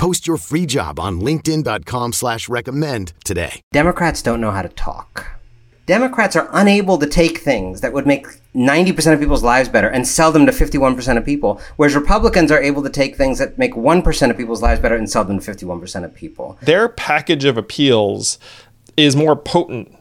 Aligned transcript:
Post 0.00 0.26
your 0.26 0.38
free 0.38 0.64
job 0.64 0.98
on 0.98 1.20
linkedin.com 1.20 2.14
slash 2.14 2.48
recommend 2.48 3.12
today. 3.22 3.60
Democrats 3.70 4.22
don't 4.22 4.40
know 4.40 4.50
how 4.50 4.62
to 4.62 4.70
talk. 4.70 5.38
Democrats 5.84 6.34
are 6.36 6.48
unable 6.52 6.96
to 6.96 7.06
take 7.06 7.36
things 7.36 7.82
that 7.82 7.92
would 7.92 8.06
make 8.06 8.26
90% 8.54 9.12
of 9.12 9.20
people's 9.20 9.42
lives 9.42 9.68
better 9.68 9.88
and 9.88 10.08
sell 10.08 10.32
them 10.32 10.46
to 10.46 10.52
51% 10.52 11.18
of 11.18 11.24
people, 11.26 11.60
whereas 11.76 11.94
Republicans 11.94 12.50
are 12.50 12.62
able 12.62 12.82
to 12.82 12.88
take 12.88 13.14
things 13.14 13.38
that 13.40 13.58
make 13.58 13.74
1% 13.74 14.30
of 14.30 14.38
people's 14.38 14.62
lives 14.62 14.80
better 14.80 14.94
and 14.96 15.10
sell 15.10 15.22
them 15.22 15.38
to 15.38 15.50
51% 15.52 16.02
of 16.02 16.14
people. 16.14 16.56
Their 16.62 16.88
package 16.88 17.44
of 17.44 17.58
appeals 17.58 18.38
is 18.96 19.14
more 19.14 19.36
potent 19.36 19.94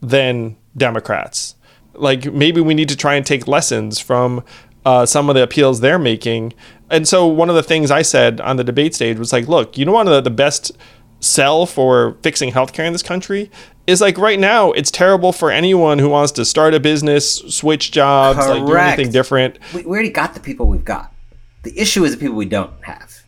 than 0.00 0.56
Democrats. 0.74 1.56
Like 1.92 2.32
maybe 2.32 2.62
we 2.62 2.72
need 2.72 2.88
to 2.88 2.96
try 2.96 3.16
and 3.16 3.26
take 3.26 3.46
lessons 3.46 3.98
from 3.98 4.44
uh, 4.84 5.06
some 5.06 5.28
of 5.28 5.34
the 5.34 5.42
appeals 5.42 5.80
they're 5.80 5.98
making. 5.98 6.54
And 6.92 7.08
so 7.08 7.26
one 7.26 7.48
of 7.48 7.56
the 7.56 7.62
things 7.62 7.90
I 7.90 8.02
said 8.02 8.38
on 8.42 8.56
the 8.56 8.64
debate 8.64 8.94
stage 8.94 9.18
was 9.18 9.32
like, 9.32 9.48
look, 9.48 9.78
you 9.78 9.86
know, 9.86 9.92
one 9.92 10.06
of 10.06 10.12
the, 10.12 10.20
the 10.20 10.30
best 10.30 10.72
sell 11.20 11.64
for 11.64 12.18
fixing 12.22 12.52
healthcare 12.52 12.84
in 12.84 12.92
this 12.92 13.02
country 13.02 13.50
is 13.86 14.00
like 14.00 14.18
right 14.18 14.38
now 14.38 14.72
it's 14.72 14.90
terrible 14.90 15.32
for 15.32 15.50
anyone 15.50 15.98
who 15.98 16.10
wants 16.10 16.32
to 16.32 16.44
start 16.44 16.74
a 16.74 16.80
business, 16.80 17.38
switch 17.48 17.92
jobs, 17.92 18.38
Correct. 18.38 18.60
like 18.60 18.66
do 18.66 18.76
anything 18.76 19.10
different. 19.10 19.58
We, 19.74 19.82
we 19.82 19.88
already 19.88 20.10
got 20.10 20.34
the 20.34 20.40
people 20.40 20.66
we've 20.66 20.84
got. 20.84 21.14
The 21.62 21.76
issue 21.80 22.04
is 22.04 22.12
the 22.12 22.18
people 22.18 22.36
we 22.36 22.44
don't 22.44 22.72
have, 22.84 23.24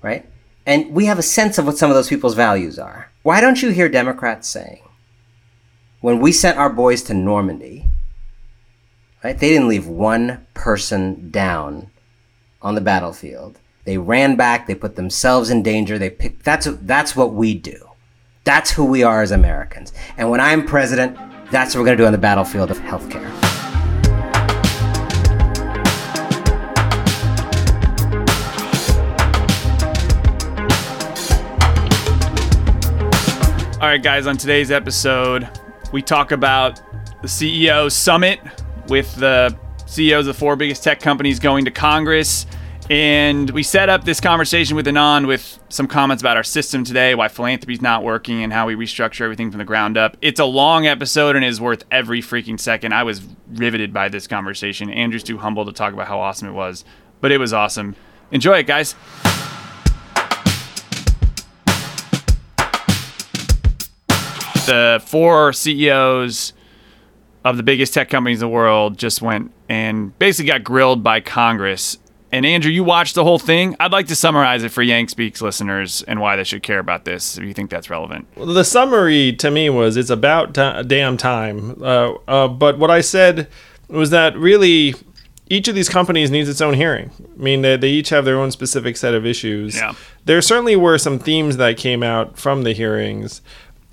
right? 0.00 0.24
And 0.64 0.94
we 0.94 1.06
have 1.06 1.18
a 1.18 1.22
sense 1.22 1.58
of 1.58 1.66
what 1.66 1.76
some 1.76 1.90
of 1.90 1.96
those 1.96 2.08
people's 2.08 2.34
values 2.34 2.78
are. 2.78 3.10
Why 3.24 3.40
don't 3.40 3.60
you 3.60 3.70
hear 3.70 3.88
Democrats 3.88 4.46
saying, 4.46 4.82
when 6.00 6.20
we 6.20 6.30
sent 6.30 6.56
our 6.56 6.70
boys 6.70 7.02
to 7.04 7.14
Normandy, 7.14 7.86
right, 9.24 9.36
they 9.36 9.48
didn't 9.48 9.68
leave 9.68 9.88
one 9.88 10.46
person 10.54 11.30
down 11.30 11.90
on 12.60 12.74
the 12.74 12.80
battlefield. 12.80 13.60
They 13.84 13.98
ran 13.98 14.36
back, 14.36 14.66
they 14.66 14.74
put 14.74 14.96
themselves 14.96 15.50
in 15.50 15.62
danger, 15.62 15.98
they 15.98 16.10
picked, 16.10 16.44
that's, 16.44 16.66
that's 16.82 17.14
what 17.14 17.32
we 17.32 17.54
do. 17.54 17.88
That's 18.44 18.70
who 18.70 18.84
we 18.84 19.02
are 19.02 19.22
as 19.22 19.30
Americans. 19.30 19.92
And 20.16 20.30
when 20.30 20.40
I'm 20.40 20.66
president, 20.66 21.16
that's 21.50 21.74
what 21.74 21.80
we're 21.80 21.86
going 21.86 21.98
to 21.98 22.02
do 22.02 22.06
on 22.06 22.12
the 22.12 22.18
battlefield 22.18 22.70
of 22.70 22.78
healthcare. 22.78 23.28
All 33.80 33.86
right, 33.86 34.02
guys, 34.02 34.26
on 34.26 34.36
today's 34.36 34.72
episode, 34.72 35.48
we 35.92 36.02
talk 36.02 36.32
about 36.32 36.82
the 37.22 37.28
CEO 37.28 37.90
summit 37.90 38.40
with 38.88 39.14
the 39.14 39.56
CEOs 39.88 40.26
of 40.26 40.34
the 40.34 40.38
four 40.38 40.54
biggest 40.54 40.84
tech 40.84 41.00
companies 41.00 41.40
going 41.40 41.64
to 41.64 41.70
Congress. 41.70 42.46
And 42.90 43.50
we 43.50 43.62
set 43.62 43.88
up 43.88 44.04
this 44.04 44.20
conversation 44.20 44.76
with 44.76 44.86
Anand 44.86 45.26
with 45.26 45.58
some 45.70 45.86
comments 45.86 46.22
about 46.22 46.36
our 46.36 46.42
system 46.42 46.84
today, 46.84 47.14
why 47.14 47.28
philanthropy 47.28 47.72
is 47.72 47.82
not 47.82 48.04
working, 48.04 48.42
and 48.42 48.52
how 48.52 48.66
we 48.66 48.76
restructure 48.76 49.22
everything 49.22 49.50
from 49.50 49.58
the 49.58 49.64
ground 49.64 49.96
up. 49.96 50.16
It's 50.22 50.40
a 50.40 50.44
long 50.44 50.86
episode 50.86 51.36
and 51.36 51.44
is 51.44 51.60
worth 51.60 51.84
every 51.90 52.20
freaking 52.20 52.60
second. 52.60 52.92
I 52.92 53.02
was 53.02 53.22
riveted 53.48 53.92
by 53.92 54.08
this 54.08 54.26
conversation. 54.26 54.90
Andrew's 54.90 55.22
too 55.22 55.38
humble 55.38 55.64
to 55.64 55.72
talk 55.72 55.92
about 55.92 56.06
how 56.06 56.20
awesome 56.20 56.48
it 56.48 56.52
was, 56.52 56.84
but 57.20 57.32
it 57.32 57.38
was 57.38 57.52
awesome. 57.52 57.96
Enjoy 58.30 58.58
it, 58.58 58.66
guys. 58.66 58.94
the 64.68 65.02
four 65.06 65.50
CEOs 65.54 66.52
of 67.50 67.56
the 67.56 67.62
biggest 67.62 67.94
tech 67.94 68.10
companies 68.10 68.38
in 68.38 68.48
the 68.48 68.52
world 68.52 68.98
just 68.98 69.22
went 69.22 69.52
and 69.68 70.16
basically 70.18 70.48
got 70.50 70.64
grilled 70.64 71.02
by 71.02 71.20
Congress. 71.20 71.98
And 72.30 72.44
Andrew, 72.44 72.70
you 72.70 72.84
watched 72.84 73.14
the 73.14 73.24
whole 73.24 73.38
thing. 73.38 73.74
I'd 73.80 73.92
like 73.92 74.08
to 74.08 74.16
summarize 74.16 74.62
it 74.62 74.68
for 74.70 74.82
Yang 74.82 75.08
Speaks 75.08 75.40
listeners 75.40 76.02
and 76.02 76.20
why 76.20 76.36
they 76.36 76.44
should 76.44 76.62
care 76.62 76.78
about 76.78 77.06
this 77.06 77.38
if 77.38 77.44
you 77.44 77.54
think 77.54 77.70
that's 77.70 77.88
relevant. 77.88 78.26
Well, 78.36 78.46
the 78.46 78.64
summary 78.64 79.32
to 79.34 79.50
me 79.50 79.70
was 79.70 79.96
it's 79.96 80.10
about 80.10 80.54
t- 80.54 80.82
damn 80.86 81.16
time. 81.16 81.82
Uh, 81.82 82.14
uh, 82.28 82.48
but 82.48 82.78
what 82.78 82.90
I 82.90 83.00
said 83.00 83.48
was 83.88 84.10
that 84.10 84.36
really 84.36 84.94
each 85.50 85.68
of 85.68 85.74
these 85.74 85.88
companies 85.88 86.30
needs 86.30 86.48
its 86.48 86.60
own 86.60 86.74
hearing. 86.74 87.10
I 87.38 87.42
mean, 87.42 87.62
they, 87.62 87.76
they 87.76 87.88
each 87.88 88.10
have 88.10 88.24
their 88.26 88.38
own 88.38 88.50
specific 88.50 88.96
set 88.96 89.14
of 89.14 89.24
issues. 89.24 89.76
Yeah. 89.76 89.94
There 90.26 90.42
certainly 90.42 90.76
were 90.76 90.98
some 90.98 91.18
themes 91.18 91.56
that 91.56 91.78
came 91.78 92.02
out 92.02 92.38
from 92.38 92.64
the 92.64 92.72
hearings. 92.72 93.40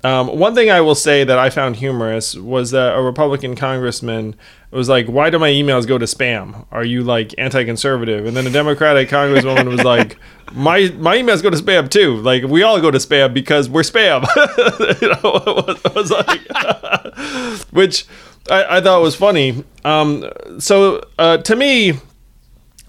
Um, 0.04 0.38
one 0.38 0.54
thing 0.54 0.70
I 0.70 0.82
will 0.82 0.94
say 0.94 1.24
that 1.24 1.38
I 1.38 1.50
found 1.50 1.76
humorous 1.76 2.36
was 2.36 2.70
that 2.70 2.96
a 2.96 3.02
Republican 3.02 3.56
congressman 3.56 4.36
was 4.70 4.88
like, 4.88 5.06
"Why 5.06 5.30
do 5.30 5.38
my 5.38 5.50
emails 5.50 5.86
go 5.86 5.96
to 5.98 6.04
spam? 6.04 6.66
Are 6.70 6.84
you 6.84 7.02
like 7.02 7.34
anti-conservative?" 7.38 8.26
And 8.26 8.36
then 8.36 8.46
a 8.46 8.50
Democratic 8.50 9.08
congresswoman 9.08 9.68
was 9.68 9.82
like, 9.82 10.18
"My 10.52 10.92
my 10.98 11.16
emails 11.16 11.42
go 11.42 11.50
to 11.50 11.56
spam 11.56 11.88
too. 11.88 12.16
Like 12.18 12.44
we 12.44 12.62
all 12.62 12.80
go 12.80 12.90
to 12.90 12.98
spam 12.98 13.32
because 13.32 13.68
we're 13.68 13.82
spam." 13.82 14.26
you 15.00 15.08
know, 15.08 15.64
it 15.84 15.94
was, 15.94 16.10
like, 16.10 17.66
which 17.72 18.06
I, 18.50 18.76
I, 18.76 18.80
thought 18.80 19.00
was 19.00 19.16
funny. 19.16 19.64
Um, 19.84 20.30
so 20.58 21.02
uh, 21.18 21.38
to 21.38 21.56
me, 21.56 21.94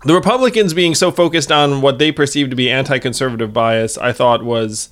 the 0.04 0.14
Republicans 0.14 0.74
being 0.74 0.94
so 0.94 1.12
focused 1.12 1.52
on 1.52 1.82
what 1.82 2.00
they 2.00 2.12
perceive 2.12 2.50
to 2.50 2.56
be 2.56 2.70
anti-conservative 2.70 3.54
bias, 3.54 3.98
I 3.98 4.12
thought 4.12 4.44
was. 4.44 4.90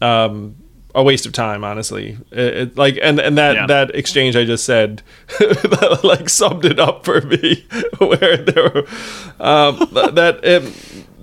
Um, 0.00 0.56
a 0.96 1.02
waste 1.02 1.26
of 1.26 1.32
time, 1.32 1.62
honestly. 1.62 2.16
It, 2.32 2.56
it, 2.56 2.76
like, 2.76 2.98
and 3.02 3.20
and 3.20 3.36
that 3.36 3.54
yeah. 3.54 3.66
that 3.66 3.94
exchange 3.94 4.34
I 4.34 4.44
just 4.44 4.64
said, 4.64 5.02
like 6.02 6.28
summed 6.30 6.64
it 6.64 6.80
up 6.80 7.04
for 7.04 7.20
me, 7.20 7.66
where 7.98 8.38
there 8.38 8.62
were 8.64 8.86
um, 9.38 9.76
that 10.14 10.40
it, 10.42 10.72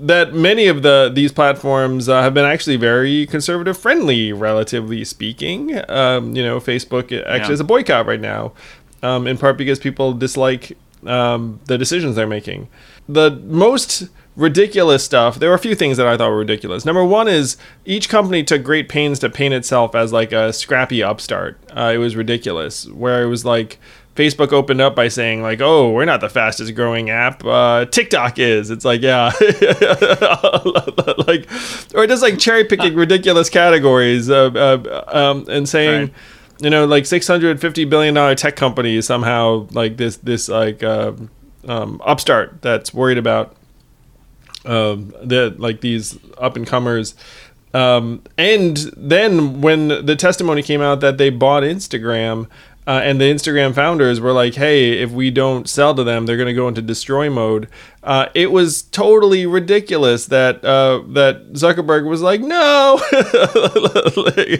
that 0.07 0.33
many 0.35 0.67
of 0.67 0.83
the 0.83 1.11
these 1.13 1.31
platforms 1.31 2.07
uh, 2.07 2.21
have 2.21 2.35
been 2.35 2.45
actually 2.45 2.75
very 2.75 3.25
conservative 3.25 3.75
friendly, 3.75 4.31
relatively 4.31 5.03
speaking. 5.03 5.81
Um, 5.89 6.35
you 6.35 6.43
know, 6.43 6.59
Facebook 6.59 7.05
actually 7.05 7.39
yeah. 7.39 7.47
has 7.47 7.59
a 7.59 7.65
boycott 7.65 8.05
right 8.05 8.21
now, 8.21 8.53
um, 9.01 9.25
in 9.25 9.39
part 9.39 9.57
because 9.57 9.79
people 9.79 10.13
dislike 10.13 10.77
um, 11.07 11.59
the 11.65 11.79
decisions 11.79 12.15
they're 12.15 12.27
making. 12.27 12.67
The 13.09 13.31
most 13.31 14.07
ridiculous 14.35 15.03
stuff. 15.03 15.39
There 15.39 15.49
were 15.49 15.55
a 15.55 15.59
few 15.59 15.75
things 15.75 15.97
that 15.97 16.07
I 16.07 16.17
thought 16.17 16.29
were 16.29 16.37
ridiculous. 16.37 16.85
Number 16.85 17.03
one 17.03 17.27
is 17.27 17.57
each 17.85 18.09
company 18.09 18.43
took 18.43 18.63
great 18.63 18.89
pains 18.89 19.19
to 19.19 19.29
paint 19.29 19.53
itself 19.53 19.95
as 19.95 20.11
like 20.11 20.31
a 20.31 20.51
scrappy 20.53 21.03
upstart. 21.03 21.59
Uh, 21.75 21.91
it 21.93 21.97
was 21.97 22.15
ridiculous. 22.15 22.87
Where 22.87 23.23
it 23.23 23.27
was 23.27 23.45
like 23.45 23.79
Facebook 24.15 24.51
opened 24.51 24.81
up 24.81 24.95
by 24.95 25.07
saying 25.07 25.41
like, 25.41 25.61
"Oh, 25.61 25.91
we're 25.91 26.05
not 26.05 26.21
the 26.21 26.29
fastest 26.29 26.75
growing 26.75 27.09
app. 27.09 27.43
Uh, 27.43 27.85
TikTok 27.85 28.39
is." 28.39 28.69
It's 28.69 28.85
like, 28.85 29.01
yeah, 29.01 29.31
like, 31.27 31.49
or 31.95 32.07
just 32.07 32.21
like 32.21 32.37
cherry 32.39 32.63
picking 32.65 32.95
ridiculous 32.95 33.49
categories 33.49 34.29
uh, 34.29 34.51
uh, 34.53 35.03
um, 35.07 35.45
and 35.49 35.67
saying. 35.67 36.01
Right. 36.01 36.13
You 36.59 36.69
know, 36.69 36.85
like 36.85 37.05
six 37.07 37.27
hundred 37.27 37.59
fifty 37.59 37.83
billion 37.83 38.13
dollar 38.13 38.35
tech 38.35 38.55
company 38.55 38.95
is 38.95 39.05
somehow 39.05 39.67
like 39.71 39.97
this 39.97 40.17
this 40.17 40.47
like 40.47 40.81
uh, 40.81 41.11
um, 41.67 41.99
upstart 42.05 42.61
that's 42.61 42.93
worried 42.93 43.17
about 43.17 43.57
um, 44.65 45.13
that 45.23 45.59
like 45.59 45.81
these 45.81 46.17
up 46.37 46.55
and 46.55 46.65
comers. 46.67 47.15
Um, 47.73 48.21
and 48.37 48.77
then 48.95 49.61
when 49.61 49.87
the 49.87 50.15
testimony 50.15 50.61
came 50.61 50.81
out 50.81 50.99
that 50.99 51.17
they 51.17 51.29
bought 51.31 51.63
Instagram, 51.63 52.47
uh, 52.85 52.99
and 53.03 53.19
the 53.19 53.25
Instagram 53.25 53.73
founders 53.73 54.19
were 54.19 54.33
like, 54.33 54.55
"Hey, 54.55 54.99
if 55.01 55.09
we 55.09 55.31
don't 55.31 55.69
sell 55.69 55.95
to 55.95 56.03
them, 56.03 56.25
they're 56.25 56.35
going 56.37 56.47
to 56.47 56.53
go 56.53 56.67
into 56.67 56.81
destroy 56.81 57.29
mode." 57.29 57.69
Uh, 58.03 58.27
it 58.33 58.51
was 58.51 58.81
totally 58.81 59.45
ridiculous 59.45 60.25
that 60.25 60.63
uh, 60.65 61.01
that 61.13 61.53
Zuckerberg 61.53 62.05
was 62.05 62.21
like, 62.21 62.41
"No," 62.41 62.99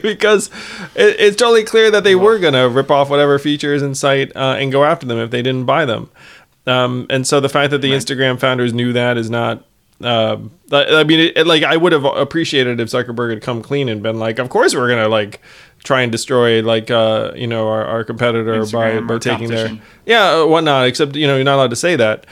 because 0.02 0.50
it, 0.96 1.20
it's 1.20 1.36
totally 1.36 1.66
clear 1.66 1.92
that 1.92 2.06
they 2.06 2.16
were 2.16 2.40
going 2.40 2.54
to 2.54 2.70
rip 2.70 2.90
off 2.90 3.10
whatever 3.10 3.38
features 3.40 3.82
in 3.82 3.94
sight 3.94 4.32
uh, 4.38 4.56
and 4.58 4.72
go 4.72 4.86
after 4.86 5.06
them 5.06 5.18
if 5.18 5.30
they 5.30 5.42
didn't 5.42 5.66
buy 5.66 5.84
them. 5.84 6.10
Um, 6.66 7.08
and 7.10 7.28
so 7.28 7.42
the 7.42 7.50
fact 7.50 7.72
that 7.72 7.80
the 7.80 7.92
right. 7.92 8.02
Instagram 8.02 8.40
founders 8.40 8.74
knew 8.74 8.94
that 8.94 9.18
is 9.18 9.30
not 9.30 9.66
um, 10.06 10.52
I 10.72 11.04
mean, 11.04 11.32
it, 11.36 11.46
like 11.48 11.64
I 11.64 11.78
would 11.78 11.92
have 11.92 12.04
appreciated 12.06 12.80
if 12.80 12.90
Zuckerberg 12.90 13.30
had 13.32 13.42
come 13.42 13.62
clean 13.62 13.90
and 13.90 14.02
been 14.04 14.20
like, 14.20 14.40
"Of 14.40 14.50
course, 14.50 14.74
we're 14.76 14.90
gonna 14.90 15.08
like 15.10 15.42
try 15.84 16.02
and 16.02 16.12
destroy 16.12 16.62
like 16.62 16.90
uh, 16.92 17.32
you 17.36 17.48
know 17.48 17.68
our, 17.68 17.86
our 17.86 18.04
competitor 18.04 18.56
Instagram 18.62 19.08
by 19.08 19.16
by 19.16 19.20
taking 19.20 19.50
their 19.50 19.80
yeah 20.06 20.42
uh, 20.42 20.46
whatnot." 20.46 20.88
Except 20.88 21.16
you 21.16 21.28
know 21.28 21.36
you're 21.36 21.46
not 21.46 21.56
allowed 21.56 21.70
to 21.70 21.76
say 21.76 21.96
that. 21.96 22.26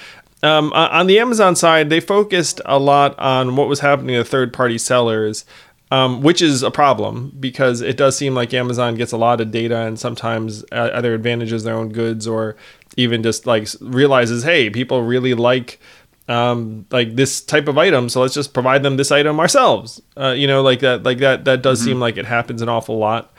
Um, 0.43 0.73
on 0.73 1.05
the 1.05 1.19
Amazon 1.19 1.55
side, 1.55 1.89
they 1.91 1.99
focused 1.99 2.61
a 2.65 2.79
lot 2.79 3.17
on 3.19 3.55
what 3.55 3.67
was 3.67 3.81
happening 3.81 4.15
to 4.15 4.23
third 4.23 4.51
party 4.53 4.77
sellers. 4.79 5.45
um, 5.91 6.21
which 6.21 6.41
is 6.41 6.63
a 6.63 6.71
problem 6.71 7.35
because 7.39 7.81
it 7.81 7.97
does 7.97 8.15
seem 8.15 8.33
like 8.33 8.53
Amazon 8.53 8.95
gets 8.95 9.11
a 9.11 9.17
lot 9.17 9.41
of 9.41 9.51
data 9.51 9.77
and 9.79 9.99
sometimes 9.99 10.63
uh, 10.71 10.89
either 10.93 11.13
advantages 11.13 11.63
their 11.65 11.75
own 11.75 11.89
goods 11.89 12.25
or 12.25 12.55
even 12.95 13.21
just 13.21 13.45
like 13.45 13.67
realizes, 13.81 14.43
hey, 14.43 14.69
people 14.69 15.03
really 15.03 15.33
like 15.33 15.79
um, 16.31 16.85
like 16.91 17.15
this 17.15 17.41
type 17.41 17.67
of 17.67 17.77
item, 17.77 18.07
so 18.07 18.21
let's 18.21 18.33
just 18.33 18.53
provide 18.53 18.83
them 18.83 18.95
this 18.95 19.11
item 19.11 19.39
ourselves. 19.39 20.01
Uh, 20.15 20.29
you 20.31 20.47
know, 20.47 20.61
like 20.61 20.79
that, 20.79 21.03
like 21.03 21.17
that. 21.17 21.45
That 21.45 21.61
does 21.61 21.79
mm-hmm. 21.79 21.89
seem 21.89 21.99
like 21.99 22.17
it 22.17 22.25
happens 22.25 22.61
an 22.61 22.69
awful 22.69 22.97
lot 22.97 23.33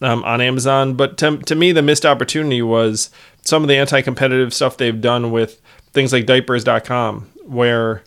um, 0.00 0.22
on 0.24 0.40
Amazon. 0.40 0.94
But 0.94 1.18
to, 1.18 1.38
to 1.38 1.54
me, 1.56 1.72
the 1.72 1.82
missed 1.82 2.06
opportunity 2.06 2.62
was 2.62 3.10
some 3.42 3.62
of 3.62 3.68
the 3.68 3.76
anti-competitive 3.76 4.54
stuff 4.54 4.76
they've 4.76 5.00
done 5.00 5.32
with 5.32 5.60
things 5.92 6.12
like 6.12 6.26
diapers.com, 6.26 7.30
where 7.46 8.04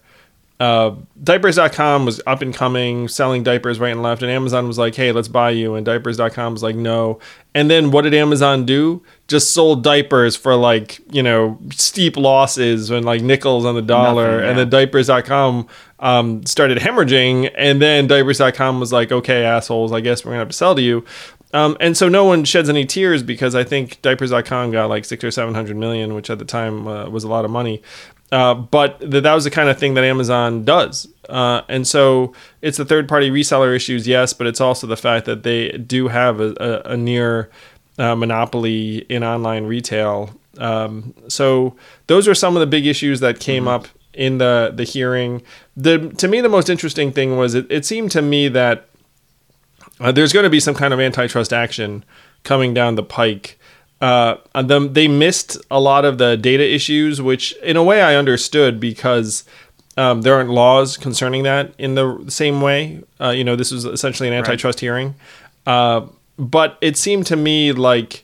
uh, 0.61 0.95
diapers.com 1.21 2.05
was 2.05 2.21
up 2.25 2.41
and 2.41 2.53
coming, 2.53 3.09
selling 3.09 3.43
diapers 3.43 3.79
right 3.79 3.91
and 3.91 4.03
left, 4.03 4.21
and 4.21 4.31
Amazon 4.31 4.67
was 4.67 4.77
like, 4.77 4.95
"Hey, 4.95 5.11
let's 5.11 5.27
buy 5.27 5.49
you," 5.49 5.75
and 5.75 5.85
diapers.com 5.85 6.53
was 6.53 6.63
like, 6.63 6.77
"No." 6.77 7.19
And 7.53 7.69
then 7.69 7.91
what 7.91 8.03
did 8.03 8.13
Amazon 8.13 8.65
do? 8.65 9.03
Just 9.29 9.53
sold 9.53 9.83
diapers 9.83 10.35
for 10.35 10.55
like 10.55 10.99
you 11.13 11.23
know 11.23 11.57
steep 11.71 12.17
losses 12.17 12.89
and 12.89 13.05
like 13.05 13.21
nickels 13.21 13.63
on 13.63 13.75
the 13.75 13.81
dollar, 13.81 14.25
Nothing, 14.25 14.43
yeah. 14.43 14.49
and 14.49 14.59
then 14.59 14.69
diapers.com 14.69 15.67
um, 15.99 16.45
started 16.45 16.79
hemorrhaging, 16.79 17.51
and 17.55 17.81
then 17.81 18.07
diapers.com 18.07 18.79
was 18.81 18.91
like, 18.91 19.11
"Okay, 19.11 19.45
assholes, 19.45 19.93
I 19.93 20.01
guess 20.01 20.25
we're 20.25 20.31
gonna 20.31 20.39
have 20.39 20.49
to 20.49 20.53
sell 20.53 20.75
to 20.75 20.81
you." 20.81 21.05
Um, 21.53 21.77
and 21.79 21.95
so 21.97 22.09
no 22.09 22.25
one 22.25 22.43
sheds 22.43 22.69
any 22.69 22.85
tears 22.85 23.23
because 23.23 23.55
I 23.55 23.63
think 23.63 24.01
diapers.com 24.01 24.71
got 24.71 24.89
like 24.89 25.05
six 25.05 25.23
or 25.23 25.31
seven 25.31 25.53
hundred 25.55 25.77
million, 25.77 26.13
which 26.13 26.29
at 26.29 26.39
the 26.39 26.45
time 26.45 26.87
uh, 26.87 27.09
was 27.09 27.23
a 27.23 27.27
lot 27.27 27.45
of 27.45 27.51
money. 27.51 27.81
Uh, 28.31 28.53
but 28.53 28.99
th- 28.99 29.23
that 29.23 29.33
was 29.33 29.43
the 29.43 29.49
kind 29.49 29.69
of 29.69 29.79
thing 29.79 29.95
that 29.95 30.03
Amazon 30.03 30.63
does. 30.63 31.07
Uh, 31.27 31.61
and 31.67 31.87
so 31.87 32.33
it's 32.61 32.77
the 32.77 32.85
third 32.85 33.09
party 33.09 33.31
reseller 33.31 33.75
issues, 33.75 34.07
yes, 34.07 34.33
but 34.33 34.45
it's 34.45 34.61
also 34.61 34.85
the 34.85 34.97
fact 34.97 35.25
that 35.25 35.41
they 35.41 35.69
do 35.71 36.07
have 36.09 36.39
a, 36.39 36.53
a, 36.59 36.91
a 36.93 36.97
near 36.97 37.49
uh, 37.99 38.15
monopoly 38.15 38.99
in 39.09 39.23
online 39.23 39.65
retail. 39.65 40.31
Um, 40.57 41.13
so 41.27 41.75
those 42.07 42.27
are 42.27 42.33
some 42.33 42.55
of 42.55 42.61
the 42.61 42.67
big 42.67 42.87
issues 42.87 43.19
that 43.19 43.39
came 43.39 43.65
mm-hmm. 43.65 43.85
up 43.85 43.87
in 44.13 44.39
the, 44.39 44.73
the 44.73 44.83
hearing. 44.83 45.43
The, 45.77 46.09
to 46.17 46.27
me, 46.27 46.41
the 46.41 46.49
most 46.49 46.69
interesting 46.69 47.11
thing 47.11 47.37
was 47.37 47.53
it, 47.53 47.67
it 47.69 47.85
seemed 47.85 48.11
to 48.11 48.21
me 48.21 48.47
that 48.47 48.89
uh, 49.99 50.11
there's 50.11 50.33
going 50.33 50.45
to 50.45 50.49
be 50.49 50.59
some 50.59 50.73
kind 50.73 50.93
of 50.93 50.99
antitrust 50.99 51.53
action 51.53 52.03
coming 52.43 52.73
down 52.73 52.95
the 52.95 53.03
pike 53.03 53.59
uh, 54.01 54.37
them 54.55 54.93
they 54.93 55.07
missed 55.07 55.57
a 55.69 55.79
lot 55.79 56.05
of 56.05 56.17
the 56.17 56.37
data 56.37 56.63
issues, 56.63 57.21
which 57.21 57.53
in 57.57 57.75
a 57.75 57.83
way 57.83 58.01
I 58.01 58.15
understood 58.15 58.79
because 58.79 59.43
um, 59.97 60.21
there 60.21 60.33
aren't 60.35 60.49
laws 60.49 60.95
concerning 60.95 61.43
that 61.43 61.73
in 61.77 61.95
the 61.95 62.25
same 62.29 62.61
way. 62.61 63.03
Uh, 63.19 63.31
you 63.31 63.43
know, 63.43 63.55
this 63.55 63.71
was 63.71 63.85
essentially 63.85 64.29
an 64.29 64.35
antitrust 64.35 64.77
right. 64.77 64.81
hearing, 64.81 65.15
uh, 65.65 66.05
but 66.39 66.77
it 66.81 66.97
seemed 66.97 67.27
to 67.27 67.35
me 67.35 67.71
like 67.73 68.23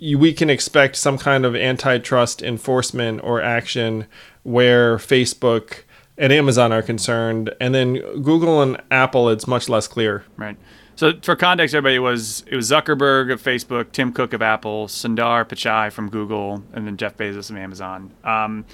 we 0.00 0.32
can 0.32 0.48
expect 0.48 0.94
some 0.94 1.18
kind 1.18 1.44
of 1.44 1.56
antitrust 1.56 2.40
enforcement 2.40 3.20
or 3.24 3.42
action 3.42 4.06
where 4.44 4.96
Facebook 4.96 5.82
and 6.16 6.32
Amazon 6.32 6.72
are 6.72 6.82
concerned, 6.82 7.54
and 7.60 7.74
then 7.74 7.94
Google 8.22 8.62
and 8.62 8.80
Apple, 8.90 9.28
it's 9.28 9.46
much 9.46 9.68
less 9.68 9.86
clear. 9.86 10.24
Right. 10.36 10.56
So 10.96 11.12
for 11.22 11.36
context, 11.36 11.74
everybody 11.74 11.98
was 12.00 12.42
it 12.48 12.56
was 12.56 12.70
Zuckerberg 12.70 13.32
of 13.32 13.40
Facebook, 13.42 13.92
Tim 13.92 14.12
Cook 14.12 14.32
of 14.32 14.42
Apple, 14.42 14.88
Sundar 14.88 15.44
Pichai 15.44 15.92
from 15.92 16.10
Google, 16.10 16.64
and 16.72 16.86
then 16.86 16.96
Jeff 16.96 17.16
Bezos 17.16 17.50
of 17.50 17.56
Amazon. 17.56 18.12
Um, 18.24 18.64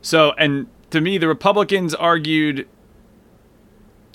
so 0.00 0.32
and 0.38 0.68
to 0.90 1.00
me, 1.00 1.18
the 1.18 1.26
Republicans 1.26 1.94
argued 1.94 2.68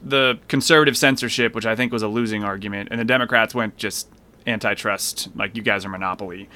the 0.06 0.40
conservative 0.48 0.96
censorship, 0.96 1.56
which 1.56 1.66
I 1.66 1.76
think 1.76 1.92
was 1.92 2.04
a 2.04 2.08
losing 2.08 2.44
argument, 2.44 2.90
and 2.92 3.00
the 3.00 3.06
Democrats 3.06 3.54
went 3.54 3.76
just 3.76 4.08
antitrust, 4.48 5.30
like 5.36 5.56
you 5.58 5.64
guys 5.64 5.84
are 5.84 5.90
monopoly. 5.90 6.48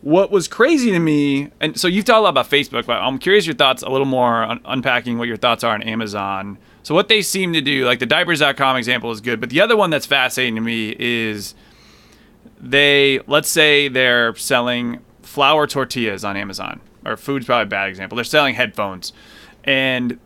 What 0.00 0.30
was 0.30 0.46
crazy 0.48 0.90
to 0.90 0.98
me, 0.98 1.50
and 1.60 1.78
so 1.78 1.88
you've 1.88 2.04
talked 2.04 2.18
a 2.18 2.20
lot 2.20 2.30
about 2.30 2.50
Facebook, 2.50 2.86
but 2.86 3.00
I'm 3.00 3.18
curious 3.18 3.46
your 3.46 3.54
thoughts 3.54 3.82
a 3.82 3.88
little 3.88 4.06
more 4.06 4.42
on 4.42 4.60
unpacking 4.64 5.18
what 5.18 5.28
your 5.28 5.36
thoughts 5.36 5.64
are 5.64 5.74
on 5.74 5.82
Amazon 5.82 6.58
so 6.88 6.94
what 6.94 7.08
they 7.08 7.20
seem 7.20 7.52
to 7.52 7.60
do, 7.60 7.84
like 7.84 7.98
the 7.98 8.06
diapers.com 8.06 8.78
example 8.78 9.10
is 9.10 9.20
good, 9.20 9.40
but 9.40 9.50
the 9.50 9.60
other 9.60 9.76
one 9.76 9.90
that's 9.90 10.06
fascinating 10.06 10.54
to 10.54 10.62
me 10.62 10.96
is 10.98 11.54
they 12.58 13.20
let's 13.26 13.50
say 13.50 13.88
they're 13.88 14.34
selling 14.36 15.00
flour 15.20 15.66
tortillas 15.66 16.24
on 16.24 16.34
Amazon. 16.38 16.80
Or 17.04 17.18
food's 17.18 17.44
probably 17.44 17.64
a 17.64 17.66
bad 17.66 17.90
example. 17.90 18.16
They're 18.16 18.24
selling 18.24 18.54
headphones. 18.54 19.12
And 19.64 20.18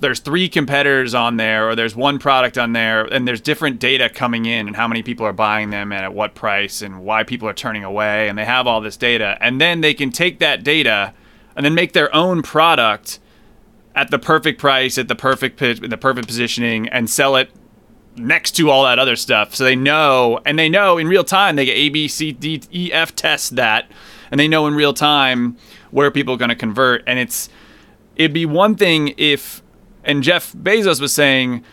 there's 0.00 0.20
three 0.20 0.48
competitors 0.48 1.14
on 1.14 1.36
there 1.36 1.68
or 1.68 1.74
there's 1.74 1.96
one 1.96 2.18
product 2.18 2.58
on 2.58 2.72
there 2.72 3.04
and 3.04 3.26
there's 3.26 3.40
different 3.40 3.78
data 3.78 4.08
coming 4.08 4.46
in 4.46 4.66
and 4.66 4.76
how 4.76 4.88
many 4.88 5.02
people 5.02 5.26
are 5.26 5.32
buying 5.32 5.70
them 5.70 5.92
and 5.92 6.04
at 6.04 6.14
what 6.14 6.34
price 6.34 6.82
and 6.82 7.04
why 7.04 7.22
people 7.22 7.48
are 7.48 7.54
turning 7.54 7.84
away 7.84 8.28
and 8.28 8.38
they 8.38 8.44
have 8.44 8.66
all 8.66 8.80
this 8.80 8.96
data 8.96 9.36
and 9.40 9.60
then 9.60 9.80
they 9.80 9.94
can 9.94 10.10
take 10.10 10.38
that 10.38 10.62
data 10.62 11.12
and 11.56 11.64
then 11.64 11.74
make 11.74 11.92
their 11.92 12.14
own 12.14 12.42
product 12.42 13.20
at 13.94 14.10
the 14.10 14.18
perfect 14.18 14.60
price, 14.60 14.98
at 14.98 15.08
the 15.08 15.14
perfect 15.14 15.56
pitch, 15.56 15.80
the 15.80 15.96
perfect 15.96 16.26
positioning, 16.26 16.88
and 16.88 17.08
sell 17.08 17.36
it 17.36 17.50
next 18.16 18.52
to 18.52 18.70
all 18.70 18.84
that 18.84 18.98
other 18.98 19.16
stuff. 19.16 19.54
So 19.54 19.64
they 19.64 19.76
know, 19.76 20.40
and 20.44 20.58
they 20.58 20.68
know 20.68 20.98
in 20.98 21.08
real 21.08 21.24
time. 21.24 21.56
They 21.56 21.64
get 21.64 21.76
A, 21.76 21.88
B, 21.88 22.08
C, 22.08 22.32
D, 22.32 22.62
E, 22.72 22.92
F 22.92 23.14
test 23.14 23.56
that, 23.56 23.90
and 24.30 24.38
they 24.38 24.48
know 24.48 24.66
in 24.66 24.74
real 24.74 24.94
time 24.94 25.56
where 25.90 26.10
people 26.10 26.34
are 26.34 26.38
going 26.38 26.48
to 26.48 26.56
convert. 26.56 27.04
And 27.06 27.18
it's 27.18 27.48
it'd 28.16 28.32
be 28.32 28.46
one 28.46 28.74
thing 28.74 29.14
if, 29.16 29.62
and 30.04 30.22
Jeff 30.22 30.52
Bezos 30.52 31.00
was 31.00 31.12
saying, 31.12 31.64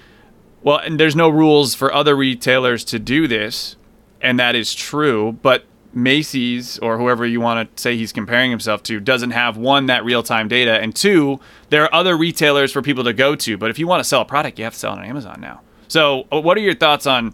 well, 0.64 0.78
and 0.78 1.00
there's 1.00 1.16
no 1.16 1.30
rules 1.30 1.76
for 1.76 1.94
other 1.94 2.16
retailers 2.16 2.84
to 2.86 3.00
do 3.00 3.28
this, 3.28 3.76
and 4.22 4.40
that 4.40 4.56
is 4.56 4.74
true, 4.74 5.34
but 5.42 5.66
Macy's 5.94 6.80
or 6.80 6.98
whoever 6.98 7.26
you 7.26 7.42
want 7.42 7.76
to 7.76 7.82
say 7.82 7.98
he's 7.98 8.14
comparing 8.14 8.50
himself 8.50 8.82
to 8.84 9.00
doesn't 9.00 9.32
have 9.32 9.58
one 9.58 9.88
that 9.88 10.06
real 10.06 10.24
time 10.24 10.48
data, 10.48 10.80
and 10.80 10.96
two, 10.96 11.40
there 11.70 11.84
are 11.84 11.94
other 11.94 12.16
retailers 12.16 12.72
for 12.72 12.82
people 12.82 13.04
to 13.04 13.14
go 13.14 13.36
to. 13.36 13.58
But 13.58 13.70
if 13.70 13.80
you 13.80 13.88
want 13.88 14.02
to 14.02 14.08
sell 14.08 14.22
a 14.22 14.26
product, 14.26 14.58
you 14.58 14.64
have 14.64 14.74
to 14.74 14.80
sell 14.80 14.94
it 14.94 15.00
on 15.00 15.06
Amazon 15.06 15.42
now. 15.42 15.62
So, 15.88 16.28
uh, 16.32 16.40
what 16.40 16.58
are 16.58 16.62
your 16.62 16.76
thoughts 16.76 17.06
on 17.06 17.34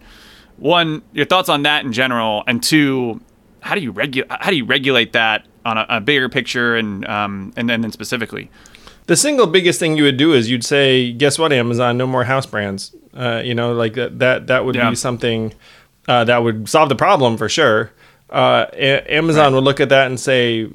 one? 0.57 1.03
Your 1.13 1.25
thoughts 1.25 1.49
on 1.49 1.63
that 1.63 1.85
in 1.85 1.93
general, 1.93 2.43
and 2.47 2.63
two, 2.63 3.21
how 3.59 3.75
do 3.75 3.81
you 3.81 3.91
regulate? 3.91 4.31
How 4.31 4.49
do 4.49 4.55
you 4.55 4.65
regulate 4.65 5.13
that 5.13 5.45
on 5.65 5.77
a, 5.77 5.85
a 5.89 6.01
bigger 6.01 6.29
picture, 6.29 6.75
and 6.75 7.05
um, 7.07 7.53
and 7.55 7.69
then 7.69 7.91
specifically? 7.91 8.49
The 9.07 9.15
single 9.15 9.47
biggest 9.47 9.79
thing 9.79 9.97
you 9.97 10.03
would 10.03 10.17
do 10.17 10.33
is 10.33 10.49
you'd 10.49 10.63
say, 10.63 11.11
"Guess 11.11 11.39
what, 11.39 11.51
Amazon? 11.51 11.97
No 11.97 12.07
more 12.07 12.23
house 12.23 12.45
brands." 12.45 12.95
Uh, 13.13 13.41
you 13.43 13.55
know, 13.55 13.73
like 13.73 13.93
that. 13.95 14.19
That 14.19 14.47
that 14.47 14.65
would 14.65 14.75
yeah. 14.75 14.89
be 14.89 14.95
something 14.95 15.53
uh, 16.07 16.23
that 16.25 16.43
would 16.43 16.69
solve 16.69 16.89
the 16.89 16.95
problem 16.95 17.37
for 17.37 17.49
sure 17.49 17.91
uh, 18.29 18.65
a- 18.73 19.13
Amazon 19.13 19.45
right. 19.45 19.53
would 19.53 19.63
look 19.63 19.79
at 19.79 19.89
that 19.89 20.07
and 20.07 20.19
say, 20.19 20.69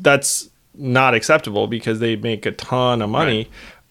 that's 0.00 0.48
not 0.74 1.14
acceptable 1.14 1.66
because 1.66 1.98
they 1.98 2.16
make 2.16 2.46
a 2.46 2.52
ton 2.52 3.02
of 3.02 3.10
money. 3.10 3.48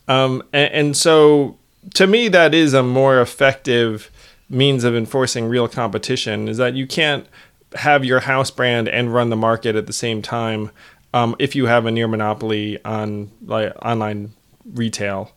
Right. 0.07 0.23
Um, 0.23 0.43
and, 0.53 0.73
and, 0.73 0.97
so 0.97 1.57
to 1.95 2.07
me, 2.07 2.29
that 2.29 2.53
is 2.53 2.73
a 2.73 2.81
more 2.81 3.21
effective 3.21 4.09
means 4.49 4.83
of 4.83 4.95
enforcing 4.95 5.47
real 5.47 5.67
competition 5.67 6.47
is 6.47 6.57
that 6.57 6.73
you 6.73 6.87
can't 6.87 7.27
have 7.75 8.03
your 8.03 8.21
house 8.21 8.49
brand 8.49 8.89
and 8.89 9.13
run 9.13 9.29
the 9.29 9.35
market 9.35 9.75
at 9.75 9.85
the 9.85 9.93
same 9.93 10.23
time 10.23 10.71
um, 11.13 11.35
if 11.39 11.55
you 11.55 11.65
have 11.65 11.85
a 11.85 11.91
near 11.91 12.07
monopoly 12.07 12.83
on 12.83 13.31
like 13.45 13.73
online 13.83 14.33
retail. 14.73 15.31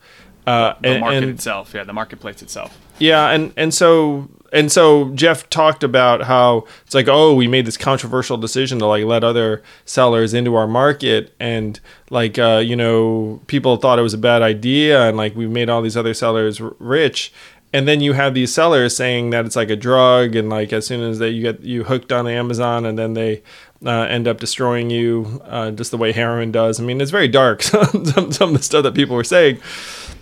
Uh, 0.46 0.74
the 0.80 0.98
market 0.98 1.22
and, 1.22 1.30
itself, 1.30 1.72
yeah, 1.74 1.84
the 1.84 1.92
marketplace 1.92 2.42
itself. 2.42 2.76
Yeah, 2.98 3.30
and 3.30 3.52
and 3.56 3.72
so 3.72 4.28
and 4.52 4.70
so 4.70 5.10
Jeff 5.14 5.48
talked 5.48 5.82
about 5.82 6.22
how 6.22 6.66
it's 6.84 6.94
like, 6.94 7.08
oh, 7.08 7.34
we 7.34 7.48
made 7.48 7.64
this 7.64 7.78
controversial 7.78 8.36
decision 8.36 8.78
to 8.80 8.86
like 8.86 9.04
let 9.04 9.24
other 9.24 9.62
sellers 9.84 10.34
into 10.34 10.54
our 10.54 10.66
market, 10.68 11.34
and 11.40 11.80
like, 12.10 12.38
uh, 12.38 12.62
you 12.64 12.76
know, 12.76 13.40
people 13.46 13.76
thought 13.76 13.98
it 13.98 14.02
was 14.02 14.14
a 14.14 14.18
bad 14.18 14.42
idea, 14.42 15.08
and 15.08 15.16
like 15.16 15.34
we 15.34 15.46
made 15.46 15.70
all 15.70 15.80
these 15.80 15.96
other 15.96 16.14
sellers 16.14 16.60
r- 16.60 16.74
rich. 16.78 17.32
And 17.74 17.88
then 17.88 18.02
you 18.02 18.12
have 18.12 18.34
these 18.34 18.52
sellers 18.52 18.94
saying 18.94 19.30
that 19.30 19.46
it's 19.46 19.56
like 19.56 19.70
a 19.70 19.76
drug, 19.76 20.36
and 20.36 20.50
like 20.50 20.72
as 20.74 20.86
soon 20.86 21.00
as 21.00 21.18
they 21.18 21.30
you 21.30 21.42
get 21.42 21.62
you 21.62 21.84
hooked 21.84 22.12
on 22.12 22.26
Amazon, 22.26 22.84
and 22.84 22.98
then 22.98 23.14
they 23.14 23.42
uh, 23.84 24.06
end 24.08 24.28
up 24.28 24.38
destroying 24.38 24.90
you, 24.90 25.42
uh, 25.44 25.70
just 25.70 25.90
the 25.90 25.98
way 25.98 26.12
heroin 26.12 26.52
does. 26.52 26.80
I 26.80 26.84
mean, 26.84 27.00
it's 27.00 27.10
very 27.10 27.28
dark. 27.28 27.62
some, 27.62 28.04
some 28.32 28.50
of 28.50 28.56
the 28.56 28.60
stuff 28.62 28.82
that 28.84 28.94
people 28.94 29.16
were 29.16 29.24
saying. 29.24 29.60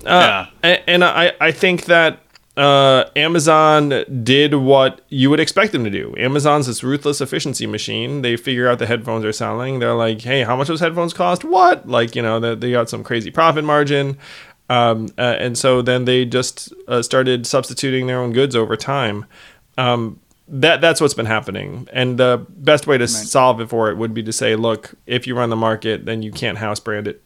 Uh, 0.04 0.06
yeah. 0.06 0.46
and, 0.62 0.82
and 0.86 1.04
I 1.04 1.32
I 1.40 1.52
think 1.52 1.84
that 1.86 2.20
uh, 2.56 3.04
Amazon 3.16 4.04
did 4.22 4.54
what 4.54 5.00
you 5.08 5.30
would 5.30 5.40
expect 5.40 5.72
them 5.72 5.84
to 5.84 5.90
do. 5.90 6.14
Amazon's 6.18 6.66
this 6.66 6.82
ruthless 6.82 7.20
efficiency 7.20 7.66
machine. 7.66 8.22
They 8.22 8.36
figure 8.36 8.68
out 8.68 8.78
the 8.78 8.86
headphones 8.86 9.24
are 9.24 9.32
selling. 9.32 9.78
They're 9.78 9.94
like, 9.94 10.20
hey, 10.20 10.42
how 10.42 10.56
much 10.56 10.68
those 10.68 10.80
headphones 10.80 11.14
cost? 11.14 11.44
What? 11.44 11.88
Like, 11.88 12.14
you 12.14 12.22
know, 12.22 12.38
they, 12.40 12.54
they 12.54 12.70
got 12.70 12.90
some 12.90 13.02
crazy 13.02 13.30
profit 13.30 13.64
margin. 13.64 14.18
Um, 14.68 15.08
uh, 15.18 15.36
and 15.38 15.56
so 15.56 15.82
then 15.82 16.04
they 16.04 16.24
just 16.24 16.72
uh, 16.86 17.02
started 17.02 17.46
substituting 17.46 18.06
their 18.06 18.20
own 18.20 18.32
goods 18.32 18.54
over 18.54 18.76
time. 18.76 19.24
Um, 19.78 20.19
that 20.50 20.80
that's 20.80 21.00
what's 21.00 21.14
been 21.14 21.26
happening. 21.26 21.88
And 21.92 22.18
the 22.18 22.44
best 22.48 22.86
way 22.86 22.98
to 22.98 23.04
right. 23.04 23.08
solve 23.08 23.60
it 23.60 23.68
for 23.68 23.88
it 23.88 23.96
would 23.96 24.12
be 24.12 24.22
to 24.24 24.32
say, 24.32 24.56
look, 24.56 24.94
if 25.06 25.26
you 25.26 25.36
run 25.36 25.48
the 25.48 25.56
market, 25.56 26.04
then 26.04 26.22
you 26.22 26.32
can't 26.32 26.58
house 26.58 26.80
brand 26.80 27.06
it. 27.06 27.22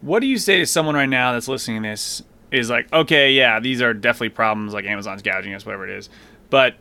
What 0.00 0.20
do 0.20 0.26
you 0.26 0.38
say 0.38 0.58
to 0.60 0.66
someone 0.66 0.94
right 0.94 1.08
now 1.08 1.32
that's 1.32 1.48
listening 1.48 1.82
to 1.82 1.88
this 1.88 2.22
is 2.52 2.70
like, 2.70 2.90
okay, 2.92 3.32
yeah, 3.32 3.58
these 3.58 3.82
are 3.82 3.92
definitely 3.92 4.28
problems 4.28 4.72
like 4.72 4.84
Amazon's 4.84 5.22
gouging 5.22 5.54
us, 5.54 5.66
whatever 5.66 5.88
it 5.88 5.98
is. 5.98 6.08
But 6.48 6.76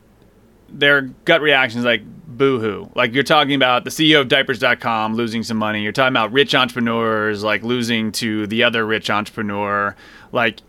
their 0.70 1.02
gut 1.02 1.42
reaction 1.42 1.80
is 1.80 1.86
like, 1.86 2.04
boo-hoo. 2.28 2.92
Like 2.94 3.14
you're 3.14 3.24
talking 3.24 3.56
about 3.56 3.86
the 3.86 3.90
CEO 3.90 4.22
of 4.22 4.28
diapers.com 4.28 5.16
losing 5.16 5.42
some 5.42 5.58
money. 5.58 5.82
You're 5.82 5.92
talking 5.92 6.14
about 6.14 6.32
rich 6.32 6.54
entrepreneurs 6.54 7.44
like 7.44 7.64
losing 7.64 8.12
to 8.14 8.46
the 8.48 8.64
other 8.64 8.86
rich 8.86 9.10
entrepreneur. 9.10 9.96
Like 10.32 10.60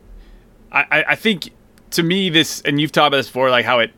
I, 0.73 1.05
I 1.09 1.15
think 1.17 1.51
to 1.91 2.03
me 2.03 2.31
this 2.31 2.63
and 2.63 2.81
you've 2.81 2.93
talked 2.93 3.09
about 3.09 3.19
this 3.19 3.27
before, 3.27 3.51
like 3.51 3.65
how 3.65 3.81
it 3.81 3.91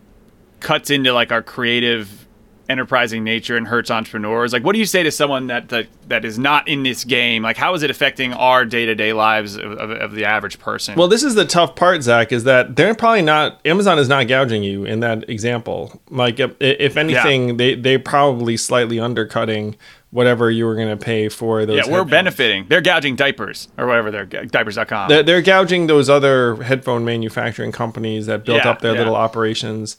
cuts 0.61 0.91
into 0.91 1.13
like 1.13 1.33
our 1.33 1.43
creative 1.43 2.27
enterprising 2.69 3.25
nature 3.25 3.57
and 3.57 3.67
hurts 3.67 3.91
entrepreneurs. 3.91 4.53
Like 4.53 4.63
what 4.63 4.75
do 4.75 4.79
you 4.79 4.85
say 4.85 5.03
to 5.03 5.11
someone 5.11 5.47
that 5.47 5.71
that, 5.71 5.87
that 6.09 6.25
is 6.25 6.39
not 6.39 6.69
in 6.69 6.83
this 6.83 7.05
game? 7.05 7.43
Like 7.43 7.57
how 7.57 7.75
is 7.75 7.83
it 7.83 7.91
affecting 7.91 8.33
our 8.35 8.65
day-to-day 8.65 9.13
lives 9.15 9.57
of, 9.57 9.73
of, 9.73 9.91
of, 9.91 10.13
the 10.13 10.25
average 10.25 10.59
person? 10.59 10.95
Well 10.97 11.09
this 11.09 11.23
is 11.23 11.35
the 11.35 11.47
tough 11.47 11.77
part 11.77 12.03
zach 12.03 12.31
is 12.31 12.45
that 12.45 12.77
they're 12.77 12.95
probably 12.95 13.23
not 13.23 13.61
amazon 13.65 13.99
is 13.99 14.09
not 14.09 14.29
gouging 14.29 14.63
you 14.63 14.85
in 14.85 15.01
that 15.01 15.29
example. 15.31 16.01
Like 16.11 16.41
if, 16.41 16.55
if 16.61 16.97
anything 16.97 17.49
yeah. 17.49 17.55
they 17.55 17.75
they're 17.75 17.99
probably 17.99 18.57
slightly 18.57 19.01
undercutting 19.01 19.77
whatever 20.11 20.51
you 20.51 20.65
were 20.65 20.75
going 20.75 20.89
to 20.89 20.97
pay 20.97 21.29
for 21.29 21.67
those 21.67 21.77
yeah 21.77 21.83
we're 21.85 21.99
headphones. 21.99 22.11
benefiting. 22.11 22.67
They're 22.69 22.81
gouging 22.83 23.17
diapers 23.17 23.69
or 23.79 23.87
whatever 23.87 24.11
they're 24.11 24.27
diapers.com 24.27 25.09
they're, 25.09 25.23
they're 25.23 25.43
gouging 25.43 25.87
those 25.87 26.11
other 26.11 26.63
headphone 26.63 27.07
manufacturing 27.07 27.73
companies 27.73 28.27
that 28.27 28.45
built 28.45 28.65
yeah, 28.65 28.71
up 28.71 28.81
their 28.83 28.93
yeah. 28.93 28.99
little 28.99 29.17
operations 29.17 29.97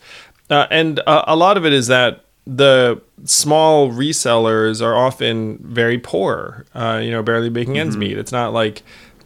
uh, 0.50 0.68
and 0.70 1.00
uh, 1.06 1.24
a 1.28 1.36
lot 1.36 1.58
of 1.58 1.66
it 1.66 1.74
is 1.74 1.88
that 1.88 2.26
the 2.46 3.02
small 3.26 3.92
resellers 3.92 4.82
are 4.82 4.96
often 4.96 5.60
very 5.60 6.00
poor, 6.00 6.66
uh, 6.74 7.00
you 7.04 7.12
know, 7.12 7.22
barely 7.22 7.50
making 7.50 7.78
ends 7.78 7.96
mm-hmm. 7.96 8.02
meet. 8.02 8.18
It's 8.18 8.32
not 8.32 8.54
like 8.54 8.82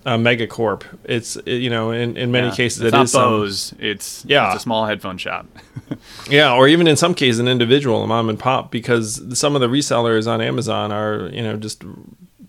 a 0.06 0.18
megacorp. 0.18 0.84
It's 1.06 1.38
you 1.46 1.70
know, 1.70 1.92
in, 1.92 2.18
in 2.18 2.32
many 2.32 2.48
yeah. 2.48 2.56
cases 2.56 2.82
it's 2.82 2.94
it 2.94 2.98
not 2.98 3.06
is 3.06 3.14
Bose. 3.14 3.62
Some, 3.62 3.80
it's 3.82 4.26
yeah, 4.26 4.48
it's 4.48 4.58
a 4.58 4.60
small 4.60 4.86
headphone 4.86 5.18
shop. 5.18 5.46
yeah, 6.30 6.54
or 6.54 6.68
even 6.68 6.88
in 6.88 6.98
some 6.98 7.14
cases 7.14 7.40
an 7.40 7.48
individual, 7.48 8.04
a 8.04 8.08
mom 8.08 8.30
and 8.30 8.40
pop, 8.40 8.72
because 8.72 9.22
some 9.38 9.56
of 9.56 9.62
the 9.62 9.68
resellers 9.68 10.28
on 10.28 10.42
Amazon 10.42 10.92
are 10.92 11.30
you 11.32 11.42
know 11.42 11.56
just 11.56 11.84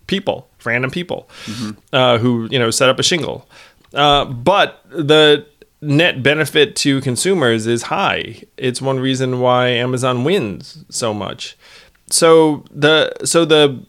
people, 0.06 0.48
random 0.64 0.90
people, 0.90 1.28
mm-hmm. 1.44 1.78
uh, 1.92 2.18
who 2.18 2.48
you 2.50 2.58
know 2.58 2.70
set 2.70 2.88
up 2.88 2.98
a 2.98 3.02
shingle. 3.02 3.48
Uh, 3.92 4.24
but 4.24 4.84
the 4.90 5.46
net 5.84 6.22
benefit 6.22 6.74
to 6.76 7.00
consumers 7.00 7.66
is 7.66 7.84
high. 7.84 8.42
It's 8.56 8.80
one 8.80 8.98
reason 8.98 9.40
why 9.40 9.68
Amazon 9.68 10.24
wins 10.24 10.84
so 10.88 11.14
much. 11.14 11.56
So 12.10 12.64
the 12.70 13.12
so 13.24 13.44
the 13.44 13.84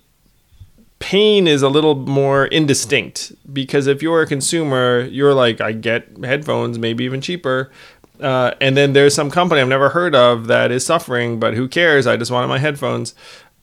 pain 1.00 1.48
is 1.48 1.62
a 1.62 1.70
little 1.70 1.96
more 1.96 2.46
indistinct 2.48 3.32
because 3.52 3.88
if 3.88 4.02
you're 4.02 4.22
a 4.22 4.28
consumer, 4.28 5.02
you're 5.02 5.34
like, 5.34 5.62
I 5.62 5.72
get 5.74 6.08
headphones, 6.24 6.80
maybe 6.80 7.04
even 7.04 7.22
cheaper. 7.22 7.72
Uh, 8.20 8.52
and 8.62 8.78
then 8.78 8.94
there's 8.94 9.14
some 9.14 9.30
company 9.30 9.60
I've 9.60 9.68
never 9.68 9.90
heard 9.90 10.16
of 10.16 10.48
that 10.48 10.72
is 10.72 10.86
suffering, 10.86 11.40
but 11.40 11.54
who 11.54 11.68
cares? 11.68 12.08
I 12.08 12.16
just 12.16 12.32
wanted 12.32 12.48
my 12.48 12.60
headphones. 12.60 13.14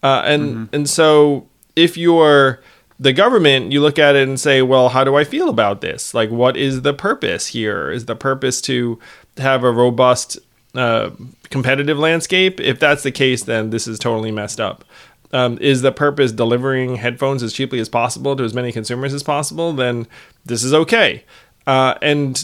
Uh, 0.03 0.23
and 0.25 0.43
mm-hmm. 0.43 0.75
and 0.75 0.89
so 0.89 1.49
if 1.75 1.97
you're 1.97 2.61
the 3.03 3.13
government, 3.13 3.73
you 3.73 3.81
look 3.81 3.99
at 3.99 4.15
it 4.15 4.29
and 4.29 4.39
say, 4.39 4.63
well, 4.63 4.89
how 4.91 5.03
do 5.03 5.17
I 5.17 5.25
feel 5.25 5.49
about 5.49 5.81
this? 5.81 6.15
Like, 6.15 6.31
what 6.31 6.57
is 6.57 6.83
the 6.83 6.95
purpose 6.95 7.49
here? 7.49 7.91
Is 7.91 8.07
the 8.07 8.15
purpose 8.15 8.61
to 8.63 8.99
have 9.39 9.65
a 9.65 9.73
robust 9.73 10.39
uh, 10.77 11.11
competitive 11.51 11.99
landscape? 11.99 12.61
If 12.61 12.79
that's 12.79 13.03
the 13.03 13.11
case, 13.11 13.43
then 13.43 13.71
this 13.71 13.89
is 13.89 13.99
totally 13.99 14.31
messed 14.31 14.61
up. 14.61 14.85
Um, 15.33 15.59
is 15.61 15.83
the 15.83 15.91
purpose 15.91 16.31
delivering 16.31 16.97
headphones 16.97 17.43
as 17.43 17.53
cheaply 17.53 17.81
as 17.81 17.89
possible 17.89 18.37
to 18.37 18.45
as 18.45 18.55
many 18.55 18.71
consumers 18.71 19.13
as 19.13 19.25
possible? 19.25 19.73
Then 19.73 20.07
this 20.45 20.63
is 20.63 20.73
okay. 20.73 21.25
Uh, 21.67 21.95
and 22.03 22.37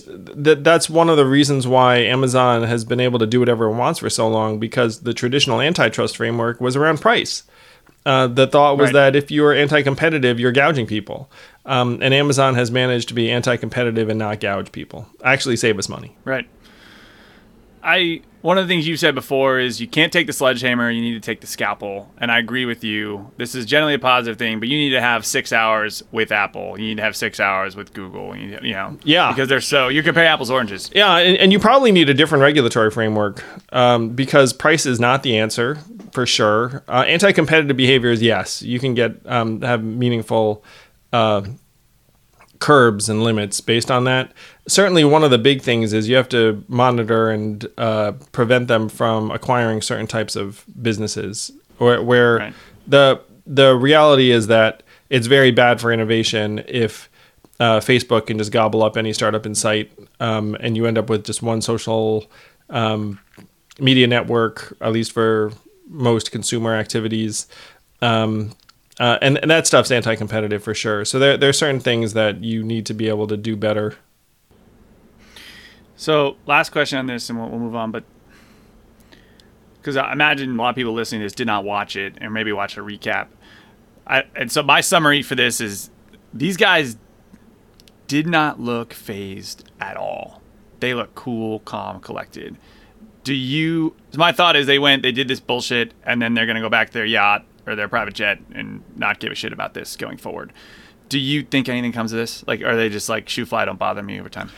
th- 0.42 0.58
that's 0.62 0.90
one 0.90 1.08
of 1.08 1.16
the 1.16 1.26
reasons 1.26 1.68
why 1.68 1.98
Amazon 1.98 2.64
has 2.64 2.84
been 2.84 3.00
able 3.00 3.18
to 3.20 3.26
do 3.26 3.38
whatever 3.38 3.66
it 3.66 3.74
wants 3.74 4.00
for 4.00 4.10
so 4.10 4.26
long 4.28 4.58
because 4.58 5.00
the 5.00 5.14
traditional 5.14 5.60
antitrust 5.60 6.16
framework 6.16 6.60
was 6.60 6.74
around 6.74 7.00
price. 7.00 7.44
Uh, 8.08 8.26
the 8.26 8.46
thought 8.46 8.78
was 8.78 8.86
right. 8.86 9.12
that 9.12 9.16
if 9.16 9.30
you're 9.30 9.52
anti-competitive, 9.52 10.40
you're 10.40 10.50
gouging 10.50 10.86
people, 10.86 11.30
um, 11.66 11.98
and 12.00 12.14
Amazon 12.14 12.54
has 12.54 12.70
managed 12.70 13.08
to 13.08 13.14
be 13.14 13.30
anti-competitive 13.30 14.08
and 14.08 14.18
not 14.18 14.40
gouge 14.40 14.72
people. 14.72 15.06
Actually, 15.22 15.56
save 15.56 15.78
us 15.78 15.90
money. 15.90 16.16
Right. 16.24 16.48
I 17.88 18.20
one 18.42 18.56
of 18.56 18.68
the 18.68 18.72
things 18.72 18.86
you've 18.86 19.00
said 19.00 19.14
before 19.14 19.58
is 19.58 19.80
you 19.80 19.88
can't 19.88 20.12
take 20.12 20.26
the 20.26 20.32
sledgehammer, 20.32 20.90
you 20.90 21.00
need 21.00 21.14
to 21.14 21.20
take 21.20 21.40
the 21.40 21.46
scalpel, 21.46 22.12
and 22.18 22.30
I 22.30 22.38
agree 22.38 22.66
with 22.66 22.84
you. 22.84 23.32
This 23.36 23.54
is 23.54 23.66
generally 23.66 23.94
a 23.94 23.98
positive 23.98 24.38
thing, 24.38 24.60
but 24.60 24.68
you 24.68 24.76
need 24.76 24.90
to 24.90 25.00
have 25.00 25.26
six 25.26 25.52
hours 25.52 26.04
with 26.12 26.30
Apple. 26.30 26.78
You 26.78 26.88
need 26.88 26.98
to 26.98 27.02
have 27.02 27.16
six 27.16 27.40
hours 27.40 27.74
with 27.74 27.94
Google. 27.94 28.36
You, 28.36 28.58
you 28.62 28.74
know, 28.74 28.98
yeah, 29.04 29.32
because 29.32 29.48
they're 29.48 29.60
so 29.60 29.88
you 29.88 30.02
compare 30.02 30.26
apples 30.26 30.50
oranges. 30.50 30.90
Yeah, 30.94 31.16
and, 31.16 31.36
and 31.38 31.52
you 31.52 31.58
probably 31.58 31.90
need 31.90 32.10
a 32.10 32.14
different 32.14 32.42
regulatory 32.42 32.90
framework 32.90 33.42
um, 33.72 34.10
because 34.10 34.52
price 34.52 34.86
is 34.86 35.00
not 35.00 35.22
the 35.22 35.38
answer 35.38 35.78
for 36.12 36.26
sure. 36.26 36.84
Uh, 36.88 37.04
anti-competitive 37.06 37.76
behaviors, 37.76 38.20
yes, 38.22 38.62
you 38.62 38.78
can 38.78 38.94
get 38.94 39.16
um, 39.24 39.62
have 39.62 39.82
meaningful. 39.82 40.62
Uh, 41.12 41.42
curbs 42.58 43.08
and 43.08 43.22
limits 43.22 43.60
based 43.60 43.90
on 43.90 44.04
that. 44.04 44.32
Certainly, 44.66 45.04
one 45.04 45.24
of 45.24 45.30
the 45.30 45.38
big 45.38 45.62
things 45.62 45.92
is 45.92 46.08
you 46.08 46.16
have 46.16 46.28
to 46.30 46.64
monitor 46.68 47.30
and 47.30 47.66
uh, 47.78 48.12
prevent 48.32 48.68
them 48.68 48.88
from 48.88 49.30
acquiring 49.30 49.82
certain 49.82 50.06
types 50.06 50.36
of 50.36 50.64
businesses, 50.80 51.52
where, 51.78 52.02
where 52.02 52.36
right. 52.36 52.54
the 52.86 53.20
the 53.46 53.74
reality 53.74 54.30
is 54.30 54.46
that 54.48 54.82
it's 55.08 55.26
very 55.26 55.50
bad 55.50 55.80
for 55.80 55.90
innovation 55.90 56.62
if 56.68 57.08
uh, 57.60 57.80
Facebook 57.80 58.26
can 58.26 58.38
just 58.38 58.52
gobble 58.52 58.82
up 58.82 58.96
any 58.96 59.12
startup 59.12 59.46
in 59.46 59.54
sight, 59.54 59.90
um, 60.20 60.56
and 60.60 60.76
you 60.76 60.86
end 60.86 60.98
up 60.98 61.08
with 61.08 61.24
just 61.24 61.42
one 61.42 61.62
social 61.62 62.26
um, 62.70 63.18
media 63.80 64.06
network, 64.06 64.76
at 64.80 64.92
least 64.92 65.12
for 65.12 65.52
most 65.88 66.30
consumer 66.30 66.74
activities. 66.74 67.46
Um, 68.02 68.52
uh, 68.98 69.18
and, 69.22 69.38
and 69.38 69.50
that 69.50 69.66
stuff's 69.66 69.90
anti-competitive 69.90 70.62
for 70.62 70.74
sure. 70.74 71.04
So 71.04 71.18
there, 71.18 71.36
there 71.36 71.48
are 71.48 71.54
certain 71.54 71.80
things 71.80 72.12
that 72.14 72.42
you 72.42 72.62
need 72.62 72.86
to 72.86 72.94
be 72.94 73.08
able 73.08 73.26
to 73.28 73.36
do 73.36 73.56
better. 73.56 73.96
So 75.96 76.36
last 76.46 76.70
question 76.70 76.98
on 76.98 77.06
this, 77.06 77.28
and 77.28 77.38
we'll, 77.38 77.48
we'll 77.48 77.60
move 77.60 77.74
on. 77.74 77.90
But 77.90 78.04
because 79.80 79.96
I 79.96 80.12
imagine 80.12 80.50
a 80.50 80.62
lot 80.62 80.70
of 80.70 80.76
people 80.76 80.92
listening 80.92 81.20
to 81.20 81.24
this 81.26 81.32
did 81.32 81.46
not 81.46 81.64
watch 81.64 81.96
it, 81.96 82.22
or 82.22 82.30
maybe 82.30 82.52
watch 82.52 82.76
a 82.76 82.80
recap. 82.80 83.28
I, 84.06 84.24
and 84.34 84.50
so 84.50 84.62
my 84.62 84.80
summary 84.80 85.22
for 85.22 85.34
this 85.34 85.60
is: 85.60 85.90
these 86.32 86.56
guys 86.56 86.96
did 88.06 88.26
not 88.26 88.60
look 88.60 88.92
fazed 88.92 89.70
at 89.80 89.96
all. 89.96 90.40
They 90.80 90.94
look 90.94 91.14
cool, 91.14 91.60
calm, 91.60 92.00
collected. 92.00 92.56
Do 93.24 93.34
you? 93.34 93.94
My 94.16 94.32
thought 94.32 94.56
is 94.56 94.66
they 94.66 94.78
went, 94.78 95.02
they 95.02 95.12
did 95.12 95.28
this 95.28 95.40
bullshit, 95.40 95.92
and 96.04 96.22
then 96.22 96.34
they're 96.34 96.46
gonna 96.46 96.60
go 96.60 96.70
back 96.70 96.88
to 96.88 96.92
their 96.94 97.04
yacht 97.04 97.44
or 97.68 97.76
their 97.76 97.88
private 97.88 98.14
jet 98.14 98.38
and 98.54 98.82
not 98.96 99.20
give 99.20 99.30
a 99.30 99.34
shit 99.34 99.52
about 99.52 99.74
this 99.74 99.96
going 99.96 100.16
forward. 100.16 100.52
Do 101.08 101.18
you 101.18 101.42
think 101.42 101.68
anything 101.68 101.92
comes 101.92 102.12
of 102.12 102.18
this? 102.18 102.46
Like, 102.46 102.62
are 102.62 102.76
they 102.76 102.88
just 102.88 103.08
like 103.08 103.28
shoo 103.28 103.46
fly, 103.46 103.64
don't 103.64 103.78
bother 103.78 104.02
me 104.02 104.18
over 104.18 104.28
time? 104.28 104.50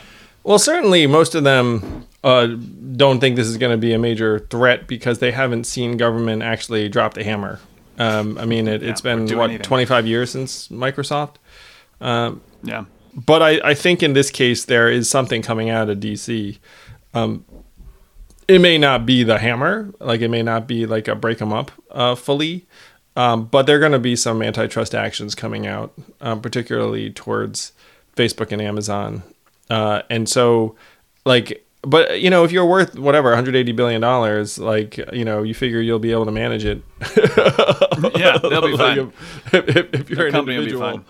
Well, 0.43 0.59
certainly 0.59 1.05
most 1.05 1.35
of 1.35 1.43
them 1.43 2.07
uh, 2.23 2.47
don't 2.47 3.19
think 3.19 3.35
this 3.35 3.47
is 3.47 3.57
going 3.57 3.71
to 3.71 3.77
be 3.77 3.93
a 3.93 3.99
major 3.99 4.39
threat 4.39 4.87
because 4.87 5.19
they 5.19 5.31
haven't 5.31 5.65
seen 5.65 5.97
government 5.97 6.41
actually 6.41 6.89
drop 6.89 7.13
the 7.13 7.23
hammer. 7.23 7.59
Um, 7.99 8.37
I 8.37 8.45
mean, 8.45 8.67
it, 8.67 8.81
has 8.81 9.01
been 9.01 9.27
what 9.37 9.51
anything. 9.51 9.63
25 9.63 10.07
years 10.07 10.31
since 10.31 10.69
Microsoft. 10.69 11.35
Um, 11.99 12.41
yeah. 12.63 12.85
But 13.13 13.43
I, 13.43 13.69
I, 13.69 13.73
think 13.75 14.01
in 14.01 14.13
this 14.13 14.31
case 14.31 14.65
there 14.65 14.89
is 14.89 15.09
something 15.09 15.41
coming 15.41 15.69
out 15.69 15.89
of 15.89 15.99
DC. 15.99 16.57
Um, 17.13 17.45
it 18.47 18.59
may 18.59 18.77
not 18.77 19.05
be 19.05 19.23
the 19.23 19.37
hammer, 19.37 19.93
like 19.99 20.21
it 20.21 20.29
may 20.29 20.41
not 20.41 20.67
be 20.67 20.85
like 20.85 21.07
a 21.07 21.15
break 21.15 21.37
them 21.37 21.53
up 21.53 21.71
uh, 21.91 22.15
fully, 22.15 22.65
um, 23.15 23.45
but 23.45 23.65
there 23.65 23.77
are 23.77 23.79
going 23.79 23.91
to 23.91 23.99
be 23.99 24.15
some 24.15 24.41
antitrust 24.41 24.95
actions 24.95 25.35
coming 25.35 25.67
out, 25.67 25.93
um, 26.21 26.41
particularly 26.41 27.09
towards 27.09 27.73
Facebook 28.15 28.51
and 28.51 28.61
Amazon. 28.61 29.23
Uh, 29.69 30.01
and 30.09 30.27
so, 30.29 30.75
like, 31.25 31.65
but 31.81 32.21
you 32.21 32.29
know, 32.29 32.43
if 32.43 32.51
you're 32.51 32.65
worth 32.65 32.97
whatever 32.97 33.29
180 33.29 33.71
billion 33.73 34.01
dollars, 34.01 34.59
like 34.59 34.97
you 35.11 35.25
know, 35.25 35.43
you 35.43 35.53
figure 35.53 35.81
you'll 35.81 35.99
be 35.99 36.11
able 36.11 36.25
to 36.25 36.31
manage 36.31 36.63
it. 36.63 36.83
yeah, 38.15 38.37
they'll 38.37 38.61
be 38.61 38.77
fine. 38.77 39.11
if, 39.51 39.53
if, 39.53 39.93
if, 39.93 40.09
you're 40.09 40.27
an 40.27 40.35
individual, 40.35 41.01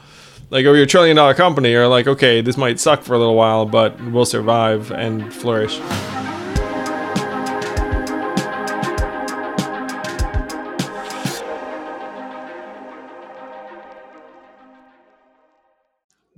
like, 0.50 0.62
if 0.62 0.66
you're 0.66 0.76
a 0.76 0.88
trillion 0.88 1.16
dollar 1.16 1.34
company, 1.34 1.72
you're 1.72 1.88
like, 1.88 2.08
okay, 2.08 2.42
this 2.42 2.58
might 2.58 2.80
suck 2.80 3.04
for 3.04 3.14
a 3.14 3.20
little 3.20 3.36
while, 3.36 3.66
but 3.66 4.00
we'll 4.02 4.26
survive 4.26 4.92
and 4.92 5.34
flourish. 5.34 5.80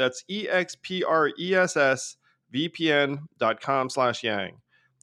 That's 0.00 0.24
E-X-P-R-E-S-S 0.28 2.16
vpn.com 2.54 3.90
slash 3.90 4.24
yang. 4.24 4.52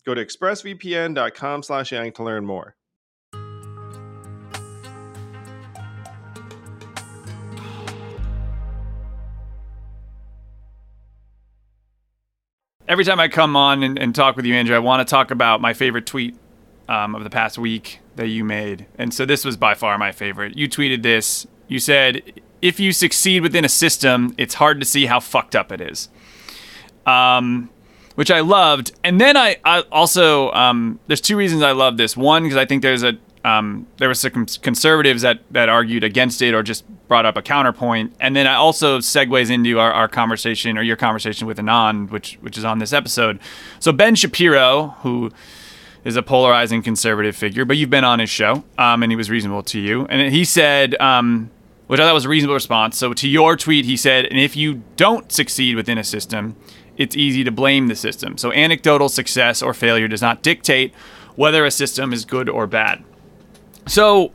Go 0.04 0.16
to 0.16 0.26
expressvpn.com 0.26 1.62
slash 1.62 1.92
yang 1.92 2.12
to 2.14 2.24
learn 2.24 2.46
more. 2.46 2.76
Every 12.88 13.04
time 13.04 13.20
I 13.20 13.28
come 13.28 13.56
on 13.56 13.84
and, 13.84 14.00
and 14.00 14.16
talk 14.16 14.36
with 14.36 14.46
you, 14.46 14.56
Andrew, 14.56 14.76
I 14.76 14.80
want 14.80 15.08
to 15.08 15.12
talk 15.12 15.30
about 15.30 15.62
my 15.62 15.74
favorite 15.74 16.08
tweet 16.08 16.36
um, 16.90 17.14
of 17.14 17.24
the 17.24 17.30
past 17.30 17.60
week 17.60 18.00
that 18.16 18.30
you 18.30 18.44
made. 18.44 18.88
And 18.98 19.14
so 19.14 19.28
this 19.28 19.46
was 19.46 19.58
by 19.58 19.76
far 19.76 19.96
my 20.00 20.12
favorite. 20.12 20.58
You 20.58 20.68
tweeted 20.68 21.04
this. 21.04 21.46
You 21.68 21.78
said, 21.78 22.42
if 22.62 22.80
you 22.80 22.92
succeed 22.92 23.42
within 23.42 23.66
a 23.66 23.70
system, 23.70 24.34
it's 24.38 24.56
hard 24.56 24.80
to 24.80 24.86
see 24.86 25.06
how 25.06 25.20
fucked 25.20 25.56
up 25.56 25.72
it 25.72 25.82
is. 25.82 26.10
Um, 27.06 27.70
which 28.16 28.32
I 28.32 28.40
loved. 28.40 28.94
And 29.04 29.22
then 29.22 29.38
I, 29.38 29.58
I 29.64 29.82
also, 29.92 30.52
um, 30.52 31.00
there's 31.06 31.22
two 31.22 31.38
reasons 31.38 31.62
I 31.62 31.72
love 31.72 31.98
this. 31.98 32.18
One, 32.18 32.42
because 32.44 32.58
I 32.58 32.66
think 32.66 32.82
there's 32.82 33.04
a, 33.04 33.16
um, 33.46 33.86
there 33.98 34.08
were 34.08 34.16
some 34.16 34.48
conservatives 34.64 35.22
that, 35.22 35.42
that 35.52 35.70
argued 35.70 36.04
against 36.04 36.42
it 36.42 36.56
or 36.56 36.64
just 36.64 36.84
brought 37.08 37.28
up 37.28 37.38
a 37.38 37.44
counterpoint. 37.44 38.14
And 38.20 38.36
then 38.36 38.48
I 38.48 38.56
also 38.56 38.98
segues 38.98 39.52
into 39.52 39.80
our, 39.80 39.94
our 39.94 40.08
conversation 40.08 40.80
or 40.80 40.82
your 40.82 40.96
conversation 40.96 41.46
with 41.46 41.60
Anand, 41.60 42.10
which, 42.10 42.40
which 42.42 42.58
is 42.58 42.66
on 42.66 42.80
this 42.80 42.92
episode. 42.92 43.40
So 43.80 43.92
Ben 43.92 44.16
Shapiro, 44.16 44.96
who 45.04 45.32
is 46.04 46.16
a 46.16 46.24
polarizing 46.24 46.82
conservative 46.82 47.36
figure, 47.36 47.66
but 47.66 47.78
you've 47.78 47.92
been 47.92 48.04
on 48.04 48.18
his 48.18 48.32
show, 48.32 48.64
um, 48.80 49.04
and 49.04 49.12
he 49.12 49.16
was 49.16 49.30
reasonable 49.30 49.62
to 49.62 49.80
you. 49.80 50.08
And 50.08 50.34
he 50.34 50.44
said, 50.44 50.96
um, 51.00 51.52
which 51.88 52.00
I 52.00 52.04
thought 52.04 52.14
was 52.14 52.26
a 52.26 52.30
reasonable 52.30 52.54
response. 52.54 52.98
So 52.98 53.14
to 53.14 53.28
your 53.28 53.56
tweet, 53.56 53.86
he 53.86 53.98
said, 53.98 54.26
and 54.26 54.40
if 54.40 54.56
you 54.56 54.84
don't 54.96 55.32
succeed 55.32 55.76
within 55.76 55.98
a 55.98 56.04
system, 56.04 56.56
it's 56.98 57.16
easy 57.16 57.44
to 57.44 57.52
blame 57.52 57.88
the 57.88 57.96
system. 57.96 58.38
So 58.38 58.52
anecdotal 58.52 59.10
success 59.10 59.62
or 59.62 59.74
failure 59.74 60.08
does 60.08 60.22
not 60.22 60.42
dictate 60.42 60.94
whether 61.36 61.66
a 61.66 61.72
system 61.72 62.12
is 62.12 62.26
good 62.26 62.50
or 62.50 62.68
bad. 62.68 63.04
So 63.88 64.32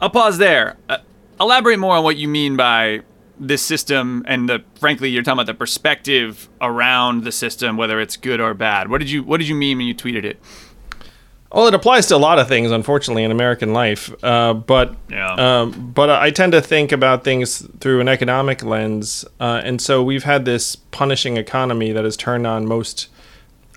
I'll 0.00 0.10
pause 0.10 0.38
there. 0.38 0.76
Uh, 0.88 0.98
elaborate 1.40 1.78
more 1.78 1.96
on 1.96 2.04
what 2.04 2.16
you 2.16 2.28
mean 2.28 2.56
by 2.56 3.02
this 3.38 3.62
system 3.62 4.24
and 4.26 4.48
the 4.48 4.64
frankly 4.76 5.10
you're 5.10 5.22
talking 5.22 5.36
about 5.36 5.46
the 5.46 5.52
perspective 5.52 6.48
around 6.62 7.24
the 7.24 7.32
system 7.32 7.76
whether 7.76 8.00
it's 8.00 8.16
good 8.16 8.40
or 8.40 8.54
bad 8.54 8.88
what 8.88 8.96
did 8.96 9.10
you 9.10 9.22
what 9.22 9.36
did 9.36 9.46
you 9.46 9.54
mean 9.54 9.76
when 9.76 9.86
you 9.86 9.94
tweeted 9.94 10.24
it 10.24 10.40
well, 11.56 11.68
it 11.68 11.72
applies 11.72 12.06
to 12.08 12.16
a 12.16 12.18
lot 12.18 12.38
of 12.38 12.48
things, 12.48 12.70
unfortunately, 12.70 13.24
in 13.24 13.30
American 13.30 13.72
life. 13.72 14.12
Uh, 14.22 14.52
but 14.52 14.94
yeah. 15.08 15.32
um, 15.62 15.90
but 15.94 16.10
I 16.10 16.30
tend 16.30 16.52
to 16.52 16.60
think 16.60 16.92
about 16.92 17.24
things 17.24 17.66
through 17.80 18.02
an 18.02 18.08
economic 18.08 18.62
lens, 18.62 19.24
uh, 19.40 19.62
and 19.64 19.80
so 19.80 20.02
we've 20.02 20.24
had 20.24 20.44
this 20.44 20.76
punishing 20.76 21.38
economy 21.38 21.92
that 21.92 22.04
has 22.04 22.14
turned 22.14 22.46
on 22.46 22.66
most 22.66 23.08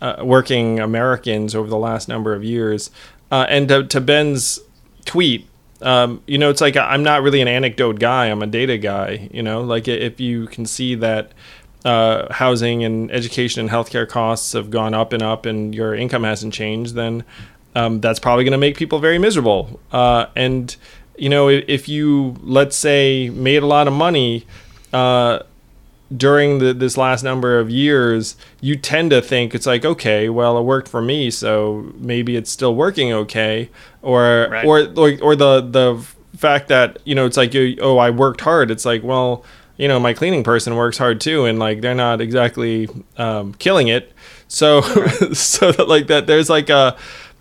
uh, 0.01 0.17
working 0.21 0.81
Americans 0.81 1.55
over 1.55 1.69
the 1.69 1.77
last 1.77 2.09
number 2.09 2.33
of 2.33 2.43
years. 2.43 2.91
Uh, 3.31 3.45
and 3.47 3.69
to, 3.69 3.85
to, 3.85 4.01
Ben's 4.01 4.59
tweet, 5.05 5.47
um, 5.81 6.21
you 6.27 6.37
know, 6.37 6.49
it's 6.49 6.59
like 6.59 6.75
I'm 6.75 7.03
not 7.03 7.21
really 7.21 7.39
an 7.39 7.47
anecdote 7.47 7.97
guy; 7.97 8.25
I'm 8.25 8.41
a 8.41 8.47
data 8.47 8.77
guy. 8.77 9.29
You 9.31 9.41
know, 9.41 9.61
like 9.61 9.87
if 9.87 10.19
you 10.19 10.47
can 10.47 10.65
see 10.65 10.95
that. 10.95 11.31
Uh, 11.85 12.31
housing 12.33 12.83
and 12.83 13.09
education 13.09 13.61
and 13.61 13.69
healthcare 13.69 14.05
costs 14.05 14.51
have 14.51 14.69
gone 14.69 14.93
up 14.93 15.13
and 15.13 15.23
up, 15.23 15.45
and 15.45 15.73
your 15.73 15.95
income 15.95 16.25
hasn't 16.25 16.53
changed, 16.53 16.93
then 16.93 17.23
um, 17.75 18.01
that's 18.01 18.19
probably 18.19 18.43
going 18.43 18.51
to 18.53 18.57
make 18.57 18.77
people 18.77 18.99
very 18.99 19.19
miserable. 19.19 19.79
Uh, 19.91 20.27
and 20.35 20.75
you 21.17 21.29
know, 21.29 21.49
if, 21.49 21.65
if, 21.67 21.89
you 21.89 22.35
let's 22.41 22.75
say 22.75 23.29
made 23.29 23.61
a 23.61 23.65
lot 23.65 23.87
of 23.87 23.93
money 23.93 24.45
uh, 24.93 25.39
during 26.15 26.59
the, 26.59 26.73
this 26.73 26.97
last 26.97 27.23
number 27.23 27.59
of 27.59 27.69
years, 27.69 28.35
you 28.61 28.75
tend 28.75 29.11
to 29.11 29.21
think 29.21 29.53
it's 29.53 29.65
like, 29.65 29.85
okay, 29.85 30.29
well, 30.29 30.57
it 30.57 30.63
worked 30.63 30.87
for 30.87 31.01
me, 31.01 31.29
so 31.29 31.91
maybe 31.97 32.35
it's 32.35 32.49
still 32.49 32.73
working 32.73 33.11
okay, 33.11 33.69
or 34.01 34.47
right. 34.49 34.65
or, 34.65 34.79
or 34.97 35.17
or 35.21 35.35
the 35.35 35.61
the 35.61 36.05
fact 36.37 36.69
that 36.69 36.97
you 37.03 37.13
know 37.13 37.25
it's 37.25 37.37
like, 37.37 37.53
oh, 37.81 37.97
I 37.97 38.09
worked 38.09 38.41
hard. 38.41 38.71
It's 38.71 38.85
like, 38.85 39.03
well, 39.03 39.43
you 39.77 39.87
know, 39.87 39.99
my 39.99 40.13
cleaning 40.13 40.43
person 40.43 40.75
works 40.75 40.97
hard 40.97 41.21
too, 41.21 41.45
and 41.45 41.59
like 41.59 41.81
they're 41.81 41.95
not 41.95 42.21
exactly 42.21 42.87
um, 43.17 43.53
killing 43.55 43.87
it. 43.87 44.13
So 44.47 44.81
right. 44.81 45.35
so 45.37 45.71
that 45.71 45.87
like 45.87 46.07
that, 46.07 46.27
there's 46.27 46.49
like 46.49 46.69
a 46.69 46.97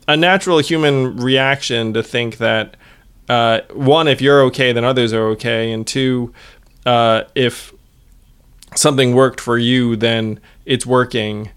a 0.08 0.16
natural 0.16 0.58
human 0.58 1.18
reaction 1.18 1.92
to 1.92 2.02
think 2.02 2.38
that 2.38 2.76
uh, 3.28 3.60
one, 3.74 4.08
if 4.08 4.22
you're 4.22 4.42
okay, 4.44 4.72
then 4.72 4.82
others 4.82 5.12
are 5.12 5.28
okay, 5.28 5.70
and 5.70 5.86
two, 5.86 6.32
uh, 6.86 7.24
if 7.34 7.74
something 8.74 9.14
worked 9.14 9.40
for 9.40 9.58
you, 9.58 9.96
then 9.96 10.40
it's 10.64 10.86
working. 10.86 11.50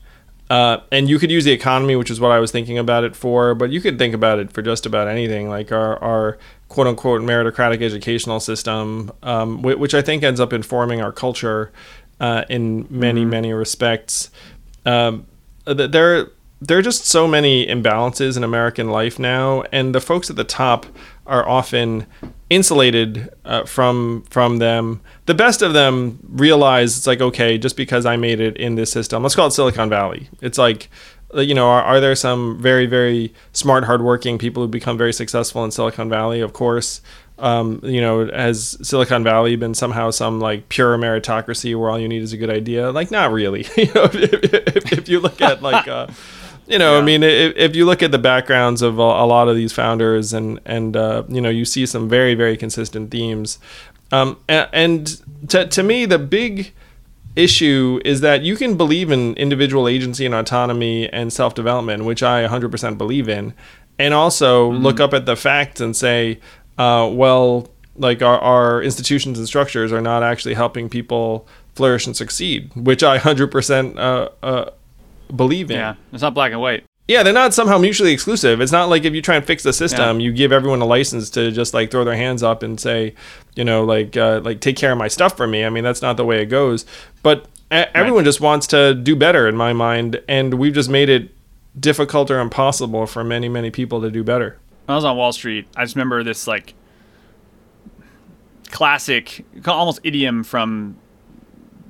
Uh, 0.50 0.82
and 0.92 1.10
you 1.10 1.18
could 1.18 1.32
use 1.32 1.46
the 1.46 1.52
economy, 1.54 1.96
which 1.96 2.12
is 2.12 2.20
what 2.20 2.30
I 2.30 2.40
was 2.40 2.52
thinking 2.52 2.78
about 2.78 3.06
it 3.06 3.16
for, 3.16 3.56
but 3.56 3.70
you 3.70 3.80
could 3.80 3.98
think 3.98 4.14
about 4.14 4.38
it 4.38 4.52
for 4.52 4.62
just 4.62 4.86
about 4.86 5.08
anything, 5.08 5.48
like 5.48 5.72
our, 5.72 5.98
our 6.04 6.38
quote 6.68 6.88
unquote 6.88 7.22
meritocratic 7.22 7.82
educational 7.82 8.42
system, 8.42 9.14
um, 9.24 9.62
which 9.62 9.94
I 9.94 10.02
think 10.02 10.24
ends 10.24 10.42
up 10.42 10.52
informing 10.52 11.02
our 11.02 11.14
culture 11.14 11.72
uh, 12.20 12.44
in 12.50 12.86
many, 12.90 13.22
mm-hmm. 13.22 13.30
many 13.30 13.54
respects. 13.54 14.30
Um, 14.86 15.26
there 15.66 16.32
there 16.62 16.78
are 16.78 16.82
just 16.84 17.06
so 17.06 17.28
many 17.28 17.66
imbalances 17.66 18.38
in 18.38 18.44
American 18.44 18.92
life 18.92 19.18
now, 19.18 19.64
and 19.72 19.96
the 19.96 20.00
folks 20.00 20.30
at 20.30 20.36
the 20.36 20.44
top 20.44 20.86
are 21.26 21.48
often 21.48 22.06
insulated 22.52 23.30
uh, 23.46 23.66
from 23.66 24.24
from 24.30 24.58
them. 24.58 25.02
The 25.26 25.34
best 25.34 25.64
of 25.64 25.74
them 25.74 26.20
realize 26.30 26.98
it's 26.98 27.08
like 27.08 27.20
okay, 27.20 27.58
just 27.58 27.76
because 27.76 28.06
I 28.06 28.16
made 28.16 28.40
it 28.40 28.58
in 28.58 28.76
this 28.76 28.92
system, 28.92 29.24
let's 29.24 29.36
call 29.36 29.48
it 29.48 29.52
Silicon 29.52 29.90
Valley. 29.90 30.30
It's 30.40 30.60
like 30.60 30.90
uh, 31.34 31.42
you 31.42 31.56
know, 31.56 31.68
are, 31.68 31.82
are 31.82 32.00
there 32.00 32.16
some 32.16 32.62
very 32.62 32.86
very 32.86 33.34
smart, 33.54 33.86
hardworking 33.86 34.38
people 34.38 34.62
who 34.62 34.70
become 34.70 35.00
very 35.00 35.14
successful 35.14 35.66
in 35.66 35.72
Silicon 35.72 36.10
Valley? 36.10 36.42
Of 36.42 36.54
course. 36.54 37.02
Um, 37.40 37.80
you 37.84 38.02
know, 38.02 38.28
has 38.28 38.78
Silicon 38.88 39.24
Valley 39.24 39.56
been 39.56 39.74
somehow 39.74 40.12
some 40.12 40.40
like 40.40 40.70
pure 40.70 40.96
meritocracy 40.96 41.76
where 41.76 41.90
all 41.90 41.98
you 41.98 42.08
need 42.08 42.22
is 42.22 42.34
a 42.34 42.38
good 42.38 42.52
idea? 42.52 42.92
Like, 42.92 43.10
not 43.10 43.32
really. 43.32 43.62
you 43.78 43.92
know, 43.96 44.04
if, 44.04 44.44
if, 44.44 44.94
if 44.94 45.10
you 45.10 45.20
look 45.20 45.42
at 45.42 45.64
like. 45.64 45.88
Uh, 45.88 46.06
you 46.68 46.80
know, 46.80 46.94
yeah. 46.94 47.00
I 47.00 47.02
mean, 47.02 47.24
if, 47.24 47.56
if, 47.56 47.76
you 47.76 47.86
look 47.86 48.02
at 48.04 48.12
the 48.12 48.20
backgrounds 48.20 48.82
of 48.82 49.00
a, 49.00 49.02
a 49.02 49.26
lot 49.26 49.48
of 49.48 49.56
these 49.56 49.74
founders, 49.74 50.34
and 50.34 50.60
and 50.66 50.96
uh, 50.96 51.24
you 51.28 51.42
know, 51.42 51.50
you 51.50 51.66
see 51.66 51.86
some 51.86 52.08
very 52.08 52.36
very 52.36 52.58
consistent 52.58 53.12
themes. 53.12 53.60
Um, 54.12 54.40
and, 54.48 54.70
and 54.74 55.50
to 55.50 55.68
to 55.68 55.84
me, 55.84 56.06
the 56.06 56.20
big 56.20 56.74
issue 57.36 58.02
is 58.04 58.22
that 58.22 58.42
you 58.42 58.56
can 58.56 58.76
believe 58.76 59.12
in 59.12 59.36
individual 59.36 59.88
agency 59.88 60.26
and 60.26 60.36
autonomy 60.36 61.10
and 61.10 61.32
self 61.32 61.56
development, 61.56 62.06
which 62.06 62.24
I 62.24 62.46
100% 62.46 62.98
believe 62.98 63.30
in, 63.30 63.54
and 63.98 64.14
also 64.14 64.72
mm-hmm. 64.72 64.84
look 64.84 65.00
up 65.00 65.14
at 65.14 65.26
the 65.26 65.36
facts 65.36 65.82
and 65.82 65.96
say, 65.96 66.40
uh, 66.78 67.10
well, 67.12 67.70
like 67.96 68.22
our, 68.22 68.40
our 68.40 68.84
institutions 68.84 69.38
and 69.38 69.48
structures 69.48 69.92
are 69.92 70.02
not 70.02 70.24
actually 70.24 70.56
helping 70.56 70.90
people 70.90 71.48
flourish 71.76 72.06
and 72.06 72.16
succeed, 72.16 72.72
which 72.76 73.04
I 73.04 73.18
100% 73.18 73.98
uh, 73.98 74.30
uh, 74.44 74.72
believe 75.36 75.72
in. 75.72 75.78
Yeah, 75.78 75.96
it's 76.14 76.22
not 76.22 76.34
black 76.34 76.52
and 76.52 76.62
white. 76.62 76.84
Yeah, 77.08 77.24
they're 77.24 77.34
not 77.34 77.54
somehow 77.54 77.78
mutually 77.78 78.14
exclusive. 78.14 78.62
It's 78.62 78.72
not 78.72 78.88
like 78.88 79.04
if 79.04 79.14
you 79.14 79.22
try 79.22 79.36
and 79.36 79.46
fix 79.46 79.64
the 79.64 79.74
system, 79.74 80.20
Yeah. 80.20 80.26
you 80.26 80.32
give 80.32 80.52
everyone 80.54 80.82
a 80.82 80.86
license 80.86 81.30
to 81.32 81.52
just 81.52 81.74
like 81.74 81.92
throw 81.92 82.04
their 82.06 82.16
hands 82.16 82.42
up 82.44 82.64
and 82.64 82.80
say, 82.80 83.16
you 83.56 83.66
know, 83.66 83.84
like 83.84 84.16
uh, 84.16 84.40
like 84.44 84.62
take 84.62 84.78
care 84.78 84.92
of 84.94 84.98
my 84.98 85.08
stuff 85.10 85.36
for 85.36 85.46
me. 85.48 85.66
I 85.66 85.70
mean, 85.70 85.84
that's 85.84 86.02
not 86.02 86.16
the 86.16 86.24
way 86.24 86.42
it 86.42 86.46
goes. 86.46 86.86
But 87.22 87.48
a- 87.70 87.96
everyone 87.98 88.24
just 88.24 88.40
wants 88.40 88.66
to 88.68 88.94
do 88.94 89.16
better 89.16 89.48
in 89.50 89.58
my 89.58 89.74
mind, 89.74 90.22
and 90.30 90.54
we've 90.54 90.74
just 90.74 90.90
made 90.90 91.10
it 91.10 91.32
difficult 91.78 92.30
or 92.32 92.40
impossible 92.40 93.06
for 93.08 93.24
many 93.24 93.50
many 93.50 93.72
people 93.72 94.00
to 94.02 94.12
do 94.12 94.24
better. 94.24 94.58
When 94.86 94.94
I 94.94 94.96
was 94.96 95.04
on 95.06 95.18
Wall 95.18 95.34
Street, 95.34 95.68
I 95.76 95.84
just 95.84 95.96
remember 95.96 96.24
this 96.24 96.48
like 96.48 96.76
classic, 98.70 99.46
almost 99.68 100.00
idiom 100.04 100.44
from 100.44 100.96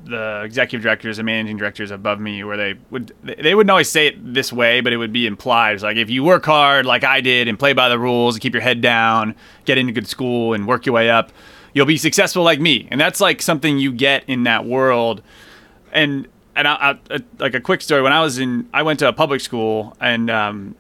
the 0.06 0.42
executive 0.44 0.84
directors 0.84 1.20
and 1.20 1.26
managing 1.26 1.58
directors 1.58 1.92
above 1.92 2.20
me, 2.20 2.44
where 2.44 2.58
they 2.58 2.76
would 2.90 3.14
they 3.24 3.56
wouldn't 3.56 3.70
always 3.70 3.90
say 3.90 4.08
it 4.08 4.34
this 4.34 4.52
way, 4.52 4.82
but 4.82 4.94
it 4.94 4.98
would 4.98 5.14
be 5.14 5.28
implied. 5.28 5.76
It's 5.76 5.84
like 5.84 5.98
if 5.98 6.10
you 6.10 6.24
work 6.24 6.46
hard, 6.46 6.86
like 6.86 7.04
I 7.04 7.22
did, 7.22 7.48
and 7.48 7.58
play 7.58 7.74
by 7.74 7.90
the 7.90 8.00
rules, 8.00 8.36
and 8.36 8.42
keep 8.42 8.54
your 8.54 8.64
head 8.64 8.82
down, 8.82 9.36
get 9.66 9.78
into 9.78 9.94
good 9.94 10.08
school, 10.08 10.54
and 10.54 10.68
work 10.68 10.86
your 10.86 10.94
way 10.94 11.10
up, 11.10 11.32
you'll 11.74 11.86
be 11.86 11.98
successful 11.98 12.44
like 12.44 12.60
me. 12.60 12.88
And 12.92 13.00
that's 13.00 13.22
like 13.22 13.42
something 13.42 13.78
you 13.78 13.92
get 13.92 14.24
in 14.28 14.44
that 14.44 14.66
world. 14.66 15.22
And 15.92 16.28
and 16.56 16.68
I, 16.68 16.98
I, 17.10 17.20
like 17.40 17.54
a 17.54 17.62
quick 17.62 17.82
story. 17.82 18.02
When 18.02 18.14
I 18.14 18.22
was 18.22 18.38
in, 18.38 18.70
I 18.74 18.84
went 18.84 19.00
to 19.00 19.08
a 19.08 19.14
public 19.14 19.42
school, 19.42 19.96
and 20.00 20.30
um, 20.30 20.76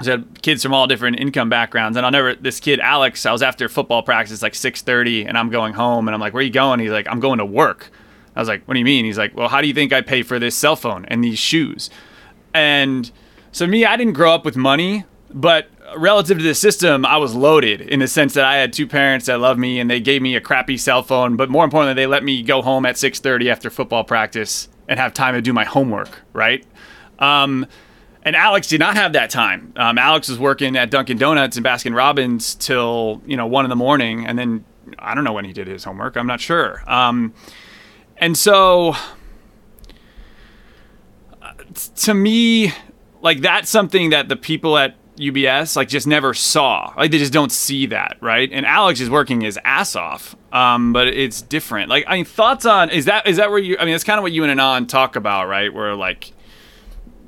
I 0.00 0.04
had 0.04 0.42
kids 0.42 0.62
from 0.62 0.74
all 0.74 0.86
different 0.86 1.18
income 1.18 1.48
backgrounds, 1.48 1.96
and 1.96 2.06
I'll 2.06 2.12
never. 2.12 2.34
This 2.34 2.60
kid 2.60 2.80
Alex, 2.80 3.26
I 3.26 3.32
was 3.32 3.42
after 3.42 3.68
football 3.68 4.02
practice 4.02 4.42
like 4.42 4.54
six 4.54 4.82
thirty, 4.82 5.24
and 5.24 5.36
I'm 5.36 5.50
going 5.50 5.74
home, 5.74 6.08
and 6.08 6.14
I'm 6.14 6.20
like, 6.20 6.34
"Where 6.34 6.42
you 6.42 6.50
going?" 6.50 6.80
He's 6.80 6.90
like, 6.90 7.08
"I'm 7.08 7.20
going 7.20 7.38
to 7.38 7.44
work." 7.44 7.90
I 8.36 8.40
was 8.40 8.48
like, 8.48 8.64
"What 8.66 8.74
do 8.74 8.80
you 8.80 8.84
mean?" 8.84 9.04
He's 9.04 9.18
like, 9.18 9.36
"Well, 9.36 9.48
how 9.48 9.60
do 9.60 9.68
you 9.68 9.74
think 9.74 9.92
I 9.92 10.00
pay 10.00 10.22
for 10.22 10.38
this 10.38 10.54
cell 10.54 10.76
phone 10.76 11.04
and 11.06 11.22
these 11.22 11.38
shoes?" 11.38 11.90
And 12.52 13.10
so 13.52 13.66
me, 13.66 13.84
I 13.84 13.96
didn't 13.96 14.14
grow 14.14 14.32
up 14.32 14.44
with 14.44 14.56
money, 14.56 15.04
but 15.32 15.68
relative 15.96 16.38
to 16.38 16.44
the 16.44 16.54
system, 16.54 17.04
I 17.04 17.16
was 17.16 17.34
loaded 17.34 17.80
in 17.80 18.00
the 18.00 18.08
sense 18.08 18.34
that 18.34 18.44
I 18.44 18.56
had 18.56 18.72
two 18.72 18.86
parents 18.86 19.26
that 19.26 19.40
loved 19.40 19.60
me 19.60 19.80
and 19.80 19.90
they 19.90 20.00
gave 20.00 20.22
me 20.22 20.34
a 20.36 20.40
crappy 20.40 20.76
cell 20.76 21.02
phone, 21.02 21.36
but 21.36 21.50
more 21.50 21.64
importantly, 21.64 21.94
they 21.94 22.06
let 22.06 22.24
me 22.24 22.42
go 22.42 22.62
home 22.62 22.86
at 22.86 22.96
6:30 22.96 23.50
after 23.50 23.70
football 23.70 24.04
practice 24.04 24.68
and 24.88 24.98
have 24.98 25.14
time 25.14 25.34
to 25.34 25.42
do 25.42 25.52
my 25.52 25.64
homework, 25.64 26.22
right? 26.32 26.64
Um, 27.18 27.66
and 28.22 28.34
Alex 28.34 28.68
did 28.68 28.80
not 28.80 28.96
have 28.96 29.12
that 29.12 29.30
time. 29.30 29.72
Um, 29.76 29.98
Alex 29.98 30.28
was 30.28 30.38
working 30.38 30.76
at 30.76 30.90
Dunkin' 30.90 31.18
Donuts 31.18 31.56
and 31.56 31.64
Baskin 31.64 31.94
Robbins 31.94 32.54
till 32.54 33.22
you 33.26 33.36
know 33.36 33.46
one 33.46 33.64
in 33.64 33.68
the 33.68 33.76
morning, 33.76 34.26
and 34.26 34.38
then 34.38 34.64
I 34.98 35.14
don't 35.14 35.24
know 35.24 35.32
when 35.32 35.44
he 35.44 35.52
did 35.52 35.66
his 35.66 35.84
homework. 35.84 36.16
I'm 36.16 36.26
not 36.26 36.40
sure. 36.40 36.82
Um, 36.86 37.34
and 38.24 38.38
so, 38.38 38.94
uh, 41.42 41.52
to 41.96 42.14
me, 42.14 42.72
like 43.20 43.42
that's 43.42 43.68
something 43.68 44.10
that 44.10 44.30
the 44.30 44.36
people 44.36 44.78
at 44.78 44.96
UBS 45.16 45.76
like 45.76 45.88
just 45.88 46.06
never 46.06 46.32
saw. 46.32 46.94
Like 46.96 47.10
they 47.10 47.18
just 47.18 47.34
don't 47.34 47.52
see 47.52 47.84
that, 47.86 48.16
right? 48.22 48.48
And 48.50 48.64
Alex 48.64 49.00
is 49.00 49.10
working 49.10 49.42
his 49.42 49.58
ass 49.62 49.94
off, 49.94 50.34
um, 50.54 50.94
but 50.94 51.08
it's 51.08 51.42
different. 51.42 51.90
Like 51.90 52.06
I 52.06 52.16
mean, 52.16 52.24
thoughts 52.24 52.64
on 52.64 52.88
is 52.88 53.04
that 53.04 53.26
is 53.26 53.36
that 53.36 53.50
where 53.50 53.58
you? 53.58 53.76
I 53.78 53.84
mean, 53.84 53.92
that's 53.92 54.04
kind 54.04 54.18
of 54.18 54.22
what 54.22 54.32
you 54.32 54.42
and 54.42 54.58
Anand 54.58 54.88
talk 54.88 55.16
about, 55.16 55.46
right? 55.46 55.70
Where 55.70 55.94
like 55.94 56.32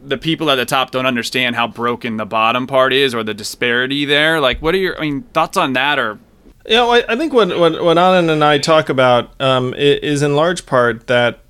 the 0.03 0.17
people 0.17 0.49
at 0.51 0.55
the 0.55 0.65
top 0.65 0.93
don't 0.93 1.05
understand 1.05 1.57
how 1.57 1.69
broken 1.69 2.17
the 2.17 2.25
bottom 2.25 2.67
part 2.67 2.95
is 2.95 3.15
or 3.15 3.23
the 3.23 3.35
disparity 3.35 4.07
there. 4.07 4.41
Like, 4.41 4.63
what 4.63 4.75
are 4.75 4.79
your? 4.79 4.97
I 4.97 5.03
mean, 5.03 5.25
thoughts 5.35 5.59
on 5.59 5.75
that 5.75 5.99
or? 5.99 6.19
You 6.69 6.75
know, 6.75 6.91
I, 6.91 7.17
think 7.17 7.33
what 7.33 7.49
what 7.59 7.83
what 7.83 7.97
Anand 7.97 8.29
and 8.29 8.43
I 8.43 8.59
talk 8.59 8.89
about 8.89 9.41
um, 9.41 9.73
is 9.75 10.23
in 10.23 10.35
large 10.35 10.67
part 10.67 11.07
that 11.07 11.41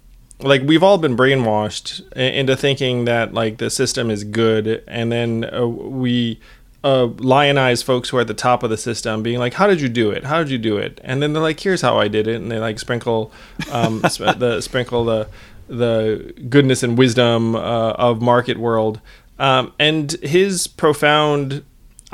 like 0.41 0.63
we've 0.63 0.83
all 0.83 0.99
been 0.99 1.17
brainwashed 1.17 2.13
into 2.13 2.55
thinking 2.57 3.07
that 3.07 3.33
like 3.33 3.57
the 3.57 3.71
system 3.71 4.11
is 4.11 4.25
good, 4.25 4.85
and 4.87 5.11
then 5.11 5.49
uh, 5.51 5.67
we 5.67 6.39
uh, 6.85 7.09
lionize 7.17 7.83
folks 7.83 8.11
who 8.11 8.19
are 8.19 8.21
at 8.21 8.27
the 8.27 8.35
top 8.35 8.63
of 8.63 8.69
the 8.69 8.77
system, 8.77 9.23
being 9.23 9.39
like, 9.39 9.55
"How 9.55 9.67
did 9.67 9.81
you 9.81 9.89
do 9.89 10.11
it? 10.11 10.25
How 10.25 10.39
did 10.39 10.51
you 10.51 10.59
do 10.59 10.77
it?" 10.77 11.01
And 11.03 11.23
then 11.23 11.33
they're 11.33 11.43
like, 11.43 11.61
"Here's 11.61 11.81
how 11.81 11.99
I 11.99 12.09
did 12.09 12.27
it," 12.29 12.37
and 12.37 12.51
they 12.51 12.59
like 12.59 12.79
sprinkle 12.79 13.33
um, 13.73 14.01
the 14.03 14.61
sprinkle 14.61 15.05
the 15.05 15.29
the 15.69 16.35
goodness 16.49 16.83
and 16.83 16.97
wisdom 16.99 17.57
uh, 17.57 17.93
of 17.93 18.21
market 18.21 18.59
world. 18.59 19.01
Um, 19.39 19.73
and 19.79 20.13
his 20.23 20.67
profound 20.67 21.65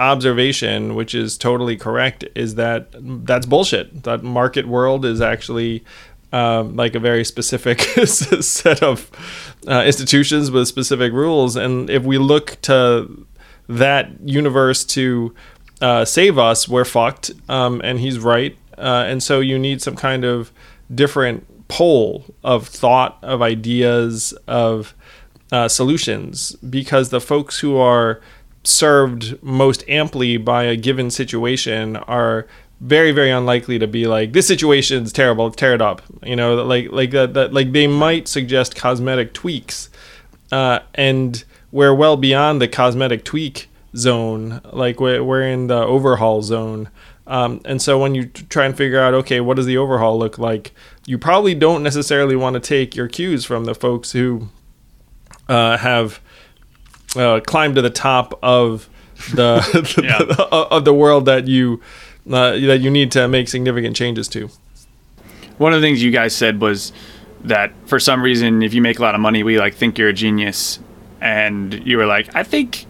observation, 0.02 0.94
which 0.94 1.14
is 1.14 1.38
totally 1.38 1.76
correct, 1.76 2.24
is 2.34 2.56
that 2.56 2.88
that's 3.26 3.46
bullshit. 3.46 4.02
That 4.02 4.22
market 4.22 4.66
world 4.66 5.04
is 5.04 5.20
actually 5.20 5.84
um, 6.32 6.76
like 6.76 6.94
a 6.94 7.00
very 7.00 7.24
specific 7.24 7.80
set 8.06 8.82
of 8.82 9.10
uh, 9.68 9.84
institutions 9.86 10.50
with 10.50 10.66
specific 10.66 11.12
rules. 11.12 11.56
And 11.56 11.88
if 11.90 12.02
we 12.02 12.18
look 12.18 12.58
to 12.62 13.26
that 13.68 14.10
universe 14.24 14.84
to 14.84 15.34
uh, 15.80 16.04
save 16.04 16.38
us, 16.38 16.68
we're 16.68 16.84
fucked. 16.84 17.30
Um, 17.48 17.80
and 17.84 18.00
he's 18.00 18.18
right. 18.18 18.56
Uh, 18.78 19.04
and 19.06 19.22
so 19.22 19.40
you 19.40 19.58
need 19.58 19.82
some 19.82 19.96
kind 19.96 20.24
of 20.24 20.52
different 20.94 21.68
pole 21.68 22.24
of 22.42 22.66
thought, 22.66 23.18
of 23.22 23.42
ideas, 23.42 24.32
of 24.46 24.94
uh, 25.50 25.68
solutions, 25.68 26.52
because 26.56 27.10
the 27.10 27.20
folks 27.20 27.60
who 27.60 27.76
are 27.76 28.20
served 28.64 29.42
most 29.42 29.84
amply 29.88 30.36
by 30.36 30.64
a 30.64 30.76
given 30.76 31.10
situation 31.10 31.96
are 31.96 32.46
very 32.80 33.12
very 33.12 33.30
unlikely 33.30 33.78
to 33.78 33.86
be 33.86 34.06
like 34.06 34.32
this 34.32 34.46
situation's 34.46 35.12
terrible 35.12 35.50
tear 35.50 35.74
it 35.74 35.82
up. 35.82 36.02
You 36.22 36.36
know 36.36 36.54
like 36.64 36.90
like 36.90 37.10
that, 37.12 37.34
that 37.34 37.52
like 37.52 37.72
they 37.72 37.86
might 37.86 38.28
suggest 38.28 38.76
cosmetic 38.76 39.32
tweaks 39.32 39.88
uh, 40.50 40.80
and 40.94 41.44
we're 41.70 41.94
well 41.94 42.16
beyond 42.16 42.60
the 42.60 42.68
cosmetic 42.68 43.24
tweak 43.24 43.68
zone 43.96 44.60
like 44.72 45.00
we're, 45.00 45.22
we're 45.22 45.42
in 45.42 45.68
the 45.68 45.78
overhaul 45.78 46.42
zone. 46.42 46.88
Um, 47.26 47.60
and 47.64 47.80
so 47.80 48.00
when 48.00 48.16
you 48.16 48.26
try 48.26 48.66
and 48.66 48.76
figure 48.76 48.98
out 48.98 49.14
okay 49.14 49.40
what 49.40 49.56
does 49.56 49.66
the 49.66 49.78
overhaul 49.78 50.18
look 50.18 50.38
like 50.38 50.72
you 51.06 51.18
probably 51.18 51.54
don't 51.54 51.84
necessarily 51.84 52.34
want 52.34 52.54
to 52.54 52.60
take 52.60 52.96
your 52.96 53.06
cues 53.06 53.44
from 53.44 53.64
the 53.64 53.76
folks 53.76 54.10
who 54.10 54.48
uh, 55.48 55.76
have 55.76 56.20
uh, 57.16 57.40
climbed 57.40 57.74
to 57.76 57.82
the 57.82 57.90
top 57.90 58.38
of 58.42 58.88
the, 59.34 59.60
Yeah. 60.02 60.46
of 60.70 60.84
the 60.84 60.94
world 60.94 61.26
that 61.26 61.46
you 61.48 61.80
uh, 62.30 62.52
that 62.52 62.80
you 62.80 62.90
need 62.90 63.10
to 63.12 63.26
make 63.28 63.48
significant 63.48 63.96
changes 63.96 64.28
to. 64.28 64.48
One 65.58 65.72
of 65.72 65.80
the 65.80 65.86
things 65.86 66.02
you 66.02 66.10
guys 66.10 66.34
said 66.34 66.60
was 66.60 66.92
that 67.44 67.72
for 67.86 67.98
some 67.98 68.22
reason, 68.22 68.62
if 68.62 68.72
you 68.74 68.80
make 68.80 68.98
a 68.98 69.02
lot 69.02 69.14
of 69.14 69.20
money, 69.20 69.42
we 69.42 69.58
like 69.58 69.74
think 69.74 69.98
you're 69.98 70.08
a 70.08 70.12
genius, 70.12 70.78
and 71.20 71.84
you 71.86 71.96
were 71.96 72.06
like, 72.06 72.34
I 72.34 72.42
think 72.44 72.86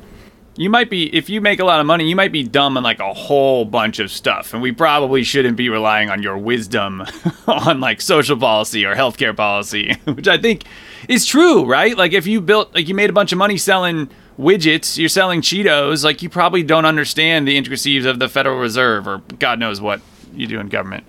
you 0.57 0.69
might 0.69 0.91
be 0.91 1.15
if 1.15 1.31
you 1.31 1.41
make 1.41 1.61
a 1.61 1.65
lot 1.65 1.81
of 1.81 1.87
money, 1.87 2.07
you 2.09 2.15
might 2.15 2.31
be 2.33 2.43
dumb 2.43 2.77
on 2.77 2.83
like 2.83 3.01
a 3.01 3.13
whole 3.15 3.65
bunch 3.65 3.99
of 3.99 4.11
stuff, 4.11 4.53
and 4.53 4.63
we 4.63 4.71
probably 4.73 5.23
shouldn't 5.25 5.57
be 5.57 5.69
relying 5.71 6.11
on 6.11 6.23
your 6.23 6.37
wisdom 6.37 7.03
on 7.47 7.81
like 7.81 8.01
social 8.03 8.37
policy 8.37 8.85
or 8.85 8.95
healthcare 8.95 9.35
policy, 9.37 9.95
which 10.05 10.29
I 10.29 10.37
think 10.39 10.65
is 11.09 11.27
true, 11.27 11.65
right? 11.65 11.97
Like 11.97 12.13
if 12.13 12.27
you 12.27 12.41
built 12.41 12.75
like 12.75 12.89
you 12.89 12.95
made 12.95 13.11
a 13.11 13.13
bunch 13.13 13.33
of 13.33 13.39
money 13.39 13.57
selling 13.57 14.11
widgets, 14.39 14.99
you're 14.99 15.09
selling 15.09 15.41
Cheetos, 15.41 16.05
like 16.05 16.23
you 16.23 16.29
probably 16.29 16.63
don't 16.63 16.85
understand 16.85 17.47
the 17.47 17.57
intricacies 17.57 18.05
of 18.05 18.19
the 18.19 18.29
Federal 18.29 18.59
Reserve 18.59 19.07
or 19.07 19.19
God 19.39 19.59
knows 19.59 19.81
what 19.81 20.01
you 20.35 20.47
do 20.47 20.59
in 20.59 20.69
government. 20.69 21.05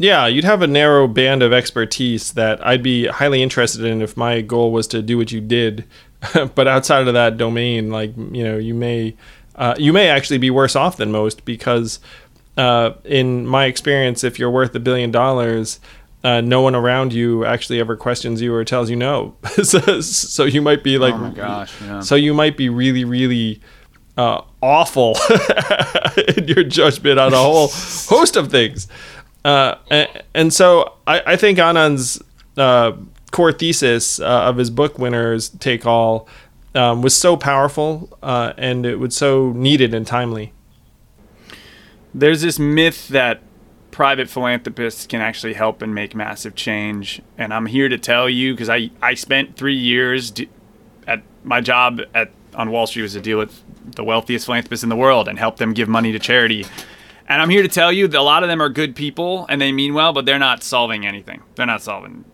Yeah, 0.00 0.26
you'd 0.26 0.44
have 0.44 0.62
a 0.62 0.68
narrow 0.68 1.08
band 1.08 1.42
of 1.42 1.52
expertise 1.52 2.32
that 2.34 2.64
I'd 2.64 2.84
be 2.84 3.06
highly 3.06 3.42
interested 3.42 3.84
in 3.84 4.00
if 4.00 4.16
my 4.16 4.40
goal 4.42 4.70
was 4.70 4.86
to 4.88 5.02
do 5.02 5.18
what 5.18 5.32
you 5.32 5.40
did. 5.40 5.84
but 6.54 6.68
outside 6.68 7.08
of 7.08 7.14
that 7.14 7.36
domain, 7.36 7.90
like 7.90 8.16
you 8.16 8.44
know, 8.44 8.58
you 8.58 8.74
may 8.74 9.16
uh, 9.56 9.74
you 9.76 9.92
may 9.92 10.08
actually 10.08 10.38
be 10.38 10.50
worse 10.50 10.76
off 10.76 10.96
than 10.96 11.10
most 11.10 11.44
because, 11.44 11.98
uh, 12.56 12.92
in 13.04 13.44
my 13.44 13.64
experience, 13.64 14.22
if 14.22 14.38
you're 14.38 14.50
worth 14.50 14.74
a 14.74 14.80
billion 14.80 15.10
dollars, 15.10 15.80
uh, 16.28 16.40
no 16.42 16.60
one 16.60 16.74
around 16.74 17.14
you 17.14 17.46
actually 17.46 17.80
ever 17.80 17.96
questions 17.96 18.42
you 18.42 18.52
or 18.52 18.62
tells 18.62 18.90
you 18.90 18.96
no. 18.96 19.34
so, 19.62 20.00
so 20.02 20.44
you 20.44 20.60
might 20.60 20.84
be 20.84 20.98
like, 20.98 21.14
Oh 21.14 21.18
my 21.18 21.30
gosh, 21.30 21.72
yeah. 21.80 22.00
so 22.00 22.16
you 22.16 22.34
might 22.34 22.54
be 22.54 22.68
really, 22.68 23.04
really 23.04 23.62
uh, 24.18 24.42
awful 24.60 25.16
in 26.36 26.46
your 26.46 26.64
judgment 26.64 27.18
on 27.18 27.32
a 27.32 27.38
whole 27.38 27.68
host 27.68 28.36
of 28.36 28.50
things. 28.50 28.88
Uh, 29.42 29.76
and, 29.90 30.08
and 30.34 30.52
so 30.52 30.96
I, 31.06 31.32
I 31.32 31.36
think 31.36 31.58
Anand's 31.58 32.22
uh, 32.58 32.92
core 33.30 33.52
thesis 33.52 34.20
uh, 34.20 34.24
of 34.24 34.58
his 34.58 34.68
book, 34.68 34.98
Winners 34.98 35.48
Take 35.48 35.86
All, 35.86 36.28
um, 36.74 37.00
was 37.00 37.16
so 37.16 37.38
powerful 37.38 38.18
uh, 38.22 38.52
and 38.58 38.84
it 38.84 38.96
was 38.96 39.16
so 39.16 39.52
needed 39.52 39.94
and 39.94 40.06
timely. 40.06 40.52
There's 42.12 42.42
this 42.42 42.58
myth 42.58 43.08
that 43.08 43.40
private 43.98 44.30
philanthropists 44.30 45.08
can 45.08 45.20
actually 45.20 45.54
help 45.54 45.82
and 45.82 45.92
make 45.92 46.14
massive 46.14 46.54
change. 46.54 47.20
And 47.36 47.52
I'm 47.52 47.66
here 47.66 47.88
to 47.88 47.98
tell 47.98 48.30
you 48.30 48.54
because 48.54 48.68
I, 48.68 48.90
I 49.02 49.14
spent 49.14 49.56
three 49.56 49.74
years 49.74 50.30
d- 50.30 50.48
at 51.08 51.24
my 51.42 51.60
job 51.60 52.02
at 52.14 52.30
on 52.54 52.70
Wall 52.70 52.86
Street 52.86 53.02
was 53.02 53.14
to 53.14 53.20
deal 53.20 53.38
with 53.38 53.60
the 53.96 54.04
wealthiest 54.04 54.46
philanthropists 54.46 54.84
in 54.84 54.88
the 54.88 54.94
world 54.94 55.26
and 55.26 55.36
help 55.36 55.56
them 55.56 55.72
give 55.74 55.88
money 55.88 56.12
to 56.12 56.20
charity. 56.20 56.64
And 57.28 57.42
I'm 57.42 57.50
here 57.50 57.62
to 57.62 57.68
tell 57.68 57.90
you 57.90 58.06
that 58.06 58.16
a 58.16 58.22
lot 58.22 58.44
of 58.44 58.48
them 58.48 58.62
are 58.62 58.68
good 58.68 58.94
people 58.94 59.46
and 59.48 59.60
they 59.60 59.72
mean 59.72 59.94
well, 59.94 60.12
but 60.12 60.26
they're 60.26 60.38
not 60.38 60.62
solving 60.62 61.04
anything. 61.04 61.42
They're 61.56 61.66
not 61.66 61.82
solving 61.82 62.24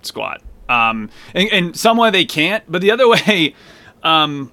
squat. 0.00 0.40
Um, 0.70 1.10
and, 1.34 1.52
and 1.52 1.76
some 1.76 1.98
way 1.98 2.10
they 2.10 2.24
can't, 2.24 2.64
but 2.66 2.80
the 2.80 2.90
other 2.90 3.06
way, 3.26 3.54
um, 4.02 4.50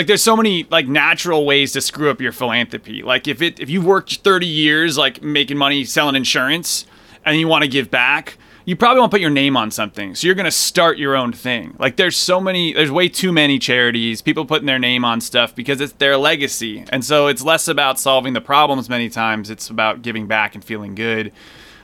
like 0.00 0.06
there's 0.06 0.22
so 0.22 0.34
many 0.34 0.64
like 0.70 0.88
natural 0.88 1.44
ways 1.44 1.72
to 1.72 1.80
screw 1.82 2.08
up 2.08 2.22
your 2.22 2.32
philanthropy. 2.32 3.02
Like 3.02 3.28
if 3.28 3.42
it 3.42 3.60
if 3.60 3.68
you've 3.68 3.84
worked 3.84 4.20
30 4.20 4.46
years 4.46 4.96
like 4.96 5.20
making 5.20 5.58
money 5.58 5.84
selling 5.84 6.16
insurance 6.16 6.86
and 7.26 7.38
you 7.38 7.46
want 7.46 7.64
to 7.64 7.68
give 7.68 7.90
back, 7.90 8.38
you 8.64 8.76
probably 8.76 9.00
won't 9.00 9.10
put 9.10 9.20
your 9.20 9.28
name 9.28 9.58
on 9.58 9.70
something. 9.70 10.14
So 10.14 10.26
you're 10.26 10.34
going 10.34 10.46
to 10.46 10.50
start 10.50 10.96
your 10.96 11.14
own 11.14 11.34
thing. 11.34 11.76
Like 11.78 11.96
there's 11.96 12.16
so 12.16 12.40
many 12.40 12.72
there's 12.72 12.90
way 12.90 13.10
too 13.10 13.30
many 13.30 13.58
charities, 13.58 14.22
people 14.22 14.46
putting 14.46 14.64
their 14.64 14.78
name 14.78 15.04
on 15.04 15.20
stuff 15.20 15.54
because 15.54 15.82
it's 15.82 15.92
their 15.92 16.16
legacy. 16.16 16.86
And 16.88 17.04
so 17.04 17.26
it's 17.26 17.42
less 17.42 17.68
about 17.68 17.98
solving 17.98 18.32
the 18.32 18.40
problems 18.40 18.88
many 18.88 19.10
times, 19.10 19.50
it's 19.50 19.68
about 19.68 20.00
giving 20.00 20.26
back 20.26 20.54
and 20.54 20.64
feeling 20.64 20.94
good. 20.94 21.30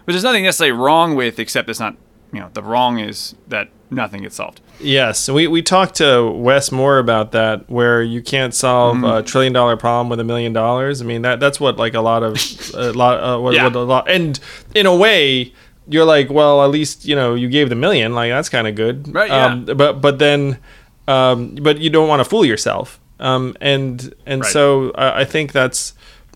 But 0.07 0.13
there's 0.13 0.25
nothing 0.25 0.45
necessarily 0.45 0.73
wrong 0.73 1.17
with 1.17 1.39
except 1.39 1.69
it's 1.69 1.81
not, 1.81 1.99
you 2.37 2.43
know, 2.43 2.51
the 2.53 2.63
wrong 2.63 2.99
is 2.99 3.35
that 3.49 3.69
nothing 3.91 4.23
gets 4.23 4.37
solved. 4.37 4.61
Yes, 4.79 5.29
we 5.29 5.47
we 5.47 5.63
talked 5.63 5.95
to 5.97 6.31
Wes 6.31 6.71
Moore 6.71 6.99
about 6.99 7.33
that, 7.33 7.69
where 7.71 8.03
you 8.03 8.21
can't 8.23 8.53
solve 8.55 8.97
Mm-hmm. 8.97 9.05
a 9.07 9.23
trillion 9.23 9.53
dollar 9.55 9.77
problem 9.77 10.09
with 10.11 10.21
a 10.21 10.25
million 10.25 10.53
dollars. 10.53 11.01
I 11.01 11.05
mean 11.07 11.23
that 11.23 11.41
that's 11.41 11.59
what 11.59 11.77
like 11.79 11.95
a 11.95 12.01
lot 12.03 12.23
of 12.23 12.37
a 12.75 12.93
lot 12.93 13.15
uh, 13.23 13.41
what, 13.41 13.55
Yeah. 13.55 13.65
what 13.65 13.75
a 13.75 13.81
lot, 13.81 14.09
and 14.11 14.39
in 14.75 14.87
a 14.87 14.95
way. 14.95 15.53
You're 15.89 16.05
like, 16.05 16.31
well, 16.31 16.65
at 16.65 16.71
least 16.71 17.05
you 17.07 17.15
know 17.15 17.37
you 17.37 17.49
gave 17.49 17.69
the 17.69 17.77
million. 17.77 18.13
Like 18.13 18.31
that's 18.33 18.49
kind 18.49 18.67
of 18.67 18.75
good, 18.75 19.15
Right, 19.15 19.31
yeah. 19.31 19.47
Um, 19.47 19.65
but 19.67 20.01
but 20.01 20.19
then, 20.19 20.59
um, 21.07 21.55
but 21.63 21.79
you 21.79 21.91
don't 21.91 22.09
want 22.09 22.19
to 22.19 22.25
fool 22.29 22.45
yourself. 22.45 22.99
Um, 23.21 23.57
and 23.61 24.13
and 24.27 24.43
Right. 24.43 24.51
so 24.53 24.91
I, 24.97 25.21
I 25.21 25.25
think 25.25 25.53
that's 25.53 25.95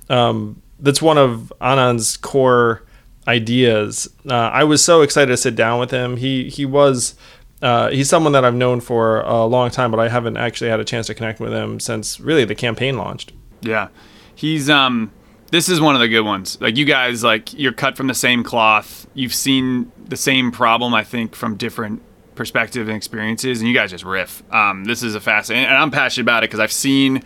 um, 0.09 0.63
that's 0.79 1.03
one 1.03 1.19
of 1.19 1.53
Anand's 1.61 2.17
core 2.17 2.85
ideas. 3.29 4.09
Uh, 4.29 4.35
I 4.35 4.65
was 4.65 4.85
so 4.85 5.03
excited 5.03 5.31
to 5.31 5.37
sit 5.37 5.55
down 5.55 5.81
with 5.81 5.91
him. 5.91 6.17
He 6.17 6.49
he 6.49 6.65
was 6.67 7.15
uh, 7.63 7.91
he's 7.91 8.09
someone 8.09 8.33
that 8.33 8.45
I've 8.45 8.55
known 8.55 8.81
for 8.81 9.21
a 9.21 9.45
long 9.45 9.71
time, 9.71 9.91
but 9.91 10.01
I 10.01 10.09
haven't 10.09 10.37
actually 10.37 10.71
had 10.71 10.81
a 10.81 10.85
chance 10.85 11.07
to 11.09 11.15
connect 11.15 11.41
with 11.41 11.53
him 11.53 11.79
since 11.79 12.19
really 12.19 12.45
the 12.45 12.55
campaign 12.55 12.97
launched. 12.97 13.33
Yeah. 13.61 13.89
He's 14.35 14.71
um 14.71 15.13
this 15.51 15.69
is 15.69 15.81
one 15.81 15.95
of 15.95 16.01
the 16.01 16.09
good 16.09 16.23
ones. 16.23 16.59
Like 16.61 16.77
you 16.77 16.85
guys 16.85 17.23
like 17.23 17.53
you're 17.53 17.73
cut 17.73 17.97
from 17.97 18.07
the 18.07 18.15
same 18.15 18.43
cloth. 18.43 19.07
You've 19.15 19.35
seen 19.35 19.93
the 20.03 20.17
same 20.17 20.51
problem 20.51 20.95
I 20.95 21.05
think 21.05 21.35
from 21.35 21.57
different 21.57 22.03
perspectives 22.35 22.89
and 22.89 22.97
experiences 22.97 23.61
and 23.61 23.69
you 23.69 23.75
guys 23.75 23.91
just 23.91 24.05
riff. 24.05 24.43
Um 24.51 24.85
this 24.85 25.03
is 25.03 25.15
a 25.15 25.21
fascinating 25.21 25.67
and 25.69 25.77
I'm 25.77 25.91
passionate 25.91 26.25
about 26.25 26.45
it 26.45 26.49
cuz 26.49 26.61
I've 26.61 26.73
seen 26.73 27.23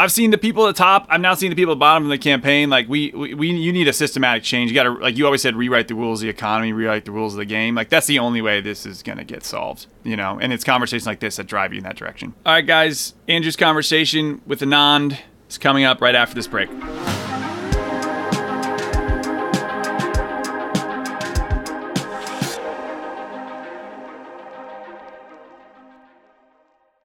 I've 0.00 0.12
seen 0.12 0.30
the 0.30 0.38
people 0.38 0.64
at 0.68 0.76
the 0.76 0.78
top. 0.78 1.06
I've 1.08 1.20
now 1.20 1.34
seen 1.34 1.50
the 1.50 1.56
people 1.56 1.72
at 1.72 1.74
the 1.74 1.80
bottom 1.80 2.04
of 2.04 2.10
the 2.10 2.18
campaign. 2.18 2.70
Like 2.70 2.88
we, 2.88 3.10
we, 3.10 3.34
we 3.34 3.50
you 3.50 3.72
need 3.72 3.88
a 3.88 3.92
systematic 3.92 4.44
change. 4.44 4.70
You 4.70 4.74
got 4.76 4.84
to, 4.84 4.90
like 4.92 5.18
you 5.18 5.26
always 5.26 5.42
said, 5.42 5.56
rewrite 5.56 5.88
the 5.88 5.96
rules 5.96 6.20
of 6.20 6.26
the 6.26 6.28
economy, 6.28 6.72
rewrite 6.72 7.04
the 7.04 7.10
rules 7.10 7.34
of 7.34 7.38
the 7.38 7.44
game. 7.44 7.74
Like 7.74 7.88
that's 7.88 8.06
the 8.06 8.20
only 8.20 8.40
way 8.40 8.60
this 8.60 8.86
is 8.86 9.02
gonna 9.02 9.24
get 9.24 9.44
solved. 9.44 9.88
You 10.04 10.16
know, 10.16 10.38
and 10.40 10.52
it's 10.52 10.62
conversations 10.62 11.04
like 11.04 11.18
this 11.18 11.34
that 11.36 11.48
drive 11.48 11.72
you 11.72 11.78
in 11.78 11.84
that 11.84 11.96
direction. 11.96 12.32
All 12.46 12.52
right, 12.52 12.64
guys. 12.64 13.14
Andrew's 13.26 13.56
conversation 13.56 14.40
with 14.46 14.60
Anand 14.60 15.18
is 15.50 15.58
coming 15.58 15.82
up 15.82 16.00
right 16.00 16.14
after 16.14 16.36
this 16.36 16.46
break. 16.46 16.70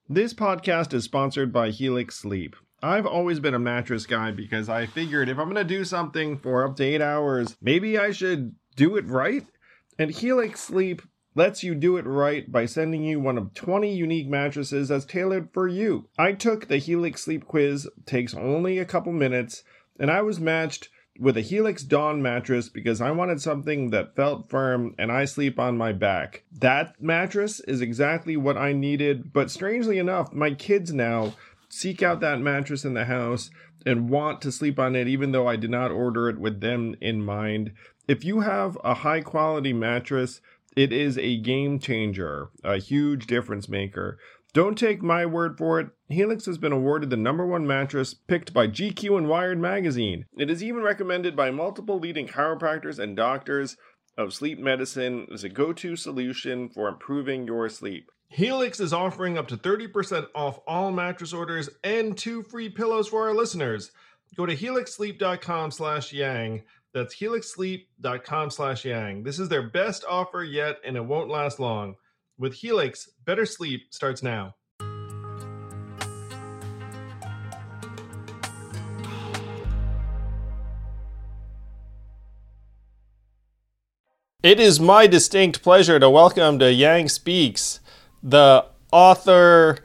This 0.09 0.35
podcast 0.35 0.93
is 0.93 1.05
sponsored 1.05 1.53
by 1.53 1.71
Helix 1.71 2.17
Sleep. 2.17 2.57
I've 2.83 3.07
always 3.07 3.41
been 3.41 3.55
a 3.55 3.59
mattress 3.59 4.07
guy 4.07 4.31
because 4.31 4.69
I 4.69 4.87
figured 4.87 5.29
if 5.29 5.39
I'm 5.39 5.51
going 5.51 5.57
to 5.57 5.65
do 5.65 5.85
something 5.85 6.39
for 6.39 6.65
up 6.65 6.77
to 6.77 6.85
eight 6.85 7.03
hours, 7.03 7.57
maybe 7.61 7.99
I 7.99 8.11
should 8.11 8.55
do 8.77 8.97
it 8.97 9.07
right. 9.07 9.47
And 9.99 10.11
Helix 10.11 10.61
Sleep 10.61 11.03
lets 11.35 11.63
you 11.63 11.75
do 11.75 11.97
it 11.97 12.07
right 12.07 12.51
by 12.51 12.67
sending 12.67 13.05
you 13.05 13.21
one 13.21 13.37
of 13.37 13.55
20 13.55 13.95
unique 13.95 14.29
mattresses 14.29 14.89
that's 14.89 15.05
tailored 15.05 15.51
for 15.53 15.69
you. 15.69 16.09
I 16.19 16.33
took 16.33 16.69
the 16.69 16.79
Helix 16.79 17.23
Sleep 17.23 17.47
quiz, 17.47 17.89
takes 18.07 18.35
only 18.35 18.79
a 18.79 18.87
couple 18.87 19.13
minutes, 19.13 19.63
and 19.99 20.11
I 20.11 20.23
was 20.23 20.41
matched 20.41 20.89
with 21.19 21.37
a 21.37 21.43
Helix 21.43 21.83
Dawn 21.83 22.23
mattress 22.23 22.71
because 22.71 23.03
I 23.03 23.11
wanted 23.11 23.43
something 23.43 23.91
that 23.91 24.17
felt 24.17 24.49
firm 24.49 24.95
and 24.99 25.13
I 25.13 25.27
sleep 25.27 25.59
on 25.59 25.77
my 25.77 25.93
back. 25.93 26.45
That 26.51 27.01
mattress 27.01 27.61
is 27.61 27.83
exactly 27.83 28.39
what 28.39 28.57
I 28.57 28.73
needed, 28.73 29.33
but 29.33 29.51
strangely 29.51 29.99
enough, 29.99 30.33
my 30.33 30.55
kids 30.55 30.95
now 30.95 31.35
seek 31.71 32.03
out 32.03 32.21
that 32.21 32.41
mattress 32.41 32.85
in 32.85 32.95
the 32.95 33.05
house 33.07 33.51
and 33.87 34.11
want 34.11 34.43
to 34.43 34.53
sleep 34.53 34.79
on 34.79 34.95
it 34.95 35.09
even 35.09 35.33
though 35.33 35.47
I 35.47 35.57
did 35.57 35.71
not 35.71 35.91
order 35.91 36.29
it 36.29 36.39
with 36.39 36.61
them 36.61 36.95
in 37.01 37.25
mind. 37.25 37.73
If 38.07 38.25
you 38.25 38.41
have 38.41 38.77
a 38.85 38.95
high 38.95 39.21
quality 39.21 39.73
mattress, 39.73 40.41
it 40.77 40.93
is 40.93 41.17
a 41.19 41.39
game 41.39 41.79
changer, 41.79 42.51
a 42.63 42.79
huge 42.79 43.27
difference 43.27 43.69
maker. 43.69 44.19
Don't 44.53 44.77
take 44.77 45.01
my 45.01 45.27
word 45.27 45.57
for 45.57 45.79
it. 45.79 45.91
Helix 46.09 46.47
has 46.47 46.59
been 46.59 46.73
awarded 46.73 47.11
the 47.11 47.17
number 47.17 47.47
one 47.47 47.67
mattress 47.67 48.15
picked 48.15 48.53
by 48.53 48.67
GQ 48.67 49.17
and 49.17 49.29
Wired 49.29 49.61
magazine. 49.61 50.27
It 50.37 50.51
is 50.51 50.63
even 50.63 50.83
recommended 50.83 51.37
by 51.37 51.53
multiple 51.53 52.01
leading 52.01 52.27
chiropractors 52.27 52.99
and 52.99 53.17
doctors 53.17 53.77
of 54.19 54.35
sleep 54.35 54.59
medicine 54.59 55.29
as 55.33 55.45
a 55.45 55.49
go 55.49 55.73
to 55.73 55.95
solution 55.95 56.69
for 56.69 56.89
improving 56.89 57.47
your 57.47 57.69
sleep. 57.69 58.11
Helix 58.33 58.79
is 58.79 58.93
offering 58.93 59.37
up 59.37 59.49
to 59.49 59.57
30% 59.57 60.29
off 60.37 60.61
all 60.65 60.93
mattress 60.93 61.33
orders 61.33 61.69
and 61.83 62.17
two 62.17 62.45
free 62.45 62.69
pillows 62.69 63.09
for 63.09 63.29
our 63.29 63.35
listeners. 63.35 63.91
Go 64.37 64.47
to 64.47 64.55
helixsleep.com 64.55 65.73
slash 65.73 66.13
yang. 66.13 66.63
That's 66.95 67.17
helixsleep.com 67.17 68.51
slash 68.51 68.85
yang. 68.85 69.25
This 69.25 69.41
is 69.41 69.49
their 69.49 69.69
best 69.69 70.05
offer 70.09 70.45
yet, 70.45 70.77
and 70.85 70.97
it 70.97 71.05
won't 71.05 71.29
last 71.29 71.59
long. 71.59 71.97
With 72.39 72.55
Helix, 72.55 73.11
better 73.25 73.45
sleep 73.45 73.93
starts 73.93 74.23
now. 74.23 74.55
It 84.43 84.61
is 84.61 84.79
my 84.79 85.09
distinct 85.09 85.63
pleasure 85.63 85.99
to 85.99 86.09
welcome 86.09 86.61
to 86.61 86.73
Yang 86.73 87.09
Speaks 87.09 87.80
the 88.23 88.65
author, 88.93 89.79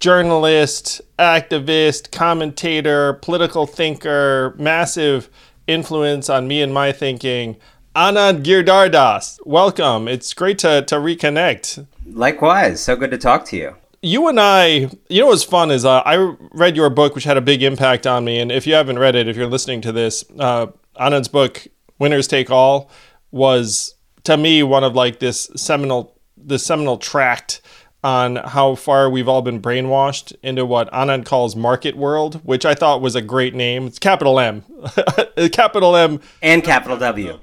journalist, 0.00 1.00
activist, 1.18 2.10
commentator, 2.12 3.14
political 3.14 3.66
thinker, 3.66 4.54
massive 4.58 5.30
influence 5.66 6.28
on 6.30 6.46
me 6.46 6.62
and 6.62 6.72
my 6.72 6.92
thinking, 6.92 7.56
Anand 7.94 8.44
Giridharadas. 8.44 9.38
Welcome. 9.46 10.06
It's 10.06 10.34
great 10.34 10.58
to, 10.58 10.82
to 10.82 10.96
reconnect. 10.96 11.86
Likewise, 12.04 12.80
so 12.82 12.94
good 12.94 13.10
to 13.10 13.18
talk 13.18 13.46
to 13.46 13.56
you. 13.56 13.74
You 14.02 14.28
and 14.28 14.38
I, 14.38 14.90
you 15.08 15.22
know 15.22 15.28
what's 15.28 15.42
fun 15.42 15.70
is 15.70 15.84
uh, 15.84 16.02
I 16.04 16.34
read 16.52 16.76
your 16.76 16.90
book, 16.90 17.14
which 17.14 17.24
had 17.24 17.36
a 17.36 17.40
big 17.40 17.62
impact 17.62 18.06
on 18.06 18.24
me. 18.24 18.38
And 18.38 18.52
if 18.52 18.66
you 18.66 18.74
haven't 18.74 18.98
read 18.98 19.16
it, 19.16 19.26
if 19.26 19.36
you're 19.36 19.46
listening 19.46 19.80
to 19.80 19.92
this, 19.92 20.24
uh, 20.38 20.66
Anand's 20.96 21.28
book, 21.28 21.66
Winners 21.98 22.28
Take 22.28 22.50
All, 22.50 22.90
was 23.30 23.94
to 24.24 24.36
me 24.36 24.62
one 24.62 24.84
of 24.84 24.94
like 24.94 25.18
this 25.18 25.50
seminal, 25.56 26.15
this 26.46 26.64
seminal 26.64 26.96
tract 26.96 27.60
on 28.04 28.36
how 28.36 28.76
far 28.76 29.10
we've 29.10 29.28
all 29.28 29.42
been 29.42 29.60
brainwashed 29.60 30.34
into 30.42 30.64
what 30.64 30.90
Anand 30.92 31.26
calls 31.26 31.56
market 31.56 31.96
world, 31.96 32.40
which 32.44 32.64
I 32.64 32.74
thought 32.74 33.00
was 33.00 33.16
a 33.16 33.22
great 33.22 33.54
name. 33.54 33.86
It's 33.86 33.98
capital 33.98 34.38
M, 34.38 34.64
capital 35.52 35.96
M 35.96 36.20
And 36.40 36.62
capital 36.62 36.96
W. 36.98 37.38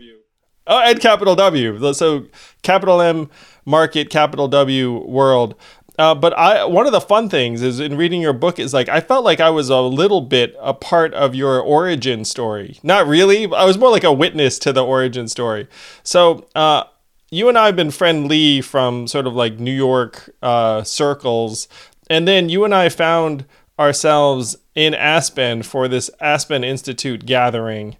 Oh, 0.66 0.80
and 0.80 1.00
capital 1.02 1.36
W. 1.36 1.94
So 1.94 2.28
capital 2.62 3.02
M 3.02 3.30
market, 3.66 4.10
capital 4.10 4.48
W 4.48 5.06
world. 5.06 5.56
Uh, 6.00 6.16
but 6.16 6.34
I 6.34 6.66
one 6.66 6.88
of 6.88 6.92
the 6.92 7.02
fun 7.02 7.30
things 7.30 7.62
is 7.62 7.80
in 7.80 7.98
reading 7.98 8.22
your 8.22 8.34
book 8.34 8.58
is 8.58 8.74
like 8.74 8.89
I 8.89 9.00
felt 9.00 9.24
like 9.24 9.39
I 9.39 9.52
was 9.52 9.70
a 9.70 9.82
little 9.82 10.22
bit 10.22 10.56
a 10.60 10.74
part 10.74 11.13
of 11.13 11.36
your 11.36 11.60
origin 11.60 12.26
story. 12.26 12.80
Not 12.82 13.06
really. 13.06 13.46
I 13.54 13.66
was 13.66 13.78
more 13.78 13.92
like 13.92 14.04
a 14.04 14.13
witness 14.13 14.58
to 14.60 14.74
the 14.74 14.84
origin 14.84 15.28
story. 15.28 15.68
So 16.04 16.48
uh, 16.56 16.86
you 17.34 17.50
and 17.50 17.58
I 17.58 17.65
have 17.65 17.76
been 17.76 17.91
friendly 17.91 18.62
from 18.62 19.08
sort 19.08 19.26
of 19.26 19.34
like 19.34 19.60
New 19.60 19.74
York 19.74 20.30
uh, 20.41 20.84
circles, 20.84 21.67
and 22.10 22.28
then 22.28 22.50
you 22.50 22.63
and 22.63 22.74
I 22.74 22.89
found 22.89 23.46
ourselves 23.80 24.56
in 24.76 24.93
Aspen 24.93 25.63
for 25.63 25.88
this 25.88 26.10
Aspen 26.22 26.63
Institute 26.63 27.26
gathering, 27.26 27.98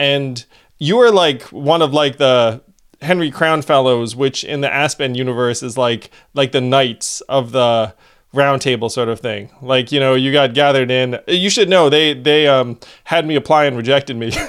and 0.00 0.44
you 0.78 0.96
were 0.96 1.12
like 1.12 1.42
one 1.44 1.80
of 1.80 1.92
like 1.92 2.18
the 2.18 2.62
Henry 3.00 3.30
Crown 3.30 3.62
Fellows, 3.62 4.16
which 4.16 4.42
in 4.42 4.62
the 4.62 4.72
Aspen 4.72 5.14
universe 5.14 5.62
is 5.62 5.78
like 5.78 6.10
like 6.34 6.52
the 6.52 6.60
knights 6.60 7.20
of 7.22 7.52
the 7.52 7.94
round 8.32 8.62
table 8.62 8.88
sort 8.88 9.08
of 9.08 9.20
thing. 9.20 9.50
Like, 9.60 9.92
you 9.92 10.00
know, 10.00 10.14
you 10.14 10.32
got 10.32 10.54
gathered 10.54 10.90
in. 10.90 11.20
You 11.28 11.50
should 11.50 11.68
know 11.68 11.88
they 11.88 12.14
they 12.14 12.48
um 12.48 12.80
had 13.04 13.26
me 13.26 13.36
apply 13.36 13.66
and 13.66 13.76
rejected 13.76 14.16
me. 14.16 14.32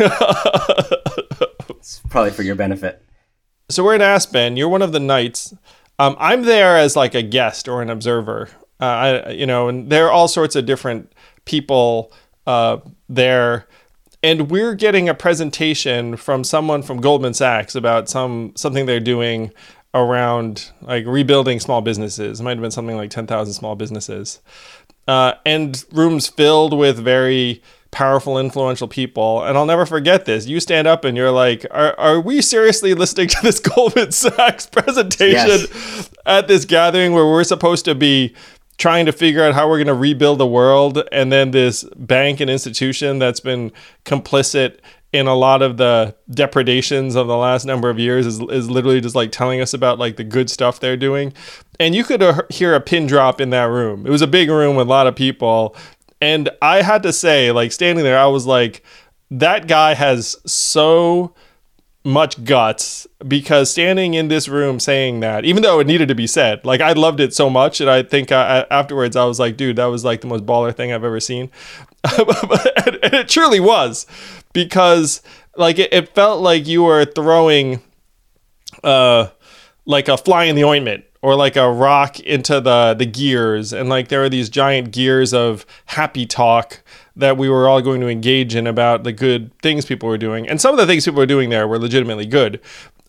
It's 1.84 2.00
probably 2.10 2.32
for 2.32 2.44
your 2.44 2.56
benefit. 2.56 3.04
So 3.74 3.84
we're 3.84 3.96
in 3.96 4.02
Aspen. 4.02 4.56
You're 4.58 4.70
one 4.70 4.82
of 4.82 4.92
the 4.92 5.00
knights. 5.00 5.54
Um, 6.00 6.16
I'm 6.20 6.44
there 6.44 6.78
as 6.78 6.96
like 6.96 7.16
a 7.16 7.22
guest 7.22 7.68
or 7.68 7.82
an 7.82 7.90
observer. 7.90 8.50
Uh, 8.80 8.86
I, 8.86 9.30
you 9.32 9.46
know, 9.46 9.68
and 9.68 9.90
there 9.90 10.06
are 10.08 10.12
all 10.12 10.28
sorts 10.28 10.56
of 10.56 10.66
different 10.66 11.12
people 11.46 12.12
uh, 12.48 12.78
there. 13.10 13.68
and 14.22 14.50
we're 14.50 14.74
getting 14.74 15.10
a 15.10 15.14
presentation 15.14 16.16
from 16.16 16.44
someone 16.44 16.82
from 16.82 17.02
Goldman 17.02 17.34
Sachs 17.34 17.76
about 17.76 18.10
some 18.10 18.54
something 18.56 18.86
they're 18.86 19.00
doing 19.00 19.52
around 19.94 20.72
like 20.82 21.06
rebuilding 21.06 21.60
small 21.60 21.82
businesses. 21.82 22.40
It 22.40 22.44
might 22.44 22.58
have 22.58 22.62
been 22.62 22.72
something 22.72 22.98
like 22.98 23.12
10,000 23.12 23.54
small 23.54 23.76
businesses. 23.76 24.40
Uh, 25.08 25.34
and 25.46 25.84
rooms 25.92 26.28
filled 26.28 26.76
with 26.76 26.98
very 26.98 27.62
powerful, 27.94 28.38
influential 28.38 28.88
people. 28.88 29.44
And 29.44 29.58
I'll 29.58 29.66
never 29.66 29.86
forget 29.86 30.26
this. 30.26 30.48
You 30.48 30.60
stand 30.60 30.88
up 30.88 31.06
and 31.06 31.16
you're 31.16 31.32
like, 31.32 31.66
Are, 31.72 31.98
are 31.98 32.20
we 32.20 32.42
seriously 32.42 32.94
listening 32.94 33.30
to 33.30 33.38
this 33.42 33.60
Goldman 33.62 34.12
Sachs 34.12 34.66
presentation 34.66 35.48
yes. 35.48 36.10
at 36.26 36.48
this 36.50 36.66
gathering 36.66 37.14
where 37.14 37.26
we're 37.26 37.46
supposed 37.46 37.86
to 37.86 37.96
be 37.96 38.36
trying 38.78 39.06
to 39.06 39.12
figure 39.12 39.44
out 39.44 39.54
how 39.54 39.70
we're 39.70 39.78
going 39.78 39.88
to 39.88 39.94
rebuild 39.94 40.40
the 40.40 40.48
world? 40.48 41.02
And 41.12 41.32
then 41.32 41.52
this 41.52 41.86
bank 41.96 42.42
and 42.42 42.50
institution 42.50 43.20
that's 43.20 43.40
been 43.40 43.72
complicit 44.04 44.80
in 45.14 45.28
a 45.28 45.36
lot 45.36 45.62
of 45.62 45.78
the 45.78 46.16
depredations 46.32 47.16
of 47.16 47.28
the 47.28 47.38
last 47.38 47.66
number 47.66 47.90
of 47.90 48.00
years 48.00 48.26
is, 48.26 48.42
is 48.50 48.70
literally 48.70 49.00
just 49.00 49.16
like 49.16 49.32
telling 49.32 49.62
us 49.62 49.74
about 49.74 50.00
like 50.00 50.16
the 50.18 50.24
good 50.24 50.50
stuff 50.50 50.80
they're 50.80 50.98
doing 50.98 51.32
and 51.80 51.94
you 51.94 52.04
could 52.04 52.24
uh, 52.24 52.42
hear 52.50 52.74
a 52.74 52.82
pin 52.82 53.06
drop 53.06 53.40
in 53.40 53.52
that 53.52 53.66
room 53.66 54.08
it 54.08 54.10
was 54.10 54.24
a 54.24 54.28
big 54.28 54.50
room 54.50 54.76
with 54.76 54.88
a 54.88 54.90
lot 54.90 55.06
of 55.06 55.16
people 55.16 55.76
and 56.24 56.50
I 56.62 56.84
had 56.84 57.04
to 57.04 57.12
say, 57.12 57.52
like 57.52 57.74
standing 57.74 58.06
there, 58.06 58.18
I 58.18 58.28
was 58.28 58.46
like, 58.46 58.82
that 59.30 59.68
guy 59.68 59.94
has 59.94 60.38
so 60.46 61.36
much 62.06 62.42
guts 62.46 63.06
because 63.28 63.70
standing 63.70 64.14
in 64.14 64.30
this 64.30 64.48
room 64.48 64.80
saying 64.80 65.20
that, 65.20 65.44
even 65.44 65.64
though 65.64 65.82
it 65.82 65.88
needed 65.88 66.08
to 66.08 66.16
be 66.16 66.26
said, 66.26 66.64
like 66.64 66.80
I 66.80 66.94
loved 66.94 67.20
it 67.20 67.34
so 67.34 67.50
much, 67.50 67.82
and 67.82 67.90
I 67.90 68.04
think 68.04 68.32
I, 68.32 68.66
afterwards 68.72 69.18
I 69.18 69.26
was 69.26 69.38
like, 69.38 69.58
dude, 69.58 69.76
that 69.76 69.88
was 69.88 70.06
like 70.06 70.22
the 70.22 70.28
most 70.28 70.46
baller 70.46 70.74
thing 70.74 70.94
I've 70.94 71.04
ever 71.04 71.20
seen, 71.20 71.52
and, 72.04 73.00
it 73.04 73.28
truly 73.28 73.60
was 73.60 74.08
because 74.54 75.22
like 75.58 75.78
it, 75.78 75.92
it 75.92 76.16
felt 76.16 76.42
like 76.42 76.66
you 76.68 76.84
were 76.84 77.04
throwing, 77.04 77.82
uh, 78.82 79.28
like 79.86 80.08
a 80.08 80.16
fly 80.16 80.46
in 80.46 80.56
the 80.56 80.64
ointment 80.64 81.04
or 81.24 81.36
like 81.36 81.56
a 81.56 81.72
rock 81.72 82.20
into 82.20 82.60
the 82.60 82.94
the 82.94 83.06
gears. 83.06 83.72
And 83.74 83.90
like 83.90 84.10
there 84.10 84.24
are 84.24 84.30
these 84.30 84.50
giant 84.50 84.92
gears 84.92 85.34
of 85.34 85.66
happy 85.86 86.26
talk 86.26 86.84
that 87.16 87.38
we 87.38 87.50
were 87.50 87.68
all 87.68 87.82
going 87.82 88.02
to 88.02 88.10
engage 88.10 88.56
in 88.56 88.68
about 88.68 89.06
the 89.06 89.14
good 89.14 89.58
things 89.62 89.86
people 89.86 90.10
were 90.10 90.18
doing. 90.18 90.48
And 90.48 90.60
some 90.60 90.74
of 90.74 90.78
the 90.78 90.86
things 90.86 91.06
people 91.06 91.20
were 91.20 91.26
doing 91.26 91.50
there 91.50 91.68
were 91.68 91.80
legitimately 91.80 92.26
good. 92.26 92.60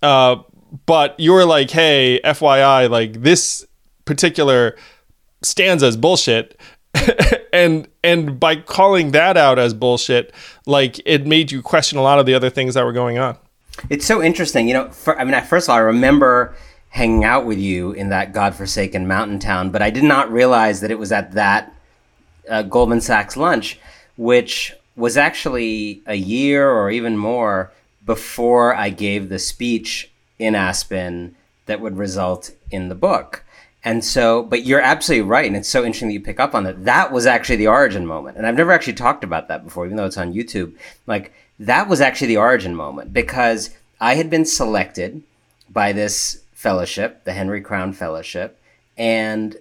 Uh, 0.00 0.36
but 0.86 1.18
you 1.18 1.32
were 1.32 1.44
like 1.44 1.70
hey 1.70 2.20
fyi 2.24 2.88
like 2.88 3.22
this 3.22 3.66
particular 4.06 4.76
stanza 5.42 5.86
is 5.86 5.98
bullshit. 5.98 6.58
And 7.54 7.86
and 8.02 8.40
by 8.40 8.56
calling 8.56 9.12
that 9.12 9.36
out 9.36 9.60
as 9.60 9.74
bullshit 9.74 10.34
like 10.66 11.00
it 11.06 11.24
made 11.24 11.52
you 11.52 11.62
question 11.62 11.98
a 11.98 12.02
lot 12.02 12.18
of 12.18 12.26
the 12.26 12.34
other 12.34 12.50
things 12.50 12.74
that 12.74 12.84
were 12.84 12.92
going 12.92 13.16
on. 13.16 13.38
It's 13.90 14.04
so 14.04 14.20
interesting 14.20 14.66
you 14.66 14.74
know 14.74 14.90
for, 14.90 15.16
i 15.20 15.24
mean 15.24 15.40
first 15.44 15.68
of 15.68 15.70
all 15.70 15.76
i 15.76 15.80
remember 15.80 16.56
hanging 16.94 17.24
out 17.24 17.44
with 17.44 17.58
you 17.58 17.90
in 17.90 18.08
that 18.10 18.32
godforsaken 18.32 19.04
mountain 19.04 19.40
town, 19.40 19.68
but 19.70 19.82
I 19.82 19.90
did 19.90 20.04
not 20.04 20.30
realize 20.30 20.80
that 20.80 20.92
it 20.92 20.98
was 20.98 21.10
at 21.10 21.32
that 21.32 21.74
uh, 22.48 22.62
Goldman 22.62 23.00
Sachs 23.00 23.36
lunch, 23.36 23.80
which 24.16 24.72
was 24.94 25.16
actually 25.16 26.02
a 26.06 26.14
year 26.14 26.70
or 26.70 26.92
even 26.92 27.16
more 27.16 27.72
before 28.06 28.76
I 28.76 28.90
gave 28.90 29.28
the 29.28 29.40
speech 29.40 30.08
in 30.38 30.54
Aspen 30.54 31.34
that 31.66 31.80
would 31.80 31.98
result 31.98 32.52
in 32.70 32.88
the 32.88 32.94
book. 32.94 33.44
And 33.82 34.04
so, 34.04 34.44
but 34.44 34.64
you're 34.64 34.80
absolutely 34.80 35.28
right. 35.28 35.46
And 35.46 35.56
it's 35.56 35.68
so 35.68 35.80
interesting 35.80 36.10
that 36.10 36.14
you 36.14 36.20
pick 36.20 36.38
up 36.38 36.54
on 36.54 36.62
that. 36.62 36.84
That 36.84 37.10
was 37.10 37.26
actually 37.26 37.56
the 37.56 37.66
origin 37.66 38.06
moment. 38.06 38.36
And 38.36 38.46
I've 38.46 38.56
never 38.56 38.70
actually 38.70 38.92
talked 38.92 39.24
about 39.24 39.48
that 39.48 39.64
before, 39.64 39.84
even 39.84 39.96
though 39.96 40.06
it's 40.06 40.16
on 40.16 40.32
YouTube. 40.32 40.72
Like, 41.08 41.32
that 41.58 41.88
was 41.88 42.00
actually 42.00 42.28
the 42.28 42.36
origin 42.36 42.76
moment 42.76 43.12
because 43.12 43.70
I 44.00 44.14
had 44.14 44.30
been 44.30 44.44
selected 44.44 45.24
by 45.68 45.92
this 45.92 46.43
Fellowship, 46.64 47.24
the 47.24 47.34
Henry 47.34 47.60
Crown 47.60 47.92
Fellowship. 47.92 48.58
And 48.96 49.54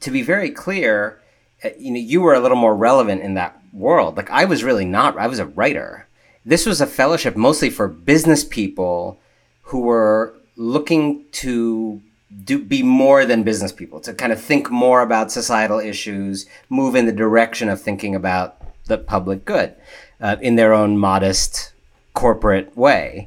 to 0.00 0.10
be 0.10 0.22
very 0.22 0.50
clear, 0.50 1.20
uh, 1.62 1.68
you 1.78 1.90
know, 1.90 2.00
you 2.00 2.22
were 2.22 2.32
a 2.32 2.40
little 2.40 2.56
more 2.56 2.74
relevant 2.74 3.20
in 3.20 3.34
that 3.34 3.60
world. 3.74 4.16
Like 4.16 4.30
I 4.30 4.46
was 4.46 4.64
really 4.64 4.86
not. 4.86 5.18
I 5.18 5.26
was 5.26 5.40
a 5.40 5.52
writer. 5.58 6.06
This 6.46 6.64
was 6.64 6.80
a 6.80 6.86
fellowship 6.86 7.36
mostly 7.36 7.68
for 7.68 7.86
business 7.86 8.44
people 8.44 9.20
who 9.64 9.80
were 9.80 10.34
looking 10.56 11.26
to 11.42 12.00
do 12.44 12.58
be 12.58 12.82
more 12.82 13.26
than 13.26 13.42
business 13.42 13.72
people, 13.72 14.00
to 14.00 14.14
kind 14.14 14.32
of 14.32 14.40
think 14.40 14.70
more 14.70 15.02
about 15.02 15.30
societal 15.30 15.78
issues, 15.78 16.46
move 16.70 16.94
in 16.94 17.04
the 17.04 17.20
direction 17.24 17.68
of 17.68 17.78
thinking 17.78 18.14
about 18.14 18.56
the 18.86 18.96
public 18.96 19.44
good 19.44 19.74
uh, 20.20 20.36
in 20.40 20.56
their 20.56 20.72
own 20.72 20.96
modest 20.96 21.72
corporate 22.14 22.74
way. 22.74 23.26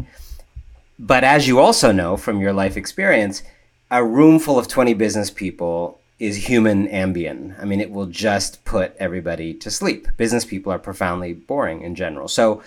But 1.02 1.24
as 1.24 1.48
you 1.48 1.60
also 1.60 1.92
know 1.92 2.16
from 2.16 2.42
your 2.42 2.54
life 2.54 2.78
experience, 2.78 3.42
a 3.90 4.06
room 4.06 4.38
full 4.38 4.60
of 4.60 4.68
20 4.68 4.94
business 4.94 5.32
people 5.32 6.00
is 6.20 6.48
human 6.48 6.88
Ambien. 6.90 7.60
I 7.60 7.66
mean, 7.66 7.82
it 7.82 7.90
will 7.90 8.06
just 8.06 8.64
put 8.66 8.96
everybody 8.98 9.56
to 9.56 9.72
sleep. 9.72 10.08
Business 10.18 10.46
people 10.46 10.72
are 10.72 10.78
profoundly 10.78 11.34
boring 11.34 11.82
in 11.82 11.96
general. 11.96 12.28
So 12.28 12.62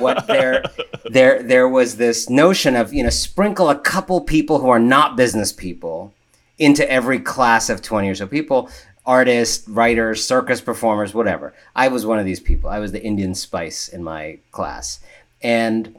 what 0.00 0.26
there 0.26 0.64
there 1.04 1.40
there 1.44 1.68
was 1.68 1.96
this 1.96 2.28
notion 2.28 2.74
of, 2.74 2.92
you 2.92 3.04
know, 3.04 3.10
sprinkle 3.10 3.70
a 3.70 3.78
couple 3.78 4.20
people 4.20 4.58
who 4.58 4.68
are 4.68 4.80
not 4.80 5.16
business 5.16 5.52
people 5.52 6.12
into 6.58 6.90
every 6.90 7.20
class 7.20 7.70
of 7.70 7.82
20 7.82 8.08
or 8.08 8.16
so 8.16 8.26
people, 8.26 8.68
artists, 9.04 9.68
writers, 9.68 10.24
circus 10.24 10.60
performers, 10.60 11.14
whatever. 11.14 11.54
I 11.76 11.86
was 11.86 12.04
one 12.04 12.18
of 12.18 12.24
these 12.24 12.40
people. 12.40 12.68
I 12.68 12.80
was 12.80 12.90
the 12.90 13.04
Indian 13.04 13.36
spice 13.36 13.86
in 13.86 14.02
my 14.02 14.40
class. 14.50 14.98
And 15.40 15.96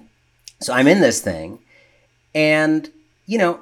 so 0.60 0.74
I'm 0.74 0.90
in 0.90 1.00
this 1.00 1.22
thing 1.22 1.60
and, 2.38 2.88
you 3.26 3.40
know, 3.40 3.62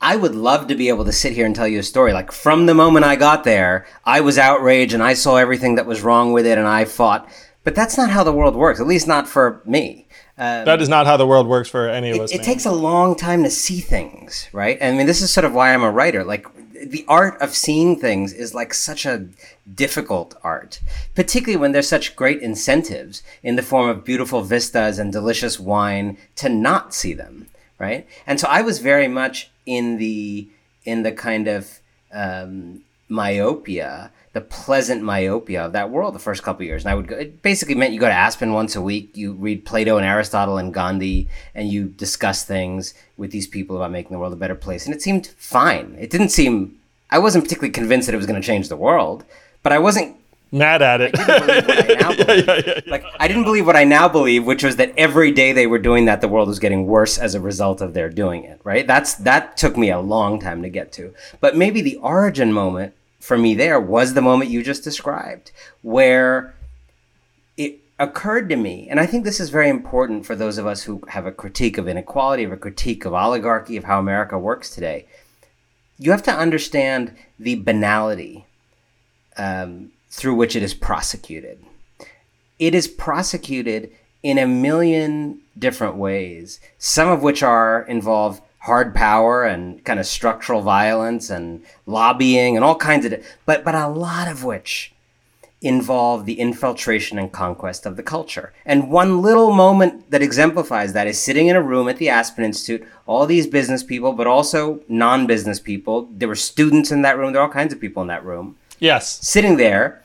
I 0.00 0.14
would 0.14 0.36
love 0.36 0.68
to 0.68 0.76
be 0.76 0.88
able 0.88 1.04
to 1.04 1.10
sit 1.10 1.32
here 1.32 1.44
and 1.44 1.54
tell 1.54 1.66
you 1.66 1.80
a 1.80 1.82
story. 1.82 2.12
Like 2.12 2.30
from 2.30 2.66
the 2.66 2.74
moment 2.74 3.04
I 3.04 3.16
got 3.16 3.42
there, 3.42 3.88
I 4.04 4.20
was 4.20 4.38
outraged 4.38 4.94
and 4.94 5.02
I 5.02 5.14
saw 5.14 5.34
everything 5.34 5.74
that 5.74 5.84
was 5.84 6.00
wrong 6.00 6.32
with 6.32 6.46
it 6.46 6.58
and 6.58 6.68
I 6.68 6.84
fought. 6.84 7.28
But 7.64 7.74
that's 7.74 7.98
not 7.98 8.10
how 8.10 8.22
the 8.22 8.32
world 8.32 8.54
works, 8.54 8.78
at 8.78 8.86
least 8.86 9.08
not 9.08 9.26
for 9.26 9.60
me. 9.64 10.06
Um, 10.38 10.64
that 10.64 10.80
is 10.80 10.88
not 10.88 11.06
how 11.06 11.16
the 11.16 11.26
world 11.26 11.48
works 11.48 11.68
for 11.68 11.88
any 11.88 12.10
of 12.10 12.16
it, 12.16 12.22
us. 12.22 12.30
It 12.30 12.36
man. 12.36 12.44
takes 12.44 12.66
a 12.66 12.70
long 12.70 13.16
time 13.16 13.42
to 13.42 13.50
see 13.50 13.80
things, 13.80 14.48
right? 14.52 14.80
I 14.80 14.92
mean, 14.92 15.08
this 15.08 15.20
is 15.20 15.32
sort 15.32 15.44
of 15.44 15.52
why 15.52 15.74
I'm 15.74 15.82
a 15.82 15.90
writer. 15.90 16.22
Like, 16.22 16.46
the 16.80 17.04
art 17.08 17.42
of 17.42 17.52
seeing 17.52 17.98
things 17.98 18.32
is 18.32 18.54
like 18.54 18.72
such 18.72 19.04
a 19.04 19.26
difficult 19.74 20.36
art, 20.44 20.78
particularly 21.16 21.56
when 21.60 21.72
there's 21.72 21.88
such 21.88 22.14
great 22.14 22.40
incentives 22.40 23.24
in 23.42 23.56
the 23.56 23.62
form 23.62 23.88
of 23.88 24.04
beautiful 24.04 24.42
vistas 24.42 25.00
and 25.00 25.12
delicious 25.12 25.58
wine 25.58 26.16
to 26.36 26.48
not 26.48 26.94
see 26.94 27.12
them 27.12 27.48
right? 27.78 28.06
And 28.26 28.40
so 28.40 28.48
I 28.48 28.62
was 28.62 28.78
very 28.78 29.08
much 29.08 29.50
in 29.66 29.98
the 29.98 30.48
in 30.84 31.02
the 31.02 31.12
kind 31.12 31.48
of 31.48 31.80
um, 32.12 32.82
myopia, 33.08 34.10
the 34.32 34.40
pleasant 34.40 35.02
myopia 35.02 35.66
of 35.66 35.72
that 35.72 35.90
world 35.90 36.14
the 36.14 36.18
first 36.18 36.42
couple 36.42 36.64
years. 36.64 36.84
And 36.84 36.90
I 36.90 36.94
would 36.94 37.08
go, 37.08 37.16
it 37.16 37.42
basically 37.42 37.74
meant 37.74 37.92
you 37.92 38.00
go 38.00 38.08
to 38.08 38.12
Aspen 38.12 38.52
once 38.52 38.76
a 38.76 38.82
week, 38.82 39.16
you 39.16 39.32
read 39.32 39.64
Plato 39.64 39.96
and 39.96 40.06
Aristotle 40.06 40.58
and 40.58 40.72
Gandhi, 40.72 41.28
and 41.54 41.68
you 41.68 41.86
discuss 41.86 42.44
things 42.44 42.94
with 43.16 43.32
these 43.32 43.46
people 43.46 43.76
about 43.76 43.90
making 43.90 44.12
the 44.12 44.18
world 44.18 44.32
a 44.32 44.36
better 44.36 44.54
place. 44.54 44.86
And 44.86 44.94
it 44.94 45.02
seemed 45.02 45.26
fine. 45.26 45.96
It 45.98 46.10
didn't 46.10 46.30
seem, 46.30 46.78
I 47.10 47.18
wasn't 47.18 47.44
particularly 47.44 47.72
convinced 47.72 48.06
that 48.06 48.14
it 48.14 48.18
was 48.18 48.26
going 48.26 48.40
to 48.40 48.46
change 48.46 48.68
the 48.68 48.76
world, 48.76 49.24
but 49.62 49.72
I 49.72 49.78
wasn't 49.78 50.16
mad 50.50 50.82
at 50.82 51.00
it. 51.00 51.14
Like 52.88 53.04
I 53.18 53.28
didn't 53.28 53.44
believe 53.44 53.66
what 53.66 53.76
I 53.76 53.84
now 53.84 54.08
believe, 54.08 54.46
which 54.46 54.64
was 54.64 54.76
that 54.76 54.92
every 54.96 55.30
day 55.30 55.52
they 55.52 55.66
were 55.66 55.78
doing 55.78 56.06
that, 56.06 56.20
the 56.20 56.28
world 56.28 56.48
was 56.48 56.58
getting 56.58 56.86
worse 56.86 57.18
as 57.18 57.34
a 57.34 57.40
result 57.40 57.80
of 57.80 57.94
their 57.94 58.08
doing 58.08 58.44
it. 58.44 58.60
Right? 58.64 58.86
That's 58.86 59.14
that 59.16 59.56
took 59.56 59.76
me 59.76 59.90
a 59.90 60.00
long 60.00 60.40
time 60.40 60.62
to 60.62 60.68
get 60.68 60.92
to. 60.92 61.14
But 61.40 61.56
maybe 61.56 61.80
the 61.80 61.96
origin 61.96 62.52
moment 62.52 62.94
for 63.20 63.36
me 63.36 63.54
there 63.54 63.80
was 63.80 64.14
the 64.14 64.22
moment 64.22 64.50
you 64.50 64.62
just 64.62 64.84
described, 64.84 65.50
where 65.82 66.54
it 67.56 67.80
occurred 67.98 68.48
to 68.48 68.56
me, 68.56 68.88
and 68.88 69.00
I 69.00 69.06
think 69.06 69.24
this 69.24 69.40
is 69.40 69.50
very 69.50 69.68
important 69.68 70.24
for 70.24 70.36
those 70.36 70.58
of 70.58 70.66
us 70.66 70.84
who 70.84 71.02
have 71.08 71.26
a 71.26 71.32
critique 71.32 71.78
of 71.78 71.88
inequality, 71.88 72.44
of 72.44 72.52
a 72.52 72.56
critique 72.56 73.04
of 73.04 73.12
oligarchy, 73.12 73.76
of 73.76 73.84
how 73.84 73.98
America 73.98 74.38
works 74.38 74.70
today. 74.70 75.06
You 75.98 76.12
have 76.12 76.22
to 76.24 76.32
understand 76.32 77.14
the 77.38 77.56
banality 77.56 78.46
um, 79.36 79.90
through 80.10 80.34
which 80.34 80.56
it 80.56 80.62
is 80.62 80.74
prosecuted. 80.74 81.64
It 82.58 82.74
is 82.74 82.88
prosecuted 82.88 83.92
in 84.22 84.38
a 84.38 84.46
million 84.46 85.40
different 85.58 85.96
ways, 85.96 86.60
some 86.78 87.08
of 87.08 87.22
which 87.22 87.42
are 87.42 87.82
involve 87.82 88.40
hard 88.60 88.94
power 88.94 89.44
and 89.44 89.84
kind 89.84 90.00
of 90.00 90.06
structural 90.06 90.60
violence 90.60 91.30
and 91.30 91.64
lobbying 91.86 92.56
and 92.56 92.64
all 92.64 92.76
kinds 92.76 93.06
of 93.06 93.24
but 93.46 93.64
but 93.64 93.74
a 93.74 93.86
lot 93.86 94.28
of 94.28 94.44
which 94.44 94.92
involve 95.60 96.24
the 96.24 96.38
infiltration 96.38 97.18
and 97.18 97.32
conquest 97.32 97.84
of 97.84 97.96
the 97.96 98.02
culture. 98.02 98.52
And 98.64 98.90
one 98.90 99.22
little 99.22 99.52
moment 99.52 100.10
that 100.10 100.22
exemplifies 100.22 100.92
that 100.92 101.06
is 101.06 101.20
sitting 101.20 101.48
in 101.48 101.56
a 101.56 101.62
room 101.62 101.88
at 101.88 101.96
the 101.96 102.08
Aspen 102.08 102.44
Institute, 102.44 102.86
all 103.06 103.26
these 103.26 103.46
business 103.46 103.82
people, 103.82 104.12
but 104.12 104.26
also 104.26 104.80
non 104.88 105.26
business 105.26 105.58
people. 105.58 106.08
There 106.12 106.28
were 106.28 106.36
students 106.36 106.92
in 106.92 107.02
that 107.02 107.18
room, 107.18 107.32
there 107.32 107.40
were 107.40 107.48
all 107.48 107.52
kinds 107.52 107.72
of 107.72 107.80
people 107.80 108.02
in 108.02 108.08
that 108.08 108.24
room. 108.24 108.56
Yes. 108.78 109.26
Sitting 109.26 109.56
there 109.56 110.02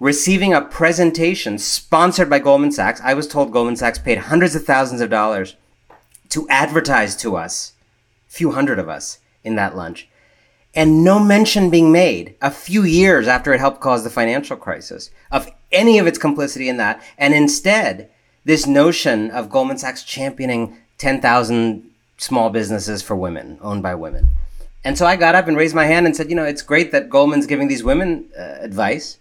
receiving 0.00 0.54
a 0.54 0.60
presentation 0.60 1.58
sponsored 1.58 2.30
by 2.30 2.38
Goldman 2.38 2.72
Sachs. 2.72 3.00
I 3.02 3.14
was 3.14 3.26
told 3.26 3.52
Goldman 3.52 3.76
Sachs 3.76 3.98
paid 3.98 4.18
hundreds 4.18 4.54
of 4.54 4.64
thousands 4.64 5.00
of 5.00 5.10
dollars 5.10 5.56
to 6.30 6.48
advertise 6.48 7.16
to 7.16 7.36
us, 7.36 7.72
a 8.28 8.32
few 8.32 8.52
hundred 8.52 8.78
of 8.78 8.88
us, 8.88 9.18
in 9.42 9.56
that 9.56 9.76
lunch. 9.76 10.08
And 10.74 11.02
no 11.02 11.18
mention 11.18 11.70
being 11.70 11.90
made 11.90 12.36
a 12.40 12.50
few 12.50 12.84
years 12.84 13.26
after 13.26 13.52
it 13.52 13.60
helped 13.60 13.80
cause 13.80 14.04
the 14.04 14.10
financial 14.10 14.56
crisis 14.56 15.10
of 15.32 15.50
any 15.72 15.98
of 15.98 16.06
its 16.06 16.18
complicity 16.18 16.68
in 16.68 16.76
that. 16.76 17.02
And 17.16 17.34
instead, 17.34 18.10
this 18.44 18.66
notion 18.66 19.30
of 19.30 19.50
Goldman 19.50 19.78
Sachs 19.78 20.04
championing 20.04 20.76
10,000 20.98 21.90
small 22.18 22.50
businesses 22.50 23.02
for 23.02 23.16
women, 23.16 23.58
owned 23.62 23.82
by 23.82 23.94
women. 23.94 24.28
And 24.84 24.96
so 24.96 25.06
I 25.06 25.16
got 25.16 25.34
up 25.34 25.48
and 25.48 25.56
raised 25.56 25.74
my 25.74 25.86
hand 25.86 26.06
and 26.06 26.16
said, 26.16 26.30
you 26.30 26.36
know, 26.36 26.44
it's 26.44 26.62
great 26.62 26.92
that 26.92 27.10
Goldman's 27.10 27.46
giving 27.46 27.68
these 27.68 27.82
women 27.82 28.28
uh, 28.38 28.56
advice, 28.60 29.18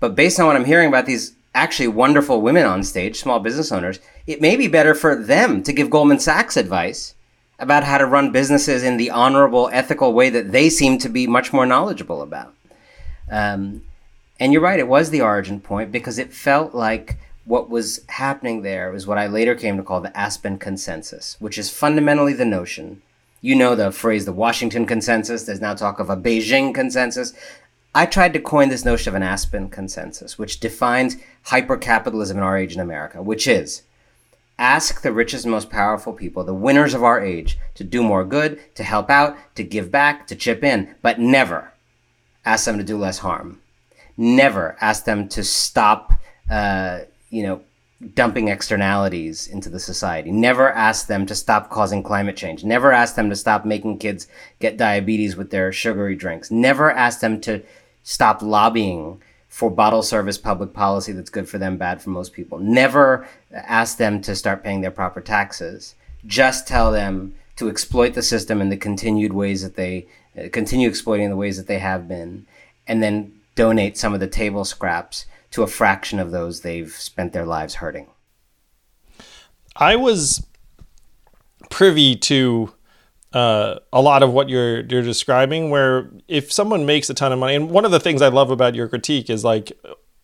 but 0.00 0.14
based 0.14 0.38
on 0.38 0.46
what 0.46 0.56
I'm 0.56 0.64
hearing 0.64 0.88
about 0.88 1.06
these 1.06 1.34
actually 1.54 1.88
wonderful 1.88 2.40
women 2.40 2.66
on 2.66 2.82
stage, 2.82 3.16
small 3.18 3.40
business 3.40 3.72
owners, 3.72 4.00
it 4.26 4.40
may 4.40 4.56
be 4.56 4.68
better 4.68 4.94
for 4.94 5.16
them 5.16 5.62
to 5.62 5.72
give 5.72 5.90
Goldman 5.90 6.18
Sachs 6.18 6.56
advice 6.56 7.14
about 7.58 7.84
how 7.84 7.98
to 7.98 8.06
run 8.06 8.30
businesses 8.30 8.82
in 8.82 8.96
the 8.96 9.10
honorable, 9.10 9.68
ethical 9.72 10.12
way 10.12 10.30
that 10.30 10.52
they 10.52 10.70
seem 10.70 10.98
to 10.98 11.08
be 11.08 11.26
much 11.26 11.52
more 11.52 11.66
knowledgeable 11.66 12.22
about. 12.22 12.54
Um, 13.30 13.82
and 14.38 14.52
you're 14.52 14.62
right, 14.62 14.78
it 14.78 14.86
was 14.86 15.10
the 15.10 15.22
origin 15.22 15.60
point 15.60 15.90
because 15.90 16.18
it 16.18 16.32
felt 16.32 16.74
like 16.74 17.18
what 17.44 17.68
was 17.68 18.04
happening 18.08 18.62
there 18.62 18.92
was 18.92 19.06
what 19.06 19.18
I 19.18 19.26
later 19.26 19.54
came 19.54 19.76
to 19.76 19.82
call 19.82 20.00
the 20.00 20.16
Aspen 20.16 20.58
consensus, 20.58 21.36
which 21.40 21.58
is 21.58 21.70
fundamentally 21.70 22.34
the 22.34 22.44
notion. 22.44 23.02
You 23.40 23.54
know 23.54 23.74
the 23.74 23.92
phrase 23.92 24.24
the 24.24 24.32
Washington 24.32 24.84
consensus, 24.86 25.44
there's 25.44 25.60
now 25.60 25.74
talk 25.74 26.00
of 26.00 26.10
a 26.10 26.16
Beijing 26.16 26.74
consensus. 26.74 27.32
I 27.94 28.06
tried 28.06 28.32
to 28.34 28.40
coin 28.40 28.68
this 28.68 28.84
notion 28.84 29.10
of 29.10 29.14
an 29.14 29.22
Aspen 29.22 29.70
consensus, 29.70 30.38
which 30.38 30.60
defines 30.60 31.16
hypercapitalism 31.46 32.32
in 32.32 32.38
our 32.38 32.58
age 32.58 32.74
in 32.74 32.80
America, 32.80 33.22
which 33.22 33.46
is 33.46 33.82
ask 34.58 35.02
the 35.02 35.12
richest 35.12 35.44
and 35.44 35.52
most 35.52 35.70
powerful 35.70 36.12
people, 36.12 36.42
the 36.42 36.52
winners 36.52 36.94
of 36.94 37.04
our 37.04 37.24
age, 37.24 37.58
to 37.74 37.84
do 37.84 38.02
more 38.02 38.24
good, 38.24 38.60
to 38.74 38.82
help 38.82 39.08
out, 39.08 39.36
to 39.54 39.62
give 39.62 39.90
back, 39.90 40.26
to 40.26 40.34
chip 40.34 40.64
in, 40.64 40.94
but 41.00 41.20
never 41.20 41.72
ask 42.44 42.64
them 42.64 42.78
to 42.78 42.84
do 42.84 42.98
less 42.98 43.18
harm. 43.18 43.60
Never 44.16 44.76
ask 44.80 45.04
them 45.04 45.28
to 45.28 45.44
stop, 45.44 46.12
uh, 46.50 47.00
you 47.30 47.44
know, 47.44 47.62
dumping 48.14 48.48
externalities 48.48 49.48
into 49.48 49.68
the 49.68 49.80
society. 49.80 50.30
Never 50.30 50.70
ask 50.70 51.08
them 51.08 51.26
to 51.26 51.34
stop 51.34 51.68
causing 51.68 52.02
climate 52.02 52.36
change. 52.36 52.62
Never 52.62 52.92
ask 52.92 53.16
them 53.16 53.28
to 53.30 53.36
stop 53.36 53.64
making 53.64 53.98
kids 53.98 54.28
get 54.60 54.76
diabetes 54.76 55.36
with 55.36 55.50
their 55.50 55.72
sugary 55.72 56.14
drinks. 56.14 56.50
Never 56.50 56.90
ask 56.92 57.20
them 57.20 57.40
to 57.42 57.62
stop 58.04 58.40
lobbying 58.40 59.20
for 59.48 59.70
bottle 59.70 60.02
service 60.02 60.38
public 60.38 60.72
policy 60.72 61.10
that's 61.10 61.30
good 61.30 61.48
for 61.48 61.58
them, 61.58 61.76
bad 61.76 62.00
for 62.00 62.10
most 62.10 62.32
people. 62.32 62.58
Never 62.58 63.26
ask 63.52 63.96
them 63.96 64.20
to 64.22 64.36
start 64.36 64.62
paying 64.62 64.82
their 64.82 64.90
proper 64.92 65.20
taxes. 65.20 65.94
Just 66.24 66.68
tell 66.68 66.92
them 66.92 67.34
to 67.56 67.68
exploit 67.68 68.14
the 68.14 68.22
system 68.22 68.60
in 68.60 68.68
the 68.68 68.76
continued 68.76 69.32
ways 69.32 69.62
that 69.62 69.74
they 69.74 70.06
uh, 70.38 70.48
continue 70.52 70.88
exploiting 70.88 71.30
the 71.30 71.36
ways 71.36 71.56
that 71.56 71.66
they 71.66 71.78
have 71.80 72.06
been, 72.06 72.46
and 72.86 73.02
then 73.02 73.32
donate 73.56 73.98
some 73.98 74.14
of 74.14 74.20
the 74.20 74.28
table 74.28 74.64
scraps 74.64 75.26
to 75.50 75.62
a 75.62 75.66
fraction 75.66 76.18
of 76.18 76.30
those 76.30 76.60
they've 76.60 76.92
spent 76.92 77.32
their 77.32 77.46
lives 77.46 77.76
hurting. 77.76 78.08
I 79.76 79.96
was 79.96 80.46
privy 81.70 82.16
to 82.16 82.72
uh, 83.32 83.76
a 83.92 84.00
lot 84.00 84.22
of 84.22 84.32
what 84.32 84.48
you're 84.48 84.80
you're 84.80 85.02
describing. 85.02 85.70
Where 85.70 86.10
if 86.26 86.52
someone 86.52 86.86
makes 86.86 87.10
a 87.10 87.14
ton 87.14 87.32
of 87.32 87.38
money, 87.38 87.54
and 87.54 87.70
one 87.70 87.84
of 87.84 87.90
the 87.90 88.00
things 88.00 88.22
I 88.22 88.28
love 88.28 88.50
about 88.50 88.74
your 88.74 88.88
critique 88.88 89.30
is 89.30 89.44
like 89.44 89.72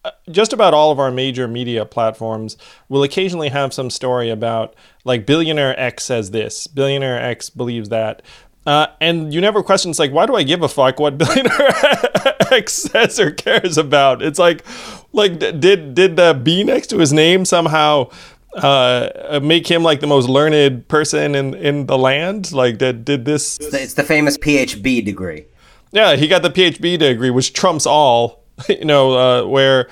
uh, 0.05 0.11
just 0.31 0.53
about 0.53 0.75
all 0.75 0.91
of 0.91 0.99
our 0.99 1.11
major 1.11 1.47
media 1.47 1.85
platforms 1.85 2.57
will 2.89 3.03
occasionally 3.03 3.49
have 3.51 3.73
some 3.73 3.91
story 3.91 4.31
about 4.31 4.75
like 5.05 5.27
billionaire 5.27 5.79
X 5.79 6.05
says 6.05 6.31
this, 6.31 6.67
billionaire 6.67 7.21
X 7.21 7.51
believes 7.51 7.91
that. 7.91 8.23
Uh, 8.67 8.87
and 9.01 9.35
you 9.35 9.43
never 9.43 9.63
question, 9.63 9.91
it's 9.91 9.99
like, 9.99 10.13
why 10.13 10.25
do 10.25 10.35
I 10.35 10.43
give 10.43 10.63
a 10.63 10.69
fuck 10.69 10.99
what 10.99 11.19
billionaire 11.19 11.69
X 12.51 12.73
says 12.73 13.21
or 13.21 13.31
cares 13.31 13.77
about? 13.77 14.23
It's 14.23 14.39
like, 14.39 14.65
like 15.15 15.39
did 15.39 15.95
did 15.95 16.17
the 16.17 16.39
B 16.43 16.65
next 16.65 16.89
to 16.89 16.99
his 16.99 17.13
name 17.13 17.45
somehow 17.45 18.11
uh, 18.55 19.41
make 19.43 19.67
him 19.67 19.83
like 19.83 20.01
the 20.01 20.07
most 20.07 20.29
learned 20.29 20.89
person 20.89 21.35
in 21.35 21.55
in 21.55 21.87
the 21.87 21.99
land? 21.99 22.53
Like, 22.53 22.79
did 22.79 23.05
did 23.05 23.25
this? 23.25 23.59
It's 23.61 23.95
the 23.95 24.05
famous 24.05 24.37
PhD 24.39 25.05
degree. 25.05 25.47
Yeah, 25.93 26.17
he 26.17 26.29
got 26.29 26.43
the 26.43 26.51
PhD 26.51 26.99
degree, 26.99 27.31
which 27.31 27.53
trumps 27.53 27.87
all. 27.87 28.43
You 28.69 28.85
know, 28.85 29.13
uh, 29.19 29.49
where 29.49 29.89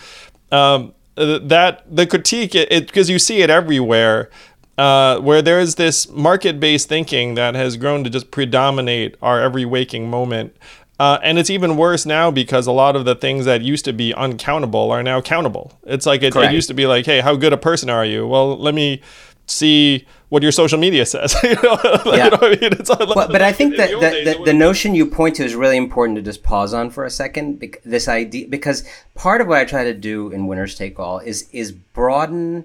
um, 0.52 0.94
that 1.16 1.82
the 1.90 2.06
critique 2.06 2.54
it 2.54 2.86
because 2.86 3.10
you 3.10 3.18
see 3.18 3.42
it 3.42 3.50
everywhere. 3.50 4.30
Uh, 4.78 5.18
where 5.20 5.42
there 5.42 5.60
is 5.60 5.74
this 5.74 6.08
market-based 6.08 6.88
thinking 6.88 7.34
that 7.34 7.54
has 7.54 7.76
grown 7.76 8.02
to 8.04 8.08
just 8.08 8.30
predominate 8.30 9.16
our 9.20 9.40
every 9.40 9.66
waking 9.66 10.08
moment. 10.08 10.56
Uh, 11.02 11.18
and 11.24 11.36
it's 11.36 11.50
even 11.50 11.76
worse 11.76 12.06
now 12.06 12.30
because 12.30 12.68
a 12.68 12.70
lot 12.70 12.94
of 12.94 13.04
the 13.04 13.16
things 13.16 13.44
that 13.44 13.60
used 13.60 13.84
to 13.84 13.92
be 13.92 14.14
uncountable 14.14 14.92
are 14.92 15.02
now 15.02 15.20
countable. 15.20 15.76
It's 15.82 16.06
like 16.06 16.22
it, 16.22 16.36
it, 16.36 16.52
used 16.52 16.68
to 16.68 16.74
be 16.74 16.86
like, 16.86 17.06
hey, 17.06 17.20
how 17.20 17.34
good 17.34 17.52
a 17.52 17.56
person 17.56 17.90
are 17.90 18.04
you? 18.04 18.24
Well, 18.24 18.56
let 18.56 18.72
me 18.72 19.02
see 19.46 20.06
what 20.28 20.44
your 20.44 20.52
social 20.52 20.78
media 20.78 21.04
says. 21.14 21.34
you 21.42 21.56
know? 21.56 21.76
yeah. 22.06 22.26
You 22.26 22.30
know 22.30 22.38
I 22.40 22.56
mean? 22.60 22.70
but, 22.86 23.32
but, 23.32 23.42
I 23.42 23.52
think 23.52 23.76
that 23.78 23.90
the, 23.90 24.32
the, 24.32 24.44
the, 24.44 24.52
notion 24.52 24.94
you 24.94 25.04
point 25.04 25.34
to 25.36 25.44
is 25.44 25.56
really 25.56 25.76
important 25.76 26.14
to 26.18 26.22
just 26.22 26.44
pause 26.44 26.72
on 26.72 26.88
for 26.88 27.04
a 27.04 27.10
second. 27.10 27.76
This 27.84 28.06
idea, 28.06 28.46
because 28.46 28.88
part 29.16 29.40
of 29.40 29.48
what 29.48 29.58
I 29.58 29.64
try 29.64 29.82
to 29.82 29.94
do 29.94 30.30
in 30.30 30.46
Winners 30.46 30.76
Take 30.76 31.00
All 31.00 31.18
is 31.18 31.48
is 31.50 31.72
broaden 31.72 32.64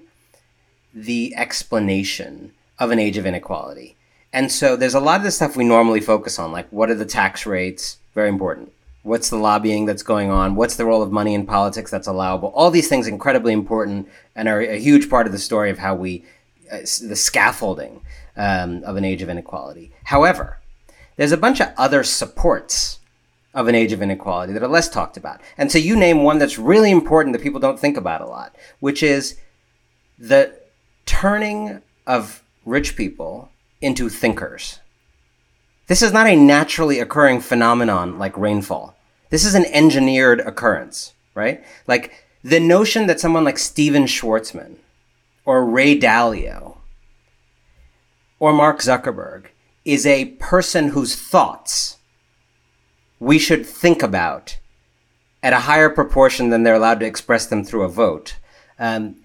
the 0.94 1.34
explanation 1.34 2.52
of 2.78 2.92
an 2.92 3.00
age 3.00 3.16
of 3.16 3.26
inequality. 3.26 3.96
And 4.32 4.52
so 4.52 4.76
there's 4.76 4.94
a 4.94 5.00
lot 5.00 5.18
of 5.18 5.24
the 5.24 5.32
stuff 5.32 5.56
we 5.56 5.64
normally 5.64 6.00
focus 6.00 6.38
on, 6.38 6.52
like 6.52 6.68
what 6.70 6.88
are 6.88 6.94
the 6.94 7.04
tax 7.04 7.44
rates? 7.44 7.96
Very 8.18 8.30
important. 8.30 8.72
What's 9.04 9.30
the 9.30 9.36
lobbying 9.36 9.86
that's 9.86 10.02
going 10.02 10.28
on? 10.28 10.56
What's 10.56 10.74
the 10.74 10.84
role 10.84 11.04
of 11.04 11.12
money 11.12 11.34
in 11.34 11.46
politics 11.46 11.88
that's 11.88 12.08
allowable? 12.08 12.48
All 12.48 12.68
these 12.68 12.88
things 12.88 13.06
incredibly 13.06 13.52
important 13.52 14.08
and 14.34 14.48
are 14.48 14.60
a 14.60 14.76
huge 14.76 15.08
part 15.08 15.28
of 15.28 15.32
the 15.32 15.38
story 15.38 15.70
of 15.70 15.78
how 15.78 15.94
we, 15.94 16.24
uh, 16.68 16.78
the 16.80 17.14
scaffolding 17.14 18.00
um, 18.36 18.82
of 18.82 18.96
an 18.96 19.04
age 19.04 19.22
of 19.22 19.28
inequality. 19.28 19.92
However, 20.02 20.58
there's 21.14 21.30
a 21.30 21.36
bunch 21.36 21.60
of 21.60 21.68
other 21.76 22.02
supports 22.02 22.98
of 23.54 23.68
an 23.68 23.76
age 23.76 23.92
of 23.92 24.02
inequality 24.02 24.52
that 24.52 24.64
are 24.64 24.74
less 24.76 24.88
talked 24.88 25.16
about. 25.16 25.40
And 25.56 25.70
so 25.70 25.78
you 25.78 25.94
name 25.94 26.24
one 26.24 26.40
that's 26.40 26.58
really 26.58 26.90
important 26.90 27.34
that 27.34 27.42
people 27.44 27.60
don't 27.60 27.78
think 27.78 27.96
about 27.96 28.20
a 28.20 28.26
lot, 28.26 28.56
which 28.80 29.04
is 29.04 29.36
the 30.18 30.58
turning 31.06 31.82
of 32.04 32.42
rich 32.64 32.96
people 32.96 33.52
into 33.80 34.08
thinkers. 34.08 34.80
This 35.88 36.02
is 36.02 36.12
not 36.12 36.26
a 36.26 36.36
naturally 36.36 37.00
occurring 37.00 37.40
phenomenon 37.40 38.18
like 38.18 38.36
rainfall. 38.36 38.96
This 39.30 39.44
is 39.44 39.54
an 39.54 39.64
engineered 39.66 40.40
occurrence, 40.40 41.14
right? 41.34 41.64
Like 41.86 42.12
the 42.44 42.60
notion 42.60 43.06
that 43.06 43.20
someone 43.20 43.44
like 43.44 43.58
Stephen 43.58 44.04
Schwarzman 44.04 44.76
or 45.44 45.64
Ray 45.64 45.98
Dalio 45.98 46.76
or 48.38 48.52
Mark 48.52 48.80
Zuckerberg 48.80 49.46
is 49.84 50.06
a 50.06 50.26
person 50.36 50.88
whose 50.88 51.16
thoughts 51.16 51.96
we 53.18 53.38
should 53.38 53.66
think 53.66 54.02
about 54.02 54.58
at 55.42 55.52
a 55.52 55.60
higher 55.60 55.88
proportion 55.88 56.50
than 56.50 56.62
they're 56.62 56.74
allowed 56.74 57.00
to 57.00 57.06
express 57.06 57.46
them 57.46 57.64
through 57.64 57.82
a 57.82 57.88
vote 57.88 58.36
um, 58.78 59.16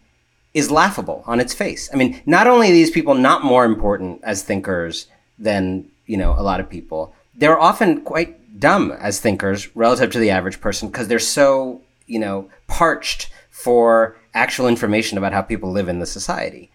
is 0.53 0.71
laughable 0.71 1.23
on 1.27 1.39
its 1.39 1.53
face. 1.53 1.89
I 1.91 1.97
mean, 1.97 2.21
not 2.25 2.47
only 2.47 2.69
are 2.69 2.73
these 2.73 2.91
people 2.91 3.15
not 3.15 3.43
more 3.43 3.65
important 3.65 4.21
as 4.23 4.43
thinkers 4.43 5.07
than, 5.37 5.89
you 6.05 6.17
know, 6.17 6.35
a 6.37 6.43
lot 6.43 6.59
of 6.59 6.69
people, 6.69 7.15
they're 7.35 7.59
often 7.59 8.01
quite 8.01 8.59
dumb 8.59 8.91
as 8.91 9.19
thinkers 9.19 9.75
relative 9.75 10.11
to 10.11 10.19
the 10.19 10.29
average 10.29 10.61
person 10.61 10.87
because 10.87 11.07
they're 11.07 11.19
so, 11.19 11.81
you 12.07 12.19
know, 12.19 12.49
parched 12.67 13.29
for 13.49 14.17
actual 14.33 14.67
information 14.67 15.17
about 15.17 15.33
how 15.33 15.41
people 15.41 15.71
live 15.71 15.87
in 15.87 15.99
the 15.99 16.05
society. 16.05 16.71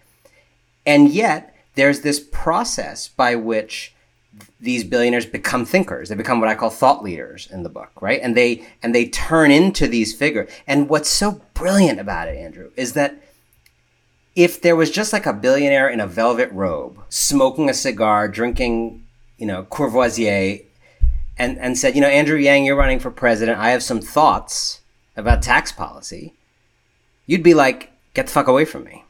And 0.87 1.11
yet, 1.11 1.55
there's 1.75 2.01
this 2.01 2.19
process 2.19 3.09
by 3.09 3.35
which 3.37 3.95
these 4.61 4.85
billionaires 4.85 5.27
become 5.27 5.65
thinkers. 5.65 6.09
They 6.09 6.15
become 6.15 6.41
what 6.41 6.49
I 6.49 6.55
call 6.55 6.71
thought 6.71 7.03
leaders 7.03 7.49
in 7.51 7.63
the 7.63 7.69
book, 7.69 7.91
right? 8.01 8.21
And 8.23 8.37
they 8.37 8.67
and 8.83 8.95
they 8.95 9.09
turn 9.09 9.51
into 9.51 9.87
these 9.87 10.15
figures. 10.15 10.51
And 10.67 10.89
what's 10.89 11.09
so 11.09 11.43
brilliant 11.55 12.01
about 12.01 12.29
it, 12.29 12.37
Andrew, 12.37 12.71
is 12.77 12.95
that 12.95 13.23
if 14.35 14.61
there 14.61 14.77
was 14.77 14.91
just 14.91 15.13
like 15.13 15.27
a 15.27 15.33
billionaire 15.33 15.89
in 15.89 16.01
a 16.01 16.07
velvet 16.07 16.51
robe, 16.53 17.01
smoking 17.09 17.69
a 17.69 17.75
cigar, 17.75 18.29
drinking, 18.29 19.05
you 19.39 19.47
know, 19.47 19.65
Courvoisier, 19.65 20.61
and, 21.39 21.59
and 21.59 21.79
said, 21.79 21.95
you 21.95 22.01
know, 22.01 22.09
Andrew 22.09 22.37
Yang, 22.37 22.65
you're 22.65 22.77
running 22.77 22.99
for 22.99 23.11
president. 23.11 23.59
I 23.59 23.71
have 23.71 23.83
some 23.83 24.01
thoughts 24.01 24.81
about 25.17 25.43
tax 25.43 25.73
policy. 25.73 26.35
You'd 27.27 27.43
be 27.43 27.55
like, 27.55 27.93
get 28.15 28.27
the 28.27 28.33
fuck 28.33 28.49
away 28.49 28.65
from 28.65 28.85
me. 28.85 29.05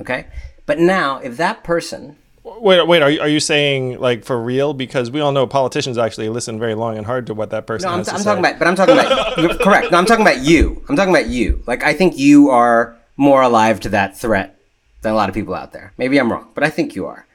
Okay? 0.00 0.26
But 0.64 0.78
now, 0.78 1.18
if 1.18 1.36
that 1.36 1.62
person 1.62 2.16
Wait, 2.60 2.86
wait. 2.86 3.02
Are 3.02 3.10
you, 3.10 3.20
are 3.20 3.28
you 3.28 3.40
saying 3.40 3.98
like 3.98 4.24
for 4.24 4.40
real? 4.40 4.72
Because 4.72 5.10
we 5.10 5.20
all 5.20 5.32
know 5.32 5.48
politicians 5.48 5.98
actually 5.98 6.28
listen 6.28 6.60
very 6.60 6.76
long 6.76 6.96
and 6.96 7.04
hard 7.04 7.26
to 7.26 7.34
what 7.34 7.50
that 7.50 7.66
person 7.66 7.90
No, 7.90 7.96
I'm, 7.96 8.04
to 8.04 8.14
I'm 8.14 8.22
talking 8.22 8.38
about, 8.38 8.58
but 8.60 8.68
I'm 8.68 8.76
talking 8.76 8.94
about 8.94 9.60
correct. 9.60 9.90
No, 9.90 9.98
I'm 9.98 10.06
talking 10.06 10.22
about 10.22 10.42
you. 10.42 10.84
I'm 10.88 10.94
talking 10.94 11.12
about 11.12 11.26
you. 11.26 11.62
Like 11.66 11.82
I 11.82 11.92
think 11.92 12.16
you 12.16 12.50
are 12.50 12.96
more 13.16 13.42
alive 13.42 13.80
to 13.80 13.88
that 13.88 14.16
threat 14.16 14.60
than 15.02 15.12
a 15.12 15.16
lot 15.16 15.28
of 15.28 15.34
people 15.34 15.54
out 15.54 15.72
there. 15.72 15.92
Maybe 15.98 16.18
I'm 16.18 16.30
wrong, 16.30 16.48
but 16.54 16.62
I 16.62 16.70
think 16.70 16.94
you 16.94 17.06
are. 17.06 17.25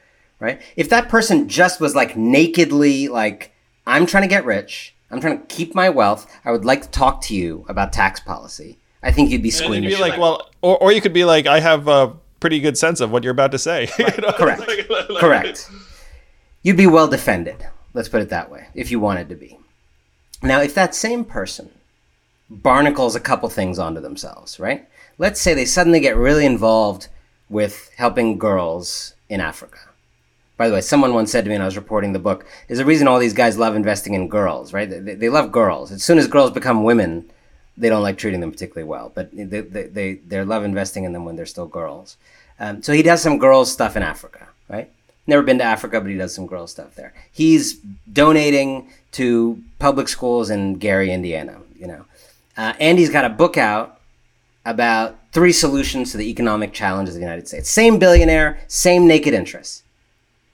Right? 0.42 0.60
If 0.76 0.90
that 0.90 1.08
person 1.08 1.48
just 1.48 1.80
was 1.80 1.96
like 1.96 2.18
nakedly 2.18 3.08
like, 3.08 3.54
I'm 3.86 4.08
trying 4.08 4.24
to 4.24 4.28
get 4.28 4.44
rich. 4.44 4.96
I'm 5.12 5.22
trying 5.22 5.40
to 5.40 5.46
keep 5.46 5.76
my 5.76 5.88
wealth. 5.90 6.26
I 6.44 6.52
would 6.52 6.66
like 6.66 6.82
to 6.82 6.90
talk 6.90 7.22
to 7.24 7.36
you 7.36 7.64
about 7.70 7.94
tax 7.94 8.20
policy. 8.20 8.80
I 9.04 9.12
think 9.12 9.30
you'd 9.30 9.44
be 9.44 9.52
squeamish. 9.52 9.92
you'd 9.92 9.98
be 9.98 10.02
like, 10.02 10.20
well, 10.20 10.50
or, 10.62 10.78
or 10.80 10.92
you 10.92 11.00
could 11.00 11.14
be 11.14 11.26
like, 11.26 11.46
I 11.46 11.60
have 11.60 11.88
a 11.88 12.14
pretty 12.40 12.60
good 12.60 12.76
sense 12.76 13.02
of 13.02 13.12
what 13.12 13.24
you're 13.24 13.32
about 13.32 13.52
to 13.52 13.60
say. 13.60 13.88
You 14.00 14.06
know? 14.18 14.32
Correct. 14.32 14.64
Correct. 15.20 15.70
You'd 16.64 16.78
be 16.78 16.88
well 16.88 17.08
defended. 17.08 17.68
Let's 17.94 18.10
put 18.10 18.22
it 18.22 18.30
that 18.30 18.50
way, 18.50 18.68
if 18.74 18.90
you 18.90 19.00
wanted 19.00 19.30
to 19.30 19.36
be. 19.36 19.60
Now, 20.42 20.60
if 20.62 20.74
that 20.74 20.96
same 20.96 21.24
person 21.24 21.70
barnacles 22.50 23.16
a 23.16 23.20
couple 23.20 23.48
things 23.50 23.78
onto 23.78 24.02
themselves, 24.02 24.60
right? 24.60 24.88
Let's 25.20 25.40
say 25.40 25.54
they 25.54 25.66
suddenly 25.66 26.00
get 26.00 26.18
really 26.18 26.48
involved 26.48 27.10
with 27.48 27.92
helping 27.98 28.40
girls 28.40 29.14
in 29.30 29.40
Africa. 29.40 29.78
By 30.62 30.68
the 30.68 30.76
way, 30.76 30.82
someone 30.82 31.16
once 31.16 31.32
said 31.32 31.44
to 31.44 31.50
me 31.50 31.56
when 31.56 31.64
I 31.64 31.66
was 31.66 31.76
reporting 31.76 32.14
the 32.14 32.20
book, 32.20 32.46
there's 32.68 32.78
a 32.78 32.86
reason 32.86 33.08
all 33.08 33.18
these 33.18 33.34
guys 33.34 33.58
love 33.58 33.76
investing 33.76 34.14
in 34.14 34.28
girls, 34.28 34.74
right? 34.74 34.88
They, 34.88 35.16
they 35.16 35.28
love 35.28 35.52
girls. 35.52 35.92
As 35.92 36.04
soon 36.04 36.20
as 36.20 36.28
girls 36.28 36.52
become 36.52 36.84
women, 36.84 37.32
they 37.76 37.90
don't 37.90 38.04
like 38.04 38.20
treating 38.20 38.42
them 38.42 38.52
particularly 38.52 38.88
well, 38.88 39.12
but 39.16 39.36
they, 39.36 39.62
they, 39.62 39.88
they, 39.88 40.14
they 40.14 40.44
love 40.44 40.64
investing 40.64 41.04
in 41.04 41.14
them 41.14 41.26
when 41.26 41.36
they're 41.36 41.48
still 41.48 41.66
girls. 41.66 42.16
Um, 42.60 42.84
so 42.84 42.94
he 42.94 43.02
does 43.02 43.24
some 43.24 43.40
girls 43.40 43.72
stuff 43.72 43.98
in 43.98 44.04
Africa, 44.04 44.50
right? 44.70 44.92
Never 45.26 45.42
been 45.42 45.58
to 45.58 45.64
Africa, 45.64 46.00
but 46.00 46.12
he 46.12 46.16
does 46.16 46.36
some 46.36 46.46
girls 46.46 46.70
stuff 46.70 46.94
there. 46.94 47.12
He's 47.32 47.78
donating 48.14 48.88
to 49.14 49.64
public 49.80 50.10
schools 50.10 50.52
in 50.52 50.76
Gary, 50.76 51.12
Indiana, 51.12 51.60
you 51.76 51.88
know. 51.88 52.06
Uh, 52.56 52.74
and 52.80 53.00
he's 53.00 53.10
got 53.10 53.26
a 53.26 53.30
book 53.30 53.58
out 53.58 54.00
about 54.64 55.18
three 55.32 55.54
solutions 55.54 56.12
to 56.12 56.18
the 56.18 56.30
economic 56.30 56.72
challenges 56.72 57.16
of 57.16 57.20
the 57.20 57.26
United 57.26 57.48
States. 57.48 57.68
Same 57.68 57.98
billionaire, 57.98 58.60
same 58.68 59.08
naked 59.08 59.34
interests. 59.34 59.82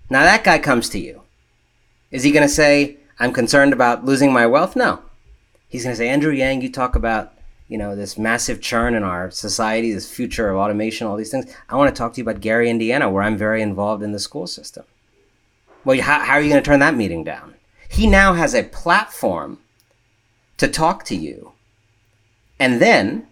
Now 0.09 0.23
that 0.23 0.43
guy 0.43 0.59
comes 0.59 0.89
to 0.89 0.99
you. 0.99 1.21
Is 2.11 2.23
he 2.23 2.31
going 2.31 2.47
to 2.47 2.53
say, 2.53 2.97
I'm 3.19 3.33
concerned 3.33 3.73
about 3.73 4.05
losing 4.05 4.31
my 4.31 4.45
wealth? 4.45 4.75
No. 4.75 5.01
He's 5.67 5.83
going 5.83 5.93
to 5.93 5.97
say, 5.97 6.07
Andrew 6.07 6.31
Yang, 6.31 6.61
you 6.61 6.71
talk 6.71 6.95
about, 6.95 7.33
you 7.67 7.77
know, 7.77 7.95
this 7.95 8.17
massive 8.17 8.61
churn 8.61 8.95
in 8.95 9.03
our 9.03 9.29
society, 9.31 9.91
this 9.91 10.09
future 10.09 10.49
of 10.49 10.57
automation, 10.57 11.07
all 11.07 11.17
these 11.17 11.31
things. 11.31 11.53
I 11.67 11.75
want 11.75 11.93
to 11.93 11.97
talk 11.97 12.13
to 12.13 12.21
you 12.21 12.23
about 12.23 12.41
Gary, 12.41 12.69
Indiana, 12.69 13.09
where 13.09 13.23
I'm 13.23 13.37
very 13.37 13.61
involved 13.61 14.03
in 14.03 14.13
the 14.13 14.19
school 14.19 14.47
system. 14.47 14.85
Well, 15.83 15.99
how, 16.01 16.19
how 16.19 16.33
are 16.33 16.41
you 16.41 16.49
going 16.49 16.63
to 16.63 16.69
turn 16.69 16.79
that 16.79 16.95
meeting 16.95 17.23
down? 17.23 17.55
He 17.89 18.07
now 18.07 18.33
has 18.33 18.53
a 18.53 18.63
platform 18.63 19.59
to 20.57 20.67
talk 20.67 21.03
to 21.05 21.15
you. 21.15 21.51
And 22.59 22.81
then, 22.81 23.27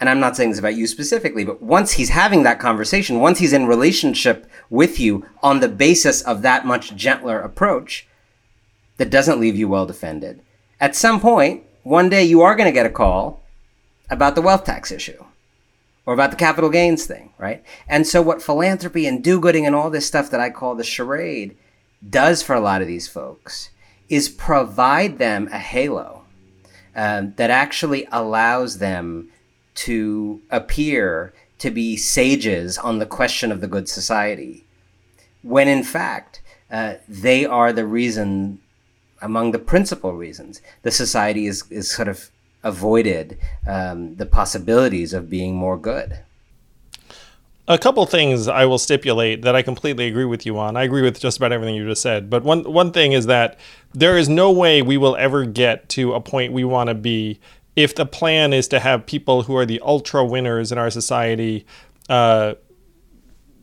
and 0.00 0.08
I'm 0.08 0.18
not 0.18 0.34
saying 0.34 0.50
this 0.50 0.58
about 0.58 0.76
you 0.76 0.86
specifically, 0.86 1.44
but 1.44 1.62
once 1.62 1.92
he's 1.92 2.08
having 2.08 2.42
that 2.42 2.58
conversation, 2.58 3.20
once 3.20 3.38
he's 3.38 3.52
in 3.52 3.66
relationship 3.66 4.50
with 4.70 4.98
you 4.98 5.26
on 5.42 5.60
the 5.60 5.68
basis 5.68 6.22
of 6.22 6.40
that 6.40 6.64
much 6.64 6.96
gentler 6.96 7.38
approach 7.38 8.08
that 8.96 9.10
doesn't 9.10 9.38
leave 9.38 9.56
you 9.56 9.68
well 9.68 9.84
defended, 9.84 10.40
at 10.80 10.96
some 10.96 11.20
point, 11.20 11.64
one 11.82 12.08
day 12.08 12.24
you 12.24 12.40
are 12.40 12.56
going 12.56 12.66
to 12.66 12.72
get 12.72 12.86
a 12.86 12.90
call 12.90 13.42
about 14.08 14.34
the 14.34 14.42
wealth 14.42 14.64
tax 14.64 14.90
issue 14.90 15.22
or 16.06 16.14
about 16.14 16.30
the 16.30 16.36
capital 16.36 16.70
gains 16.70 17.04
thing, 17.04 17.32
right? 17.36 17.62
And 17.86 18.06
so, 18.06 18.22
what 18.22 18.42
philanthropy 18.42 19.06
and 19.06 19.22
do 19.22 19.38
gooding 19.38 19.66
and 19.66 19.74
all 19.74 19.90
this 19.90 20.06
stuff 20.06 20.30
that 20.30 20.40
I 20.40 20.48
call 20.48 20.74
the 20.74 20.82
charade 20.82 21.56
does 22.08 22.42
for 22.42 22.54
a 22.54 22.60
lot 22.60 22.80
of 22.80 22.88
these 22.88 23.06
folks 23.06 23.70
is 24.08 24.30
provide 24.30 25.18
them 25.18 25.48
a 25.52 25.58
halo 25.58 26.24
um, 26.96 27.34
that 27.36 27.50
actually 27.50 28.08
allows 28.10 28.78
them 28.78 29.28
to 29.86 30.40
appear 30.50 31.32
to 31.58 31.70
be 31.70 31.96
sages 31.96 32.78
on 32.78 32.98
the 32.98 33.06
question 33.06 33.52
of 33.52 33.60
the 33.60 33.66
good 33.66 33.88
society, 33.88 34.64
when 35.42 35.68
in 35.68 35.82
fact, 35.82 36.42
uh, 36.70 36.94
they 37.08 37.44
are 37.46 37.72
the 37.72 37.86
reason, 37.86 38.58
among 39.22 39.52
the 39.52 39.58
principal 39.58 40.12
reasons, 40.12 40.60
the 40.82 40.90
society 40.90 41.46
is, 41.46 41.64
is 41.70 41.90
sort 41.90 42.08
of 42.08 42.30
avoided 42.62 43.38
um, 43.66 44.16
the 44.16 44.26
possibilities 44.26 45.12
of 45.12 45.30
being 45.30 45.54
more 45.54 45.78
good. 45.78 46.20
a 47.70 47.78
couple 47.78 48.04
things 48.04 48.48
I 48.48 48.64
will 48.66 48.78
stipulate 48.78 49.42
that 49.42 49.54
I 49.54 49.62
completely 49.62 50.08
agree 50.08 50.24
with 50.24 50.44
you 50.44 50.58
on. 50.58 50.76
I 50.76 50.82
agree 50.82 51.02
with 51.02 51.20
just 51.20 51.36
about 51.38 51.52
everything 51.52 51.76
you 51.76 51.86
just 51.86 52.02
said. 52.02 52.28
But 52.28 52.42
one 52.42 52.64
one 52.64 52.90
thing 52.92 53.12
is 53.12 53.26
that 53.26 53.58
there 53.94 54.18
is 54.18 54.28
no 54.28 54.50
way 54.50 54.82
we 54.82 54.96
will 54.98 55.16
ever 55.16 55.44
get 55.44 55.88
to 55.90 56.14
a 56.14 56.20
point 56.20 56.52
we 56.52 56.64
want 56.64 56.88
to 56.88 56.94
be 56.94 57.38
if 57.82 57.94
the 57.94 58.06
plan 58.06 58.52
is 58.52 58.68
to 58.68 58.80
have 58.80 59.06
people 59.06 59.42
who 59.42 59.56
are 59.56 59.66
the 59.66 59.80
ultra 59.80 60.24
winners 60.24 60.72
in 60.72 60.78
our 60.78 60.90
society 60.90 61.66
uh, 62.08 62.54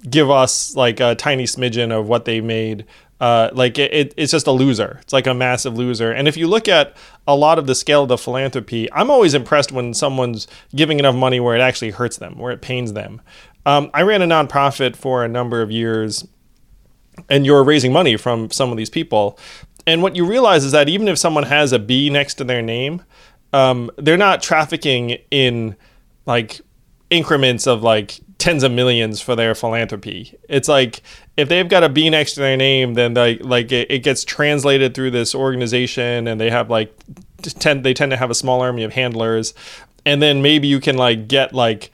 give 0.10 0.30
us 0.30 0.76
like 0.76 1.00
a 1.00 1.16
tiny 1.16 1.44
smidgen 1.46 1.92
of 1.92 2.08
what 2.08 2.26
they 2.26 2.42
made. 2.42 2.86
Uh, 3.20 3.50
like 3.54 3.80
it, 3.80 3.92
it, 3.94 4.14
it's 4.16 4.32
just 4.32 4.46
a 4.46 4.52
loser. 4.52 5.00
It's 5.02 5.12
like 5.12 5.26
a 5.26 5.34
massive 5.34 5.76
loser. 5.76 6.12
And 6.12 6.28
if 6.28 6.38
you 6.38 6.48
look 6.48 6.68
at 6.68 6.96
a 7.28 7.36
lot 7.36 7.58
of 7.58 7.66
the 7.66 7.74
scale 7.74 8.04
of 8.04 8.10
the 8.10 8.18
philanthropy, 8.18 8.92
I'm 8.94 9.10
always 9.10 9.34
impressed 9.34 9.72
when 9.72 9.94
someone's 9.94 10.48
giving 10.76 11.00
enough 11.00 11.16
money 11.16 11.40
where 11.40 11.56
it 11.56 11.62
actually 11.62 11.92
hurts 11.92 12.18
them, 12.18 12.38
where 12.38 12.52
it 12.52 12.62
pains 12.62 12.94
them. 12.94 13.22
Um, 13.66 13.90
I 13.94 14.04
ran 14.04 14.22
a 14.22 14.28
nonprofit 14.28 14.96
for 14.96 15.26
a 15.26 15.28
number 15.28 15.62
of 15.62 15.72
years, 15.72 16.28
and 17.28 17.46
you're 17.46 17.64
raising 17.64 17.92
money 17.92 18.18
from 18.18 18.52
some 18.52 18.70
of 18.70 18.78
these 18.78 18.90
people. 18.90 19.40
And 19.88 20.04
what 20.04 20.16
you 20.16 20.26
realize 20.26 20.64
is 20.64 20.72
that 20.74 20.88
even 20.88 21.08
if 21.08 21.18
someone 21.18 21.44
has 21.44 21.74
a 21.74 21.80
B 21.80 22.10
next 22.10 22.36
to 22.36 22.44
their 22.44 22.62
name, 22.62 23.04
um, 23.54 23.92
they're 23.98 24.18
not 24.18 24.42
trafficking 24.42 25.18
in 25.32 25.76
like 26.26 26.62
increments 27.10 27.68
of 27.68 27.84
like 27.84 28.20
tens 28.38 28.64
of 28.64 28.72
millions 28.72 29.22
for 29.22 29.36
their 29.36 29.56
philanthropy. 29.56 30.38
It's 30.50 30.68
like 30.68 31.02
if 31.38 31.50
they've 31.50 31.68
got 31.68 31.84
a 31.84 31.90
B 31.90 32.10
next 32.10 32.34
to 32.34 32.42
their 32.42 32.58
name, 32.58 32.94
then 32.94 33.14
like 33.14 33.44
like 33.44 33.72
it, 33.72 33.90
it 33.90 34.00
gets 34.00 34.24
translated 34.24 34.94
through 34.94 35.12
this 35.12 35.34
organization, 35.34 36.28
and 36.28 36.40
they 36.40 36.50
have 36.50 36.70
like 36.70 36.94
tend 37.42 37.84
they 37.84 37.94
tend 37.94 38.12
to 38.12 38.18
have 38.18 38.30
a 38.30 38.36
small 38.36 38.62
army 38.62 38.84
of 38.84 38.94
handlers, 38.94 39.54
and 40.06 40.22
then 40.22 40.42
maybe 40.42 40.68
you 40.68 40.80
can 40.80 40.98
like 40.98 41.28
get 41.28 41.54
like 41.54 41.92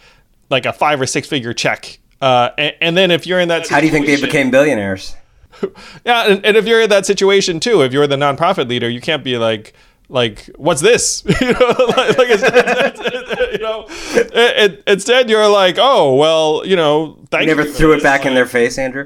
like 0.49 0.65
a 0.65 0.73
five 0.73 0.99
or 0.99 1.05
six 1.05 1.27
figure 1.27 1.53
check. 1.53 1.99
Uh, 2.21 2.51
and, 2.57 2.75
and 2.79 2.97
then 2.97 3.11
if 3.11 3.27
you're 3.27 3.39
in 3.39 3.49
that 3.49 3.67
How 3.67 3.79
do 3.79 3.85
you 3.85 3.91
think 3.91 4.05
they 4.05 4.19
became 4.19 4.49
billionaires? 4.49 5.15
yeah, 6.05 6.27
and, 6.27 6.45
and 6.45 6.57
if 6.57 6.65
you're 6.65 6.81
in 6.81 6.89
that 6.89 7.05
situation 7.05 7.59
too, 7.59 7.81
if 7.81 7.91
you're 7.91 8.07
the 8.07 8.15
nonprofit 8.15 8.69
leader, 8.69 8.89
you 8.89 9.01
can't 9.01 9.23
be 9.23 9.37
like, 9.37 9.73
like, 10.09 10.45
what's 10.57 10.81
this? 10.81 11.23
you 11.41 11.53
know, 11.53 11.59
like, 11.97 12.17
like 12.17 12.29
it's, 12.29 12.43
it's- 12.43 12.99
it's- 13.05 13.51
you 13.53 13.59
know, 13.59 13.85
it, 13.89 14.31
it- 14.33 14.83
instead 14.87 15.29
you're 15.29 15.47
like, 15.47 15.75
oh, 15.79 16.15
well, 16.15 16.63
you 16.65 16.75
know, 16.75 17.17
thank 17.31 17.41
You 17.47 17.55
never 17.55 17.67
you. 17.67 17.73
threw 17.73 17.93
it 17.93 18.03
back 18.03 18.25
in 18.25 18.33
their 18.33 18.45
face, 18.47 18.77
Andrew? 18.77 19.05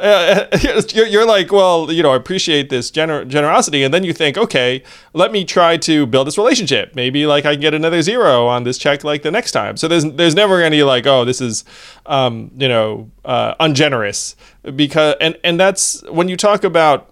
Uh, 0.00 0.46
you're, 0.94 1.06
you're 1.06 1.26
like, 1.26 1.52
well, 1.52 1.92
you 1.92 2.02
know, 2.02 2.12
I 2.12 2.16
appreciate 2.16 2.70
this 2.70 2.90
gener- 2.90 3.26
generosity, 3.28 3.82
and 3.82 3.92
then 3.92 4.02
you 4.04 4.12
think, 4.12 4.38
okay, 4.38 4.82
let 5.12 5.30
me 5.32 5.44
try 5.44 5.76
to 5.78 6.06
build 6.06 6.26
this 6.26 6.38
relationship. 6.38 6.94
Maybe 6.94 7.26
like 7.26 7.44
I 7.44 7.52
can 7.54 7.60
get 7.60 7.74
another 7.74 8.00
zero 8.00 8.46
on 8.46 8.62
this 8.64 8.78
check 8.78 9.04
like 9.04 9.22
the 9.22 9.30
next 9.30 9.52
time. 9.52 9.76
So 9.76 9.88
there's 9.88 10.04
there's 10.04 10.34
never 10.34 10.62
any 10.62 10.82
like, 10.84 11.06
oh, 11.06 11.24
this 11.24 11.40
is, 11.40 11.64
um, 12.06 12.50
you 12.56 12.68
know, 12.68 13.10
uh, 13.24 13.54
ungenerous 13.60 14.36
because 14.74 15.16
and 15.20 15.36
and 15.44 15.58
that's 15.60 16.02
when 16.08 16.28
you 16.28 16.36
talk 16.36 16.64
about 16.64 17.10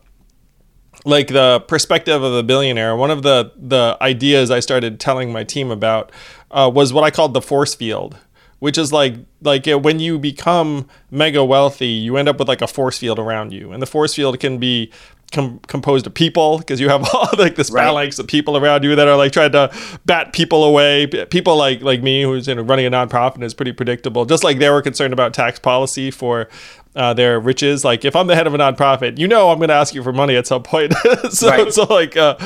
like 1.08 1.28
the 1.28 1.60
perspective 1.68 2.22
of 2.22 2.32
the 2.32 2.42
billionaire 2.42 2.94
one 2.96 3.10
of 3.10 3.22
the 3.22 3.50
the 3.56 3.96
ideas 4.00 4.50
i 4.50 4.60
started 4.60 5.00
telling 5.00 5.32
my 5.32 5.42
team 5.44 5.70
about 5.70 6.12
uh, 6.50 6.70
was 6.72 6.92
what 6.92 7.04
i 7.04 7.10
called 7.10 7.32
the 7.34 7.42
force 7.42 7.74
field 7.74 8.16
which 8.58 8.76
is 8.76 8.92
like 8.92 9.14
like 9.42 9.66
uh, 9.68 9.78
when 9.78 9.98
you 10.00 10.18
become 10.18 10.86
mega 11.10 11.44
wealthy 11.44 11.86
you 11.88 12.16
end 12.16 12.28
up 12.28 12.38
with 12.38 12.48
like 12.48 12.60
a 12.62 12.66
force 12.66 12.98
field 12.98 13.18
around 13.18 13.52
you 13.52 13.72
and 13.72 13.80
the 13.82 13.86
force 13.86 14.14
field 14.14 14.38
can 14.40 14.58
be 14.58 14.90
com- 15.32 15.60
composed 15.68 16.06
of 16.06 16.12
people 16.14 16.58
because 16.58 16.80
you 16.80 16.88
have 16.88 17.02
all 17.14 17.28
like 17.38 17.54
this 17.54 17.70
Right. 17.70 17.84
phalanx 17.84 18.18
of 18.18 18.26
people 18.26 18.56
around 18.56 18.82
you 18.82 18.96
that 18.96 19.06
are 19.06 19.16
like 19.16 19.30
trying 19.32 19.52
to 19.52 19.70
bat 20.06 20.32
people 20.32 20.64
away 20.64 21.06
people 21.06 21.56
like 21.56 21.82
like 21.82 22.02
me 22.02 22.22
who's 22.22 22.48
you 22.48 22.54
know 22.56 22.62
running 22.62 22.86
a 22.86 22.90
nonprofit 22.90 23.42
is 23.42 23.54
pretty 23.54 23.72
predictable 23.72 24.24
just 24.24 24.42
like 24.42 24.58
they 24.58 24.70
were 24.70 24.82
concerned 24.82 25.12
about 25.12 25.32
tax 25.34 25.58
policy 25.58 26.10
for 26.10 26.48
uh, 26.96 27.14
their 27.14 27.38
riches. 27.38 27.84
Like 27.84 28.04
if 28.04 28.16
i'm 28.16 28.26
the 28.26 28.34
head 28.34 28.46
of 28.46 28.54
a 28.54 28.58
nonprofit 28.58 29.18
you 29.18 29.28
know 29.28 29.50
i'm 29.50 29.58
going 29.58 29.68
to 29.68 29.74
ask 29.74 29.94
you 29.94 30.02
for 30.02 30.12
money 30.12 30.36
at 30.36 30.46
some 30.46 30.62
point. 30.62 30.94
So 31.30 31.48
Right. 31.48 31.72
so 31.72 31.84
like 31.84 32.16
uh, 32.16 32.36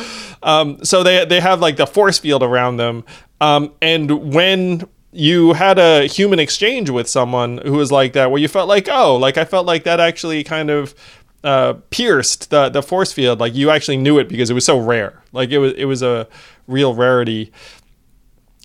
um, 0.43 0.85
so 0.85 1.03
they 1.03 1.25
they 1.25 1.41
have 1.41 1.61
like 1.61 1.77
the 1.77 1.87
force 1.87 2.19
field 2.19 2.43
around 2.43 2.77
them. 2.77 3.05
Um, 3.41 3.73
and 3.81 4.33
when 4.35 4.89
you 5.13 5.53
had 5.53 5.79
a 5.79 6.07
human 6.07 6.39
exchange 6.39 6.89
with 6.91 7.09
someone 7.09 7.59
who 7.59 7.73
was 7.73 7.93
like 7.93 8.15
that 8.15 8.31
where 8.31 8.41
you 8.41 8.49
felt 8.49 8.67
like 8.67 8.89
oh 8.91 9.15
like 9.17 9.37
i 9.37 9.45
felt 9.45 9.67
like 9.67 9.85
that 9.85 10.01
actually 10.01 10.43
kind 10.43 10.71
of 10.71 10.95
uh, 11.45 11.75
pierced 11.91 12.51
the 12.51 12.69
the 12.69 12.83
force 12.83 13.13
field 13.13 13.41
like 13.41 13.55
you 13.55 13.69
actually 13.69 13.97
knew 13.97 14.19
it 14.19 14.29
because 14.29 14.49
it 14.49 14.55
was 14.55 14.65
so 14.65 14.79
rare. 14.79 15.21
Like 15.33 15.51
it 15.51 15.59
was 15.59 15.73
it 15.75 15.85
was 15.87 16.03
a 16.03 16.29
real 16.67 16.95
rarity. 16.95 17.53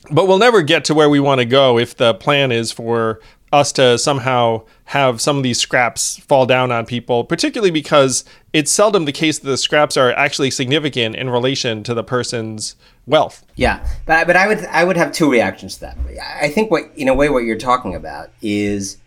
But 0.10 0.28
we'll 0.28 0.38
never 0.38 0.62
get 0.62 0.86
to 0.86 0.94
where 0.94 1.10
we 1.10 1.20
want 1.20 1.40
to 1.40 1.46
go 1.46 1.78
if 1.78 1.98
the 1.98 2.14
plan 2.14 2.52
is 2.52 2.72
for 2.72 3.20
us 3.52 3.72
to 3.74 3.98
somehow 3.98 4.64
have 4.86 5.22
some 5.22 5.38
of 5.38 5.44
these 5.44 5.60
scraps 5.60 6.18
fall 6.20 6.46
down 6.46 6.72
on 6.72 6.86
people, 6.86 7.24
particularly 7.24 7.72
because 7.72 8.26
it's 8.54 8.72
seldom 8.72 9.06
the 9.06 9.12
case 9.12 9.40
that 9.40 9.48
the 9.48 9.58
scraps 9.58 9.98
are 9.98 10.12
actually 10.14 10.52
significant 10.52 11.16
in 11.16 11.30
relation 11.30 11.84
to 11.84 11.94
the 11.94 12.04
person's 12.04 12.76
wealth. 13.06 13.46
Yeah, 13.56 13.86
but 14.06 14.28
but 14.28 14.36
I 14.36 14.48
would 14.48 14.60
I 14.66 14.84
would 14.84 14.98
have 14.98 15.12
two 15.12 15.32
reactions 15.32 15.76
to 15.76 15.82
that. 15.82 15.98
I 16.42 16.50
think 16.50 16.72
what 16.72 16.84
in 16.96 17.08
a 17.08 17.14
way 17.14 17.30
what 17.30 17.44
you're 17.44 17.58
talking 17.58 17.96
about 17.96 18.30
is 18.42 18.98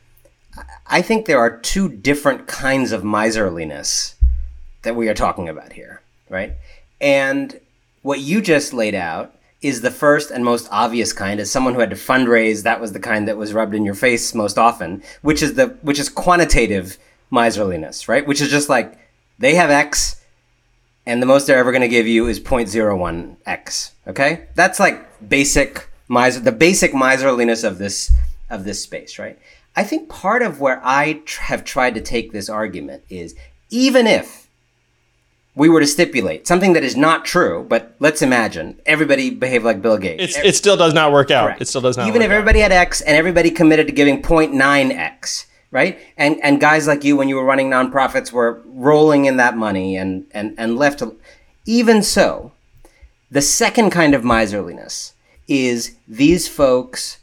I 0.87 1.03
think 1.03 1.27
there 1.27 1.39
are 1.39 1.59
two 1.59 1.89
different 1.89 2.47
kinds 2.47 2.93
of 2.93 3.05
miserliness 3.05 4.17
that 4.83 4.97
we 4.97 5.09
are 5.09 5.15
talking 5.15 5.49
about 5.49 5.73
here, 5.73 6.01
right? 6.29 6.55
And 7.01 7.61
what 8.03 8.21
you 8.21 8.41
just 8.41 8.73
laid 8.73 8.95
out 8.95 9.35
is 9.63 9.83
the 9.83 9.91
first 9.91 10.31
and 10.31 10.45
most 10.45 10.69
obvious 10.71 11.13
kind. 11.13 11.39
As 11.41 11.51
someone 11.51 11.75
who 11.75 11.81
had 11.81 11.91
to 11.91 11.97
fundraise 11.97 12.63
that 12.63 12.81
was 12.81 12.93
the 12.93 13.01
kind 13.01 13.29
that 13.29 13.37
was 13.37 13.53
rubbed 13.53 13.75
in 13.75 13.85
your 13.85 13.95
face 13.95 14.35
most 14.35 14.59
often 14.59 15.03
which 15.23 15.43
is 15.43 15.55
the 15.55 15.69
which 15.83 15.99
is 15.99 16.09
quantitative 16.09 16.99
miserliness 17.31 18.09
right? 18.09 18.27
Which 18.27 18.41
is 18.41 18.51
just 18.51 18.69
like 18.69 18.99
they 19.39 19.55
have 19.55 19.71
x 19.71 20.23
and 21.07 21.23
the 21.23 21.27
most 21.27 21.47
they're 21.47 21.59
ever 21.59 21.73
going 21.73 21.83
to 21.83 21.89
give 21.89 22.07
you 22.07 22.27
is 22.27 22.41
0.01 22.41 23.37
x 23.47 23.93
okay? 24.07 24.49
That's 24.55 24.81
like 24.81 25.29
basic 25.29 25.89
miser 26.09 26.41
the 26.41 26.53
basic 26.53 26.95
miserliness 26.95 27.63
of 27.63 27.79
this 27.79 28.13
of 28.49 28.65
this 28.65 28.83
space 28.83 29.19
right? 29.19 29.39
I 29.77 29.85
think 29.85 30.09
part 30.09 30.43
of 30.43 30.61
where 30.61 30.81
i 30.83 31.21
tr- 31.25 31.43
have 31.43 31.65
tried 31.65 31.95
to 31.95 32.01
take 32.01 32.33
this 32.33 32.49
argument 32.49 33.05
is 33.09 33.37
even 33.71 34.07
if 34.07 34.40
we 35.61 35.69
were 35.69 35.81
to 35.81 35.87
stipulate 35.87 36.47
something 36.47 36.73
that 36.73 36.83
is 36.83 36.97
not 36.97 37.27
true, 37.27 37.67
but 37.69 37.95
let's 37.99 38.23
imagine 38.23 38.81
everybody 38.87 39.29
behaved 39.29 39.63
like 39.63 39.83
Bill 39.83 39.99
Gates. 39.99 40.23
It's, 40.23 40.39
it 40.39 40.57
still 40.57 40.75
does 40.75 40.95
not 40.95 41.13
work 41.13 41.31
out. 41.31 41.49
Correct. 41.49 41.61
It 41.61 41.69
still 41.69 41.83
does 41.83 41.99
not. 41.99 42.09
Even 42.09 42.23
if 42.23 42.31
out. 42.31 42.37
everybody 42.37 42.61
had 42.61 42.73
X 42.73 43.03
and 43.03 43.15
everybody 43.15 43.51
committed 43.51 43.87
to 43.87 43.93
giving 43.93 44.23
0.9X, 44.23 45.45
right? 45.71 45.99
And 46.17 46.43
and 46.43 46.63
guys 46.63 46.87
like 46.87 47.05
you, 47.05 47.15
when 47.15 47.29
you 47.29 47.37
were 47.37 47.45
running 47.45 47.69
nonprofits, 47.69 48.33
were 48.33 48.63
rolling 48.65 49.27
in 49.27 49.37
that 49.37 49.55
money 49.55 49.99
and 49.99 50.25
and 50.31 50.55
and 50.57 50.79
left. 50.79 51.03
Even 51.67 52.03
so, 52.03 52.53
the 53.31 53.43
second 53.43 53.91
kind 53.91 54.15
of 54.15 54.25
miserliness 54.25 55.13
is 55.47 55.95
these 56.09 56.49
folks 56.49 57.19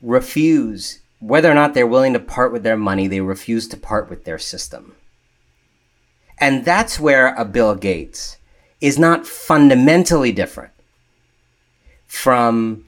refuse 0.00 1.00
whether 1.18 1.50
or 1.50 1.54
not 1.54 1.74
they're 1.74 1.88
willing 1.88 2.12
to 2.12 2.20
part 2.20 2.52
with 2.52 2.62
their 2.62 2.76
money. 2.76 3.08
They 3.08 3.20
refuse 3.20 3.66
to 3.66 3.76
part 3.76 4.08
with 4.08 4.24
their 4.24 4.38
system. 4.38 4.94
And 6.38 6.64
that's 6.64 7.00
where 7.00 7.34
a 7.34 7.44
Bill 7.44 7.74
Gates 7.74 8.36
is 8.80 8.98
not 8.98 9.26
fundamentally 9.26 10.32
different 10.32 10.72
from 12.06 12.84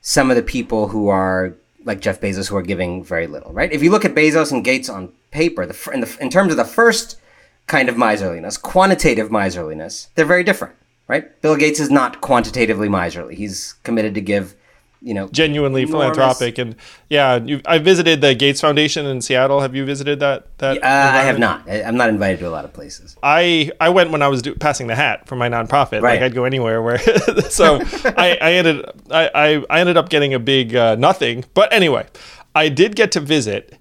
some 0.00 0.30
of 0.30 0.36
the 0.36 0.42
people 0.42 0.88
who 0.88 1.08
are 1.08 1.54
like 1.84 2.00
Jeff 2.00 2.20
Bezos 2.20 2.48
who 2.48 2.56
are 2.56 2.62
giving 2.62 3.02
very 3.02 3.26
little, 3.26 3.52
right? 3.52 3.72
If 3.72 3.82
you 3.82 3.90
look 3.90 4.04
at 4.04 4.14
Bezos 4.14 4.52
and 4.52 4.64
Gates 4.64 4.88
on 4.88 5.12
paper, 5.30 5.66
the, 5.66 5.90
in, 5.92 6.00
the, 6.00 6.18
in 6.20 6.30
terms 6.30 6.52
of 6.52 6.56
the 6.56 6.64
first 6.64 7.18
kind 7.66 7.88
of 7.88 7.96
miserliness, 7.96 8.56
quantitative 8.56 9.30
miserliness, 9.30 10.08
they're 10.14 10.24
very 10.24 10.44
different, 10.44 10.74
right? 11.08 11.40
Bill 11.42 11.56
Gates 11.56 11.80
is 11.80 11.90
not 11.90 12.20
quantitatively 12.20 12.88
miserly. 12.88 13.34
He's 13.34 13.74
committed 13.82 14.14
to 14.14 14.20
give 14.20 14.54
you 15.02 15.14
know, 15.14 15.28
genuinely 15.28 15.82
enormous. 15.82 16.16
philanthropic. 16.16 16.58
And 16.58 16.76
yeah, 17.10 17.40
I 17.66 17.78
visited 17.78 18.20
the 18.20 18.34
Gates 18.34 18.60
Foundation 18.60 19.04
in 19.06 19.20
Seattle. 19.20 19.60
Have 19.60 19.74
you 19.74 19.84
visited 19.84 20.20
that? 20.20 20.56
That 20.58 20.82
uh, 20.82 20.86
I 20.86 21.22
have 21.22 21.38
not. 21.38 21.68
I'm 21.68 21.96
not 21.96 22.08
invited 22.08 22.38
to 22.40 22.48
a 22.48 22.50
lot 22.50 22.64
of 22.64 22.72
places. 22.72 23.16
I 23.22 23.70
I 23.80 23.88
went 23.88 24.10
when 24.10 24.22
I 24.22 24.28
was 24.28 24.42
do, 24.42 24.54
passing 24.54 24.86
the 24.86 24.94
hat 24.94 25.26
for 25.26 25.36
my 25.36 25.48
nonprofit. 25.48 26.02
Right. 26.02 26.14
Like 26.14 26.22
I'd 26.22 26.34
go 26.34 26.44
anywhere 26.44 26.80
where. 26.82 26.98
so 27.50 27.80
I, 28.04 28.38
I 28.40 28.52
ended 28.52 28.84
I, 29.10 29.64
I 29.68 29.80
ended 29.80 29.96
up 29.96 30.08
getting 30.08 30.34
a 30.34 30.38
big 30.38 30.74
uh, 30.74 30.94
nothing. 30.94 31.44
But 31.54 31.72
anyway, 31.72 32.06
I 32.54 32.68
did 32.68 32.94
get 32.94 33.12
to 33.12 33.20
visit, 33.20 33.78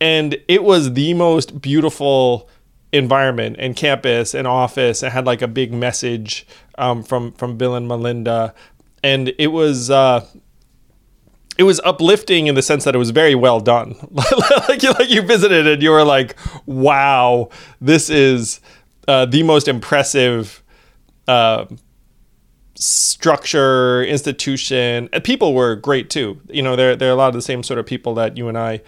and 0.00 0.36
it 0.48 0.64
was 0.64 0.94
the 0.94 1.12
most 1.14 1.60
beautiful 1.60 2.48
environment 2.92 3.56
and 3.58 3.76
campus 3.76 4.34
and 4.34 4.46
office. 4.46 5.02
It 5.02 5.12
had 5.12 5.26
like 5.26 5.42
a 5.42 5.48
big 5.48 5.72
message 5.72 6.46
um, 6.78 7.02
from 7.02 7.32
from 7.32 7.58
Bill 7.58 7.74
and 7.74 7.86
Melinda, 7.86 8.54
and 9.02 9.34
it 9.38 9.48
was. 9.48 9.90
Uh, 9.90 10.26
it 11.58 11.64
was 11.64 11.80
uplifting 11.80 12.46
in 12.46 12.54
the 12.54 12.62
sense 12.62 12.84
that 12.84 12.94
it 12.94 12.98
was 12.98 13.10
very 13.10 13.34
well 13.34 13.60
done. 13.60 13.94
like, 14.68 14.82
you, 14.82 14.92
like 14.92 15.10
you 15.10 15.22
visited 15.22 15.66
and 15.66 15.82
you 15.82 15.90
were 15.90 16.04
like, 16.04 16.36
wow, 16.66 17.50
this 17.80 18.08
is 18.08 18.60
uh, 19.06 19.26
the 19.26 19.42
most 19.42 19.68
impressive 19.68 20.62
uh, 21.28 21.66
structure, 22.74 24.02
institution. 24.04 25.08
And 25.12 25.22
people 25.22 25.54
were 25.54 25.76
great 25.76 26.10
too. 26.10 26.40
You 26.48 26.62
know, 26.62 26.74
they're, 26.76 26.96
they're 26.96 27.12
a 27.12 27.16
lot 27.16 27.28
of 27.28 27.34
the 27.34 27.42
same 27.42 27.62
sort 27.62 27.78
of 27.78 27.86
people 27.86 28.14
that 28.14 28.36
you 28.36 28.48
and 28.48 28.56
I 28.56 28.80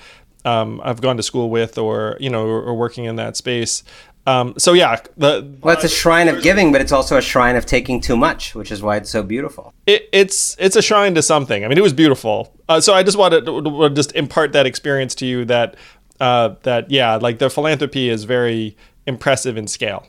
um, 0.44 0.80
have 0.84 1.00
gone 1.00 1.16
to 1.16 1.22
school 1.22 1.50
with 1.50 1.78
or, 1.78 2.16
you 2.20 2.30
know, 2.30 2.46
or, 2.46 2.74
working 2.74 3.04
in 3.04 3.16
that 3.16 3.36
space. 3.36 3.82
Um, 4.26 4.54
so 4.56 4.72
yeah, 4.72 4.96
the 5.16 5.56
well, 5.60 5.74
it's 5.74 5.84
a 5.84 5.88
shrine 5.88 6.28
of 6.28 6.42
giving, 6.42 6.72
but 6.72 6.80
it's 6.80 6.92
also 6.92 7.18
a 7.18 7.22
shrine 7.22 7.56
of 7.56 7.66
taking 7.66 8.00
too 8.00 8.16
much, 8.16 8.54
which 8.54 8.72
is 8.72 8.82
why 8.82 8.96
it's 8.96 9.10
so 9.10 9.22
beautiful. 9.22 9.74
It, 9.86 10.08
it's 10.12 10.56
it's 10.58 10.76
a 10.76 10.82
shrine 10.82 11.14
to 11.14 11.22
something. 11.22 11.64
I 11.64 11.68
mean, 11.68 11.76
it 11.76 11.82
was 11.82 11.92
beautiful. 11.92 12.54
Uh, 12.68 12.80
so 12.80 12.94
I 12.94 13.02
just 13.02 13.18
wanted 13.18 13.44
to, 13.44 13.62
to, 13.62 13.90
just 13.90 14.12
impart 14.14 14.52
that 14.52 14.64
experience 14.64 15.14
to 15.16 15.26
you 15.26 15.44
that 15.46 15.76
uh, 16.20 16.54
that 16.62 16.90
yeah, 16.90 17.16
like 17.16 17.38
the 17.38 17.50
philanthropy 17.50 18.08
is 18.08 18.24
very 18.24 18.76
impressive 19.06 19.58
in 19.58 19.66
scale. 19.66 20.06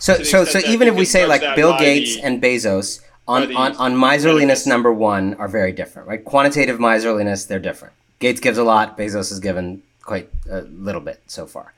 So 0.00 0.24
so 0.24 0.44
so 0.44 0.58
even 0.66 0.88
if 0.88 0.96
we 0.96 1.04
say 1.04 1.26
like 1.26 1.54
Bill 1.54 1.78
Gates 1.78 2.18
and 2.20 2.42
Bezos 2.42 3.00
on 3.28 3.54
on 3.54 3.76
on 3.76 3.96
miserliness 3.96 4.66
number 4.66 4.92
one 4.92 5.34
are 5.34 5.48
very 5.48 5.70
different, 5.70 6.08
right? 6.08 6.24
Quantitative 6.24 6.80
miserliness, 6.80 7.44
they're 7.44 7.60
different. 7.60 7.94
Gates 8.18 8.40
gives 8.40 8.58
a 8.58 8.64
lot. 8.64 8.98
Bezos 8.98 9.28
has 9.28 9.38
given 9.38 9.82
quite 10.02 10.30
a 10.50 10.62
little 10.62 11.00
bit 11.00 11.22
so 11.26 11.46
far. 11.46 11.74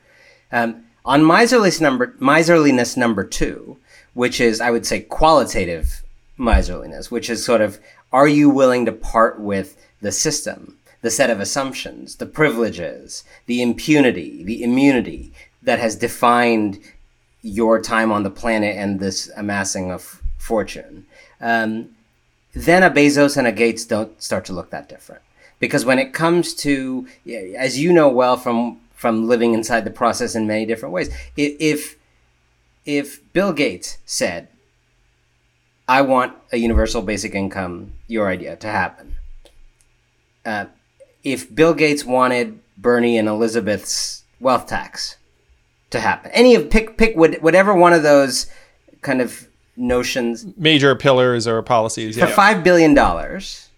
Um, 0.50 0.84
on 1.08 1.24
miserliness 1.24 1.80
number, 1.80 2.14
miserliness 2.20 2.94
number 2.94 3.24
two, 3.24 3.78
which 4.12 4.42
is, 4.42 4.60
I 4.60 4.70
would 4.70 4.84
say, 4.84 5.00
qualitative 5.00 6.02
miserliness, 6.36 7.10
which 7.10 7.30
is 7.30 7.42
sort 7.42 7.62
of, 7.62 7.80
are 8.12 8.28
you 8.28 8.50
willing 8.50 8.84
to 8.84 8.92
part 8.92 9.40
with 9.40 9.74
the 10.02 10.12
system, 10.12 10.76
the 11.00 11.10
set 11.10 11.30
of 11.30 11.40
assumptions, 11.40 12.16
the 12.16 12.26
privileges, 12.26 13.24
the 13.46 13.62
impunity, 13.62 14.44
the 14.44 14.62
immunity 14.62 15.32
that 15.62 15.78
has 15.78 15.96
defined 15.96 16.78
your 17.40 17.80
time 17.80 18.12
on 18.12 18.22
the 18.22 18.30
planet 18.30 18.76
and 18.76 19.00
this 19.00 19.30
amassing 19.34 19.90
of 19.90 20.20
fortune? 20.36 21.06
Um, 21.40 21.88
then 22.52 22.82
a 22.82 22.90
Bezos 22.90 23.38
and 23.38 23.46
a 23.46 23.52
Gates 23.52 23.86
don't 23.86 24.22
start 24.22 24.44
to 24.44 24.52
look 24.52 24.68
that 24.70 24.90
different. 24.90 25.22
Because 25.58 25.86
when 25.86 25.98
it 25.98 26.12
comes 26.12 26.52
to, 26.56 27.08
as 27.56 27.78
you 27.78 27.94
know 27.94 28.10
well 28.10 28.36
from 28.36 28.78
from 28.98 29.28
living 29.28 29.54
inside 29.54 29.84
the 29.84 29.92
process 29.92 30.34
in 30.34 30.44
many 30.44 30.66
different 30.66 30.92
ways. 30.92 31.08
If 31.36 31.96
if 32.84 33.20
Bill 33.32 33.52
Gates 33.52 33.98
said, 34.04 34.48
"I 35.86 36.02
want 36.02 36.34
a 36.50 36.56
universal 36.56 37.00
basic 37.00 37.32
income, 37.32 37.92
your 38.08 38.28
idea, 38.28 38.56
to 38.56 38.66
happen," 38.66 39.16
uh, 40.44 40.64
if 41.22 41.54
Bill 41.54 41.74
Gates 41.74 42.04
wanted 42.04 42.58
Bernie 42.76 43.16
and 43.16 43.28
Elizabeth's 43.28 44.24
wealth 44.40 44.66
tax 44.66 45.16
to 45.90 46.00
happen, 46.00 46.32
any 46.34 46.56
of 46.56 46.68
pick 46.68 46.98
pick 46.98 47.16
whatever 47.16 47.74
one 47.74 47.92
of 47.92 48.02
those 48.02 48.46
kind 49.00 49.20
of 49.20 49.46
notions, 49.76 50.44
major 50.56 50.96
pillars 50.96 51.46
or 51.46 51.62
policies, 51.62 52.18
for 52.18 52.26
yeah. 52.26 52.34
five 52.34 52.64
billion 52.64 52.94
dollars, 52.94 53.68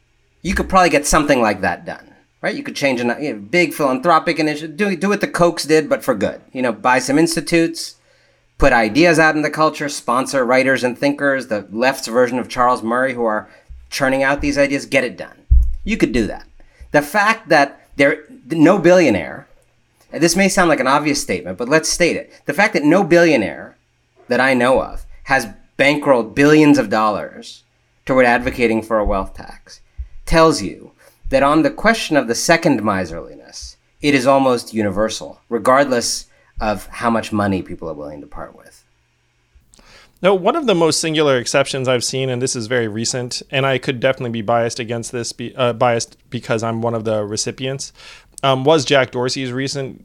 you 0.41 0.55
could 0.55 0.71
probably 0.71 0.89
get 0.89 1.07
something 1.07 1.43
like 1.43 1.61
that 1.61 1.85
done 1.85 2.10
right? 2.43 2.55
You 2.55 2.63
could 2.63 2.77
change 2.77 3.01
a 3.01 3.17
you 3.21 3.33
know, 3.33 3.39
big 3.39 3.75
philanthropic 3.75 4.39
initiative, 4.39 4.77
do, 4.77 4.97
do 4.97 5.09
what 5.09 5.21
the 5.21 5.29
Kochs 5.29 5.67
did, 5.67 5.89
but 5.89 6.03
for 6.03 6.15
good. 6.15 6.41
You 6.53 6.63
know, 6.63 6.73
buy 6.73 6.99
some 6.99 7.19
institutes, 7.19 7.97
put 8.59 8.73
ideas 8.73 9.19
out 9.19 9.37
in 9.37 9.43
the 9.43 9.51
culture, 9.51 9.89
sponsor 9.89 10.45
writers 10.45 10.85
and 10.85 10.97
thinkers, 10.99 11.47
the 11.47 11.67
left's 11.71 12.09
version 12.09 12.39
of 12.39 12.49
Charles 12.49 12.83
Murray, 12.83 13.15
who 13.15 13.25
are 13.25 13.51
churning 13.91 14.23
out 14.23 14.41
these 14.41 14.59
ideas, 14.59 14.87
get 14.87 15.05
it 15.05 15.17
done. 15.17 15.47
You 15.85 15.97
could 15.97 16.13
do 16.13 16.27
that. 16.27 16.47
The 16.93 17.03
fact 17.03 17.49
that 17.49 17.89
there 17.97 18.25
no 18.51 18.79
billionaire, 18.79 19.47
this 20.11 20.37
may 20.37 20.49
sound 20.49 20.69
like 20.69 20.81
an 20.81 20.87
obvious 20.87 21.23
statement, 21.23 21.59
but 21.59 21.69
let's 21.69 21.89
state 21.89 22.17
it. 22.17 22.33
The 22.47 22.55
fact 22.55 22.73
that 22.75 22.85
no 22.85 23.05
billionaire 23.05 23.77
that 24.29 24.41
I 24.41 24.55
know 24.55 24.83
of 24.83 25.07
has 25.25 25.49
bankrolled 25.79 26.35
billions 26.35 26.79
of 26.79 26.91
dollars 26.91 27.65
toward 28.07 28.27
advocating 28.27 28.83
for 28.83 28.99
a 28.99 29.05
wealth 29.05 29.35
tax 29.35 29.81
tells 30.27 30.63
you 30.63 30.93
that 31.31 31.43
on 31.43 31.63
the 31.63 31.71
question 31.71 32.17
of 32.17 32.29
the 32.29 32.35
second 32.35 32.85
miserliness, 32.85 33.77
it 34.01 34.15
is 34.15 34.27
almost 34.27 34.75
universal, 34.75 35.41
regardless 35.49 36.27
of 36.61 36.87
how 36.89 37.11
much 37.11 37.33
money 37.33 37.63
people 37.63 37.89
are 37.89 37.95
willing 37.95 38.21
to 38.21 38.27
part 38.27 38.57
with. 38.57 38.85
No, 40.23 40.35
one 40.35 40.55
of 40.55 40.67
the 40.67 40.75
most 40.75 41.01
singular 41.01 41.39
exceptions 41.39 41.89
I've 41.89 42.05
seen, 42.05 42.29
and 42.29 42.43
this 42.43 42.55
is 42.55 42.67
very 42.67 42.89
recent, 42.89 43.43
and 43.51 43.65
I 43.65 43.79
could 43.79 44.01
definitely 44.01 44.31
be 44.31 44.43
biased 44.43 44.79
against 44.79 45.13
this, 45.13 45.33
be, 45.33 45.57
uh, 45.57 45.73
biased 45.73 46.19
because 46.29 46.63
I'm 46.63 46.83
one 46.83 46.95
of 46.95 47.05
the 47.05 47.25
recipients, 47.25 47.95
um, 48.43 48.65
was 48.65 48.85
Jack 48.85 49.13
Dorsey's 49.13 49.51
recent 49.51 50.05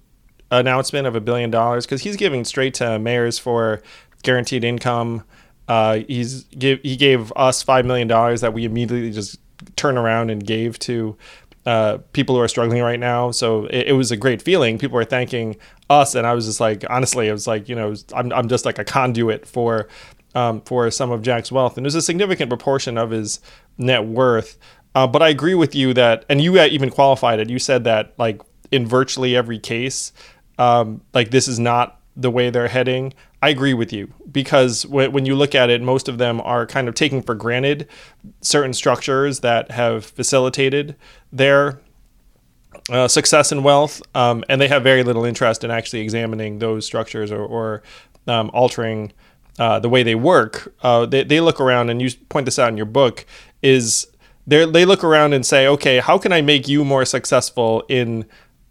announcement 0.51 1.07
of 1.07 1.15
a 1.15 1.19
billion 1.21 1.51
dollars 1.51 1.85
because 1.85 2.03
he's 2.03 2.15
giving 2.15 2.45
straight 2.45 2.75
to 2.75 2.97
mayors 2.99 3.39
for 3.39 3.81
guaranteed 4.23 4.63
income. 4.63 5.23
Uh, 5.67 5.99
he's 6.07 6.43
give, 6.45 6.79
he 6.81 6.95
gave 6.95 7.33
us 7.35 7.63
five 7.63 7.85
million 7.85 8.07
dollars 8.07 8.41
that 8.41 8.53
we 8.53 8.63
immediately 8.63 9.11
just 9.11 9.39
turn 9.75 9.97
around 9.97 10.29
and 10.29 10.45
gave 10.45 10.79
to 10.79 11.17
uh, 11.65 11.97
people 12.13 12.35
who 12.35 12.41
are 12.41 12.47
struggling 12.47 12.81
right 12.81 12.99
now. 12.99 13.31
So 13.31 13.65
it, 13.65 13.87
it, 13.87 13.93
was 13.93 14.11
a 14.11 14.17
great 14.17 14.41
feeling. 14.41 14.77
People 14.77 14.95
were 14.95 15.05
thanking 15.05 15.57
us, 15.89 16.13
and 16.13 16.27
I 16.27 16.33
was 16.33 16.45
just 16.45 16.59
like, 16.59 16.83
honestly, 16.89 17.27
it 17.27 17.31
was 17.31 17.47
like, 17.47 17.67
you 17.67 17.75
know, 17.75 17.95
I'm, 18.13 18.31
I'm 18.33 18.47
just 18.47 18.65
like 18.65 18.77
a 18.77 18.85
conduit 18.85 19.47
for 19.47 19.87
um, 20.35 20.61
for 20.61 20.91
some 20.91 21.11
of 21.11 21.21
Jack's 21.21 21.51
wealth, 21.51 21.77
and 21.77 21.85
there's 21.85 21.95
a 21.95 22.01
significant 22.01 22.49
proportion 22.49 22.97
of 22.97 23.09
his 23.09 23.39
net 23.77 24.05
worth. 24.05 24.57
Uh, 24.93 25.07
but 25.07 25.21
I 25.21 25.29
agree 25.29 25.55
with 25.55 25.73
you 25.73 25.93
that, 25.93 26.25
and 26.29 26.41
you 26.41 26.59
even 26.61 26.89
qualified 26.89 27.39
it. 27.39 27.49
You 27.49 27.57
said 27.57 27.83
that 27.85 28.13
like 28.17 28.41
in 28.71 28.85
virtually 28.85 29.35
every 29.35 29.59
case, 29.59 30.13
um, 30.57 31.01
like 31.13 31.31
this 31.31 31.47
is 31.47 31.59
not 31.59 31.99
the 32.15 32.29
way 32.29 32.49
they're 32.49 32.67
heading. 32.67 33.13
I 33.45 33.49
agree 33.49 33.75
with 33.75 33.93
you 33.93 34.11
because 34.31 34.87
when 34.87 35.27
you 35.27 35.35
look 35.35 35.53
at 35.53 35.69
it, 35.69 35.79
most 35.79 36.09
of 36.09 36.17
them 36.17 36.41
are 36.41 36.65
kind 36.65 36.87
of 36.87 36.95
taking 36.95 37.21
for 37.21 37.35
granted 37.35 37.87
certain 38.41 38.73
structures 38.73 39.41
that 39.41 39.69
have 39.69 40.03
facilitated 40.03 40.95
their 41.31 41.79
uh, 42.89 43.07
success 43.07 43.51
and 43.51 43.63
wealth, 43.63 44.01
um, 44.15 44.43
and 44.49 44.59
they 44.59 44.67
have 44.67 44.81
very 44.81 45.03
little 45.03 45.25
interest 45.25 45.63
in 45.63 45.69
actually 45.69 45.99
examining 45.99 46.57
those 46.57 46.87
structures 46.87 47.31
or, 47.31 47.45
or 47.45 47.83
um, 48.25 48.49
altering 48.51 49.13
uh, 49.59 49.77
the 49.77 49.89
way 49.89 50.01
they 50.01 50.15
work. 50.15 50.73
Uh, 50.81 51.05
they, 51.05 51.23
they 51.23 51.39
look 51.39 51.61
around, 51.61 51.91
and 51.91 52.01
you 52.01 52.09
point 52.29 52.45
this 52.45 52.57
out 52.57 52.69
in 52.69 52.77
your 52.77 52.87
book, 52.87 53.27
is 53.61 54.07
they 54.47 54.65
they 54.65 54.85
look 54.85 55.03
around 55.03 55.33
and 55.33 55.45
say, 55.45 55.67
okay, 55.67 55.99
how 55.99 56.17
can 56.17 56.31
I 56.33 56.41
make 56.41 56.67
you 56.67 56.83
more 56.83 57.05
successful 57.05 57.83
in 57.89 58.25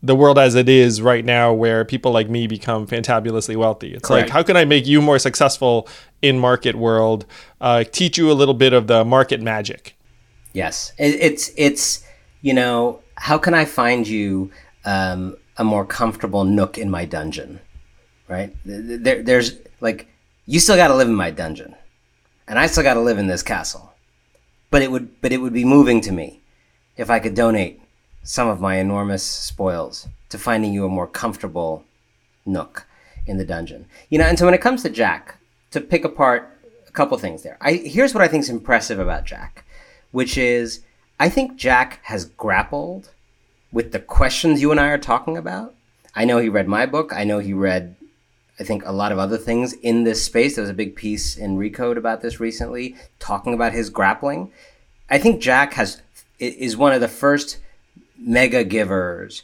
the 0.05 0.15
world 0.15 0.39
as 0.39 0.55
it 0.55 0.69
is 0.69 1.01
right 1.01 1.25
now 1.25 1.53
where 1.53 1.83
people 1.85 2.13
like 2.13 2.29
me 2.29 2.47
become 2.47 2.87
fantabulously 2.87 3.57
wealthy. 3.57 3.95
It's 3.95 4.07
Correct. 4.07 4.29
like 4.29 4.31
how 4.31 4.43
can 4.43 4.57
i 4.57 4.65
make 4.65 4.87
you 4.87 5.01
more 5.01 5.19
successful 5.19 5.89
in 6.21 6.39
market 6.39 6.75
world? 6.75 7.25
Uh, 7.61 7.85
teach 7.85 8.19
you 8.19 8.31
a 8.31 8.35
little 8.35 8.55
bit 8.55 8.75
of 8.75 8.87
the 8.87 9.05
market 9.05 9.41
magic. 9.41 9.97
Yes. 10.53 10.93
It, 10.99 11.15
it's 11.15 11.51
it's 11.57 12.05
you 12.43 12.53
know 12.53 13.01
how 13.17 13.39
can 13.39 13.55
i 13.55 13.65
find 13.65 14.07
you 14.07 14.51
um, 14.85 15.37
a 15.57 15.65
more 15.65 15.87
comfortable 15.87 16.45
nook 16.45 16.77
in 16.77 16.91
my 16.91 17.07
dungeon? 17.07 17.61
Right? 18.29 18.55
There, 18.65 19.23
there's 19.23 19.55
like 19.81 20.07
you 20.45 20.61
still 20.61 20.77
got 20.77 20.89
to 20.89 20.95
live 20.95 21.09
in 21.09 21.15
my 21.15 21.31
dungeon 21.31 21.75
and 22.47 22.59
i 22.59 22.67
still 22.67 22.83
got 22.83 22.95
to 22.95 23.01
live 23.01 23.19
in 23.19 23.27
this 23.27 23.43
castle. 23.43 23.95
But 24.71 24.83
it 24.83 24.91
would 24.91 25.23
but 25.23 25.33
it 25.33 25.39
would 25.39 25.55
be 25.55 25.65
moving 25.65 26.03
to 26.03 26.13
me 26.13 26.41
if 26.97 27.09
i 27.09 27.19
could 27.19 27.35
donate 27.35 27.81
some 28.25 28.49
of 28.49 28.61
my 28.61 28.77
enormous 28.77 29.23
spoils 29.23 30.09
to 30.31 30.39
finding 30.39 30.73
you 30.73 30.85
a 30.85 30.89
more 30.89 31.07
comfortable 31.07 31.85
nook 32.45 32.87
in 33.27 33.37
the 33.37 33.45
dungeon. 33.45 33.87
You 34.09 34.19
know, 34.19 34.25
and 34.25 34.39
so 34.39 34.45
when 34.45 34.55
it 34.55 34.61
comes 34.61 34.83
to 34.83 34.91
Jack, 34.91 35.37
to 35.71 35.81
pick 35.81 36.05
apart 36.05 36.51
a 36.89 36.93
couple 36.93 37.19
things 37.19 37.43
there. 37.43 37.59
I 37.61 37.75
here's 37.75 38.15
what 38.15 38.23
I 38.23 38.29
think 38.29 38.43
is 38.43 38.51
impressive 38.51 38.99
about 38.99 39.25
Jack, 39.25 39.65
which 40.13 40.39
is 40.39 40.81
I 41.19 41.29
think 41.29 41.57
Jack 41.57 42.01
has 42.05 42.25
grappled 42.25 43.11
with 43.73 43.93
the 43.93 43.99
questions 43.99 44.63
you 44.63 44.71
and 44.71 44.81
I 44.81 44.89
are 44.89 44.99
talking 44.99 45.37
about. 45.37 45.75
I 46.15 46.25
know 46.25 46.39
he 46.39 46.49
read 46.49 46.69
my 46.69 46.87
book. 46.87 47.13
I 47.13 47.25
know 47.25 47.41
he 47.41 47.53
read 47.53 47.97
I 48.59 48.63
think 48.63 48.85
a 48.87 48.93
lot 48.93 49.11
of 49.11 49.19
other 49.19 49.37
things 49.37 49.73
in 49.73 50.05
this 50.05 50.25
space. 50.25 50.55
There 50.55 50.63
was 50.63 50.71
a 50.71 50.75
big 50.75 50.95
piece 50.95 51.37
in 51.37 51.59
Recode 51.59 51.97
about 51.97 52.23
this 52.23 52.39
recently, 52.39 52.95
talking 53.19 53.53
about 53.53 53.73
his 53.73 53.91
grappling. 53.91 54.53
I 55.11 55.19
think 55.19 55.43
Jack 55.43 55.75
has 55.75 56.03
is 56.39 56.77
one 56.77 56.93
of 56.93 57.01
the 57.01 57.09
first 57.09 57.59
mega 58.19 58.65
givers 58.65 59.43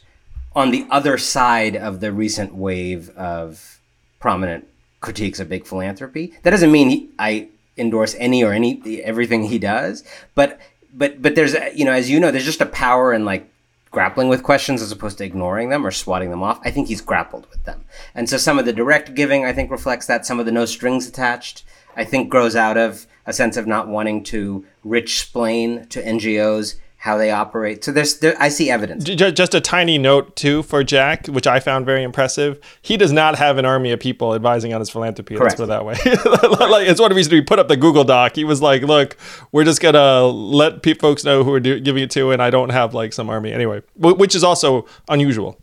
on 0.55 0.71
the 0.71 0.85
other 0.89 1.17
side 1.17 1.75
of 1.75 1.99
the 1.99 2.11
recent 2.11 2.53
wave 2.53 3.09
of 3.11 3.79
prominent 4.19 4.67
critiques 4.99 5.39
of 5.39 5.49
big 5.49 5.65
philanthropy. 5.65 6.33
That 6.43 6.51
doesn't 6.51 6.71
mean 6.71 6.89
he, 6.89 7.09
I 7.17 7.49
endorse 7.77 8.15
any 8.19 8.43
or 8.43 8.53
any 8.53 9.01
everything 9.01 9.45
he 9.45 9.59
does, 9.59 10.03
but 10.35 10.59
but 10.93 11.21
but 11.21 11.35
there's 11.35 11.55
you 11.73 11.85
know 11.85 11.93
as 11.93 12.09
you 12.09 12.19
know 12.19 12.31
there's 12.31 12.45
just 12.45 12.61
a 12.61 12.65
power 12.65 13.13
in 13.13 13.25
like 13.25 13.49
grappling 13.89 14.29
with 14.29 14.43
questions 14.43 14.81
as 14.81 14.91
opposed 14.91 15.17
to 15.17 15.25
ignoring 15.25 15.69
them 15.69 15.85
or 15.85 15.91
swatting 15.91 16.29
them 16.29 16.43
off. 16.43 16.59
I 16.63 16.71
think 16.71 16.87
he's 16.87 17.01
grappled 17.01 17.45
with 17.49 17.65
them. 17.65 17.83
And 18.15 18.29
so 18.29 18.37
some 18.37 18.57
of 18.57 18.65
the 18.65 18.71
direct 18.71 19.15
giving 19.15 19.43
I 19.43 19.51
think 19.51 19.69
reflects 19.69 20.07
that 20.07 20.25
some 20.25 20.39
of 20.39 20.45
the 20.45 20.51
no 20.51 20.65
strings 20.65 21.07
attached 21.07 21.63
I 21.95 22.05
think 22.05 22.29
grows 22.29 22.55
out 22.55 22.77
of 22.77 23.05
a 23.25 23.33
sense 23.33 23.57
of 23.57 23.67
not 23.67 23.87
wanting 23.87 24.23
to 24.23 24.65
rich 24.83 25.19
splain 25.19 25.85
to 25.87 26.01
NGOs 26.01 26.75
how 27.01 27.17
they 27.17 27.31
operate. 27.31 27.83
So 27.83 27.91
there's, 27.91 28.19
there, 28.19 28.35
I 28.39 28.49
see 28.49 28.69
evidence. 28.69 29.03
Just 29.05 29.55
a 29.55 29.59
tiny 29.59 29.97
note 29.97 30.35
too 30.35 30.61
for 30.61 30.83
Jack, 30.83 31.25
which 31.25 31.47
I 31.47 31.59
found 31.59 31.83
very 31.83 32.03
impressive. 32.03 32.59
He 32.79 32.95
does 32.95 33.11
not 33.11 33.39
have 33.39 33.57
an 33.57 33.65
army 33.65 33.91
of 33.91 33.99
people 33.99 34.35
advising 34.35 34.71
on 34.71 34.81
his 34.81 34.91
philanthropy. 34.91 35.35
Correct. 35.35 35.57
Let's 35.57 35.61
put 35.61 35.63
it 35.63 35.67
that 35.67 35.83
way. 35.83 35.95
like 36.69 36.87
it's 36.87 36.99
one 36.99 37.09
of 37.09 37.15
the 37.15 37.17
reasons 37.17 37.33
we 37.33 37.41
put 37.41 37.57
up 37.57 37.69
the 37.69 37.75
Google 37.75 38.03
Doc. 38.03 38.35
He 38.35 38.43
was 38.43 38.61
like, 38.61 38.83
"Look, 38.83 39.17
we're 39.51 39.63
just 39.63 39.81
gonna 39.81 40.25
let 40.25 40.83
pe- 40.83 40.93
folks 40.93 41.23
know 41.23 41.43
who 41.43 41.49
we're 41.49 41.59
do- 41.59 41.79
giving 41.79 42.03
it 42.03 42.11
to, 42.11 42.29
and 42.29 42.39
I 42.39 42.51
don't 42.51 42.69
have 42.69 42.93
like 42.93 43.13
some 43.13 43.31
army 43.31 43.51
anyway," 43.51 43.81
w- 43.99 44.15
which 44.15 44.35
is 44.35 44.43
also 44.43 44.85
unusual. 45.09 45.59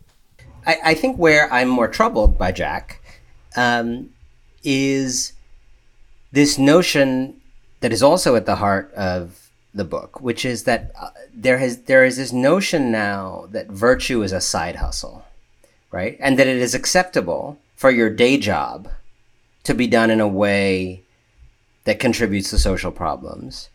I, 0.67 0.77
I, 0.83 0.93
think 0.93 1.17
where 1.17 1.51
I'm 1.53 1.69
more 1.69 1.87
troubled 1.87 2.37
by 2.37 2.51
Jack 2.51 3.01
um, 3.55 4.09
is 4.61 5.31
this 6.33 6.57
notion 6.57 7.39
that 7.79 7.93
is 7.93 8.03
also 8.03 8.35
at 8.35 8.45
the 8.45 8.57
heart 8.57 8.91
of 8.93 9.48
the 9.73 9.85
book, 9.85 10.21
which 10.21 10.45
is 10.45 10.63
that 10.63 10.91
uh, 10.99 11.09
there 11.33 11.59
has 11.59 11.83
there 11.83 12.03
is 12.03 12.17
this 12.17 12.33
notion 12.33 12.91
now 12.91 13.47
that 13.51 13.67
virtue 13.67 14.23
is 14.23 14.31
a 14.31 14.41
side 14.41 14.77
hustle, 14.77 15.25
right? 15.91 16.17
And 16.19 16.37
that 16.39 16.47
it 16.47 16.57
is 16.57 16.73
acceptable 16.73 17.59
for 17.75 17.91
your 17.91 18.09
day 18.09 18.37
job 18.37 18.89
to 19.63 19.73
be 19.73 19.87
done 19.87 20.09
in 20.09 20.19
a 20.19 20.27
way 20.27 21.03
that 21.83 21.99
contributes 21.99 22.49
to 22.49 22.59
social 22.59 22.91
problems. 22.91 23.69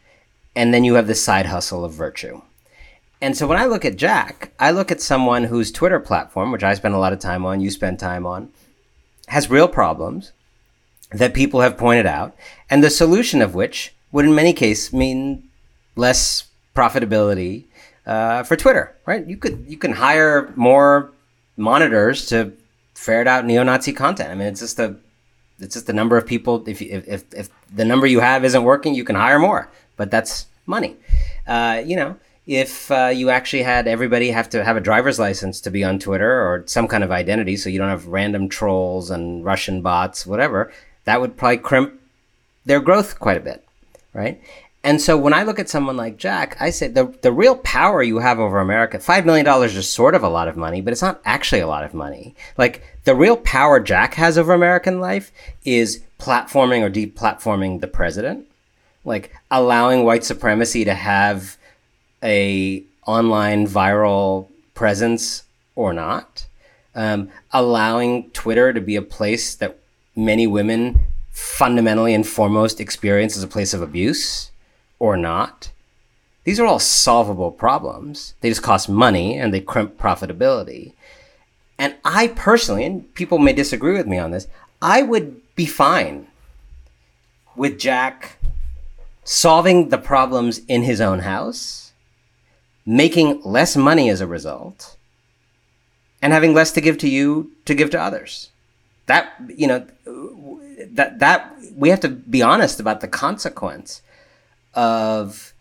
And 0.56 0.72
then 0.72 0.84
you 0.84 0.94
have 0.94 1.06
the 1.06 1.14
side 1.14 1.46
hustle 1.46 1.84
of 1.84 1.92
virtue. 1.92 2.42
And 3.20 3.36
so 3.36 3.46
when 3.46 3.58
I 3.58 3.64
look 3.64 3.84
at 3.84 3.96
Jack, 3.96 4.52
I 4.58 4.70
look 4.70 4.90
at 4.90 5.00
someone 5.00 5.44
whose 5.44 5.72
Twitter 5.72 5.98
platform, 5.98 6.52
which 6.52 6.62
I 6.62 6.74
spend 6.74 6.94
a 6.94 6.98
lot 6.98 7.12
of 7.12 7.18
time 7.18 7.46
on, 7.46 7.60
you 7.60 7.70
spend 7.70 7.98
time 7.98 8.26
on, 8.26 8.50
has 9.28 9.50
real 9.50 9.68
problems 9.68 10.32
that 11.10 11.32
people 11.32 11.60
have 11.60 11.78
pointed 11.78 12.06
out, 12.06 12.36
and 12.68 12.82
the 12.82 12.90
solution 12.90 13.40
of 13.40 13.54
which 13.54 13.94
would 14.12 14.24
in 14.24 14.34
many 14.34 14.52
cases 14.52 14.92
mean 14.92 15.48
less 15.96 16.44
profitability 16.74 17.64
uh, 18.06 18.42
for 18.42 18.56
Twitter, 18.56 18.94
right? 19.06 19.26
You 19.26 19.36
could 19.36 19.64
you 19.68 19.76
can 19.76 19.92
hire 19.92 20.52
more 20.56 21.10
monitors 21.56 22.26
to 22.26 22.52
ferret 22.94 23.26
out 23.26 23.44
neo-Nazi 23.44 23.92
content. 23.92 24.30
I 24.30 24.34
mean, 24.34 24.48
it's 24.48 24.60
just 24.60 24.76
the 24.76 24.96
it's 25.60 25.74
just 25.74 25.86
the 25.86 25.92
number 25.92 26.16
of 26.16 26.26
people. 26.26 26.66
If 26.68 26.82
if 26.82 27.06
if, 27.08 27.24
if 27.34 27.50
the 27.74 27.84
number 27.84 28.06
you 28.06 28.20
have 28.20 28.44
isn't 28.44 28.64
working, 28.64 28.94
you 28.94 29.04
can 29.04 29.16
hire 29.16 29.38
more, 29.38 29.70
but 29.96 30.10
that's 30.10 30.46
money. 30.66 30.96
Uh, 31.46 31.82
you 31.84 31.96
know, 31.96 32.16
if 32.46 32.90
uh, 32.90 33.10
you 33.14 33.30
actually 33.30 33.62
had 33.62 33.86
everybody 33.86 34.30
have 34.30 34.48
to 34.50 34.64
have 34.64 34.76
a 34.76 34.80
driver's 34.80 35.18
license 35.18 35.60
to 35.62 35.70
be 35.70 35.84
on 35.84 35.98
Twitter 35.98 36.30
or 36.30 36.64
some 36.66 36.88
kind 36.88 37.04
of 37.04 37.10
identity, 37.10 37.56
so 37.56 37.70
you 37.70 37.78
don't 37.78 37.88
have 37.88 38.06
random 38.06 38.48
trolls 38.48 39.10
and 39.10 39.44
Russian 39.44 39.80
bots, 39.80 40.26
whatever, 40.26 40.72
that 41.04 41.20
would 41.20 41.36
probably 41.36 41.58
crimp 41.58 42.00
their 42.66 42.80
growth 42.80 43.18
quite 43.18 43.36
a 43.36 43.40
bit, 43.40 43.66
right? 44.12 44.42
And 44.84 45.00
so 45.00 45.16
when 45.16 45.32
I 45.32 45.44
look 45.44 45.58
at 45.58 45.70
someone 45.70 45.96
like 45.96 46.18
Jack, 46.18 46.58
I 46.60 46.68
say 46.68 46.88
the, 46.88 47.06
the 47.22 47.32
real 47.32 47.56
power 47.56 48.02
you 48.02 48.18
have 48.18 48.38
over 48.38 48.58
America, 48.58 48.98
$5 48.98 49.24
million 49.24 49.46
is 49.64 49.88
sort 49.88 50.14
of 50.14 50.22
a 50.22 50.28
lot 50.28 50.46
of 50.46 50.58
money, 50.58 50.82
but 50.82 50.92
it's 50.92 51.00
not 51.00 51.22
actually 51.24 51.62
a 51.62 51.66
lot 51.66 51.84
of 51.84 51.94
money. 51.94 52.34
Like 52.58 52.84
the 53.04 53.14
real 53.14 53.38
power 53.38 53.80
Jack 53.80 54.12
has 54.14 54.36
over 54.36 54.52
American 54.52 55.00
life 55.00 55.32
is 55.64 56.02
platforming 56.20 56.82
or 56.82 56.90
deplatforming 56.90 57.80
the 57.80 57.86
president, 57.86 58.46
like 59.06 59.32
allowing 59.50 60.04
white 60.04 60.22
supremacy 60.22 60.84
to 60.84 60.94
have 60.94 61.56
a 62.22 62.84
online 63.06 63.66
viral 63.66 64.48
presence 64.74 65.44
or 65.76 65.94
not, 65.94 66.46
um, 66.94 67.30
allowing 67.54 68.28
Twitter 68.32 68.74
to 68.74 68.82
be 68.82 68.96
a 68.96 69.02
place 69.02 69.54
that 69.54 69.78
many 70.14 70.46
women 70.46 71.06
fundamentally 71.30 72.12
and 72.12 72.26
foremost 72.26 72.82
experience 72.82 73.34
as 73.34 73.42
a 73.42 73.48
place 73.48 73.72
of 73.72 73.80
abuse 73.80 74.50
or 74.98 75.16
not. 75.16 75.70
These 76.44 76.60
are 76.60 76.66
all 76.66 76.78
solvable 76.78 77.50
problems. 77.50 78.34
They 78.40 78.50
just 78.50 78.62
cost 78.62 78.88
money 78.88 79.38
and 79.38 79.52
they 79.52 79.60
crimp 79.60 79.96
profitability. 79.98 80.92
And 81.78 81.96
I 82.04 82.28
personally, 82.28 82.84
and 82.84 83.12
people 83.14 83.38
may 83.38 83.52
disagree 83.52 83.96
with 83.96 84.06
me 84.06 84.18
on 84.18 84.30
this, 84.30 84.46
I 84.80 85.02
would 85.02 85.40
be 85.56 85.66
fine 85.66 86.28
with 87.56 87.78
Jack 87.78 88.38
solving 89.24 89.88
the 89.88 89.98
problems 89.98 90.60
in 90.68 90.82
his 90.82 91.00
own 91.00 91.20
house, 91.20 91.92
making 92.84 93.40
less 93.42 93.76
money 93.76 94.10
as 94.10 94.20
a 94.20 94.26
result, 94.26 94.96
and 96.20 96.32
having 96.32 96.54
less 96.54 96.72
to 96.72 96.80
give 96.80 96.98
to 96.98 97.08
you 97.08 97.52
to 97.64 97.74
give 97.74 97.90
to 97.90 98.00
others. 98.00 98.50
That, 99.06 99.34
you 99.48 99.66
know, 99.66 99.86
that, 100.92 101.18
that, 101.18 101.56
we 101.74 101.88
have 101.90 102.00
to 102.00 102.08
be 102.08 102.42
honest 102.42 102.80
about 102.80 103.00
the 103.00 103.08
consequence 103.08 104.02
of 104.74 105.52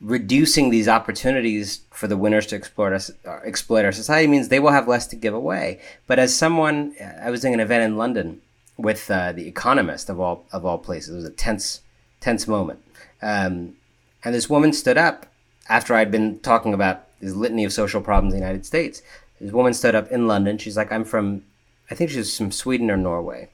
reducing 0.00 0.70
these 0.70 0.88
opportunities 0.88 1.80
for 1.90 2.06
the 2.06 2.16
winners 2.16 2.46
to 2.46 2.56
exploit 2.56 2.92
us, 2.92 3.10
uh, 3.26 3.38
exploit 3.44 3.84
our 3.84 3.92
society 3.92 4.26
means 4.26 4.48
they 4.48 4.60
will 4.60 4.70
have 4.70 4.86
less 4.88 5.06
to 5.06 5.16
give 5.16 5.34
away. 5.34 5.80
But 6.06 6.18
as 6.18 6.36
someone, 6.36 6.94
I 7.22 7.30
was 7.30 7.40
doing 7.40 7.54
an 7.54 7.60
event 7.60 7.84
in 7.84 7.96
London 7.96 8.42
with 8.76 9.10
uh, 9.10 9.32
the 9.32 9.46
Economist 9.46 10.10
of 10.10 10.20
all 10.20 10.44
of 10.52 10.64
all 10.66 10.78
places. 10.78 11.14
It 11.14 11.16
was 11.16 11.24
a 11.24 11.30
tense, 11.30 11.80
tense 12.20 12.46
moment. 12.46 12.80
Um, 13.22 13.76
and 14.24 14.34
this 14.34 14.50
woman 14.50 14.72
stood 14.72 14.98
up 14.98 15.26
after 15.68 15.94
I'd 15.94 16.10
been 16.10 16.38
talking 16.40 16.74
about 16.74 17.06
this 17.20 17.34
litany 17.34 17.64
of 17.64 17.72
social 17.72 18.00
problems 18.00 18.34
in 18.34 18.40
the 18.40 18.46
United 18.46 18.66
States. 18.66 19.02
This 19.40 19.52
woman 19.52 19.74
stood 19.74 19.94
up 19.94 20.10
in 20.10 20.26
London. 20.26 20.58
She's 20.58 20.76
like, 20.76 20.92
I'm 20.92 21.04
from, 21.04 21.44
I 21.90 21.94
think 21.94 22.10
she's 22.10 22.36
from 22.36 22.52
Sweden 22.52 22.90
or 22.90 22.96
Norway. 22.96 23.50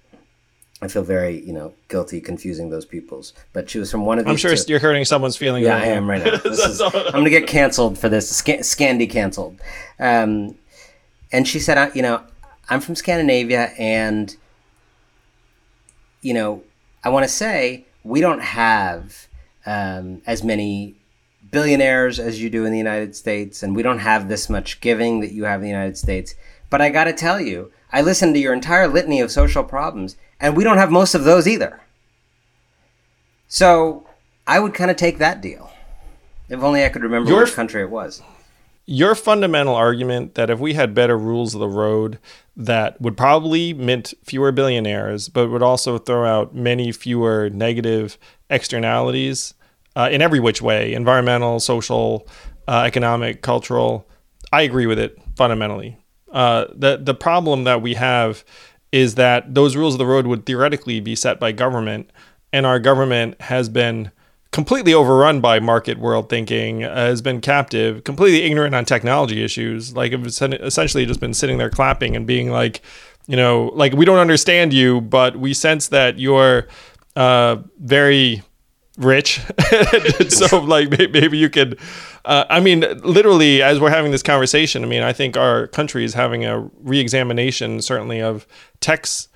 I 0.82 0.88
feel 0.88 1.02
very, 1.02 1.44
you 1.44 1.52
know, 1.52 1.74
guilty 1.88 2.20
confusing 2.20 2.70
those 2.70 2.86
peoples. 2.86 3.34
But 3.52 3.68
she 3.68 3.78
was 3.78 3.90
from 3.90 4.06
one 4.06 4.18
of 4.18 4.24
these. 4.24 4.30
I'm 4.30 4.36
sure 4.38 4.56
two. 4.56 4.64
you're 4.70 4.80
hurting 4.80 5.04
someone's 5.04 5.36
feelings. 5.36 5.66
Yeah, 5.66 5.74
right 5.74 5.82
I 5.84 5.86
am 5.88 6.08
right 6.08 6.24
now. 6.24 6.36
This 6.38 6.58
is, 6.58 6.80
I'm 6.80 6.90
going 7.12 7.24
to 7.24 7.30
get 7.30 7.46
canceled 7.46 7.98
for 7.98 8.08
this. 8.08 8.34
Sc- 8.34 8.62
Scandi 8.64 9.08
canceled. 9.08 9.60
Um, 9.98 10.54
and 11.32 11.46
she 11.46 11.58
said, 11.58 11.76
I- 11.76 11.90
you 11.92 12.00
know, 12.02 12.22
I'm 12.70 12.80
from 12.80 12.94
Scandinavia, 12.94 13.72
and 13.78 14.34
you 16.22 16.34
know, 16.34 16.62
I 17.02 17.08
want 17.08 17.24
to 17.24 17.28
say 17.28 17.84
we 18.04 18.20
don't 18.20 18.40
have 18.42 19.26
um, 19.66 20.22
as 20.26 20.42
many 20.44 20.94
billionaires 21.50 22.18
as 22.20 22.40
you 22.40 22.48
do 22.50 22.64
in 22.64 22.72
the 22.72 22.78
United 22.78 23.16
States, 23.16 23.62
and 23.62 23.74
we 23.74 23.82
don't 23.82 23.98
have 23.98 24.28
this 24.28 24.48
much 24.48 24.80
giving 24.80 25.20
that 25.20 25.32
you 25.32 25.44
have 25.44 25.60
in 25.60 25.64
the 25.64 25.68
United 25.70 25.96
States. 25.98 26.34
But 26.68 26.80
I 26.80 26.90
got 26.90 27.04
to 27.04 27.12
tell 27.12 27.40
you, 27.40 27.72
I 27.92 28.02
listened 28.02 28.34
to 28.34 28.40
your 28.40 28.52
entire 28.54 28.86
litany 28.86 29.20
of 29.20 29.30
social 29.32 29.64
problems, 29.64 30.16
and 30.40 30.56
we 30.56 30.64
don't 30.64 30.78
have 30.78 30.90
most 30.90 31.14
of 31.14 31.24
those 31.24 31.46
either. 31.46 31.80
So 33.48 34.06
I 34.46 34.60
would 34.60 34.74
kind 34.74 34.90
of 34.90 34.96
take 34.96 35.18
that 35.18 35.40
deal. 35.40 35.70
If 36.48 36.62
only 36.62 36.84
I 36.84 36.88
could 36.88 37.02
remember 37.02 37.30
Your- 37.30 37.40
which 37.44 37.54
country 37.54 37.82
it 37.82 37.90
was. 37.90 38.22
your 38.86 39.14
fundamental 39.14 39.74
argument 39.76 40.34
that 40.34 40.50
if 40.50 40.58
we 40.58 40.72
had 40.74 40.94
better 40.94 41.16
rules 41.16 41.54
of 41.54 41.60
the 41.60 41.68
road 41.68 42.18
that 42.56 43.00
would 43.00 43.16
probably 43.16 43.72
mint 43.72 44.12
fewer 44.24 44.50
billionaires 44.50 45.28
but 45.28 45.48
would 45.48 45.62
also 45.62 45.96
throw 45.96 46.26
out 46.26 46.54
many 46.56 46.90
fewer 46.90 47.48
negative 47.50 48.18
externalities 48.48 49.54
uh, 49.94 50.08
in 50.10 50.20
every 50.20 50.40
which 50.40 50.60
way 50.60 50.92
environmental 50.92 51.60
social 51.60 52.26
uh, 52.66 52.82
economic 52.84 53.42
cultural 53.42 54.04
i 54.52 54.62
agree 54.62 54.86
with 54.86 54.98
it 54.98 55.16
fundamentally 55.36 55.96
uh, 56.32 56.64
the, 56.74 56.96
the 56.96 57.14
problem 57.14 57.64
that 57.64 57.80
we 57.82 57.94
have 57.94 58.44
is 58.92 59.14
that 59.14 59.54
those 59.54 59.76
rules 59.76 59.94
of 59.94 59.98
the 59.98 60.06
road 60.06 60.26
would 60.26 60.46
theoretically 60.46 61.00
be 61.00 61.14
set 61.14 61.38
by 61.38 61.52
government 61.52 62.10
and 62.52 62.66
our 62.66 62.80
government 62.80 63.40
has 63.42 63.68
been 63.68 64.10
completely 64.52 64.92
overrun 64.92 65.40
by 65.40 65.60
market 65.60 65.98
world 65.98 66.28
thinking, 66.28 66.82
uh, 66.82 66.94
has 66.94 67.22
been 67.22 67.40
captive, 67.40 68.02
completely 68.04 68.42
ignorant 68.42 68.74
on 68.74 68.84
technology 68.84 69.44
issues. 69.44 69.94
Like 69.94 70.12
essentially 70.12 71.06
just 71.06 71.20
been 71.20 71.34
sitting 71.34 71.58
there 71.58 71.70
clapping 71.70 72.16
and 72.16 72.26
being 72.26 72.50
like, 72.50 72.82
you 73.26 73.36
know, 73.36 73.70
like 73.74 73.92
we 73.92 74.04
don't 74.04 74.18
understand 74.18 74.72
you, 74.72 75.00
but 75.00 75.36
we 75.36 75.54
sense 75.54 75.88
that 75.88 76.18
you're 76.18 76.66
uh, 77.14 77.58
very 77.78 78.42
rich. 79.00 79.40
so 80.28 80.60
like 80.60 80.90
maybe 80.90 81.38
you 81.38 81.50
could. 81.50 81.78
Uh, 82.24 82.44
I 82.50 82.60
mean, 82.60 82.80
literally, 83.02 83.62
as 83.62 83.80
we're 83.80 83.90
having 83.90 84.12
this 84.12 84.22
conversation, 84.22 84.84
I 84.84 84.86
mean, 84.86 85.02
I 85.02 85.12
think 85.12 85.36
our 85.36 85.66
country 85.68 86.04
is 86.04 86.14
having 86.14 86.44
a 86.44 86.60
re-examination, 86.82 87.80
certainly 87.80 88.20
of 88.20 88.46
tech's 88.80 89.28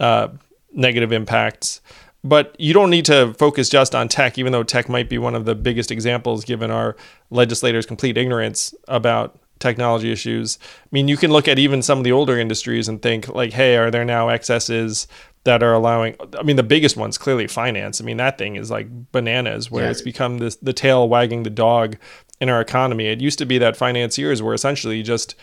uh, 0.00 0.28
negative 0.72 1.12
impacts. 1.12 1.80
But 2.24 2.56
you 2.58 2.74
don't 2.74 2.90
need 2.90 3.04
to 3.06 3.34
focus 3.34 3.68
just 3.68 3.94
on 3.94 4.08
tech, 4.08 4.38
even 4.38 4.52
though 4.52 4.62
tech 4.62 4.88
might 4.88 5.08
be 5.08 5.18
one 5.18 5.34
of 5.34 5.44
the 5.44 5.54
biggest 5.54 5.90
examples 5.90 6.44
given 6.44 6.70
our 6.70 6.96
legislators' 7.30 7.86
complete 7.86 8.16
ignorance 8.16 8.74
about 8.88 9.38
technology 9.58 10.10
issues. 10.12 10.58
I 10.62 10.88
mean, 10.92 11.08
you 11.08 11.16
can 11.16 11.30
look 11.30 11.48
at 11.48 11.58
even 11.58 11.82
some 11.82 11.98
of 11.98 12.04
the 12.04 12.12
older 12.12 12.38
industries 12.38 12.88
and 12.88 13.00
think, 13.02 13.28
like, 13.28 13.52
hey, 13.52 13.76
are 13.76 13.90
there 13.90 14.04
now 14.04 14.28
excesses 14.28 15.06
that 15.44 15.62
are 15.62 15.72
allowing? 15.72 16.16
I 16.38 16.42
mean, 16.42 16.56
the 16.56 16.62
biggest 16.62 16.96
one's 16.96 17.18
clearly 17.18 17.46
finance. 17.46 18.00
I 18.00 18.04
mean, 18.04 18.16
that 18.18 18.38
thing 18.38 18.56
is 18.56 18.70
like 18.70 18.88
bananas, 19.12 19.70
where 19.70 19.84
Yeah. 19.84 19.90
it's 19.90 20.02
become 20.02 20.38
this 20.38 20.56
the 20.56 20.72
tail 20.72 21.08
wagging 21.08 21.42
the 21.42 21.50
dog 21.50 21.96
in 22.40 22.48
our 22.48 22.60
economy. 22.60 23.06
It 23.06 23.20
used 23.20 23.38
to 23.38 23.46
be 23.46 23.58
that 23.58 23.76
financiers 23.76 24.40
were 24.42 24.54
essentially 24.54 25.02
just 25.02 25.34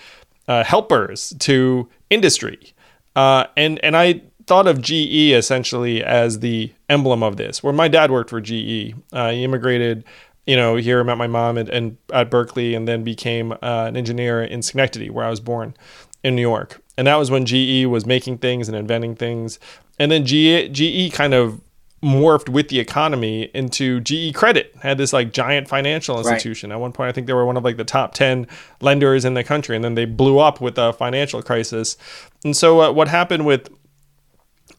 uh, 0.47 0.63
helpers 0.63 1.33
to 1.39 1.89
industry. 2.09 2.73
Uh, 3.15 3.45
and 3.57 3.79
and 3.83 3.95
I 3.97 4.21
thought 4.47 4.67
of 4.67 4.79
GE 4.79 5.31
essentially 5.33 6.03
as 6.03 6.39
the 6.39 6.71
emblem 6.87 7.23
of 7.23 7.37
this. 7.37 7.63
Where 7.63 7.73
my 7.73 7.87
dad 7.87 8.11
worked 8.11 8.29
for 8.29 8.39
GE, 8.39 8.93
uh, 9.11 9.31
he 9.31 9.43
immigrated, 9.43 10.03
you 10.45 10.55
know, 10.55 10.75
here 10.75 10.99
I 10.99 11.03
met 11.03 11.17
my 11.17 11.27
mom 11.27 11.57
and, 11.57 11.69
and 11.69 11.97
at 12.13 12.29
Berkeley, 12.29 12.75
and 12.75 12.87
then 12.87 13.03
became 13.03 13.51
uh, 13.53 13.85
an 13.87 13.97
engineer 13.97 14.43
in 14.43 14.61
Schenectady, 14.61 15.09
where 15.09 15.25
I 15.25 15.29
was 15.29 15.39
born, 15.39 15.75
in 16.23 16.35
New 16.35 16.41
York. 16.41 16.81
And 16.97 17.07
that 17.07 17.15
was 17.15 17.29
when 17.29 17.45
GE 17.45 17.85
was 17.87 18.05
making 18.05 18.37
things 18.37 18.67
and 18.67 18.77
inventing 18.77 19.15
things. 19.15 19.59
And 19.99 20.11
then 20.11 20.25
GE, 20.25 20.71
GE 20.71 21.13
kind 21.13 21.33
of 21.33 21.61
morphed 22.03 22.49
with 22.49 22.69
the 22.69 22.79
economy 22.79 23.49
into 23.53 23.99
GE 24.01 24.35
Credit, 24.35 24.73
had 24.81 24.97
this 24.97 25.11
like 25.11 25.33
giant 25.33 25.67
financial 25.67 26.19
institution. 26.19 26.71
At 26.71 26.79
one 26.79 26.91
point, 26.91 27.09
I 27.09 27.11
think 27.11 27.25
they 27.25 27.33
were 27.33 27.45
one 27.45 27.57
of 27.57 27.63
like 27.63 27.77
the 27.77 27.83
top 27.83 28.13
10 28.13 28.47
lenders 28.79 29.25
in 29.25 29.33
the 29.33 29.43
country, 29.43 29.75
and 29.75 29.83
then 29.83 29.95
they 29.95 30.05
blew 30.05 30.37
up 30.37 30.61
with 30.61 30.77
a 30.77 30.93
financial 30.93 31.41
crisis. 31.41 31.97
And 32.43 32.55
so, 32.55 32.81
uh, 32.81 32.91
what 32.91 33.07
happened 33.07 33.45
with 33.45 33.69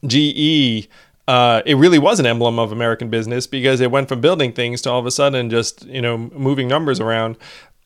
GE, 0.05 0.87
uh, 1.27 1.61
it 1.65 1.75
really 1.75 1.99
was 1.99 2.19
an 2.19 2.25
emblem 2.25 2.57
of 2.57 2.71
American 2.71 3.09
business 3.09 3.47
because 3.47 3.81
it 3.81 3.91
went 3.91 4.07
from 4.07 4.21
building 4.21 4.53
things 4.53 4.81
to 4.81 4.89
all 4.89 4.99
of 4.99 5.05
a 5.05 5.11
sudden 5.11 5.49
just 5.49 5.85
you 5.85 6.01
know 6.01 6.17
moving 6.17 6.67
numbers 6.67 6.99
around, 6.99 7.37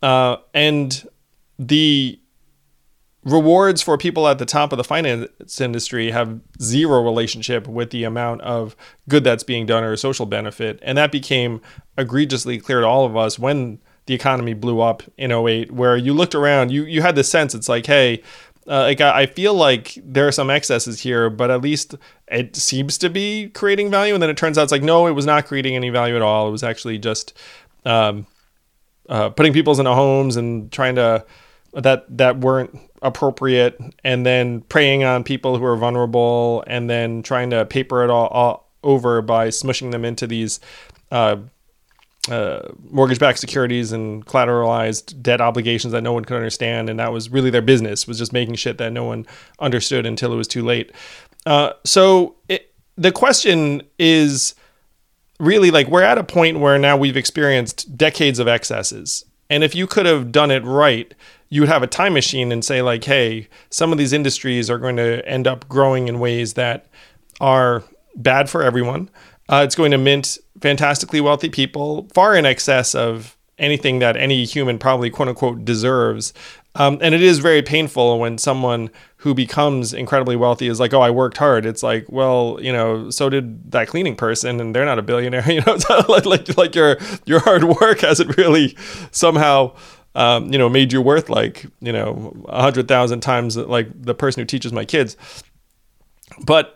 uh, 0.02 0.38
and 0.54 1.08
the 1.58 2.20
rewards 3.24 3.82
for 3.82 3.98
people 3.98 4.28
at 4.28 4.39
the 4.39 4.46
top 4.46 4.72
of 4.72 4.78
the 4.78 4.84
finance 4.84 5.62
industry 5.62 6.10
have 6.10 6.39
zero 6.60 7.04
relationship 7.04 7.68
with 7.68 7.92
the 7.92 8.04
amount 8.04 8.42
of 8.42 8.76
good 9.08 9.24
that's 9.24 9.44
being 9.44 9.66
done 9.66 9.84
or 9.84 9.96
social 9.96 10.26
benefit, 10.26 10.80
and 10.84 10.98
that 10.98 11.12
became 11.12 11.62
egregiously 11.98 12.60
clear 12.60 12.82
to 12.82 12.88
all 12.88 13.06
of 13.06 13.18
us 13.18 13.39
when 13.39 13.80
the 14.08 14.14
economy 14.14 14.54
blew 14.54 14.82
up 14.82 15.04
in 15.18 15.32
08 15.32 15.72
where 15.72 15.96
you 15.96 16.12
looked 16.12 16.34
around 16.34 16.72
you 16.72 16.84
you 16.86 17.04
had 17.04 17.16
the 17.16 17.24
sense 17.24 17.54
it's 17.54 17.70
like 17.70 17.86
hey 17.86 18.22
uh, 18.68 18.82
like 18.82 19.01
I, 19.01 19.22
I 19.22 19.26
feel 19.26 19.53
like 19.53 19.97
there 20.03 20.28
are 20.28 20.32
some 20.32 20.49
excesses 20.49 21.01
here, 21.01 21.30
but 21.30 21.49
at 21.49 21.62
least 21.62 21.95
it 22.28 22.55
seems 22.55 22.97
to 22.99 23.09
be 23.09 23.49
creating 23.49 23.89
value. 23.89 24.14
And 24.14 24.22
then 24.22 24.30
it 24.30 24.38
turns 24.38 24.57
out 24.57 24.64
it's 24.64 24.72
like 24.72 24.84
no, 24.84 25.07
it 25.07 25.12
was 25.12 25.26
not 25.26 25.45
creating 25.45 25.76
any 25.76 25.89
value 25.89 26.16
at 26.16 26.22
all. 26.22 26.47
It 26.47 26.51
was 26.51 26.64
actually 26.64 26.97
just 26.99 27.34
um, 27.86 28.28
uh, 29.09 29.30
putting 29.30 29.53
people's 29.53 29.80
into 29.80 29.93
homes 29.93 30.38
and 30.38 30.72
trying 30.72 30.95
to 30.95 31.26
that 31.74 32.05
that 32.18 32.39
weren't 32.39 32.78
appropriate, 33.01 33.80
and 34.03 34.26
then 34.26 34.62
preying 34.62 35.03
on 35.03 35.24
people 35.24 35.57
who 35.57 35.66
are 35.66 35.78
vulnerable, 35.78 36.64
and 36.68 36.89
then 36.89 37.24
trying 37.24 37.49
to 37.49 37.66
paper 37.66 38.03
it 38.03 38.09
all, 38.09 38.28
all 38.28 38.72
over 38.84 39.22
by 39.22 39.47
smushing 39.47 39.91
them 39.91 40.05
into 40.05 40.28
these. 40.28 40.59
Uh, 41.12 41.38
uh, 42.30 42.69
mortgage-backed 42.89 43.39
securities 43.39 43.91
and 43.91 44.26
collateralized 44.26 45.22
debt 45.22 45.41
obligations 45.41 45.91
that 45.91 46.01
no 46.01 46.13
one 46.13 46.24
could 46.24 46.38
understand, 46.38 46.89
and 46.89 46.99
that 46.99 47.11
was 47.11 47.30
really 47.30 47.49
their 47.49 47.61
business 47.61 48.07
was 48.07 48.17
just 48.17 48.32
making 48.32 48.55
shit 48.55 48.78
that 48.78 48.91
no 48.91 49.03
one 49.03 49.26
understood 49.59 50.05
until 50.05 50.32
it 50.32 50.36
was 50.36 50.47
too 50.47 50.63
late. 50.63 50.91
Uh, 51.45 51.72
so 51.84 52.36
it, 52.47 52.74
the 52.95 53.11
question 53.11 53.82
is 53.97 54.53
really 55.39 55.72
like 55.72 55.88
we're 55.88 56.03
at 56.03 56.19
a 56.19 56.24
point 56.24 56.59
where 56.59 56.78
now 56.78 56.95
we've 56.95 57.17
experienced 57.17 57.97
decades 57.97 58.38
of 58.38 58.47
excesses, 58.47 59.26
and 59.49 59.63
if 59.63 59.74
you 59.74 59.88
could 59.88 60.05
have 60.05 60.32
done 60.32 60.51
it 60.51 60.63
right, 60.63 61.13
you 61.49 61.61
would 61.61 61.69
have 61.69 61.84
a 61.84 61.88
time 61.88 62.13
machine 62.13 62.51
and 62.51 62.63
say 62.63 62.82
like, 62.82 63.03
hey, 63.03 63.47
some 63.69 63.91
of 63.91 63.97
these 63.97 64.13
industries 64.13 64.69
are 64.69 64.78
going 64.78 64.95
to 64.95 65.28
end 65.28 65.47
up 65.47 65.67
growing 65.67 66.07
in 66.07 66.19
ways 66.19 66.53
that 66.53 66.86
are 67.41 67.84
bad 68.15 68.49
for 68.49 68.61
everyone. 68.61 69.09
Uh, 69.50 69.64
it's 69.66 69.76
going 69.76 69.92
to 69.92 69.98
mint 69.98 70.38
fantastically 70.62 71.22
wealthy 71.22 71.50
people 71.50 72.08
far 72.14 72.36
in 72.36 72.46
excess 72.46 72.96
of 72.96 73.38
anything 73.58 74.00
that 74.00 74.18
any 74.18 74.44
human 74.46 74.80
probably 74.80 75.10
quote 75.10 75.28
unquote 75.28 75.64
deserves. 75.64 76.34
Um, 76.76 76.98
and 77.02 77.14
it 77.14 77.22
is 77.22 77.39
very 77.39 77.62
painful 77.62 78.18
when 78.18 78.38
someone 78.38 78.89
who 79.18 79.34
becomes 79.34 79.94
incredibly 79.94 80.38
wealthy 80.38 80.68
is 80.68 80.80
like, 80.80 80.94
"Oh, 80.94 81.02
I 81.02 81.10
worked 81.10 81.38
hard." 81.38 81.66
It's 81.66 81.84
like, 81.84 82.06
well, 82.10 82.58
you 82.62 82.72
know, 82.72 83.10
so 83.10 83.30
did 83.30 83.72
that 83.72 83.89
cleaning 83.89 84.16
person, 84.16 84.60
and 84.62 84.74
they're 84.74 84.86
not 84.86 84.98
a 84.98 85.02
billionaire. 85.02 85.44
You 85.52 85.62
know, 85.62 85.78
like 86.08 86.26
like, 86.26 86.58
like 86.58 86.76
your 86.76 86.98
your 87.26 87.39
hard 87.42 87.66
work 87.66 88.00
hasn't 88.02 88.38
really 88.38 88.78
somehow 89.12 89.76
um, 90.16 90.52
you 90.52 90.58
know 90.58 90.70
made 90.70 90.94
you 90.94 91.02
worth 91.02 91.30
like 91.30 91.66
you 91.82 91.92
know 91.92 92.34
a 92.48 92.62
hundred 92.62 92.88
thousand 92.88 93.20
times 93.20 93.58
like 93.58 93.88
the 93.94 94.16
person 94.16 94.39
who 94.42 94.46
teaches 94.46 94.72
my 94.72 94.86
kids. 94.86 95.18
But 96.46 96.74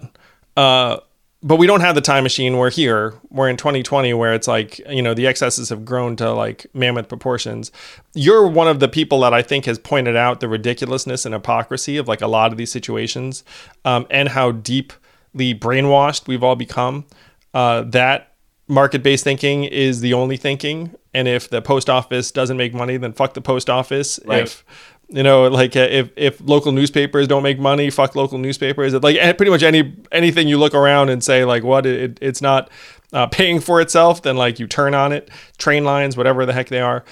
uh, 0.57 0.97
but 1.45 1.57
we 1.57 1.67
don't 1.67 1.81
have 1.81 1.93
the 1.93 2.01
time 2.01 2.23
machine. 2.23 2.57
We're 2.57 2.71
here. 2.71 3.13
We're 3.29 3.49
in 3.49 3.55
2020, 3.55 4.15
where 4.15 4.33
it's 4.33 4.47
like 4.47 4.79
you 4.89 5.01
know 5.01 5.13
the 5.13 5.27
excesses 5.27 5.69
have 5.69 5.85
grown 5.85 6.15
to 6.15 6.33
like 6.33 6.65
mammoth 6.73 7.07
proportions. 7.07 7.71
You're 8.15 8.47
one 8.47 8.67
of 8.67 8.79
the 8.79 8.87
people 8.87 9.19
that 9.19 9.33
I 9.33 9.43
think 9.43 9.65
has 9.65 9.77
pointed 9.77 10.15
out 10.15 10.39
the 10.39 10.47
ridiculousness 10.47 11.23
and 11.23 11.35
hypocrisy 11.35 11.97
of 11.97 12.07
like 12.07 12.21
a 12.21 12.27
lot 12.27 12.51
of 12.51 12.57
these 12.57 12.71
situations, 12.71 13.43
um, 13.85 14.07
and 14.09 14.29
how 14.29 14.53
deeply 14.53 15.53
brainwashed 15.53 16.27
we've 16.27 16.43
all 16.43 16.55
become. 16.55 17.05
Uh, 17.53 17.83
that 17.83 18.33
market-based 18.67 19.23
thinking 19.23 19.65
is 19.65 20.01
the 20.01 20.13
only 20.13 20.37
thinking, 20.37 20.95
and 21.13 21.27
if 21.27 21.47
the 21.51 21.61
post 21.61 21.91
office 21.91 22.31
doesn't 22.31 22.57
make 22.57 22.73
money, 22.73 22.97
then 22.97 23.13
fuck 23.13 23.35
the 23.35 23.41
post 23.41 23.69
office. 23.69 24.19
Right. 24.25 24.41
If 24.41 24.65
you 25.09 25.23
know 25.23 25.47
like 25.47 25.75
uh, 25.75 25.87
if 25.89 26.09
if 26.15 26.41
local 26.41 26.71
newspapers 26.71 27.27
don't 27.27 27.43
make 27.43 27.59
money 27.59 27.89
fuck 27.89 28.15
local 28.15 28.37
newspapers 28.37 28.93
like 28.95 29.17
pretty 29.37 29.51
much 29.51 29.63
any 29.63 29.95
anything 30.11 30.47
you 30.47 30.57
look 30.57 30.73
around 30.73 31.09
and 31.09 31.23
say 31.23 31.45
like 31.45 31.63
what 31.63 31.85
it, 31.85 32.17
it's 32.21 32.41
not 32.41 32.69
uh, 33.13 33.27
paying 33.27 33.59
for 33.59 33.79
itself 33.79 34.23
then 34.23 34.35
like 34.35 34.59
you 34.59 34.65
turn 34.67 34.95
on 34.95 35.11
it 35.11 35.29
train 35.57 35.83
lines 35.83 36.17
whatever 36.17 36.45
the 36.45 36.53
heck 36.53 36.69
they 36.69 36.81
are 36.81 37.05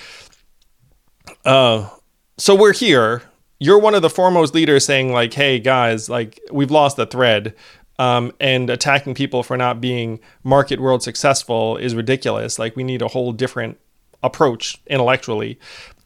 uh, 1.45 1.89
so 2.37 2.55
we're 2.55 2.73
here. 2.73 3.23
You're 3.59 3.79
one 3.79 3.95
of 3.95 4.01
the 4.01 4.09
foremost 4.09 4.53
leaders 4.53 4.85
saying 4.85 5.11
like, 5.13 5.33
"Hey 5.33 5.59
guys, 5.59 6.09
like 6.09 6.39
we've 6.51 6.71
lost 6.71 6.97
the 6.97 7.05
thread." 7.05 7.53
Um, 7.99 8.31
and 8.39 8.69
attacking 8.71 9.13
people 9.13 9.43
for 9.43 9.55
not 9.55 9.79
being 9.79 10.19
market 10.43 10.79
world 10.79 11.03
successful 11.03 11.77
is 11.77 11.93
ridiculous. 11.93 12.57
Like 12.57 12.75
we 12.75 12.83
need 12.83 13.01
a 13.01 13.07
whole 13.07 13.31
different 13.31 13.79
approach 14.23 14.81
intellectually. 14.87 15.59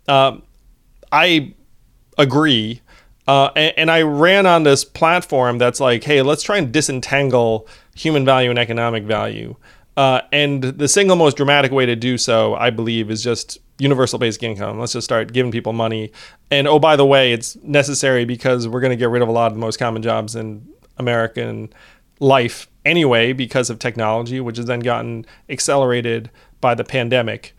Um, 0.08 0.44
I 1.12 1.54
agree. 2.18 2.82
Uh, 3.28 3.52
and, 3.56 3.74
and, 3.78 3.92
I 3.92 4.04
ran 4.04 4.46
on 4.46 4.64
this 4.64 4.86
platform 4.86 5.58
that's 5.58 5.82
like, 5.82 6.06
hey, 6.06 6.22
let's 6.22 6.44
try 6.44 6.58
and 6.58 6.72
disentangle 6.72 7.68
human 7.94 8.24
value 8.24 8.50
and 8.50 8.58
economic 8.58 9.04
value. 9.04 9.56
Uh, 9.98 10.22
and 10.32 10.64
the 10.64 10.88
single 10.88 11.18
most 11.18 11.36
dramatic 11.36 11.72
way 11.72 11.86
to 11.86 11.96
do 11.96 12.18
so, 12.18 12.56
I 12.56 12.70
believe, 12.70 13.12
is 13.12 13.22
just 13.22 13.58
universal 13.80 14.20
basic 14.20 14.44
income. 14.44 14.80
Let's 14.80 14.94
just 14.94 15.06
start 15.06 15.34
giving 15.34 15.52
people 15.52 15.74
money. 15.74 16.12
And 16.52 16.68
oh, 16.68 16.80
by 16.80 16.96
the 16.96 17.06
way, 17.06 17.34
it's 17.34 17.56
necessary 17.64 18.24
because 18.24 18.68
we're 18.68 18.80
going 18.80 18.92
to 18.92 18.98
get 18.98 19.10
rid 19.10 19.22
of 19.22 19.28
a 19.28 19.32
lot 19.32 19.48
of 19.48 19.54
the 19.54 19.60
most 19.60 19.78
common 19.78 20.02
jobs 20.02 20.36
in 20.36 20.68
American 20.98 21.74
life 22.20 22.68
anyway 22.86 23.34
because 23.34 23.70
of 23.70 23.80
technology, 23.80 24.40
which 24.40 24.58
has 24.58 24.68
then 24.68 24.80
gotten 24.80 25.26
accelerated 25.50 26.30
by 26.62 26.76
the 26.76 26.84
pandemic. 26.84 27.56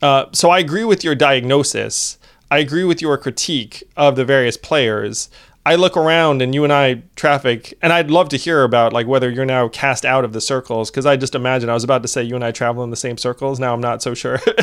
Uh, 0.00 0.26
so 0.32 0.50
I 0.50 0.60
agree 0.60 0.84
with 0.84 1.04
your 1.04 1.14
diagnosis. 1.14 2.18
I 2.50 2.58
agree 2.58 2.84
with 2.84 3.00
your 3.00 3.16
critique 3.16 3.84
of 3.96 4.16
the 4.16 4.24
various 4.24 4.56
players. 4.56 5.30
I 5.64 5.74
look 5.74 5.96
around 5.96 6.40
and 6.40 6.54
you 6.54 6.64
and 6.64 6.72
I 6.72 7.02
traffic, 7.16 7.76
and 7.82 7.92
I'd 7.92 8.10
love 8.10 8.30
to 8.30 8.36
hear 8.36 8.64
about 8.64 8.94
like 8.94 9.06
whether 9.06 9.30
you're 9.30 9.44
now 9.44 9.68
cast 9.68 10.06
out 10.06 10.24
of 10.24 10.32
the 10.32 10.40
circles 10.40 10.90
because 10.90 11.04
I 11.04 11.16
just 11.16 11.34
imagine 11.34 11.68
I 11.68 11.74
was 11.74 11.84
about 11.84 12.02
to 12.02 12.08
say 12.08 12.22
you 12.22 12.34
and 12.34 12.44
I 12.44 12.50
travel 12.50 12.82
in 12.82 12.90
the 12.90 12.96
same 12.96 13.18
circles. 13.18 13.60
Now 13.60 13.74
I'm 13.74 13.80
not 13.80 14.02
so 14.02 14.14
sure 14.14 14.38
whether, 14.38 14.56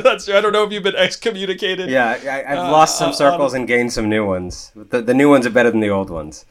that's 0.00 0.24
true. 0.24 0.36
I 0.36 0.40
don't 0.40 0.52
know 0.52 0.64
if 0.64 0.72
you've 0.72 0.82
been 0.82 0.96
excommunicated. 0.96 1.88
Yeah, 1.88 2.10
I, 2.10 2.48
have 2.48 2.58
uh, 2.58 2.72
lost 2.72 2.98
some 2.98 3.10
uh, 3.10 3.12
circles 3.12 3.54
um, 3.54 3.60
and 3.60 3.68
gained 3.68 3.92
some 3.92 4.08
new 4.08 4.26
ones. 4.26 4.72
The, 4.74 5.02
the 5.02 5.14
new 5.14 5.30
ones 5.30 5.46
are 5.46 5.50
better 5.50 5.70
than 5.70 5.80
the 5.80 5.90
old 5.90 6.10
ones. 6.10 6.44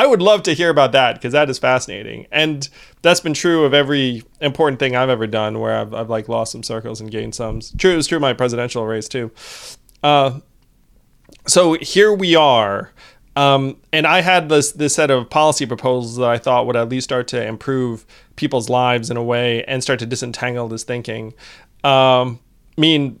I 0.00 0.06
would 0.06 0.22
love 0.22 0.42
to 0.44 0.54
hear 0.54 0.70
about 0.70 0.92
that 0.92 1.16
because 1.16 1.34
that 1.34 1.50
is 1.50 1.58
fascinating, 1.58 2.26
and 2.32 2.66
that's 3.02 3.20
been 3.20 3.34
true 3.34 3.64
of 3.64 3.74
every 3.74 4.22
important 4.40 4.78
thing 4.78 4.96
I've 4.96 5.10
ever 5.10 5.26
done, 5.26 5.58
where 5.58 5.74
I've, 5.76 5.92
I've 5.92 6.08
like 6.08 6.26
lost 6.26 6.52
some 6.52 6.62
circles 6.62 7.02
and 7.02 7.10
gained 7.10 7.34
some. 7.34 7.60
True, 7.76 7.92
it 7.92 7.96
was 7.96 8.06
true 8.06 8.18
my 8.18 8.32
presidential 8.32 8.86
race 8.86 9.08
too. 9.08 9.30
Uh, 10.02 10.40
so 11.46 11.74
here 11.74 12.14
we 12.14 12.34
are, 12.34 12.94
um, 13.36 13.76
and 13.92 14.06
I 14.06 14.22
had 14.22 14.48
this 14.48 14.72
this 14.72 14.94
set 14.94 15.10
of 15.10 15.28
policy 15.28 15.66
proposals 15.66 16.16
that 16.16 16.30
I 16.30 16.38
thought 16.38 16.64
would 16.64 16.76
at 16.76 16.88
least 16.88 17.04
start 17.04 17.28
to 17.28 17.46
improve 17.46 18.06
people's 18.36 18.70
lives 18.70 19.10
in 19.10 19.18
a 19.18 19.22
way 19.22 19.64
and 19.64 19.82
start 19.82 19.98
to 19.98 20.06
disentangle 20.06 20.66
this 20.68 20.82
thinking. 20.82 21.34
Um, 21.84 22.40
I 22.78 22.80
mean, 22.80 23.20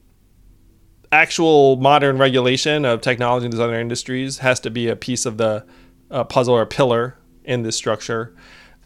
actual 1.12 1.76
modern 1.76 2.16
regulation 2.16 2.86
of 2.86 3.02
technology 3.02 3.44
in 3.44 3.50
these 3.50 3.60
other 3.60 3.78
industries 3.78 4.38
has 4.38 4.60
to 4.60 4.70
be 4.70 4.88
a 4.88 4.96
piece 4.96 5.26
of 5.26 5.36
the 5.36 5.66
uh, 6.10 6.24
puzzle 6.24 6.54
or 6.54 6.66
pillar 6.66 7.16
in 7.44 7.62
this 7.62 7.76
structure. 7.76 8.34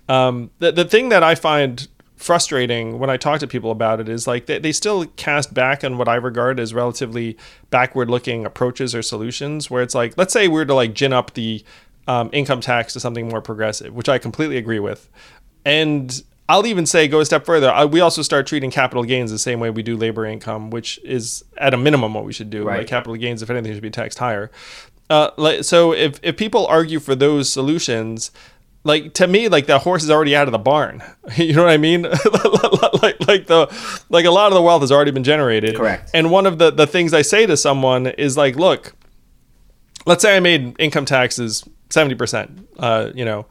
Um, 0.08 0.50
the, 0.58 0.72
the 0.72 0.84
thing 0.84 1.08
that 1.08 1.22
I 1.22 1.34
find 1.34 1.88
frustrating 2.16 2.98
when 2.98 3.10
I 3.10 3.16
talk 3.16 3.40
to 3.40 3.46
people 3.46 3.70
about 3.70 4.00
it 4.00 4.08
is 4.08 4.26
like 4.26 4.46
they, 4.46 4.58
they 4.58 4.72
still 4.72 5.06
cast 5.16 5.52
back 5.52 5.84
on 5.84 5.98
what 5.98 6.08
I 6.08 6.14
regard 6.14 6.60
as 6.60 6.72
relatively 6.72 7.36
backward 7.70 8.08
looking 8.08 8.46
approaches 8.46 8.94
or 8.94 9.02
solutions 9.02 9.70
where 9.70 9.82
it's 9.82 9.94
like, 9.94 10.16
let's 10.16 10.32
say 10.32 10.48
we 10.48 10.60
are 10.60 10.64
to 10.64 10.74
like 10.74 10.94
gin 10.94 11.12
up 11.12 11.34
the 11.34 11.64
um, 12.06 12.30
income 12.32 12.60
tax 12.60 12.92
to 12.92 13.00
something 13.00 13.28
more 13.28 13.40
progressive, 13.40 13.94
which 13.94 14.08
I 14.08 14.18
completely 14.18 14.56
agree 14.56 14.78
with. 14.78 15.08
And 15.64 16.22
I'll 16.48 16.66
even 16.66 16.84
say 16.84 17.08
go 17.08 17.20
a 17.20 17.24
step 17.24 17.46
further. 17.46 17.70
I, 17.70 17.86
we 17.86 18.00
also 18.00 18.22
start 18.22 18.46
treating 18.46 18.70
capital 18.70 19.04
gains 19.04 19.30
the 19.30 19.38
same 19.38 19.60
way 19.60 19.70
we 19.70 19.82
do 19.82 19.96
labor 19.96 20.26
income, 20.26 20.70
which 20.70 21.00
is 21.02 21.42
at 21.56 21.72
a 21.72 21.78
minimum 21.78 22.14
what 22.14 22.24
we 22.24 22.32
should 22.32 22.50
do. 22.50 22.64
Right. 22.64 22.78
Like 22.78 22.86
capital 22.86 23.16
gains, 23.16 23.42
if 23.42 23.48
anything, 23.48 23.72
should 23.72 23.82
be 23.82 23.90
taxed 23.90 24.18
higher. 24.18 24.50
Uh, 25.10 25.30
like 25.36 25.64
so, 25.64 25.92
if 25.92 26.18
if 26.22 26.36
people 26.36 26.66
argue 26.66 26.98
for 26.98 27.14
those 27.14 27.52
solutions, 27.52 28.30
like 28.84 29.14
to 29.14 29.26
me, 29.26 29.48
like 29.48 29.66
the 29.66 29.78
horse 29.78 30.02
is 30.02 30.10
already 30.10 30.36
out 30.36 30.46
of 30.46 30.52
the 30.52 30.58
barn. 30.58 31.02
you 31.36 31.54
know 31.54 31.64
what 31.64 31.72
I 31.72 31.78
mean? 31.78 32.02
like 33.02 33.26
like 33.26 33.46
the 33.46 34.04
like 34.08 34.24
a 34.24 34.30
lot 34.30 34.48
of 34.48 34.54
the 34.54 34.62
wealth 34.62 34.82
has 34.82 34.92
already 34.92 35.10
been 35.10 35.24
generated. 35.24 35.76
Correct. 35.76 36.10
And 36.14 36.30
one 36.30 36.46
of 36.46 36.58
the 36.58 36.70
the 36.70 36.86
things 36.86 37.12
I 37.12 37.22
say 37.22 37.46
to 37.46 37.56
someone 37.56 38.06
is 38.06 38.36
like, 38.36 38.56
look, 38.56 38.94
let's 40.06 40.22
say 40.22 40.36
I 40.36 40.40
made 40.40 40.76
income 40.78 41.04
taxes 41.04 41.64
seventy 41.90 42.14
percent. 42.14 42.66
Uh, 42.78 43.10
you 43.14 43.24
know, 43.24 43.46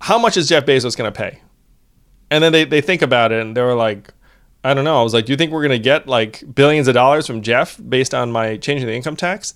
how 0.00 0.18
much 0.18 0.36
is 0.36 0.48
Jeff 0.48 0.64
Bezos 0.66 0.96
going 0.96 1.12
to 1.12 1.16
pay? 1.16 1.40
And 2.30 2.42
then 2.42 2.52
they 2.52 2.64
they 2.64 2.80
think 2.80 3.02
about 3.02 3.32
it 3.32 3.42
and 3.42 3.56
they 3.56 3.62
were 3.62 3.74
like. 3.74 4.12
I 4.64 4.74
don't 4.74 4.82
know. 4.82 4.98
I 4.98 5.02
was 5.04 5.14
like, 5.14 5.26
do 5.26 5.32
you 5.32 5.36
think 5.36 5.52
we're 5.52 5.62
gonna 5.62 5.78
get 5.78 6.08
like 6.08 6.42
billions 6.52 6.88
of 6.88 6.94
dollars 6.94 7.24
from 7.24 7.40
Jeff 7.40 7.80
based 7.88 8.12
on 8.12 8.32
my 8.32 8.56
changing 8.56 8.88
the 8.88 8.94
income 8.94 9.14
tax? 9.14 9.54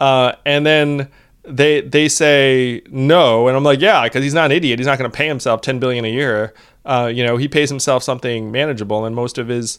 Uh, 0.00 0.32
and 0.44 0.66
then 0.66 1.08
they 1.44 1.82
they 1.82 2.08
say 2.08 2.82
no, 2.90 3.48
and 3.48 3.56
I'm 3.56 3.64
like, 3.64 3.80
yeah, 3.80 4.04
because 4.04 4.24
he's 4.24 4.34
not 4.34 4.46
an 4.46 4.52
idiot. 4.52 4.78
He's 4.78 4.86
not 4.86 4.98
going 4.98 5.10
to 5.10 5.16
pay 5.16 5.28
himself 5.28 5.60
10 5.60 5.78
billion 5.78 6.04
a 6.04 6.10
year. 6.10 6.54
Uh, 6.84 7.10
you 7.12 7.24
know, 7.24 7.36
he 7.36 7.46
pays 7.46 7.68
himself 7.68 8.02
something 8.02 8.50
manageable, 8.50 9.04
and 9.04 9.14
most 9.14 9.38
of 9.38 9.48
his 9.48 9.78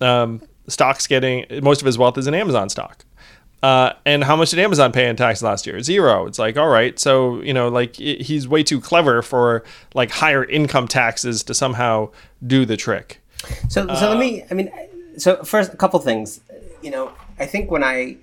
um, 0.00 0.40
stocks 0.68 1.06
getting 1.06 1.46
most 1.62 1.82
of 1.82 1.86
his 1.86 1.98
wealth 1.98 2.16
is 2.16 2.26
in 2.26 2.34
Amazon 2.34 2.68
stock. 2.68 3.04
Uh, 3.62 3.92
and 4.04 4.22
how 4.22 4.36
much 4.36 4.50
did 4.50 4.60
Amazon 4.60 4.92
pay 4.92 5.08
in 5.08 5.16
tax 5.16 5.42
last 5.42 5.66
year? 5.66 5.80
Zero. 5.80 6.26
It's 6.26 6.38
like, 6.38 6.56
all 6.56 6.68
right, 6.68 6.98
so 6.98 7.40
you 7.40 7.52
know, 7.52 7.68
like 7.68 7.96
he's 7.96 8.46
way 8.46 8.62
too 8.62 8.80
clever 8.80 9.22
for 9.22 9.64
like 9.94 10.10
higher 10.10 10.44
income 10.44 10.86
taxes 10.86 11.42
to 11.44 11.54
somehow 11.54 12.10
do 12.46 12.64
the 12.64 12.76
trick. 12.76 13.20
So, 13.68 13.86
so 13.86 13.88
uh, 13.88 14.10
let 14.10 14.18
me. 14.18 14.44
I 14.50 14.54
mean, 14.54 14.70
so 15.16 15.42
first, 15.42 15.72
a 15.72 15.76
couple 15.76 15.98
things. 16.00 16.40
You 16.82 16.90
know, 16.90 17.12
I 17.38 17.46
think 17.46 17.70
when 17.70 17.82
I 17.82 18.18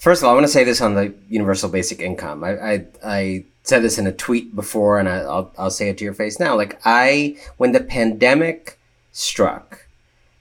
First 0.00 0.22
of 0.22 0.26
all, 0.26 0.30
I 0.30 0.34
want 0.34 0.46
to 0.46 0.52
say 0.52 0.64
this 0.64 0.80
on 0.80 0.94
the 0.94 1.12
universal 1.28 1.68
basic 1.68 2.00
income. 2.00 2.42
I, 2.42 2.58
I, 2.58 2.86
I 3.04 3.44
said 3.64 3.82
this 3.82 3.98
in 3.98 4.06
a 4.06 4.12
tweet 4.12 4.56
before, 4.56 4.98
and 4.98 5.06
I, 5.06 5.24
will 5.24 5.52
I'll 5.58 5.70
say 5.70 5.90
it 5.90 5.98
to 5.98 6.04
your 6.04 6.14
face 6.14 6.40
now. 6.40 6.56
Like 6.56 6.80
I, 6.86 7.36
when 7.58 7.72
the 7.72 7.80
pandemic 7.80 8.78
struck, 9.12 9.84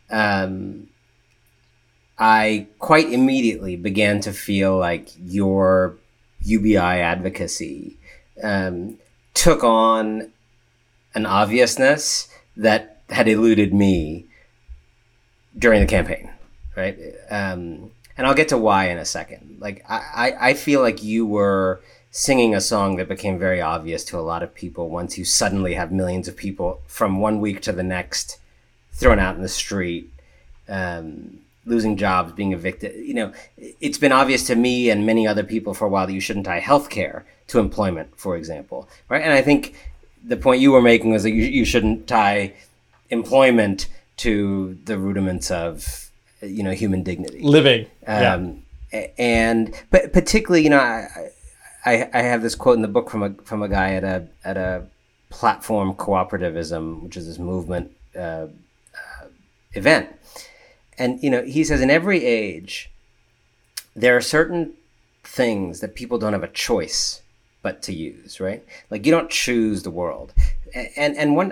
um, 0.10 0.88
I 2.18 2.68
quite 2.80 3.12
immediately 3.12 3.76
began 3.76 4.22
to 4.22 4.32
feel 4.32 4.78
like 4.78 5.10
your 5.22 5.98
UBI 6.44 6.78
advocacy 6.78 7.98
um, 8.42 8.98
took 9.34 9.66
on 9.66 10.32
an 11.14 11.26
obviousness 11.26 12.30
that 12.56 13.02
had 13.10 13.28
eluded 13.28 13.74
me 13.74 14.26
during 15.58 15.82
the 15.82 15.86
campaign, 15.86 16.32
right? 16.78 16.98
Um, 17.30 17.92
and 18.20 18.28
I'll 18.28 18.34
get 18.34 18.50
to 18.50 18.58
why 18.58 18.90
in 18.90 18.98
a 18.98 19.06
second. 19.06 19.60
Like 19.62 19.86
I, 19.90 20.36
I 20.38 20.54
feel 20.54 20.82
like 20.82 21.02
you 21.02 21.26
were 21.26 21.80
singing 22.12 22.54
a 22.54 22.60
song 22.60 22.98
that 22.98 23.08
became 23.08 23.40
very 23.40 23.62
obvious 23.62 24.04
to 24.04 24.20
a 24.20 24.20
lot 24.20 24.44
of 24.44 24.54
people 24.54 24.90
once 24.90 25.18
you 25.18 25.24
suddenly 25.24 25.76
have 25.76 25.90
millions 25.90 26.28
of 26.28 26.36
people 26.36 26.82
from 26.86 27.22
one 27.22 27.40
week 27.40 27.62
to 27.62 27.72
the 27.72 27.82
next 27.82 28.38
thrown 28.92 29.20
out 29.20 29.38
in 29.38 29.42
the 29.42 29.48
street, 29.48 30.12
um, 30.68 31.40
losing 31.66 31.96
jobs, 31.96 32.34
being 32.34 32.52
evicted. 32.52 32.94
You 32.94 33.14
know, 33.14 33.34
it's 33.80 33.98
been 33.98 34.12
obvious 34.12 34.46
to 34.48 34.56
me 34.56 34.90
and 34.90 35.06
many 35.06 35.26
other 35.26 35.46
people 35.46 35.74
for 35.74 35.86
a 35.86 35.90
while 35.90 36.06
that 36.06 36.12
you 36.12 36.20
shouldn't 36.20 36.46
tie 36.46 36.60
healthcare 36.60 37.24
to 37.48 37.60
employment, 37.60 38.10
for 38.18 38.36
example, 38.36 38.90
right? 39.08 39.24
And 39.24 39.32
I 39.32 39.42
think 39.42 39.76
the 40.26 40.36
point 40.36 40.60
you 40.60 40.74
were 40.74 40.82
making 40.82 41.12
was 41.12 41.24
that 41.24 41.32
you, 41.32 41.44
you 41.44 41.64
shouldn't 41.64 42.06
tie 42.06 42.52
employment 43.10 43.88
to 44.18 44.78
the 44.84 44.98
rudiments 44.98 45.50
of 45.50 46.09
you 46.42 46.64
know 46.64 46.72
human 46.72 47.04
dignity. 47.04 47.42
Living 47.42 47.86
um, 48.08 48.64
yeah. 48.92 49.08
and 49.18 49.74
but 49.90 50.14
particularly 50.14 50.64
you 50.64 50.70
know 50.70 50.80
I, 50.80 51.32
I, 51.86 52.10
I 52.14 52.22
have 52.22 52.42
this 52.42 52.56
quote 52.56 52.76
in 52.76 52.82
the 52.82 52.88
book 52.88 53.10
from 53.10 53.24
a 53.24 53.34
from 53.44 53.62
a 53.64 53.70
guy 53.70 53.94
at 53.94 54.04
a 54.04 54.28
at 54.44 54.58
a 54.58 54.86
platform 55.30 55.94
cooperativism 55.94 57.04
which 57.04 57.18
is 57.18 57.28
this 57.28 57.40
movement 57.40 57.92
uh, 58.16 58.20
uh, 58.20 58.48
event. 59.74 60.10
And 60.98 61.22
you 61.24 61.30
know 61.30 61.44
he 61.44 61.64
says 61.64 61.82
in 61.82 61.90
every 61.90 62.26
age 62.26 62.90
there 63.96 64.16
are 64.16 64.22
certain 64.22 64.74
things 65.24 65.80
that 65.82 65.96
people 65.96 66.18
don't 66.18 66.34
have 66.34 66.44
a 66.44 66.48
choice 66.48 67.22
but 67.62 67.82
to 67.84 67.94
use 67.94 68.40
right? 68.40 68.64
Like 68.90 69.06
you 69.06 69.12
don't 69.12 69.30
choose 69.30 69.84
the 69.84 69.92
world 69.92 70.34
and 70.74 71.18
and 71.18 71.36
one 71.36 71.52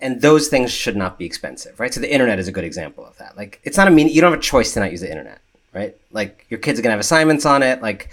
and 0.00 0.20
those 0.20 0.48
things 0.48 0.70
should 0.70 0.96
not 0.96 1.18
be 1.18 1.24
expensive, 1.24 1.78
right? 1.80 1.92
So 1.92 2.00
the 2.00 2.12
internet 2.12 2.38
is 2.38 2.48
a 2.48 2.52
good 2.52 2.64
example 2.64 3.04
of 3.04 3.16
that. 3.18 3.36
Like 3.36 3.60
it's 3.64 3.76
not 3.76 3.88
a 3.88 3.90
mean 3.90 4.08
you 4.08 4.20
don't 4.20 4.32
have 4.32 4.40
a 4.40 4.42
choice 4.42 4.74
to 4.74 4.80
not 4.80 4.90
use 4.90 5.00
the 5.00 5.10
internet, 5.10 5.40
right? 5.72 5.96
Like 6.12 6.46
your 6.48 6.58
kids 6.58 6.78
are 6.78 6.82
gonna 6.82 6.92
have 6.92 7.00
assignments 7.00 7.46
on 7.46 7.62
it. 7.62 7.82
Like 7.82 8.10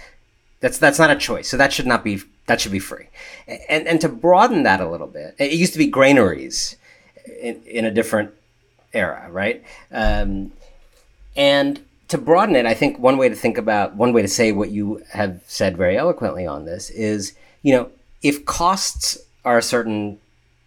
that's 0.60 0.78
that's 0.78 0.98
not 0.98 1.10
a 1.10 1.16
choice. 1.16 1.48
So 1.48 1.56
that 1.56 1.72
should 1.72 1.86
not 1.86 2.04
be 2.04 2.20
that 2.46 2.60
should 2.60 2.72
be 2.72 2.78
free. 2.78 3.06
And 3.68 3.86
and 3.86 4.00
to 4.00 4.08
broaden 4.08 4.62
that 4.64 4.80
a 4.80 4.88
little 4.88 5.06
bit, 5.06 5.34
it 5.38 5.52
used 5.52 5.72
to 5.72 5.78
be 5.78 5.86
granaries 5.86 6.76
in, 7.40 7.62
in 7.64 7.84
a 7.84 7.90
different 7.90 8.32
era, 8.92 9.28
right? 9.30 9.62
Um, 9.92 10.52
and 11.36 11.80
to 12.08 12.18
broaden 12.18 12.56
it, 12.56 12.66
I 12.66 12.74
think 12.74 12.98
one 12.98 13.18
way 13.18 13.28
to 13.28 13.34
think 13.34 13.58
about 13.58 13.94
one 13.94 14.12
way 14.12 14.22
to 14.22 14.28
say 14.28 14.50
what 14.52 14.70
you 14.70 15.02
have 15.12 15.42
said 15.46 15.76
very 15.76 15.96
eloquently 15.96 16.46
on 16.46 16.64
this 16.64 16.90
is, 16.90 17.34
you 17.62 17.74
know, 17.74 17.90
if 18.22 18.44
costs 18.44 19.18
are 19.44 19.58
a 19.58 19.62
certain 19.62 20.18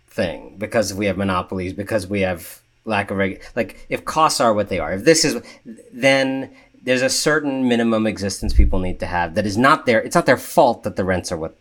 thing 0.08 0.56
because 0.58 0.94
we 0.94 1.06
have 1.06 1.18
monopolies, 1.18 1.74
because 1.74 2.08
we 2.08 2.22
have 2.22 2.62
lack 2.84 3.12
of 3.12 3.18
reg 3.18 3.40
like 3.56 3.86
if 3.90 4.04
costs 4.06 4.42
are 4.42 4.56
what 4.56 4.70
they 4.70 4.80
are 4.80 4.94
if 4.94 5.06
this 5.06 5.24
is 5.24 5.40
then 5.94 6.50
there's 6.82 7.04
a 7.04 7.10
certain 7.10 7.68
minimum 7.68 8.08
existence 8.08 8.54
people 8.54 8.80
need 8.80 9.00
to 9.00 9.06
have 9.06 9.36
that 9.36 9.46
is 9.46 9.56
not 9.56 9.86
their 9.86 10.02
it's 10.02 10.16
not 10.16 10.26
their 10.26 10.36
fault 10.36 10.82
that 10.82 10.96
the 10.96 11.04
rents 11.04 11.32
are 11.32 11.38
what 11.38 11.56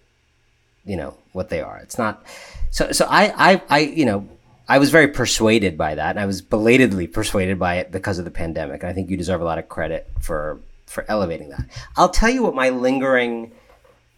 you 0.85 0.97
know 0.97 1.15
what 1.33 1.49
they 1.49 1.61
are. 1.61 1.79
It's 1.79 1.99
not 1.99 2.25
so 2.71 2.91
so 2.93 3.07
i 3.09 3.53
i, 3.53 3.63
I 3.69 3.79
you 3.81 4.05
know 4.05 4.29
i 4.69 4.79
was 4.79 4.91
very 4.91 5.09
persuaded 5.09 5.77
by 5.77 5.95
that. 5.95 6.11
And 6.11 6.21
i 6.21 6.27
was 6.27 6.41
belatedly 6.41 7.07
persuaded 7.07 7.59
by 7.59 7.77
it 7.77 7.91
because 7.91 8.19
of 8.19 8.25
the 8.25 8.31
pandemic 8.31 8.83
and 8.83 8.91
i 8.91 8.93
think 8.93 9.11
you 9.11 9.17
deserve 9.17 9.41
a 9.41 9.45
lot 9.45 9.59
of 9.59 9.69
credit 9.69 10.09
for 10.21 10.59
for 10.87 11.05
elevating 11.09 11.51
that. 11.51 11.67
I'll 11.97 12.09
tell 12.09 12.31
you 12.31 12.43
what 12.43 12.55
my 12.55 12.71
lingering 12.71 13.53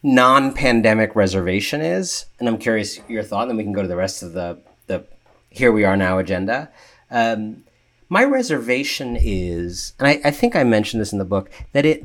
non-pandemic 0.02 1.14
reservation 1.14 1.80
is 1.80 2.26
and 2.40 2.48
i'm 2.48 2.58
curious 2.58 2.98
your 3.08 3.22
thought 3.22 3.42
and 3.42 3.50
then 3.50 3.56
we 3.56 3.62
can 3.62 3.72
go 3.72 3.82
to 3.82 3.88
the 3.88 3.96
rest 3.96 4.22
of 4.22 4.32
the 4.32 4.58
the 4.88 5.04
here 5.50 5.70
we 5.70 5.84
are 5.84 5.96
now 5.96 6.18
agenda 6.18 6.70
um, 7.12 7.64
my 8.12 8.24
reservation 8.24 9.16
is, 9.18 9.94
and 9.98 10.06
I, 10.06 10.20
I 10.22 10.30
think 10.30 10.54
I 10.54 10.64
mentioned 10.64 11.00
this 11.00 11.12
in 11.12 11.18
the 11.18 11.24
book, 11.24 11.50
that 11.72 11.86
it, 11.86 12.04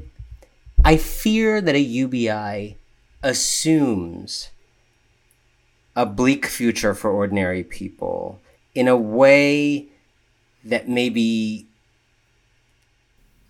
I 0.85 0.95
fear 0.95 1.59
that 1.59 1.75
a 1.75 1.81
UBI 1.81 2.77
assumes 3.21 4.51
a 5.97 6.05
bleak 6.05 6.45
future 6.45 6.93
for 6.93 7.11
ordinary 7.11 7.61
people 7.61 8.39
in 8.73 8.87
a 8.87 8.95
way 8.95 9.87
that 10.63 10.87
maybe 10.87 11.67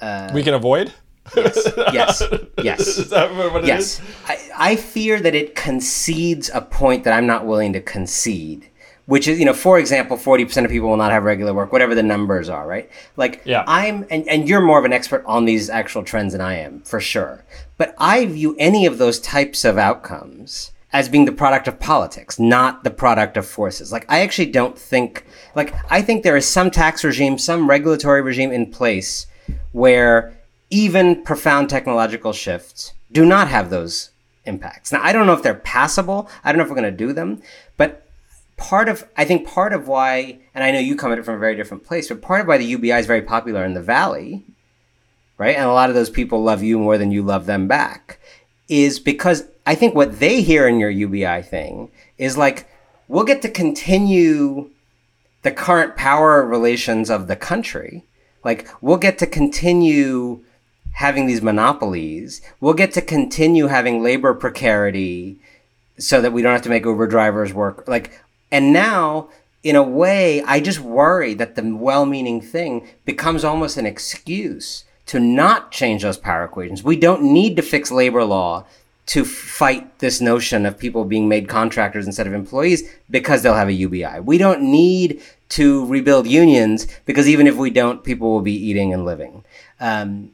uh, 0.02 0.32
we 0.34 0.42
can 0.42 0.56
avoid. 0.56 0.94
Yes, 1.36 1.68
yes, 1.94 2.24
yes. 2.64 2.88
Is 2.88 3.10
that 3.10 3.34
what 3.34 3.64
it 3.64 3.68
yes. 3.68 4.00
is? 4.00 4.02
I, 4.28 4.40
I 4.58 4.76
fear 4.76 5.20
that 5.20 5.36
it 5.36 5.56
concedes 5.56 6.50
a 6.54 6.62
point 6.62 7.04
that 7.04 7.14
I'm 7.14 7.28
not 7.28 7.46
willing 7.46 7.74
to 7.74 7.82
concede 7.82 8.70
which 9.08 9.28
is 9.28 9.40
you 9.40 9.46
know 9.46 9.54
for 9.54 9.80
example 9.80 10.16
40% 10.16 10.64
of 10.64 10.70
people 10.70 10.90
will 10.90 10.98
not 10.98 11.12
have 11.12 11.24
regular 11.24 11.54
work 11.54 11.72
whatever 11.72 11.96
the 11.96 12.04
numbers 12.04 12.48
are 12.48 12.68
right 12.68 12.90
like 13.16 13.42
yeah. 13.44 13.64
i'm 13.66 14.06
and, 14.12 14.28
and 14.28 14.48
you're 14.48 14.62
more 14.62 14.78
of 14.78 14.86
an 14.86 14.94
expert 14.94 15.24
on 15.26 15.46
these 15.46 15.70
actual 15.70 16.04
trends 16.04 16.34
than 16.34 16.42
i 16.42 16.56
am 16.56 16.82
for 16.82 17.00
sure 17.00 17.44
but 17.78 17.96
i 17.98 18.26
view 18.26 18.56
any 18.60 18.86
of 18.86 19.00
those 19.00 19.20
types 19.20 19.66
of 19.66 19.78
outcomes 19.78 20.72
as 20.94 21.10
being 21.10 21.26
the 21.26 21.32
product 21.32 21.68
of 21.68 21.80
politics 21.80 22.38
not 22.38 22.84
the 22.84 22.92
product 22.92 23.36
of 23.36 23.48
forces 23.48 23.92
like 23.92 24.06
i 24.10 24.20
actually 24.20 24.50
don't 24.50 24.78
think 24.78 25.26
like 25.56 25.74
i 25.92 26.02
think 26.02 26.24
there 26.24 26.38
is 26.38 26.48
some 26.48 26.70
tax 26.70 27.04
regime 27.04 27.38
some 27.38 27.70
regulatory 27.70 28.22
regime 28.22 28.52
in 28.52 28.70
place 28.70 29.26
where 29.72 30.37
even 30.70 31.24
profound 31.24 31.70
technological 31.70 32.34
shifts 32.34 32.94
do 33.12 33.26
not 33.26 33.48
have 33.48 33.70
those 33.70 34.12
impacts 34.46 34.92
now 34.92 35.02
i 35.04 35.12
don't 35.12 35.26
know 35.26 35.34
if 35.34 35.44
they're 35.44 35.54
passable 35.54 36.30
i 36.44 36.52
don't 36.52 36.58
know 36.58 36.64
if 36.64 36.70
we're 36.70 36.76
going 36.76 36.92
to 36.92 37.06
do 37.06 37.14
them 37.14 37.42
but 37.76 38.08
part 38.58 38.90
of 38.90 39.08
I 39.16 39.24
think 39.24 39.48
part 39.48 39.72
of 39.72 39.88
why, 39.88 40.40
and 40.54 40.64
I 40.64 40.72
know 40.72 40.80
you 40.80 40.96
come 40.96 41.12
at 41.12 41.20
it 41.20 41.26
from 41.26 41.36
a 41.36 41.40
very 41.40 41.56
different 41.56 41.86
place, 41.86 42.10
but 42.10 42.22
part 42.22 42.42
of 42.42 42.48
why 42.48 42.58
the 42.58 42.66
UBI 42.66 42.92
is 42.92 43.06
very 43.06 43.22
popular 43.22 43.64
in 43.64 43.76
the 43.76 43.82
Valley, 43.82 44.44
right? 45.38 45.56
And 45.56 45.66
a 45.66 45.74
lot 45.74 45.90
of 45.90 45.96
those 45.96 46.10
people 46.10 46.44
love 46.44 46.64
you 46.64 46.78
more 46.78 46.98
than 46.98 47.12
you 47.12 47.24
love 47.24 47.46
them 47.46 47.68
back, 47.68 48.20
is 48.68 49.00
because 49.00 49.48
I 49.66 49.76
think 49.76 49.96
what 49.96 50.20
they 50.20 50.42
hear 50.42 50.68
in 50.68 50.80
your 50.80 50.90
UBI 50.90 51.44
thing 51.44 51.90
is 52.18 52.38
like, 52.38 52.68
we'll 53.08 53.24
get 53.24 53.42
to 53.44 53.50
continue 53.50 54.72
the 55.44 55.52
current 55.52 55.96
power 55.96 56.44
relations 56.44 57.10
of 57.10 57.28
the 57.28 57.36
country. 57.36 58.04
Like, 58.44 58.68
we'll 58.82 58.98
get 58.98 59.18
to 59.20 59.28
continue 59.28 60.44
having 60.98 61.28
these 61.28 61.44
monopolies. 61.44 62.42
We'll 62.60 62.74
get 62.74 62.92
to 62.94 63.02
continue 63.04 63.68
having 63.68 64.02
labor 64.02 64.34
precarity 64.34 65.38
so 66.00 66.22
that 66.22 66.34
we 66.34 66.42
don't 66.42 66.54
have 66.54 66.64
to 66.64 66.70
make 66.70 66.86
Uber 66.86 67.06
drivers 67.06 67.54
work. 67.54 67.88
Like, 67.88 68.20
and 68.52 68.74
now, 68.74 69.30
in 69.62 69.76
a 69.76 69.84
way, 69.84 70.42
I 70.42 70.60
just 70.60 70.80
worry 70.80 71.36
that 71.36 71.54
the 71.56 71.76
well 71.76 72.08
meaning 72.08 72.42
thing 72.42 72.88
becomes 73.06 73.44
almost 73.44 73.78
an 73.78 73.86
excuse 73.86 74.86
to 75.06 75.20
not 75.20 75.72
change 75.72 76.02
those 76.02 76.18
power 76.18 76.44
equations. 76.44 76.84
We 76.84 76.96
don't 76.96 77.32
need 77.32 77.58
to 77.58 77.62
fix 77.62 77.92
labor 77.92 78.24
law 78.24 78.66
to 79.08 79.24
fight 79.24 80.00
this 80.00 80.20
notion 80.20 80.66
of 80.66 80.80
people 80.80 81.06
being 81.06 81.30
made 81.30 81.48
contractors 81.48 82.08
instead 82.08 82.26
of 82.26 82.34
employees 82.34 82.90
because 83.08 83.44
they'll 83.44 83.54
have 83.54 83.70
a 83.70 83.74
UBI. 83.74 84.22
We 84.22 84.40
don't 84.40 84.64
need 84.64 85.22
to 85.50 85.86
rebuild 85.86 86.26
unions 86.26 86.88
because 87.06 87.30
even 87.30 87.46
if 87.46 87.56
we 87.56 87.70
don't, 87.70 88.04
people 88.04 88.32
will 88.32 88.42
be 88.42 88.56
eating 88.56 88.94
and 88.94 89.06
living. 89.06 89.46
Um, 89.80 90.32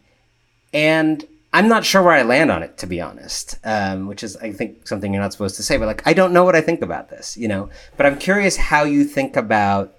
and 0.74 1.26
I'm 1.54 1.68
not 1.68 1.86
sure 1.86 2.02
where 2.02 2.14
I 2.14 2.24
land 2.24 2.50
on 2.50 2.64
it, 2.64 2.78
to 2.80 2.88
be 2.88 3.00
honest, 3.00 3.60
um, 3.64 4.08
which 4.08 4.24
is, 4.24 4.36
I 4.38 4.52
think, 4.52 4.88
something 4.88 5.14
you're 5.14 5.22
not 5.22 5.32
supposed 5.32 5.56
to 5.58 5.64
say. 5.64 5.78
But 5.78 5.86
like, 5.86 6.08
I 6.08 6.14
don't 6.14 6.34
know 6.34 6.44
what 6.44 6.56
I 6.56 6.62
think 6.62 6.82
about 6.82 7.10
this, 7.10 7.38
you 7.38 7.48
know. 7.48 7.70
But 7.96 8.08
I'm 8.08 8.18
curious 8.18 8.58
how 8.58 8.84
you 8.84 9.04
think 9.04 9.36
about 9.36 9.96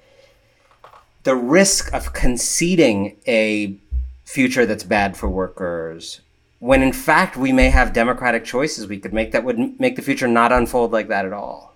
the 1.22 1.37
risk 1.37 1.93
of 1.95 2.12
conceding 2.12 3.16
a 3.27 3.79
future 4.25 4.66
that's 4.66 4.85
bad 4.85 5.16
for 5.16 5.29
workers 5.29 6.20
when 6.64 6.83
in 6.83 6.95
fact 6.95 7.37
we 7.37 7.53
may 7.53 7.68
have 7.68 7.93
democratic 7.93 8.43
choices 8.43 8.87
we 8.87 8.99
could 8.99 9.12
make 9.12 9.33
that 9.33 9.45
would 9.45 9.79
make 9.79 9.97
the 9.97 10.03
future 10.03 10.27
not 10.27 10.51
unfold 10.51 10.93
like 10.93 11.09
that 11.09 11.27
at 11.27 11.33
all. 11.33 11.75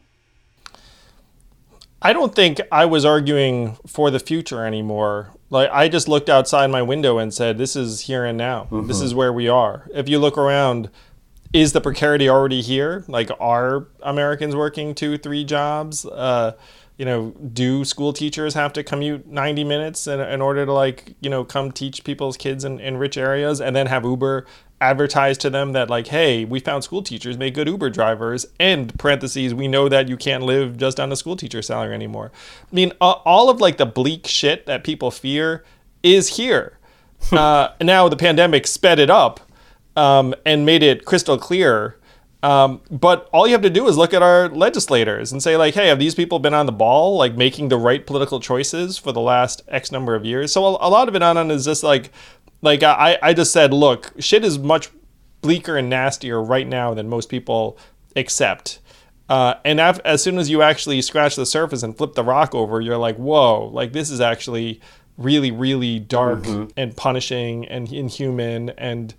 I 2.00 2.14
don't 2.14 2.34
think 2.34 2.60
I 2.72 2.86
was 2.86 3.04
arguing 3.04 3.76
for 3.86 4.10
the 4.10 4.20
future 4.20 4.64
anymore. 4.64 5.34
Like 5.50 5.70
I 5.72 5.88
just 5.88 6.08
looked 6.08 6.28
outside 6.28 6.68
my 6.68 6.82
window 6.82 7.18
and 7.18 7.32
said, 7.32 7.58
"This 7.58 7.74
is 7.76 8.02
here 8.02 8.24
and 8.24 8.36
now. 8.36 8.64
Mm-hmm. 8.70 8.86
This 8.86 9.00
is 9.00 9.14
where 9.14 9.32
we 9.32 9.48
are." 9.48 9.88
If 9.94 10.08
you 10.08 10.18
look 10.18 10.36
around, 10.36 10.90
is 11.52 11.72
the 11.72 11.80
precarity 11.80 12.28
already 12.28 12.60
here? 12.60 13.04
Like, 13.08 13.30
are 13.40 13.86
Americans 14.02 14.54
working 14.54 14.94
two, 14.94 15.16
three 15.16 15.44
jobs? 15.44 16.04
Uh, 16.04 16.52
you 16.98 17.04
know, 17.04 17.30
do 17.52 17.84
school 17.84 18.12
teachers 18.12 18.54
have 18.54 18.72
to 18.72 18.82
commute 18.82 19.26
90 19.28 19.62
minutes 19.62 20.06
in, 20.08 20.18
in 20.20 20.42
order 20.42 20.66
to 20.66 20.72
like, 20.72 21.14
you 21.20 21.30
know, 21.30 21.44
come 21.44 21.70
teach 21.70 22.02
people's 22.02 22.36
kids 22.36 22.64
in, 22.64 22.80
in 22.80 22.96
rich 22.96 23.16
areas 23.16 23.60
and 23.60 23.74
then 23.74 23.86
have 23.86 24.04
Uber 24.04 24.46
advertise 24.80 25.36
to 25.38 25.50
them 25.50 25.72
that 25.72 25.90
like 25.90 26.06
hey 26.06 26.44
we 26.44 26.60
found 26.60 26.84
school 26.84 27.02
teachers 27.02 27.36
make 27.36 27.54
good 27.54 27.66
uber 27.66 27.90
drivers 27.90 28.46
and 28.60 28.96
parentheses 28.98 29.52
we 29.52 29.66
know 29.66 29.88
that 29.88 30.08
you 30.08 30.16
can't 30.16 30.44
live 30.44 30.76
just 30.76 31.00
on 31.00 31.10
a 31.10 31.16
school 31.16 31.36
teacher 31.36 31.62
salary 31.62 31.94
anymore. 31.94 32.30
I 32.70 32.74
mean 32.74 32.92
uh, 33.00 33.12
all 33.24 33.50
of 33.50 33.60
like 33.60 33.76
the 33.76 33.86
bleak 33.86 34.26
shit 34.26 34.66
that 34.66 34.84
people 34.84 35.10
fear 35.10 35.64
is 36.02 36.36
here. 36.36 36.74
Uh, 37.32 37.74
now 37.82 38.08
the 38.08 38.16
pandemic 38.16 38.64
sped 38.64 39.00
it 39.00 39.10
up 39.10 39.40
um, 39.96 40.32
and 40.46 40.64
made 40.64 40.84
it 40.84 41.04
crystal 41.04 41.36
clear 41.36 41.98
um, 42.42 42.80
but 42.88 43.28
all 43.32 43.48
you 43.48 43.52
have 43.52 43.62
to 43.62 43.70
do 43.70 43.88
is 43.88 43.96
look 43.96 44.14
at 44.14 44.22
our 44.22 44.48
legislators 44.48 45.32
and 45.32 45.42
say 45.42 45.56
like 45.56 45.74
hey 45.74 45.88
have 45.88 45.98
these 45.98 46.14
people 46.14 46.38
been 46.38 46.54
on 46.54 46.66
the 46.66 46.72
ball 46.72 47.16
like 47.16 47.34
making 47.34 47.68
the 47.68 47.76
right 47.76 48.06
political 48.06 48.38
choices 48.38 48.96
for 48.96 49.10
the 49.10 49.20
last 49.20 49.62
x 49.66 49.90
number 49.90 50.14
of 50.14 50.24
years? 50.24 50.52
So 50.52 50.64
a, 50.64 50.88
a 50.88 50.90
lot 50.90 51.08
of 51.08 51.16
it 51.16 51.22
on 51.22 51.36
on 51.36 51.50
is 51.50 51.64
just 51.64 51.82
like 51.82 52.12
like 52.62 52.82
I, 52.82 53.18
I 53.22 53.34
just 53.34 53.52
said, 53.52 53.72
look, 53.72 54.12
shit 54.18 54.44
is 54.44 54.58
much 54.58 54.90
bleaker 55.40 55.76
and 55.76 55.88
nastier 55.88 56.40
right 56.40 56.66
now 56.66 56.94
than 56.94 57.08
most 57.08 57.28
people 57.28 57.78
accept. 58.16 58.80
Uh, 59.28 59.54
and 59.64 59.78
af- 59.78 60.00
as 60.04 60.22
soon 60.22 60.38
as 60.38 60.48
you 60.48 60.62
actually 60.62 61.00
scratch 61.02 61.36
the 61.36 61.46
surface 61.46 61.82
and 61.82 61.96
flip 61.96 62.14
the 62.14 62.24
rock 62.24 62.54
over, 62.54 62.80
you're 62.80 62.96
like, 62.96 63.16
whoa, 63.16 63.66
like 63.66 63.92
this 63.92 64.10
is 64.10 64.20
actually 64.20 64.80
really, 65.16 65.50
really 65.50 65.98
dark 65.98 66.40
mm-hmm. 66.40 66.70
and 66.76 66.96
punishing 66.96 67.66
and 67.66 67.92
inhuman 67.92 68.70
and 68.70 69.14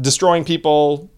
destroying 0.00 0.44
people. 0.44 1.10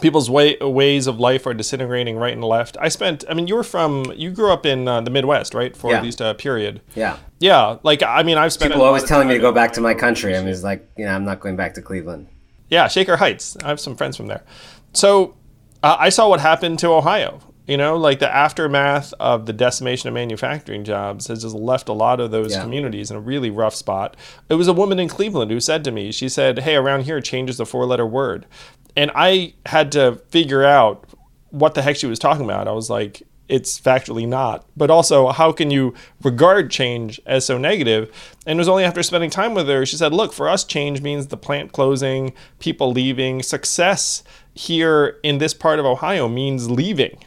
People's 0.00 0.30
way, 0.30 0.56
ways 0.60 1.06
of 1.06 1.20
life 1.20 1.46
are 1.46 1.54
disintegrating 1.54 2.16
right 2.16 2.32
and 2.32 2.44
left. 2.44 2.76
I 2.80 2.88
spent, 2.88 3.24
I 3.28 3.34
mean, 3.34 3.46
you 3.46 3.54
were 3.54 3.64
from, 3.64 4.12
you 4.16 4.30
grew 4.30 4.52
up 4.52 4.64
in 4.66 4.88
uh, 4.88 5.00
the 5.00 5.10
Midwest, 5.10 5.54
right? 5.54 5.76
For 5.76 5.90
yeah. 5.90 5.98
at 5.98 6.02
least 6.02 6.20
a 6.20 6.34
period. 6.34 6.80
Yeah. 6.94 7.18
Yeah, 7.40 7.78
like 7.82 8.02
I 8.02 8.22
mean, 8.22 8.36
I've 8.36 8.52
spent 8.52 8.72
people 8.72 8.84
always 8.84 9.04
telling 9.04 9.26
me 9.26 9.34
to 9.34 9.40
go 9.40 9.50
back 9.50 9.72
to 9.72 9.80
my 9.80 9.94
country. 9.94 10.36
I 10.36 10.40
mean, 10.40 10.48
it's 10.48 10.62
like 10.62 10.88
you 10.98 11.06
know, 11.06 11.14
I'm 11.14 11.24
not 11.24 11.40
going 11.40 11.56
back 11.56 11.72
to 11.74 11.82
Cleveland. 11.82 12.28
Yeah, 12.68 12.86
Shaker 12.86 13.16
Heights. 13.16 13.56
I 13.64 13.68
have 13.68 13.80
some 13.80 13.96
friends 13.96 14.16
from 14.16 14.26
there. 14.26 14.44
So 14.92 15.36
uh, 15.82 15.96
I 15.98 16.10
saw 16.10 16.28
what 16.28 16.40
happened 16.40 16.78
to 16.80 16.88
Ohio. 16.88 17.40
You 17.66 17.76
know, 17.76 17.96
like 17.96 18.18
the 18.18 18.34
aftermath 18.34 19.14
of 19.20 19.46
the 19.46 19.52
decimation 19.52 20.08
of 20.08 20.14
manufacturing 20.14 20.82
jobs 20.82 21.28
has 21.28 21.42
just 21.42 21.54
left 21.54 21.88
a 21.88 21.92
lot 21.92 22.18
of 22.18 22.32
those 22.32 22.52
yeah. 22.52 22.62
communities 22.62 23.12
in 23.12 23.16
a 23.16 23.20
really 23.20 23.48
rough 23.48 23.76
spot. 23.76 24.16
It 24.48 24.54
was 24.54 24.66
a 24.66 24.72
woman 24.72 24.98
in 24.98 25.08
Cleveland 25.08 25.52
who 25.52 25.60
said 25.60 25.84
to 25.84 25.92
me, 25.92 26.10
she 26.10 26.28
said, 26.28 26.60
Hey, 26.60 26.74
around 26.74 27.04
here, 27.04 27.20
change 27.20 27.48
is 27.48 27.60
a 27.60 27.64
four 27.64 27.86
letter 27.86 28.06
word. 28.06 28.44
And 28.96 29.10
I 29.14 29.54
had 29.66 29.92
to 29.92 30.16
figure 30.28 30.64
out 30.64 31.04
what 31.50 31.74
the 31.74 31.82
heck 31.82 31.96
she 31.96 32.06
was 32.06 32.18
talking 32.18 32.44
about. 32.44 32.68
I 32.68 32.72
was 32.72 32.90
like, 32.90 33.22
it's 33.50 33.80
factually 33.80 34.26
not. 34.26 34.64
But 34.76 34.90
also, 34.90 35.28
how 35.28 35.52
can 35.52 35.70
you 35.70 35.92
regard 36.22 36.70
change 36.70 37.20
as 37.26 37.44
so 37.44 37.58
negative? 37.58 38.10
And 38.46 38.58
it 38.58 38.60
was 38.60 38.68
only 38.68 38.84
after 38.84 39.02
spending 39.02 39.28
time 39.28 39.54
with 39.54 39.68
her, 39.68 39.84
she 39.84 39.96
said, 39.96 40.14
Look, 40.14 40.32
for 40.32 40.48
us, 40.48 40.64
change 40.64 41.02
means 41.02 41.26
the 41.26 41.36
plant 41.36 41.72
closing, 41.72 42.32
people 42.60 42.92
leaving. 42.92 43.42
Success 43.42 44.22
here 44.54 45.18
in 45.22 45.38
this 45.38 45.52
part 45.52 45.78
of 45.78 45.84
Ohio 45.84 46.28
means 46.28 46.70
leaving. 46.70 47.18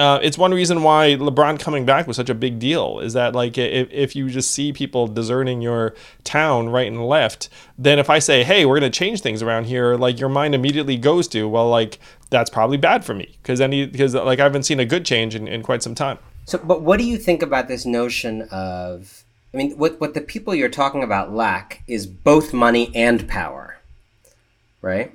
Uh, 0.00 0.18
it's 0.22 0.38
one 0.38 0.54
reason 0.54 0.82
why 0.82 1.10
LeBron 1.10 1.60
coming 1.60 1.84
back 1.84 2.06
was 2.06 2.16
such 2.16 2.30
a 2.30 2.34
big 2.34 2.58
deal. 2.58 3.00
Is 3.00 3.12
that 3.12 3.34
like 3.34 3.58
if, 3.58 3.86
if 3.92 4.16
you 4.16 4.30
just 4.30 4.50
see 4.50 4.72
people 4.72 5.06
deserting 5.06 5.60
your 5.60 5.94
town 6.24 6.70
right 6.70 6.86
and 6.86 7.06
left, 7.06 7.50
then 7.76 7.98
if 7.98 8.08
I 8.08 8.18
say, 8.18 8.42
"Hey, 8.42 8.64
we're 8.64 8.80
to 8.80 8.88
change 8.88 9.20
things 9.20 9.42
around 9.42 9.66
here," 9.66 9.98
like 9.98 10.18
your 10.18 10.30
mind 10.30 10.54
immediately 10.54 10.96
goes 10.96 11.28
to, 11.28 11.46
"Well, 11.46 11.68
like 11.68 11.98
that's 12.30 12.48
probably 12.48 12.78
bad 12.78 13.04
for 13.04 13.12
me," 13.12 13.36
because 13.42 13.60
any 13.60 13.84
because 13.84 14.14
like 14.14 14.40
I 14.40 14.44
haven't 14.44 14.62
seen 14.62 14.80
a 14.80 14.86
good 14.86 15.04
change 15.04 15.34
in, 15.34 15.46
in 15.46 15.62
quite 15.62 15.82
some 15.82 15.94
time. 15.94 16.16
So, 16.46 16.56
but 16.56 16.80
what 16.80 16.98
do 16.98 17.04
you 17.04 17.18
think 17.18 17.42
about 17.42 17.68
this 17.68 17.84
notion 17.84 18.48
of 18.50 19.22
I 19.52 19.58
mean, 19.58 19.72
what 19.72 20.00
what 20.00 20.14
the 20.14 20.22
people 20.22 20.54
you're 20.54 20.70
talking 20.70 21.02
about 21.02 21.34
lack 21.34 21.82
is 21.86 22.06
both 22.06 22.54
money 22.54 22.90
and 22.94 23.28
power, 23.28 23.76
right? 24.80 25.12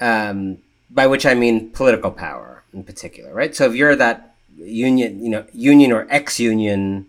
Um, 0.00 0.60
by 0.88 1.06
which 1.06 1.26
I 1.26 1.34
mean 1.34 1.68
political 1.72 2.10
power 2.10 2.57
in 2.72 2.84
particular, 2.84 3.32
right? 3.32 3.54
So 3.54 3.66
if 3.66 3.74
you're 3.74 3.96
that 3.96 4.34
union, 4.56 5.22
you 5.22 5.30
know, 5.30 5.44
union 5.52 5.92
or 5.92 6.06
ex-union 6.10 7.06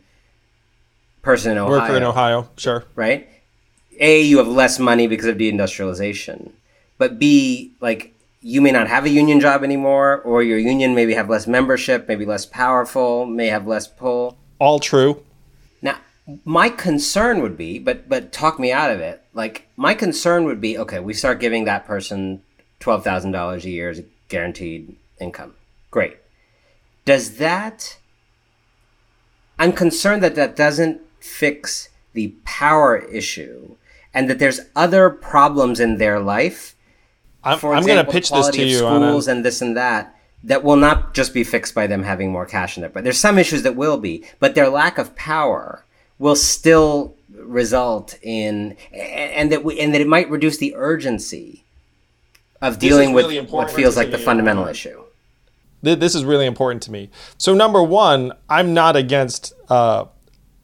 person 1.22 1.54
in 1.54 1.58
Ohio, 1.58 1.80
Worker 1.80 1.98
in 1.98 2.04
Ohio, 2.04 2.50
sure. 2.58 2.86
right? 2.96 3.28
A, 4.00 4.22
you 4.22 4.38
have 4.38 4.48
less 4.48 4.80
money 4.80 5.08
because 5.08 5.26
of 5.26 5.38
deindustrialization, 5.38 6.52
but 6.98 7.20
B, 7.20 7.74
like 7.82 8.14
you 8.42 8.62
may 8.62 8.72
not 8.72 8.88
have 8.88 9.06
a 9.06 9.10
union 9.10 9.40
job 9.40 9.64
anymore, 9.64 10.22
or 10.22 10.42
your 10.42 10.58
union 10.58 10.96
maybe 10.96 11.14
have 11.14 11.30
less 11.30 11.48
membership, 11.48 12.08
maybe 12.08 12.26
less 12.26 12.46
powerful, 12.46 13.26
may 13.26 13.48
have 13.48 13.68
less 13.68 13.88
pull. 13.88 14.38
All 14.60 14.80
true. 14.80 15.24
Now, 15.82 15.98
my 16.46 16.70
concern 16.70 17.42
would 17.42 17.58
be, 17.58 17.80
but 17.80 18.08
but 18.08 18.32
talk 18.32 18.60
me 18.60 18.72
out 18.72 18.92
of 18.92 19.00
it. 19.02 19.22
Like 19.34 19.68
my 19.76 19.94
concern 19.94 20.46
would 20.46 20.62
be, 20.62 20.78
okay, 20.78 21.00
we 21.00 21.14
start 21.14 21.40
giving 21.42 21.66
that 21.66 21.86
person 21.86 22.42
twelve 22.80 23.04
thousand 23.04 23.32
dollars 23.32 23.66
a 23.66 23.70
year 23.70 23.90
as 23.90 24.02
guaranteed 24.30 24.96
income. 25.20 25.56
Great. 25.92 26.18
Does 27.06 27.38
that? 27.38 27.98
I'm 29.58 29.74
concerned 29.74 30.24
that 30.24 30.36
that 30.36 30.56
doesn't 30.56 31.02
fix 31.20 31.90
the 32.14 32.34
power 32.46 32.98
issue, 32.98 33.76
and 34.14 34.30
that 34.30 34.40
there's 34.40 34.62
other 34.76 35.10
problems 35.10 35.80
in 35.80 35.98
their 35.98 36.20
life. 36.20 36.76
I'm, 37.44 37.60
I'm 37.64 37.86
going 37.86 38.04
to 38.04 38.12
pitch 38.12 38.30
this 38.30 38.40
quality 38.40 38.58
to 38.58 38.64
of 38.64 38.70
you 38.70 38.86
on 38.86 39.04
a, 39.04 39.08
schools 39.08 39.28
and 39.28 39.46
this 39.46 39.62
and 39.62 39.78
that 39.78 40.16
that 40.44 40.64
will 40.64 40.76
not 40.76 41.14
just 41.14 41.34
be 41.34 41.44
fixed 41.44 41.76
by 41.76 41.88
them 41.88 42.04
having 42.04 42.32
more 42.32 42.46
cash 42.46 42.78
in 42.78 42.82
there. 42.82 42.90
But 42.90 43.04
there's 43.04 43.18
some 43.18 43.38
issues 43.38 43.64
that 43.64 43.76
will 43.76 43.98
be, 43.98 44.24
but 44.40 44.56
their 44.56 44.70
lack 44.70 44.98
of 44.98 45.16
power 45.16 45.84
will 46.18 46.36
still 46.36 47.16
result 47.34 48.18
in, 48.22 48.76
and 48.94 49.52
that 49.52 49.64
we, 49.64 49.80
and 49.80 49.94
that 49.94 50.02
it 50.02 50.08
might 50.08 50.30
reduce 50.30 50.58
the 50.58 50.76
urgency 50.76 51.64
of 52.62 52.80
dealing 52.80 53.14
with 53.14 53.26
really 53.26 53.46
what 53.46 53.72
feels 53.72 53.96
like 53.96 54.12
the 54.12 54.18
me. 54.18 54.24
fundamental 54.24 54.68
issue. 54.68 55.04
Th- 55.84 56.00
this 56.00 56.16
is 56.16 56.26
really 56.26 56.46
important 56.46 56.82
to 56.84 56.92
me. 56.92 57.10
So 57.38 57.54
number 57.54 57.82
one, 57.82 58.34
I'm 58.50 58.74
not 58.74 58.96
against 58.96 59.54
uh, 59.70 60.06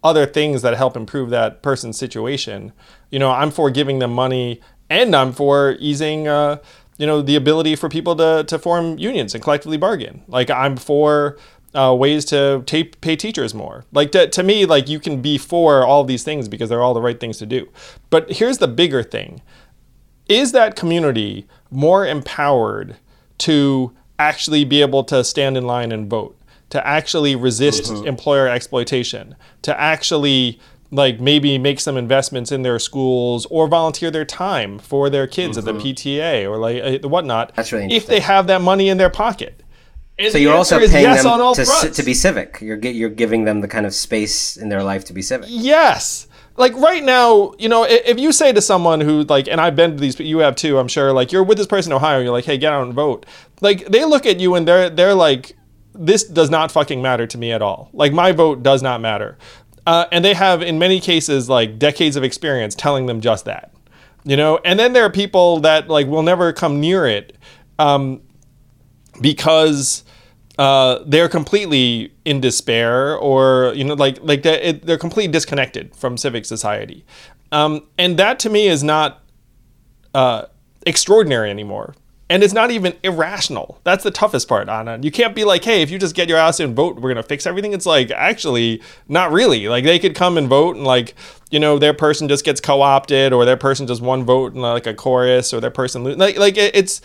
other 0.04 0.26
things 0.26 0.62
that 0.62 0.76
help 0.76 0.96
improve 0.96 1.30
that 1.32 1.62
person's 1.62 1.98
situation. 1.98 2.74
You 3.10 3.20
know, 3.20 3.32
I'm 3.32 3.52
for 3.52 3.70
giving 3.72 4.00
them 4.00 4.12
money, 4.14 4.62
and 4.90 5.16
I'm 5.16 5.32
for 5.32 5.76
easing, 5.80 6.28
uh, 6.28 6.58
you 6.98 7.08
know, 7.08 7.22
the 7.22 7.36
ability 7.36 7.76
for 7.76 7.90
people 7.90 8.16
to 8.18 8.44
to 8.48 8.60
form 8.60 8.98
unions 8.98 9.34
and 9.34 9.44
collectively 9.44 9.78
bargain. 9.78 10.24
Like 10.28 10.50
I'm 10.50 10.78
for. 10.78 11.38
Uh, 11.74 11.94
ways 11.94 12.24
to 12.24 12.64
ta- 12.66 12.90
pay 13.02 13.18
teachers 13.18 13.54
more. 13.54 13.84
Like 13.92 14.14
to, 14.14 14.30
to 14.30 14.44
me, 14.44 14.66
like 14.66 14.88
you 14.88 14.98
can 14.98 15.22
be 15.22 15.38
for 15.38 15.84
all 15.84 16.06
these 16.06 16.24
things 16.24 16.48
because 16.48 16.70
they're 16.70 16.82
all 16.82 16.94
the 16.94 17.02
right 17.02 17.20
things 17.20 17.38
to 17.40 17.46
do. 17.46 17.68
But 18.10 18.32
here's 18.32 18.60
the 18.60 18.68
bigger 18.70 19.04
thing: 19.04 19.42
is 20.30 20.54
that 20.54 20.78
community 20.78 21.48
more 21.70 22.08
empowered 22.08 22.96
to 23.40 23.92
actually 24.20 24.66
be 24.66 24.82
able 24.82 25.04
to 25.06 25.24
stand 25.24 25.58
in 25.58 25.66
line 25.66 25.92
and 25.92 26.10
vote, 26.10 26.38
to 26.70 26.86
actually 26.86 27.36
resist 27.36 27.92
employer 28.06 28.48
exploitation, 28.48 29.36
to 29.62 29.80
actually 29.80 30.60
like 30.92 31.20
maybe 31.20 31.58
make 31.58 31.80
some 31.80 31.98
investments 31.98 32.52
in 32.52 32.62
their 32.62 32.80
schools 32.80 33.46
or 33.48 33.68
volunteer 33.68 34.12
their 34.12 34.26
time 34.26 34.80
for 34.80 35.10
their 35.10 35.28
kids 35.28 35.58
at 35.58 35.66
the 35.66 35.74
PTA 35.74 36.50
or 36.50 36.58
like 36.58 37.04
uh, 37.04 37.08
whatnot. 37.08 37.54
That's 37.56 37.72
really 37.72 37.94
if 37.94 38.08
they 38.08 38.20
have 38.20 38.48
that 38.48 38.62
money 38.62 38.90
in 38.90 38.98
their 38.98 39.10
pocket. 39.10 39.62
And 40.18 40.32
So 40.32 40.38
you're 40.38 40.54
also 40.54 40.80
paying 40.80 41.04
yes 41.04 41.24
them 41.24 41.34
on 41.34 41.42
all 41.42 41.56
to, 41.56 41.92
to 41.92 42.04
be 42.04 42.14
civic. 42.14 42.60
You're 42.62 42.78
you're 42.78 43.10
giving 43.10 43.44
them 43.44 43.62
the 43.62 43.68
kind 43.68 43.86
of 43.86 43.94
space 43.94 44.56
in 44.56 44.70
their 44.70 44.84
life 44.84 45.06
to 45.06 45.14
be 45.14 45.22
civic. 45.22 45.50
Yes. 45.52 46.28
Like 46.58 46.74
right 46.76 47.04
now, 47.04 47.54
you 47.60 47.68
know, 47.68 47.84
if 47.84 48.18
you 48.18 48.32
say 48.32 48.54
to 48.54 48.62
someone 48.62 49.02
who 49.02 49.24
like, 49.24 49.48
and 49.48 49.60
I've 49.60 49.76
been 49.76 49.92
to 49.92 49.98
these, 49.98 50.18
you 50.20 50.38
have 50.40 50.56
too, 50.56 50.80
I'm 50.80 50.88
sure. 50.88 51.12
Like 51.12 51.32
you're 51.32 51.44
with 51.44 51.58
this 51.58 51.68
person 51.68 51.92
in 51.92 51.98
Ohio, 51.98 52.18
and 52.18 52.26
you're 52.26 52.34
like, 52.34 52.46
hey, 52.46 52.58
get 52.58 52.72
out 52.72 52.84
and 52.84 52.94
vote. 52.94 53.26
Like 53.62 53.86
they 53.88 54.06
look 54.06 54.26
at 54.26 54.40
you 54.40 54.56
and 54.56 54.68
they're 54.68 54.90
they're 54.90 55.14
like, 55.14 55.58
this 55.94 56.24
does 56.24 56.50
not 56.50 56.72
fucking 56.72 57.02
matter 57.02 57.28
to 57.28 57.38
me 57.38 57.52
at 57.52 57.62
all. 57.62 57.90
Like 57.92 58.14
my 58.14 58.32
vote 58.32 58.64
does 58.64 58.82
not 58.82 59.02
matter. 59.02 59.38
Uh, 59.86 60.06
and 60.12 60.24
they 60.24 60.34
have 60.34 60.62
in 60.62 60.80
many 60.80 61.00
cases 61.00 61.50
like 61.50 61.78
decades 61.78 62.16
of 62.16 62.24
experience 62.24 62.74
telling 62.74 63.06
them 63.06 63.20
just 63.22 63.46
that. 63.46 63.74
You 64.24 64.38
know, 64.38 64.60
and 64.64 64.80
then 64.80 64.94
there 64.94 65.04
are 65.04 65.12
people 65.12 65.60
that 65.60 65.90
like 65.90 66.08
will 66.08 66.24
never 66.24 66.54
come 66.54 66.80
near 66.80 67.06
it. 67.06 67.38
Um, 67.78 68.22
because 69.22 70.05
uh, 70.58 71.00
they're 71.06 71.30
completely 71.30 72.14
in 72.24 72.40
despair 72.40 73.18
or 73.18 73.74
you 73.76 73.84
know 73.84 73.94
like 73.94 74.18
like 74.22 74.44
they're, 74.44 74.60
it, 74.60 74.86
they're 74.86 74.98
completely 74.98 75.32
disconnected 75.32 75.96
from 75.96 76.18
civic 76.18 76.46
society. 76.46 77.06
Um, 77.52 77.88
and 77.98 78.18
that 78.18 78.40
to 78.40 78.50
me 78.50 78.68
is 78.68 78.84
not 78.84 79.24
uh, 80.14 80.46
extraordinary 80.86 81.50
anymore. 81.50 81.96
And 82.28 82.42
it's 82.42 82.54
not 82.54 82.72
even 82.72 82.96
irrational. 83.04 83.80
That's 83.84 84.04
the 84.04 84.10
toughest 84.10 84.48
part 84.48 84.68
Anand. 84.68 85.04
You 85.04 85.12
can't 85.12 85.36
be 85.36 85.44
like 85.44 85.64
hey 85.64 85.82
if 85.82 85.92
you 85.92 86.00
just 86.00 86.16
get 86.16 86.28
your 86.28 86.40
ass 86.40 86.60
in 86.60 86.68
and 86.68 86.76
vote 86.76 87.00
we're 87.00 87.10
gonna 87.10 87.22
fix 87.22 87.46
everything. 87.46 87.74
It's 87.74 87.86
like 87.86 88.10
actually 88.12 88.82
not 89.08 89.32
really. 89.32 89.68
Like 89.68 89.84
they 89.84 90.00
could 90.00 90.16
come 90.16 90.38
and 90.38 90.48
vote 90.48 90.76
and 90.76 90.86
like 90.86 91.16
you 91.52 91.60
know 91.60 91.78
their 91.78 91.94
person 91.94 92.28
just 92.28 92.44
gets 92.46 92.60
co-opted 92.62 93.32
or 93.34 93.46
their 93.46 93.58
person 93.58 93.86
just 93.88 94.02
one 94.02 94.24
vote 94.24 94.54
in 94.54 94.62
like 94.62 94.88
a 94.88 94.94
chorus 94.94 95.54
or 95.54 95.60
their 95.60 95.70
person 95.70 96.04
lo- 96.04 96.16
like 96.16 96.38
like 96.38 96.58
it, 96.58 96.76
it's 96.76 97.02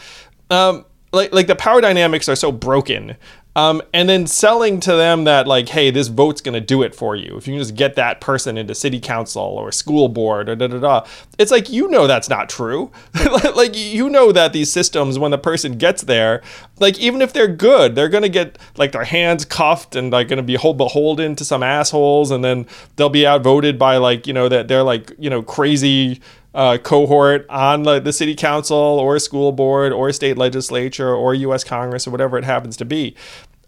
um 0.50 0.86
like 1.12 1.32
like 1.32 1.46
the 1.46 1.56
power 1.56 1.80
dynamics 1.80 2.28
are 2.28 2.36
so 2.36 2.52
broken 2.52 3.16
um, 3.56 3.82
and 3.92 4.08
then 4.08 4.26
selling 4.26 4.78
to 4.80 4.94
them 4.94 5.24
that 5.24 5.46
like 5.46 5.68
hey 5.68 5.90
this 5.90 6.08
vote's 6.08 6.40
going 6.40 6.54
to 6.54 6.60
do 6.60 6.82
it 6.82 6.94
for 6.94 7.16
you. 7.16 7.36
If 7.36 7.46
you 7.48 7.54
can 7.54 7.60
just 7.60 7.74
get 7.74 7.96
that 7.96 8.20
person 8.20 8.56
into 8.56 8.74
city 8.74 9.00
council 9.00 9.42
or 9.42 9.72
school 9.72 10.08
board 10.08 10.48
or 10.48 10.54
da 10.54 10.68
da 10.68 10.78
da 10.78 11.06
it's 11.38 11.50
like 11.50 11.70
you 11.70 11.88
know 11.88 12.06
that's 12.06 12.28
not 12.28 12.48
true. 12.48 12.90
Like 13.60 13.76
you 13.76 14.08
know 14.08 14.32
that 14.32 14.52
these 14.52 14.70
systems 14.70 15.18
when 15.18 15.32
the 15.32 15.38
person 15.38 15.76
gets 15.76 16.02
there 16.02 16.42
like 16.78 16.98
even 16.98 17.20
if 17.20 17.32
they're 17.32 17.48
good 17.48 17.94
they're 17.94 18.08
going 18.08 18.22
to 18.22 18.28
get 18.28 18.58
like 18.76 18.92
their 18.92 19.04
hands 19.04 19.44
cuffed 19.44 19.96
and 19.96 20.12
like 20.12 20.28
going 20.28 20.38
to 20.38 20.42
be 20.42 20.54
hold 20.54 20.78
beholden 20.78 21.36
to 21.36 21.44
some 21.44 21.62
assholes. 21.62 22.30
And 22.30 22.44
then 22.44 22.66
they'll 22.96 23.10
be 23.10 23.26
outvoted 23.26 23.78
by 23.78 23.96
like 23.96 24.26
you 24.26 24.32
know 24.32 24.48
that 24.48 24.68
they're 24.68 24.82
like 24.82 25.12
you 25.18 25.28
know 25.28 25.42
crazy 25.42 26.20
uh, 26.54 26.78
cohort 26.78 27.46
on 27.48 27.84
like, 27.84 28.04
the 28.04 28.12
city 28.12 28.34
council 28.34 28.76
or 28.76 29.18
school 29.18 29.52
board 29.52 29.92
or 29.92 30.12
state 30.12 30.36
legislature 30.36 31.14
or 31.14 31.34
U.S. 31.34 31.64
Congress 31.64 32.06
or 32.06 32.10
whatever 32.10 32.38
it 32.38 32.44
happens 32.44 32.76
to 32.78 32.84
be. 32.84 33.14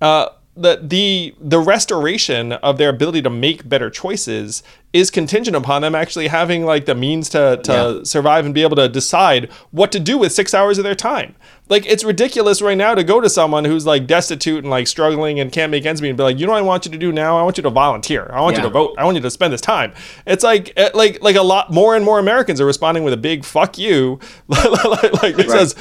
Uh, 0.01 0.29
the 0.55 0.81
the 0.83 1.35
the 1.41 1.59
restoration 1.59 2.53
of 2.53 2.77
their 2.77 2.91
ability 2.91 3.23
to 3.23 3.31
make 3.31 3.67
better 3.67 3.89
choices 3.89 4.63
is 4.93 5.11
contingent 5.11 5.57
upon 5.57 5.81
them 5.81 5.95
actually 5.95 6.29
having 6.29 6.67
like 6.67 6.85
the 6.85 6.95
means 6.95 7.31
to 7.31 7.59
to 7.65 8.05
survive 8.05 8.45
and 8.45 8.55
be 8.55 8.63
able 8.63 8.77
to 8.77 8.89
decide 8.89 9.51
what 9.71 9.91
to 9.93 9.99
do 9.99 10.19
with 10.19 10.33
six 10.33 10.53
hours 10.53 10.77
of 10.77 10.85
their 10.85 10.95
time. 10.95 11.35
Like 11.69 11.87
it's 11.87 12.05
ridiculous 12.05 12.61
right 12.61 12.77
now 12.77 12.95
to 12.95 13.05
go 13.05 13.21
to 13.21 13.31
someone 13.31 13.65
who's 13.65 13.87
like 13.87 14.07
destitute 14.07 14.59
and 14.59 14.71
like 14.71 14.87
struggling 14.87 15.41
and 15.41 15.51
can't 15.51 15.71
make 15.71 15.87
ends 15.87 16.03
meet 16.03 16.11
and 16.11 16.19
be 16.19 16.25
like, 16.25 16.39
you 16.39 16.45
know 16.45 16.53
what 16.53 16.59
I 16.59 16.63
want 16.63 16.85
you 16.85 16.93
to 16.93 16.99
do 16.99 17.13
now? 17.13 17.39
I 17.39 17.43
want 17.45 17.57
you 17.57 17.63
to 17.63 17.71
volunteer. 17.71 18.29
I 18.33 18.41
want 18.41 18.57
you 18.57 18.63
to 18.63 18.69
vote. 18.69 18.95
I 18.99 19.05
want 19.05 19.15
you 19.15 19.23
to 19.23 19.31
spend 19.31 19.53
this 19.53 19.61
time. 19.61 19.95
It's 20.27 20.45
like 20.45 20.73
eh, 20.77 20.91
like 20.93 21.23
like 21.23 21.37
a 21.37 21.43
lot 21.43 21.71
more 21.71 21.97
and 21.97 22.05
more 22.05 22.19
Americans 22.19 22.61
are 22.61 22.67
responding 22.67 23.05
with 23.05 23.15
a 23.15 23.19
big 23.19 23.45
fuck 23.45 23.79
you, 23.79 24.19
like, 24.49 24.85
like 25.23 25.39
it 25.39 25.51
says, 25.51 25.75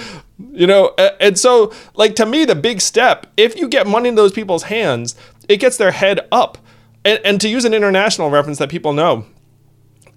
you 0.52 0.68
know. 0.68 0.94
And 1.20 1.38
so 1.38 1.74
like 1.96 2.16
to 2.16 2.26
me, 2.26 2.46
the 2.46 2.56
big 2.56 2.80
step, 2.80 3.28
if 3.36 3.58
you 3.58 3.68
get 3.68 3.88
money 3.88 4.08
in 4.10 4.16
those 4.16 4.32
people's 4.32 4.64
hands, 4.64 5.16
it 5.50 5.58
gets 5.58 5.78
their 5.78 5.92
head 5.92 6.28
up. 6.32 6.58
And, 7.04 7.20
and 7.26 7.42
to 7.42 7.50
use 7.50 7.66
an 7.66 7.74
international 7.74 8.30
reference 8.30 8.60
that 8.60 8.70
people 8.70 8.94
know, 8.94 9.26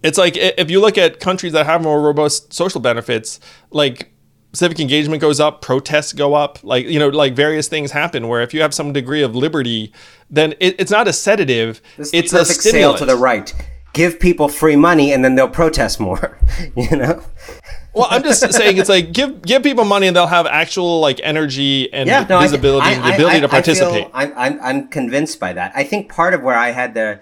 it's 0.03 0.19
like 0.19 0.37
if 0.37 0.71
you 0.71 0.81
look 0.81 0.99
at 0.99 1.19
countries 1.19 1.55
that 1.55 1.65
have 1.65 1.83
more 1.83 2.01
robust 2.03 2.53
social 2.53 2.81
benefits, 2.81 3.41
like 3.71 4.14
civic 4.55 4.81
engagement 4.81 5.21
goes 5.21 5.41
up, 5.41 5.61
protests 5.61 6.13
go 6.13 6.35
up, 6.35 6.59
like 6.63 6.87
you 6.87 6.99
know, 6.99 7.09
like 7.09 7.35
various 7.35 7.69
things 7.69 7.91
happen. 7.91 8.29
Where 8.29 8.41
if 8.43 8.55
you 8.55 8.63
have 8.63 8.73
some 8.73 8.93
degree 8.93 9.23
of 9.23 9.37
liberty, 9.37 9.93
then 10.31 10.53
it, 10.61 10.77
it's 10.79 10.91
not 10.91 11.07
a 11.09 11.13
sedative; 11.13 11.81
This 11.97 12.09
is 12.09 12.13
the 12.13 12.19
it's 12.19 12.33
a 12.33 12.45
stimulant. 12.45 12.99
to 12.99 13.07
the 13.07 13.17
right. 13.17 13.53
Give 13.93 14.19
people 14.19 14.49
free 14.49 14.75
money 14.75 15.13
and 15.13 15.25
then 15.25 15.37
they'll 15.37 15.49
protest 15.49 16.01
more. 16.01 16.37
you 16.77 16.97
know? 16.97 17.23
well, 17.95 18.09
I'm 18.11 18.25
just 18.25 18.53
saying 18.53 18.79
it's 18.79 18.89
like 18.89 19.13
give 19.13 19.41
give 19.43 19.63
people 19.63 19.85
money 19.85 20.09
and 20.09 20.17
they'll 20.17 20.27
have 20.27 20.47
actual 20.47 20.99
like 21.01 21.21
energy 21.23 21.93
and 21.93 22.09
yeah, 22.09 22.27
no, 22.29 22.41
visibility 22.41 22.89
I, 22.89 22.93
and 22.93 23.05
the 23.05 23.15
ability 23.15 23.37
I- 23.37 23.41
to 23.41 23.49
participate. 23.49 24.09
I 24.13 24.25
I'm, 24.25 24.33
I'm, 24.37 24.61
I'm 24.63 24.89
convinced 24.89 25.39
by 25.39 25.53
that. 25.53 25.71
I 25.77 25.85
think 25.85 26.11
part 26.11 26.35
of 26.35 26.43
where 26.43 26.57
I 26.57 26.71
had 26.73 26.95
the, 26.95 27.21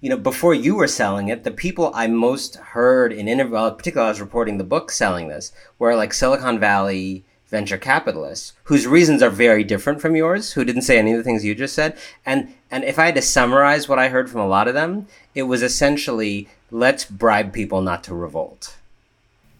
you 0.00 0.08
know, 0.08 0.16
before 0.16 0.54
you 0.54 0.74
were 0.76 0.86
selling 0.86 1.28
it, 1.28 1.44
the 1.44 1.50
people 1.50 1.90
I 1.94 2.06
most 2.06 2.56
heard 2.56 3.12
in 3.12 3.28
interview, 3.28 3.52
well, 3.52 3.72
particularly 3.72 4.08
I 4.08 4.10
was 4.10 4.20
reporting 4.20 4.58
the 4.58 4.64
book 4.64 4.90
selling 4.90 5.28
this, 5.28 5.52
were 5.78 5.94
like 5.94 6.14
Silicon 6.14 6.58
Valley 6.58 7.24
venture 7.48 7.78
capitalists 7.78 8.52
whose 8.64 8.86
reasons 8.86 9.22
are 9.22 9.30
very 9.30 9.64
different 9.64 10.00
from 10.00 10.16
yours, 10.16 10.52
who 10.52 10.64
didn't 10.64 10.82
say 10.82 10.98
any 10.98 11.12
of 11.12 11.18
the 11.18 11.24
things 11.24 11.44
you 11.44 11.54
just 11.54 11.74
said. 11.74 11.98
And 12.24 12.54
and 12.70 12.84
if 12.84 12.98
I 12.98 13.06
had 13.06 13.16
to 13.16 13.22
summarize 13.22 13.88
what 13.88 13.98
I 13.98 14.08
heard 14.08 14.30
from 14.30 14.40
a 14.40 14.46
lot 14.46 14.68
of 14.68 14.74
them, 14.74 15.06
it 15.34 15.42
was 15.42 15.62
essentially 15.62 16.48
let's 16.70 17.04
bribe 17.04 17.52
people 17.52 17.82
not 17.82 18.04
to 18.04 18.14
revolt. 18.14 18.76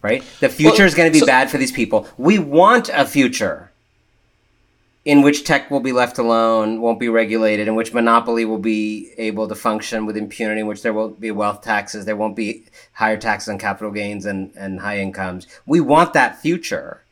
Right? 0.02 0.24
The 0.40 0.48
future 0.48 0.86
is 0.86 0.94
going 0.94 1.10
to 1.10 1.12
be 1.12 1.20
so- 1.20 1.26
bad 1.26 1.50
for 1.50 1.58
these 1.58 1.72
people. 1.72 2.08
We 2.16 2.38
want 2.38 2.88
a 2.88 3.04
future 3.04 3.69
in 5.04 5.22
which 5.22 5.44
tech 5.44 5.70
will 5.70 5.80
be 5.80 5.92
left 5.92 6.18
alone, 6.18 6.80
won't 6.80 7.00
be 7.00 7.08
regulated, 7.08 7.66
in 7.66 7.74
which 7.74 7.94
monopoly 7.94 8.44
will 8.44 8.58
be 8.58 9.12
able 9.16 9.48
to 9.48 9.54
function 9.54 10.04
with 10.04 10.16
impunity, 10.16 10.60
in 10.60 10.66
which 10.66 10.82
there 10.82 10.92
won't 10.92 11.18
be 11.18 11.30
wealth 11.30 11.62
taxes, 11.62 12.04
there 12.04 12.16
won't 12.16 12.36
be 12.36 12.64
higher 12.92 13.16
taxes 13.16 13.48
on 13.48 13.58
capital 13.58 13.90
gains 13.90 14.26
and, 14.26 14.52
and 14.56 14.80
high 14.80 14.98
incomes. 14.98 15.46
We 15.64 15.80
want 15.80 16.12
that 16.12 16.40
future. 16.40 17.02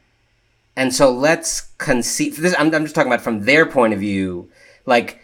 And 0.76 0.94
so 0.94 1.10
let's 1.10 1.62
conceive 1.78 2.36
this. 2.36 2.54
I'm, 2.58 2.72
I'm 2.74 2.84
just 2.84 2.94
talking 2.94 3.10
about 3.10 3.24
from 3.24 3.44
their 3.46 3.64
point 3.64 3.94
of 3.94 4.00
view. 4.00 4.50
Like, 4.84 5.20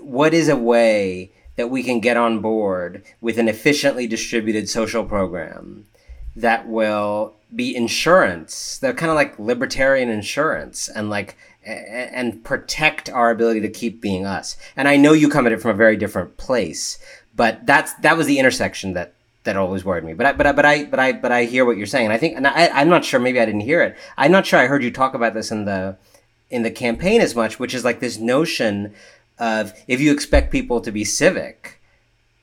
what 0.00 0.32
is 0.32 0.48
a 0.48 0.56
way 0.56 1.32
that 1.56 1.70
we 1.70 1.82
can 1.82 2.00
get 2.00 2.16
on 2.16 2.40
board 2.40 3.02
with 3.20 3.38
an 3.38 3.48
efficiently 3.48 4.06
distributed 4.06 4.68
social 4.68 5.04
program 5.04 5.86
that 6.36 6.68
will 6.68 7.34
be 7.54 7.74
insurance. 7.74 8.78
They're 8.78 8.92
kind 8.92 9.10
of 9.10 9.16
like 9.16 9.38
libertarian 9.38 10.10
insurance 10.10 10.88
and 10.88 11.08
like 11.08 11.36
and 11.66 12.44
protect 12.44 13.10
our 13.10 13.30
ability 13.30 13.60
to 13.60 13.68
keep 13.68 14.00
being 14.00 14.24
us. 14.24 14.56
And 14.76 14.86
I 14.86 14.96
know 14.96 15.12
you 15.12 15.28
come 15.28 15.46
at 15.46 15.52
it 15.52 15.60
from 15.60 15.72
a 15.72 15.74
very 15.74 15.96
different 15.96 16.36
place, 16.36 16.98
but 17.34 17.66
that's 17.66 17.92
that 17.94 18.16
was 18.16 18.26
the 18.26 18.38
intersection 18.38 18.92
that 18.94 19.14
that 19.44 19.56
always 19.56 19.84
worried 19.84 20.04
me. 20.04 20.14
But 20.14 20.26
I, 20.26 20.32
but 20.32 20.46
I, 20.46 20.52
but 20.52 20.64
I 20.64 20.84
but 20.84 21.00
I 21.00 21.12
but 21.12 21.32
I 21.32 21.44
hear 21.44 21.64
what 21.64 21.76
you're 21.76 21.86
saying, 21.86 22.06
and 22.06 22.12
I 22.12 22.18
think 22.18 22.36
and 22.36 22.46
I, 22.46 22.68
I'm 22.68 22.88
not 22.88 23.04
sure. 23.04 23.18
Maybe 23.18 23.40
I 23.40 23.46
didn't 23.46 23.60
hear 23.62 23.82
it. 23.82 23.96
I'm 24.16 24.30
not 24.30 24.46
sure 24.46 24.60
I 24.60 24.66
heard 24.66 24.84
you 24.84 24.90
talk 24.90 25.14
about 25.14 25.34
this 25.34 25.50
in 25.50 25.64
the 25.64 25.96
in 26.50 26.62
the 26.62 26.70
campaign 26.70 27.20
as 27.20 27.34
much, 27.34 27.58
which 27.58 27.74
is 27.74 27.84
like 27.84 28.00
this 28.00 28.18
notion 28.18 28.94
of 29.38 29.72
if 29.88 30.00
you 30.00 30.12
expect 30.12 30.52
people 30.52 30.80
to 30.80 30.92
be 30.92 31.04
civic, 31.04 31.80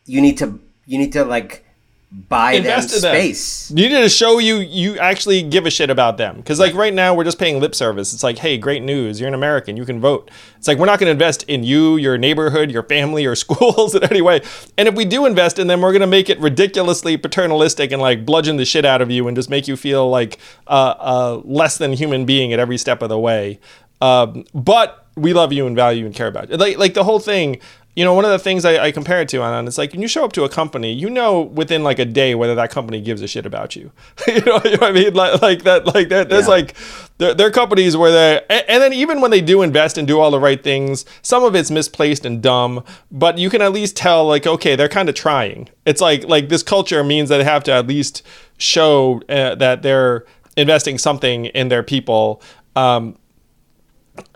you 0.06 0.22
need 0.22 0.38
to 0.40 0.60
you 0.86 0.98
need 0.98 1.14
to 1.14 1.24
like 1.24 1.66
buy 2.14 2.54
Invest 2.54 2.90
them 2.92 3.00
space. 3.00 3.70
Them. 3.70 3.80
You 3.80 3.90
need 3.90 4.02
to 4.02 4.10
show 4.10 4.38
you 4.38 4.58
you 4.58 4.98
actually 5.00 5.42
give 5.42 5.66
a 5.66 5.72
shit 5.72 5.90
about 5.90 6.18
them. 6.18 6.38
Because 6.38 6.60
like 6.60 6.76
right 6.76 6.94
now 6.94 7.16
we're 7.16 7.24
just 7.24 7.40
paying 7.40 7.60
lip 7.60 7.74
service. 7.74 8.14
It's 8.14 8.24
like, 8.24 8.38
hey, 8.38 8.58
great 8.58 8.84
news, 8.84 9.20
you're 9.20 9.28
an 9.28 9.34
American, 9.34 9.78
you 9.78 9.86
can 9.86 10.00
vote. 10.00 10.30
It's 10.58 10.68
like 10.68 10.78
we're 10.78 10.86
not 10.86 11.00
going 11.00 11.08
to 11.08 11.12
invest 11.12 11.44
in 11.44 11.64
you, 11.64 11.98
your 11.98 12.18
neighborhood, 12.18 12.70
your 12.70 12.84
family, 12.84 13.24
your 13.24 13.36
schools 13.44 13.96
in 13.96 14.04
any 14.04 14.22
way. 14.22 14.42
And 14.78 14.88
if 14.88 14.94
we 14.94 15.06
do 15.06 15.26
invest 15.26 15.58
in 15.58 15.68
them, 15.68 15.82
we're 15.82 15.92
going 15.92 16.02
to 16.02 16.08
make 16.08 16.30
it 16.30 16.40
ridiculously 16.40 17.18
paternalistic 17.18 17.92
and 17.92 18.02
like 18.02 18.26
bludgeon 18.26 18.58
the 18.58 18.66
shit 18.66 18.86
out 18.86 19.02
of 19.02 19.10
you 19.10 19.28
and 19.28 19.36
just 19.36 19.50
make 19.50 19.68
you 19.68 19.76
feel 19.76 20.08
like 20.10 20.38
uh, 20.68 20.96
a 21.00 21.42
less 21.44 21.78
than 21.78 21.94
human 21.94 22.26
being 22.26 22.54
at 22.54 22.60
every 22.60 22.78
step 22.78 23.02
of 23.02 23.10
the 23.10 23.20
way. 23.20 23.60
Um, 24.02 24.46
but 24.54 25.08
we 25.16 25.34
love 25.34 25.54
you 25.54 25.68
and 25.68 25.76
value 25.76 26.06
and 26.06 26.14
care 26.14 26.28
about 26.28 26.50
you. 26.50 26.58
Like 26.58 26.78
like 26.78 26.94
the 26.94 27.04
whole 27.04 27.20
thing 27.20 27.60
you 27.96 28.04
know, 28.04 28.14
one 28.14 28.26
of 28.26 28.32
the 28.32 28.40
things 28.40 28.66
I, 28.66 28.86
I, 28.86 28.92
compare 28.92 29.22
it 29.22 29.30
to, 29.30 29.44
and 29.44 29.68
it's 29.68 29.78
like 29.78 29.92
when 29.92 30.02
you 30.02 30.08
show 30.08 30.26
up 30.26 30.34
to 30.34 30.44
a 30.44 30.50
company, 30.50 30.92
you 30.92 31.10
know 31.10 31.42
within 31.42 31.84
like 31.84 32.00
a 32.00 32.06
day 32.06 32.34
whether 32.34 32.56
that 32.56 32.72
company 32.72 33.00
gives 33.00 33.22
a 33.22 33.28
shit 33.28 33.46
about 33.46 33.76
you. 33.76 33.92
you, 34.28 34.42
know, 34.42 34.60
you, 34.64 34.72
know, 34.72 34.78
what 34.78 34.84
I 34.84 34.92
mean? 34.92 35.14
Like, 35.14 35.42
like 35.42 35.64
that, 35.64 35.86
like 35.94 36.10
that. 36.10 36.30
There's 36.30 36.46
yeah. 36.46 36.50
like 36.50 36.76
there, 37.20 37.36
there, 37.36 37.48
are 37.48 37.52
companies 37.52 37.96
where 37.96 38.12
they, 38.12 38.46
and, 38.50 38.66
and 38.68 38.84
then 38.84 38.94
even 38.94 39.22
when 39.22 39.30
they 39.30 39.42
do 39.42 39.62
invest 39.62 40.00
and 40.00 40.08
do 40.08 40.20
all 40.20 40.32
the 40.32 40.40
right 40.40 40.64
things, 40.64 41.06
some 41.22 41.44
of 41.44 41.54
it's 41.54 41.70
misplaced 41.70 42.26
and 42.26 42.42
dumb, 42.42 42.84
but 43.12 43.38
you 43.38 43.52
can 43.52 43.62
at 43.62 43.72
least 43.72 43.96
tell 43.96 44.26
like, 44.26 44.48
okay, 44.48 44.76
they're 44.76 44.90
kind 44.90 45.08
of 45.08 45.14
trying. 45.14 45.70
It's 45.86 46.02
like 46.02 46.24
like 46.28 46.50
this 46.50 46.64
culture 46.64 47.04
means 47.04 47.30
that 47.30 47.38
they 47.38 47.44
have 47.44 47.64
to 47.66 47.72
at 47.72 47.86
least 47.86 48.24
show 48.58 49.22
uh, 49.30 49.54
that 49.56 49.84
they're 49.84 50.26
investing 50.58 50.98
something 50.98 51.46
in 51.46 51.68
their 51.68 51.84
people. 51.84 52.42
Um, 52.76 53.18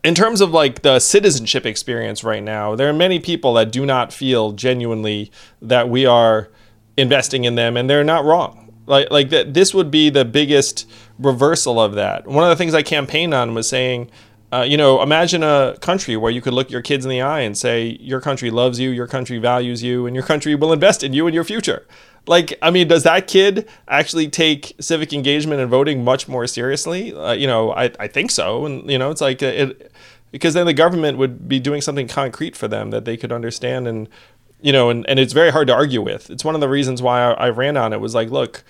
in 0.04 0.16
terms 0.16 0.42
of 0.42 0.52
like 0.52 0.82
the 0.82 1.00
citizenship 1.00 1.66
experience 1.66 2.24
right 2.24 2.44
now, 2.44 2.76
there 2.76 2.90
are 2.90 2.94
many 2.94 3.20
people 3.20 3.54
that 3.56 3.72
do 3.72 3.86
not 3.86 4.12
feel 4.12 4.52
genuinely 4.52 5.32
that 5.62 5.90
we 5.90 6.06
are 6.06 6.50
investing 6.98 7.44
in 7.44 7.56
them, 7.56 7.78
and 7.78 7.90
they're 7.90 8.04
not 8.04 8.26
wrong. 8.26 8.74
Like 8.86 9.12
like 9.12 9.30
that, 9.30 9.54
this 9.54 9.74
would 9.74 9.92
be 9.92 10.10
the 10.10 10.26
biggest 10.26 10.90
reversal 11.20 11.80
of 11.80 11.94
that. 11.94 12.26
One 12.26 12.44
of 12.44 12.50
the 12.50 12.56
things 12.56 12.74
I 12.74 12.84
campaigned 12.84 13.34
on 13.34 13.54
was 13.54 13.68
saying. 13.68 14.10
Uh, 14.50 14.62
you 14.62 14.78
know, 14.78 15.02
imagine 15.04 15.44
a 15.44 15.76
country 15.82 16.16
where 16.16 16.32
you 16.32 16.40
could 16.40 16.54
look 16.54 16.72
your 16.72 16.82
kids 16.82 17.04
in 17.04 17.10
the 17.10 17.20
eye 17.20 17.42
and 17.42 17.58
say, 17.58 17.98
Your 18.00 18.22
country 18.22 18.50
loves 18.50 18.80
you, 18.80 18.92
your 18.92 19.06
country 19.06 19.40
values 19.40 19.84
you, 19.84 20.06
and 20.06 20.16
your 20.16 20.24
country 20.24 20.56
will 20.56 20.72
invest 20.72 21.04
in 21.04 21.12
you 21.12 21.28
and 21.28 21.36
your 21.36 21.44
future. 21.44 21.86
Like, 22.28 22.58
I 22.62 22.72
mean, 22.72 22.88
does 22.88 23.04
that 23.04 23.28
kid 23.28 23.68
actually 23.88 24.28
take 24.30 24.76
civic 24.80 25.14
engagement 25.14 25.62
and 25.62 25.70
voting 25.70 26.04
much 26.04 26.28
more 26.28 26.46
seriously? 26.46 27.14
Uh, 27.14 27.32
you 27.32 27.48
know, 27.48 27.72
I, 27.72 27.92
I 28.00 28.08
think 28.08 28.32
so. 28.32 28.66
And, 28.66 28.90
you 28.90 28.98
know, 28.98 29.10
it's 29.10 29.22
like, 29.22 29.42
it, 29.42 29.92
because 30.32 30.54
then 30.54 30.66
the 30.66 30.74
government 30.74 31.18
would 31.18 31.48
be 31.48 31.60
doing 31.60 31.82
something 31.82 32.08
concrete 32.08 32.56
for 32.56 32.68
them 32.68 32.92
that 32.92 33.06
they 33.06 33.16
could 33.16 33.32
understand 33.32 33.88
and, 33.88 34.10
you 34.62 34.74
know, 34.74 34.90
and, 34.90 35.08
and 35.08 35.20
it's 35.20 35.34
very 35.34 35.52
hard 35.52 35.68
to 35.68 35.74
argue 35.74 36.02
with. 36.02 36.30
It's 36.30 36.44
one 36.44 36.56
of 36.56 36.62
the 36.62 36.70
reasons 36.70 37.02
why 37.02 37.22
I, 37.22 37.48
I 37.48 37.50
ran 37.50 37.78
on 37.78 37.94
it 37.94 38.02
was 38.02 38.14
like, 38.14 38.30
look, 38.30 38.64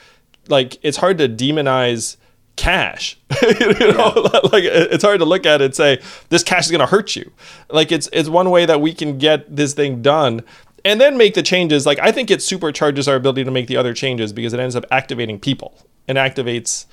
like, 0.48 0.78
it's 0.84 0.98
hard 0.98 1.18
to 1.18 1.28
demonize 1.28 2.18
cash 2.58 3.20
you 3.44 3.60
know 3.60 4.14
yeah. 4.16 4.40
like 4.52 4.64
it's 4.64 5.04
hard 5.04 5.20
to 5.20 5.26
look 5.26 5.46
at 5.46 5.62
it 5.62 5.66
and 5.66 5.76
say 5.76 6.02
this 6.30 6.42
cash 6.42 6.66
is 6.66 6.72
going 6.72 6.80
to 6.80 6.88
hurt 6.88 7.16
you 7.16 7.32
like 7.70 7.92
it's 7.92 8.10
it's 8.12 8.28
one 8.28 8.50
way 8.50 8.66
that 8.66 8.82
we 8.82 8.94
can 8.96 9.20
get 9.20 9.56
this 9.56 9.76
thing 9.76 10.02
done 10.02 10.44
and 10.88 11.02
then 11.02 11.18
make 11.18 11.34
the 11.34 11.44
changes. 11.44 11.86
Like 11.86 12.00
I 12.00 12.14
think 12.14 12.32
it 12.32 12.40
supercharges 12.40 13.10
our 13.10 13.16
ability 13.16 13.44
to 13.44 13.52
make 13.52 13.68
the 13.68 13.76
other 13.76 13.94
changes 13.94 14.32
because 14.32 14.54
it 14.54 14.60
ends 14.60 14.76
up 14.76 14.86
activating 14.90 15.38
people 15.38 15.86
and 16.08 16.18
activates 16.18 16.86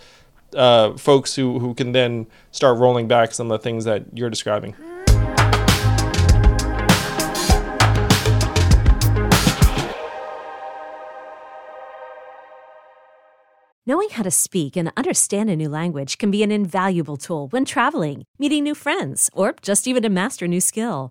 uh, 0.56 0.96
folks 0.96 1.36
who 1.36 1.60
who 1.60 1.74
can 1.74 1.92
then 1.92 2.26
start 2.50 2.78
rolling 2.78 3.06
back 3.06 3.32
some 3.32 3.50
of 3.50 3.60
the 3.60 3.62
things 3.62 3.84
that 3.84 4.04
you're 4.12 4.30
describing. 4.30 4.74
Knowing 13.86 14.08
how 14.08 14.22
to 14.22 14.30
speak 14.30 14.76
and 14.76 14.90
understand 14.96 15.50
a 15.50 15.54
new 15.54 15.68
language 15.68 16.16
can 16.16 16.30
be 16.30 16.42
an 16.42 16.50
invaluable 16.50 17.18
tool 17.18 17.48
when 17.48 17.66
traveling, 17.66 18.24
meeting 18.38 18.64
new 18.64 18.74
friends, 18.74 19.28
or 19.34 19.54
just 19.60 19.86
even 19.86 20.02
to 20.02 20.08
master 20.08 20.46
a 20.46 20.48
new 20.48 20.60
skill. 20.60 21.10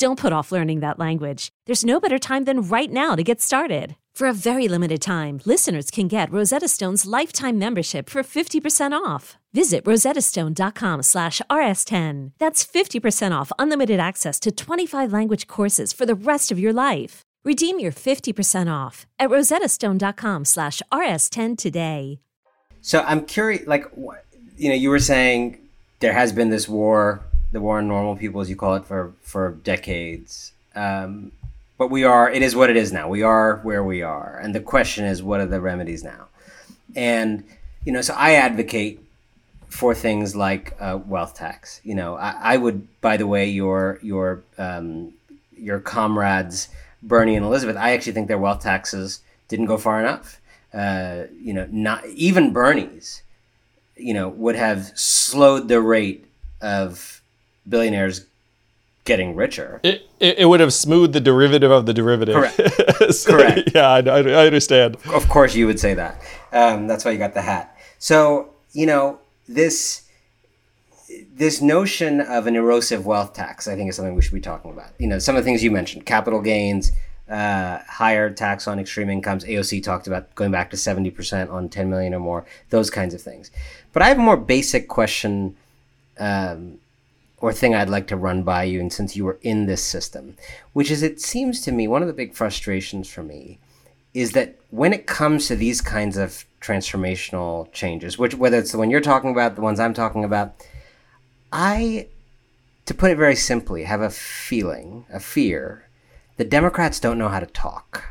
Don't 0.00 0.18
put 0.18 0.32
off 0.32 0.50
learning 0.50 0.80
that 0.80 0.98
language. 0.98 1.50
There's 1.66 1.84
no 1.84 2.00
better 2.00 2.18
time 2.18 2.44
than 2.44 2.62
right 2.62 2.90
now 2.90 3.14
to 3.14 3.22
get 3.22 3.42
started. 3.42 3.96
For 4.14 4.28
a 4.28 4.32
very 4.32 4.66
limited 4.66 5.02
time, 5.02 5.40
listeners 5.44 5.90
can 5.90 6.08
get 6.08 6.32
Rosetta 6.32 6.68
Stone's 6.68 7.04
lifetime 7.04 7.58
membership 7.58 8.08
for 8.08 8.22
50% 8.22 8.92
off. 8.92 9.36
Visit 9.52 9.84
rosettastone.com 9.84 11.02
slash 11.02 11.42
rs10. 11.50 12.32
That's 12.38 12.64
50% 12.64 13.38
off 13.38 13.52
unlimited 13.58 14.00
access 14.00 14.40
to 14.40 14.50
25 14.50 15.12
language 15.12 15.46
courses 15.46 15.92
for 15.92 16.06
the 16.06 16.14
rest 16.14 16.50
of 16.50 16.58
your 16.58 16.72
life. 16.72 17.20
Redeem 17.44 17.78
your 17.78 17.92
50% 17.92 18.72
off 18.72 19.06
at 19.18 19.28
rosettastone.com 19.28 20.46
slash 20.46 20.80
rs10 20.90 21.58
today. 21.58 22.20
So 22.80 23.00
I'm 23.00 23.26
curious, 23.26 23.66
like, 23.66 23.84
you 24.56 24.70
know, 24.70 24.74
you 24.74 24.88
were 24.88 24.98
saying 24.98 25.58
there 25.98 26.14
has 26.14 26.32
been 26.32 26.48
this 26.48 26.66
war 26.66 27.22
the 27.52 27.60
war 27.60 27.78
on 27.78 27.88
normal 27.88 28.16
people, 28.16 28.40
as 28.40 28.48
you 28.50 28.56
call 28.56 28.74
it, 28.76 28.84
for 28.84 29.12
for 29.22 29.52
decades. 29.52 30.52
Um, 30.74 31.32
but 31.78 31.90
we 31.90 32.04
are. 32.04 32.30
It 32.30 32.42
is 32.42 32.54
what 32.54 32.70
it 32.70 32.76
is 32.76 32.92
now. 32.92 33.08
We 33.08 33.22
are 33.22 33.56
where 33.62 33.82
we 33.82 34.02
are, 34.02 34.38
and 34.42 34.54
the 34.54 34.60
question 34.60 35.04
is, 35.04 35.22
what 35.22 35.40
are 35.40 35.46
the 35.46 35.60
remedies 35.60 36.04
now? 36.04 36.28
And 36.94 37.44
you 37.84 37.92
know, 37.92 38.02
so 38.02 38.14
I 38.14 38.34
advocate 38.34 39.00
for 39.68 39.94
things 39.94 40.36
like 40.36 40.76
uh, 40.80 40.98
wealth 41.06 41.34
tax. 41.34 41.80
You 41.84 41.94
know, 41.94 42.16
I, 42.16 42.34
I, 42.40 42.56
would, 42.56 42.86
by 43.00 43.16
the 43.16 43.26
way, 43.26 43.48
your 43.48 43.98
your 44.02 44.42
um, 44.58 45.14
your 45.56 45.80
comrades 45.80 46.68
Bernie 47.02 47.36
and 47.36 47.46
Elizabeth. 47.46 47.76
I 47.76 47.92
actually 47.92 48.12
think 48.12 48.28
their 48.28 48.38
wealth 48.38 48.60
taxes 48.60 49.20
didn't 49.48 49.66
go 49.66 49.78
far 49.78 50.00
enough. 50.00 50.40
Uh, 50.72 51.24
you 51.40 51.52
know, 51.52 51.66
not 51.70 52.04
even 52.06 52.52
Bernie's. 52.52 53.22
You 53.96 54.14
know, 54.14 54.28
would 54.28 54.56
have 54.56 54.92
slowed 54.98 55.68
the 55.68 55.80
rate 55.80 56.26
of 56.60 57.20
billionaires 57.70 58.26
getting 59.04 59.34
richer. 59.34 59.80
It, 59.82 60.08
it, 60.18 60.40
it, 60.40 60.46
would 60.46 60.60
have 60.60 60.72
smoothed 60.72 61.14
the 61.14 61.20
derivative 61.20 61.70
of 61.70 61.86
the 61.86 61.94
derivative. 61.94 62.34
Correct. 62.34 63.14
so, 63.14 63.32
Correct. 63.32 63.70
Yeah, 63.74 63.88
I, 63.88 63.98
I, 64.00 64.46
understand. 64.46 64.96
Of 65.06 65.28
course, 65.28 65.54
you 65.54 65.66
would 65.66 65.80
say 65.80 65.94
that. 65.94 66.20
Um, 66.52 66.86
that's 66.86 67.04
why 67.04 67.12
you 67.12 67.18
got 67.18 67.34
the 67.34 67.42
hat. 67.42 67.76
So 67.98 68.50
you 68.72 68.86
know 68.86 69.20
this 69.48 70.02
this 71.34 71.60
notion 71.60 72.20
of 72.20 72.46
an 72.46 72.56
erosive 72.56 73.06
wealth 73.06 73.32
tax. 73.34 73.68
I 73.68 73.76
think 73.76 73.88
is 73.88 73.96
something 73.96 74.14
we 74.14 74.22
should 74.22 74.34
be 74.34 74.40
talking 74.40 74.70
about. 74.70 74.90
You 74.98 75.06
know, 75.06 75.18
some 75.18 75.36
of 75.36 75.42
the 75.42 75.48
things 75.48 75.62
you 75.62 75.70
mentioned: 75.70 76.06
capital 76.06 76.40
gains, 76.40 76.92
uh, 77.28 77.78
higher 77.88 78.30
tax 78.30 78.66
on 78.68 78.78
extreme 78.78 79.10
incomes. 79.10 79.44
AOC 79.44 79.82
talked 79.82 80.06
about 80.06 80.34
going 80.34 80.50
back 80.50 80.70
to 80.70 80.76
seventy 80.76 81.10
percent 81.10 81.50
on 81.50 81.68
ten 81.68 81.88
million 81.88 82.14
or 82.14 82.20
more. 82.20 82.44
Those 82.70 82.90
kinds 82.90 83.14
of 83.14 83.22
things. 83.22 83.50
But 83.92 84.02
I 84.02 84.08
have 84.08 84.18
a 84.18 84.22
more 84.22 84.36
basic 84.36 84.88
question. 84.88 85.56
Um, 86.18 86.79
or 87.40 87.52
thing 87.52 87.74
I'd 87.74 87.88
like 87.88 88.06
to 88.08 88.16
run 88.16 88.42
by 88.42 88.64
you, 88.64 88.80
and 88.80 88.92
since 88.92 89.16
you 89.16 89.24
were 89.24 89.38
in 89.42 89.66
this 89.66 89.82
system, 89.82 90.36
which 90.72 90.90
is 90.90 91.02
it 91.02 91.20
seems 91.20 91.60
to 91.62 91.72
me 91.72 91.88
one 91.88 92.02
of 92.02 92.08
the 92.08 92.14
big 92.14 92.34
frustrations 92.34 93.08
for 93.08 93.22
me 93.22 93.58
is 94.12 94.32
that 94.32 94.56
when 94.70 94.92
it 94.92 95.06
comes 95.06 95.46
to 95.46 95.56
these 95.56 95.80
kinds 95.80 96.16
of 96.16 96.44
transformational 96.60 97.70
changes, 97.72 98.18
which 98.18 98.34
whether 98.34 98.58
it's 98.58 98.72
the 98.72 98.78
one 98.78 98.90
you're 98.90 99.00
talking 99.00 99.30
about, 99.30 99.54
the 99.54 99.60
ones 99.60 99.78
I'm 99.78 99.94
talking 99.94 100.24
about, 100.24 100.54
I, 101.52 102.08
to 102.86 102.94
put 102.94 103.10
it 103.10 103.16
very 103.16 103.36
simply, 103.36 103.84
have 103.84 104.00
a 104.00 104.10
feeling, 104.10 105.06
a 105.12 105.20
fear, 105.20 105.88
that 106.36 106.50
Democrats 106.50 107.00
don't 107.00 107.18
know 107.18 107.28
how 107.28 107.40
to 107.40 107.46
talk. 107.46 108.04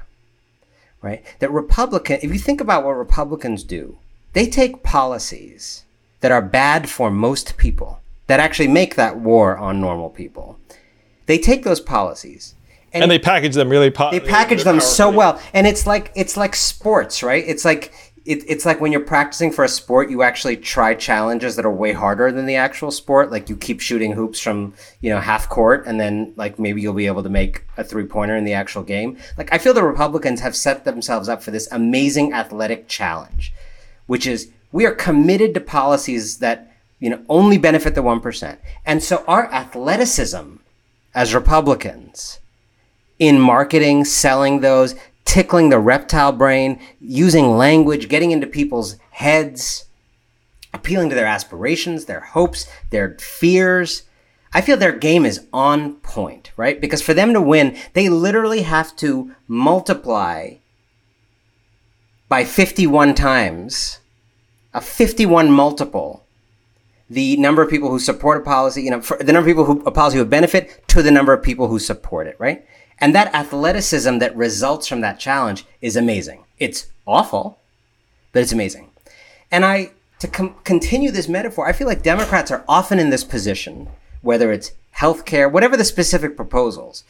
Right? 1.02 1.24
That 1.40 1.52
Republican, 1.52 2.20
if 2.22 2.32
you 2.32 2.40
think 2.40 2.60
about 2.60 2.84
what 2.84 2.92
Republicans 2.92 3.64
do, 3.64 3.98
they 4.34 4.48
take 4.48 4.84
policies 4.84 5.86
that 6.20 6.32
are 6.32 6.42
bad 6.42 6.90
for 6.90 7.10
most 7.10 7.58
people, 7.58 8.02
that 8.30 8.40
actually 8.40 8.68
make 8.68 8.94
that 8.94 9.18
war 9.18 9.58
on 9.58 9.82
normal 9.82 10.08
people. 10.12 10.60
They 11.26 11.40
take 11.40 11.64
those 11.64 11.80
policies 11.80 12.54
and, 12.94 13.04
and 13.04 13.12
they 13.12 13.18
package 13.18 13.56
them 13.56 13.70
really. 13.70 13.90
Po- 13.90 14.12
they 14.12 14.20
package 14.20 14.64
them 14.64 14.80
so 14.80 15.10
well, 15.10 15.42
and 15.54 15.66
it's 15.68 15.86
like 15.86 16.12
it's 16.16 16.38
like 16.38 16.56
sports, 16.56 17.24
right? 17.24 17.44
It's 17.46 17.66
like 17.66 17.92
it, 18.26 18.44
it's 18.48 18.66
like 18.66 18.82
when 18.82 18.92
you're 18.92 19.02
practicing 19.02 19.52
for 19.52 19.64
a 19.64 19.68
sport, 19.68 20.12
you 20.12 20.22
actually 20.22 20.58
try 20.58 20.94
challenges 20.94 21.56
that 21.56 21.66
are 21.66 21.72
way 21.72 21.92
harder 21.92 22.32
than 22.32 22.46
the 22.46 22.56
actual 22.56 22.92
sport. 22.92 23.32
Like 23.32 23.50
you 23.50 23.58
keep 23.58 23.80
shooting 23.80 24.12
hoops 24.12 24.40
from 24.40 24.74
you 25.02 25.10
know 25.10 25.20
half 25.20 25.50
court, 25.50 25.86
and 25.88 26.00
then 26.00 26.34
like 26.36 26.60
maybe 26.60 26.82
you'll 26.82 26.94
be 26.94 27.08
able 27.08 27.24
to 27.24 27.30
make 27.30 27.66
a 27.78 27.84
three 27.84 28.06
pointer 28.06 28.36
in 28.36 28.44
the 28.44 28.54
actual 28.54 28.84
game. 28.84 29.18
Like 29.38 29.52
I 29.52 29.58
feel 29.58 29.74
the 29.74 29.84
Republicans 29.84 30.42
have 30.42 30.56
set 30.56 30.86
themselves 30.86 31.30
up 31.30 31.42
for 31.42 31.50
this 31.50 31.68
amazing 31.72 32.34
athletic 32.34 32.88
challenge, 32.88 33.54
which 34.06 34.28
is 34.28 34.52
we 34.72 34.86
are 34.86 34.94
committed 34.94 35.56
to 35.56 35.60
policies 35.60 36.38
that 36.38 36.69
you 37.00 37.10
know 37.10 37.24
only 37.30 37.58
benefit 37.58 37.96
the 37.96 38.02
one 38.02 38.20
percent, 38.20 38.60
and 38.86 39.02
so 39.04 39.24
our 39.28 39.52
athleticism 39.52 40.56
as 41.14 41.34
Republicans 41.34 42.40
in 43.18 43.40
marketing, 43.40 44.06
selling 44.06 44.62
those, 44.62 44.96
tickling 45.26 45.70
the 45.70 45.80
reptile 45.80 46.32
brain, 46.32 46.80
using 47.00 47.58
language, 47.58 48.08
getting 48.10 48.32
into 48.32 48.48
people's 48.48 48.96
heads, 49.12 49.86
appealing 50.74 51.10
to 51.10 51.16
their 51.16 51.26
aspirations, 51.26 52.06
their 52.06 52.22
hopes, 52.22 52.68
their 52.90 53.18
fears. 53.20 54.04
I 54.54 54.62
feel 54.62 54.78
their 54.78 54.98
game 54.98 55.26
is 55.26 55.46
on 55.54 55.96
point, 55.96 56.52
right? 56.58 56.80
Because 56.80 57.02
for 57.02 57.14
them 57.14 57.34
to 57.34 57.42
win, 57.42 57.78
they 57.94 58.10
literally 58.10 58.64
have 58.64 58.96
to 58.98 59.36
multiply 59.48 60.56
by 62.28 62.46
51 62.46 63.16
times, 63.16 64.00
a 64.74 64.82
51 64.82 65.52
multiple, 65.52 66.26
the 67.10 67.38
number 67.38 67.62
of 67.62 67.70
people 67.70 67.90
who 67.90 68.00
support 68.00 68.42
a 68.42 68.46
policy, 68.46 68.84
you 68.84 68.92
know, 68.92 69.00
the 69.00 69.34
number 69.34 69.40
of 69.40 69.46
people 69.46 69.66
who 69.66 69.82
a 69.86 69.92
policy 69.92 70.18
who 70.18 70.26
benefit 70.26 70.88
to 70.90 71.02
the 71.02 71.12
number 71.12 71.34
of 71.34 71.42
people 71.42 71.68
who 71.68 71.80
support 71.80 72.28
it, 72.28 72.36
right? 72.40 72.66
And 73.00 73.16
that 73.16 73.34
athleticism 73.34 74.20
that 74.20 74.36
results 74.36 74.88
from 74.88 75.02
that 75.02 75.20
challenge 75.20 75.66
is 75.82 75.96
amazing. 75.96 76.44
It's 76.60 76.88
awful, 77.08 77.60
but 78.32 78.42
it's 78.42 78.52
amazing. 78.52 78.92
And 79.52 79.66
I, 79.66 79.92
to 80.20 80.28
com- 80.28 80.56
continue 80.64 81.10
this 81.10 81.30
metaphor, 81.30 81.68
I 81.68 81.74
feel 81.74 81.88
like 81.88 82.04
Democrats 82.04 82.52
are 82.52 82.64
often 82.68 83.00
in 83.00 83.10
this 83.10 83.24
position, 83.24 83.88
whether 84.22 84.52
it's 84.52 84.74
healthcare, 84.98 85.52
whatever 85.52 85.78
the 85.78 85.86
specific 85.86 86.36
proposals, 86.36 87.04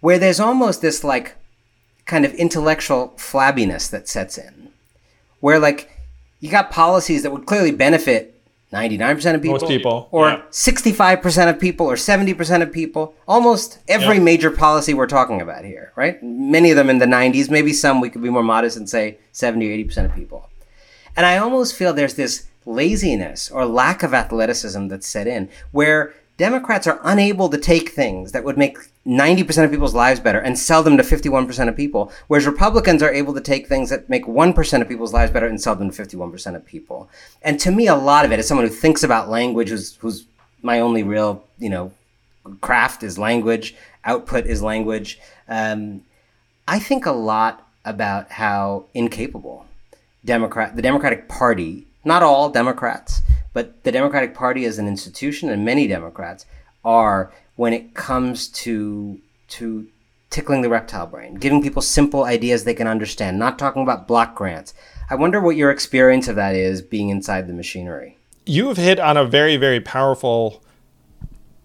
where 0.00 0.18
there's 0.18 0.40
almost 0.40 0.80
this 0.80 1.02
like 1.02 1.34
kind 2.06 2.24
of 2.24 2.32
intellectual 2.34 3.12
flabbiness 3.16 3.90
that 3.90 4.08
sets 4.08 4.38
in, 4.38 4.70
where 5.40 5.58
like 5.58 5.90
you 6.40 6.50
got 6.50 6.70
policies 6.70 7.24
that 7.24 7.32
would 7.32 7.46
clearly 7.46 7.72
benefit 7.72 8.37
99% 8.72 9.34
of 9.34 9.40
people, 9.42 9.66
people 9.66 10.08
or 10.10 10.28
yeah. 10.28 10.42
65% 10.50 11.48
of 11.48 11.58
people 11.58 11.86
or 11.86 11.94
70% 11.94 12.62
of 12.62 12.70
people 12.70 13.14
almost 13.26 13.78
every 13.88 14.16
Yeah. 14.16 14.22
major 14.22 14.50
policy 14.50 14.92
we're 14.92 15.06
talking 15.06 15.40
about 15.40 15.64
here 15.64 15.92
right 15.96 16.22
many 16.22 16.70
of 16.70 16.76
them 16.76 16.90
in 16.90 16.98
the 16.98 17.06
90s 17.06 17.48
maybe 17.50 17.72
some 17.72 18.00
we 18.02 18.10
could 18.10 18.22
be 18.22 18.28
more 18.28 18.42
modest 18.42 18.76
and 18.76 18.88
say 18.88 19.18
70 19.32 19.66
or 19.70 19.74
80% 19.88 20.04
of 20.04 20.14
people 20.14 20.50
and 21.16 21.24
i 21.24 21.38
almost 21.38 21.74
feel 21.74 21.94
there's 21.94 22.14
this 22.14 22.46
laziness 22.66 23.50
or 23.50 23.64
lack 23.64 24.02
of 24.02 24.12
athleticism 24.12 24.88
that's 24.88 25.06
set 25.08 25.26
in 25.26 25.48
where 25.72 26.12
democrats 26.38 26.86
are 26.86 27.00
unable 27.04 27.48
to 27.50 27.58
take 27.58 27.90
things 27.90 28.32
that 28.32 28.44
would 28.44 28.56
make 28.56 28.78
90% 29.06 29.64
of 29.64 29.70
people's 29.70 29.94
lives 29.94 30.20
better 30.20 30.38
and 30.38 30.58
sell 30.58 30.82
them 30.82 30.96
to 30.96 31.02
51% 31.02 31.68
of 31.68 31.76
people 31.76 32.10
whereas 32.28 32.46
republicans 32.46 33.02
are 33.02 33.12
able 33.12 33.34
to 33.34 33.40
take 33.40 33.66
things 33.66 33.90
that 33.90 34.08
make 34.08 34.24
1% 34.24 34.80
of 34.80 34.88
people's 34.88 35.12
lives 35.12 35.30
better 35.30 35.46
and 35.46 35.60
sell 35.60 35.74
them 35.74 35.90
to 35.90 36.02
51% 36.02 36.56
of 36.56 36.64
people. 36.64 37.10
And 37.42 37.60
to 37.60 37.70
me 37.70 37.86
a 37.86 37.94
lot 37.94 38.24
of 38.24 38.32
it 38.32 38.38
as 38.38 38.48
someone 38.48 38.66
who 38.66 38.72
thinks 38.72 39.02
about 39.02 39.28
language 39.28 39.68
who's, 39.68 39.96
who's 39.96 40.24
my 40.62 40.80
only 40.80 41.02
real 41.02 41.44
you 41.58 41.70
know 41.70 41.92
craft 42.60 43.02
is 43.02 43.18
language 43.18 43.74
output 44.04 44.46
is 44.46 44.62
language 44.62 45.18
um, 45.48 46.02
i 46.66 46.78
think 46.78 47.06
a 47.06 47.12
lot 47.12 47.66
about 47.84 48.30
how 48.32 48.84
incapable 48.94 49.66
democrat 50.24 50.74
the 50.76 50.82
democratic 50.82 51.28
party 51.28 51.86
not 52.04 52.22
all 52.22 52.48
democrats 52.50 53.20
but 53.58 53.82
the 53.82 53.90
democratic 53.90 54.34
party 54.34 54.64
as 54.66 54.78
an 54.78 54.86
institution 54.86 55.50
and 55.50 55.64
many 55.64 55.88
democrats 55.88 56.46
are 56.84 57.32
when 57.56 57.72
it 57.72 57.92
comes 57.92 58.46
to 58.46 59.20
to 59.48 59.88
tickling 60.30 60.62
the 60.62 60.68
reptile 60.68 61.08
brain 61.08 61.34
giving 61.34 61.60
people 61.60 61.82
simple 61.82 62.22
ideas 62.22 62.62
they 62.62 62.72
can 62.72 62.86
understand 62.86 63.36
not 63.36 63.58
talking 63.58 63.82
about 63.82 64.06
block 64.06 64.36
grants. 64.36 64.74
I 65.10 65.16
wonder 65.16 65.40
what 65.40 65.56
your 65.56 65.72
experience 65.72 66.28
of 66.28 66.36
that 66.36 66.54
is 66.54 66.82
being 66.82 67.08
inside 67.08 67.48
the 67.48 67.52
machinery. 67.52 68.16
You 68.46 68.68
have 68.68 68.76
hit 68.76 69.00
on 69.00 69.16
a 69.16 69.24
very 69.24 69.56
very 69.56 69.80
powerful 69.80 70.62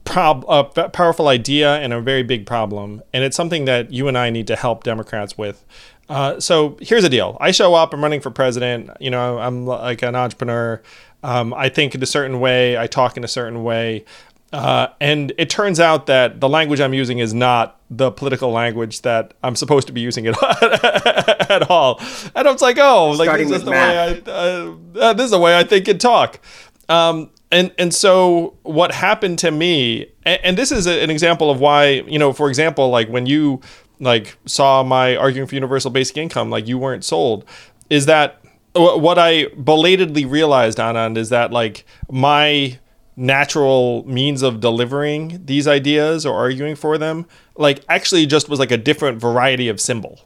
prob- 0.03 0.93
powerful 0.93 1.27
idea 1.27 1.75
and 1.75 1.93
a 1.93 2.01
very 2.01 2.23
big 2.23 2.47
problem 2.47 3.03
and 3.13 3.23
it's 3.23 3.37
something 3.37 3.65
that 3.65 3.93
you 3.93 4.07
and 4.07 4.17
i 4.17 4.31
need 4.31 4.47
to 4.47 4.55
help 4.55 4.83
democrats 4.83 5.37
with. 5.37 5.63
Uh, 6.09 6.37
so 6.37 6.77
here's 6.81 7.03
the 7.03 7.09
deal. 7.09 7.37
I 7.39 7.51
show 7.51 7.75
up 7.75 7.93
i'm 7.93 8.01
running 8.01 8.19
for 8.19 8.31
president 8.31 8.89
you 8.99 9.11
know 9.11 9.37
i'm 9.37 9.67
like 9.67 10.01
an 10.01 10.15
entrepreneur 10.15 10.81
um, 11.23 11.53
i 11.53 11.69
think 11.69 11.95
in 11.95 12.03
a 12.03 12.05
certain 12.05 12.39
way 12.39 12.77
i 12.77 12.87
talk 12.87 13.17
in 13.17 13.23
a 13.23 13.27
certain 13.27 13.63
way 13.63 14.05
uh, 14.53 14.87
and 15.01 15.33
it 15.39 15.49
turns 15.49 15.79
out 15.79 16.05
that 16.05 16.39
the 16.39 16.47
language 16.47 16.79
I'm 16.79 16.93
using 16.93 17.17
is 17.17 17.33
not 17.33 17.79
the 17.89 18.11
political 18.11 18.51
language 18.51 19.01
that 19.01 19.33
I'm 19.41 19.55
supposed 19.55 19.87
to 19.87 19.93
be 19.93 19.99
using 19.99 20.25
it 20.25 20.35
at 21.49 21.69
all. 21.71 21.99
And 22.35 22.47
I 22.47 22.51
was 22.51 22.61
like, 22.61 22.77
oh, 22.79 23.11
like 23.11 23.25
Starting 23.25 23.49
this 23.49 23.57
is 23.57 23.63
the 23.63 23.71
way 23.71 24.21
I, 24.27 24.29
uh, 24.29 24.75
uh, 24.99 25.13
this 25.13 25.25
is 25.25 25.31
the 25.31 25.39
way 25.39 25.57
I 25.57 25.63
think 25.63 25.87
and 25.87 25.99
talk. 25.99 26.39
Um, 26.87 27.31
and 27.51 27.73
and 27.79 27.93
so 27.93 28.55
what 28.61 28.91
happened 28.91 29.39
to 29.39 29.49
me, 29.49 30.11
and, 30.23 30.39
and 30.43 30.57
this 30.57 30.71
is 30.71 30.85
a, 30.85 31.01
an 31.01 31.09
example 31.09 31.49
of 31.49 31.59
why 31.59 32.03
you 32.07 32.19
know, 32.19 32.31
for 32.31 32.47
example, 32.47 32.89
like 32.89 33.09
when 33.09 33.25
you 33.25 33.59
like 33.99 34.37
saw 34.45 34.83
my 34.83 35.15
arguing 35.15 35.47
for 35.47 35.55
universal 35.55 35.89
basic 35.89 36.17
income, 36.17 36.51
like 36.51 36.67
you 36.67 36.77
weren't 36.77 37.03
sold, 37.03 37.45
is 37.89 38.05
that 38.05 38.42
what 38.75 39.19
I 39.19 39.47
belatedly 39.57 40.25
realized, 40.25 40.77
Anand, 40.77 41.17
is 41.17 41.29
that 41.29 41.51
like 41.51 41.85
my 42.11 42.79
natural 43.15 44.03
means 44.07 44.41
of 44.41 44.59
delivering 44.59 45.45
these 45.45 45.67
ideas 45.67 46.25
or 46.25 46.35
arguing 46.35 46.75
for 46.75 46.97
them 46.97 47.27
like 47.55 47.83
actually 47.87 48.25
just 48.25 48.49
was 48.49 48.57
like 48.57 48.71
a 48.71 48.77
different 48.77 49.21
variety 49.21 49.69
of 49.69 49.79
symbol 49.79 50.19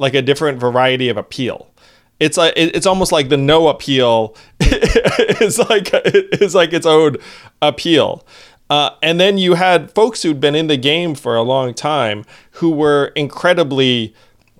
like 0.00 0.14
a 0.14 0.22
different 0.22 0.58
variety 0.58 1.10
of 1.10 1.16
appeal. 1.18 1.70
It's 2.18 2.36
like 2.36 2.54
it's 2.56 2.86
almost 2.86 3.12
like 3.12 3.28
the 3.28 3.36
no 3.36 3.68
appeal 3.68 4.34
is 4.60 5.58
like 5.58 5.90
is 6.04 6.54
like 6.54 6.72
its 6.72 6.86
own 6.86 7.16
appeal. 7.62 8.26
Uh, 8.70 8.90
and 9.02 9.20
then 9.20 9.36
you 9.36 9.54
had 9.54 9.92
folks 9.94 10.22
who'd 10.22 10.40
been 10.40 10.54
in 10.54 10.68
the 10.68 10.76
game 10.76 11.14
for 11.14 11.36
a 11.36 11.42
long 11.42 11.74
time 11.74 12.24
who 12.52 12.70
were 12.70 13.06
incredibly 13.16 14.14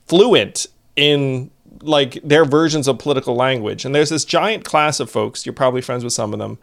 fluent 0.07 0.67
in 0.97 1.51
like 1.83 2.21
their 2.23 2.45
versions 2.45 2.89
of 2.89 2.99
political 2.99 3.35
language. 3.35 3.85
And 3.85 3.95
there's 3.95 4.11
this 4.11 4.25
giant 4.25 4.65
class 4.65 5.01
of 5.01 5.11
folks, 5.11 5.47
you're 5.47 5.53
probably 5.53 5.81
friends 5.81 6.05
with 6.05 6.13
some 6.13 6.33
of 6.33 6.39
them, 6.39 6.59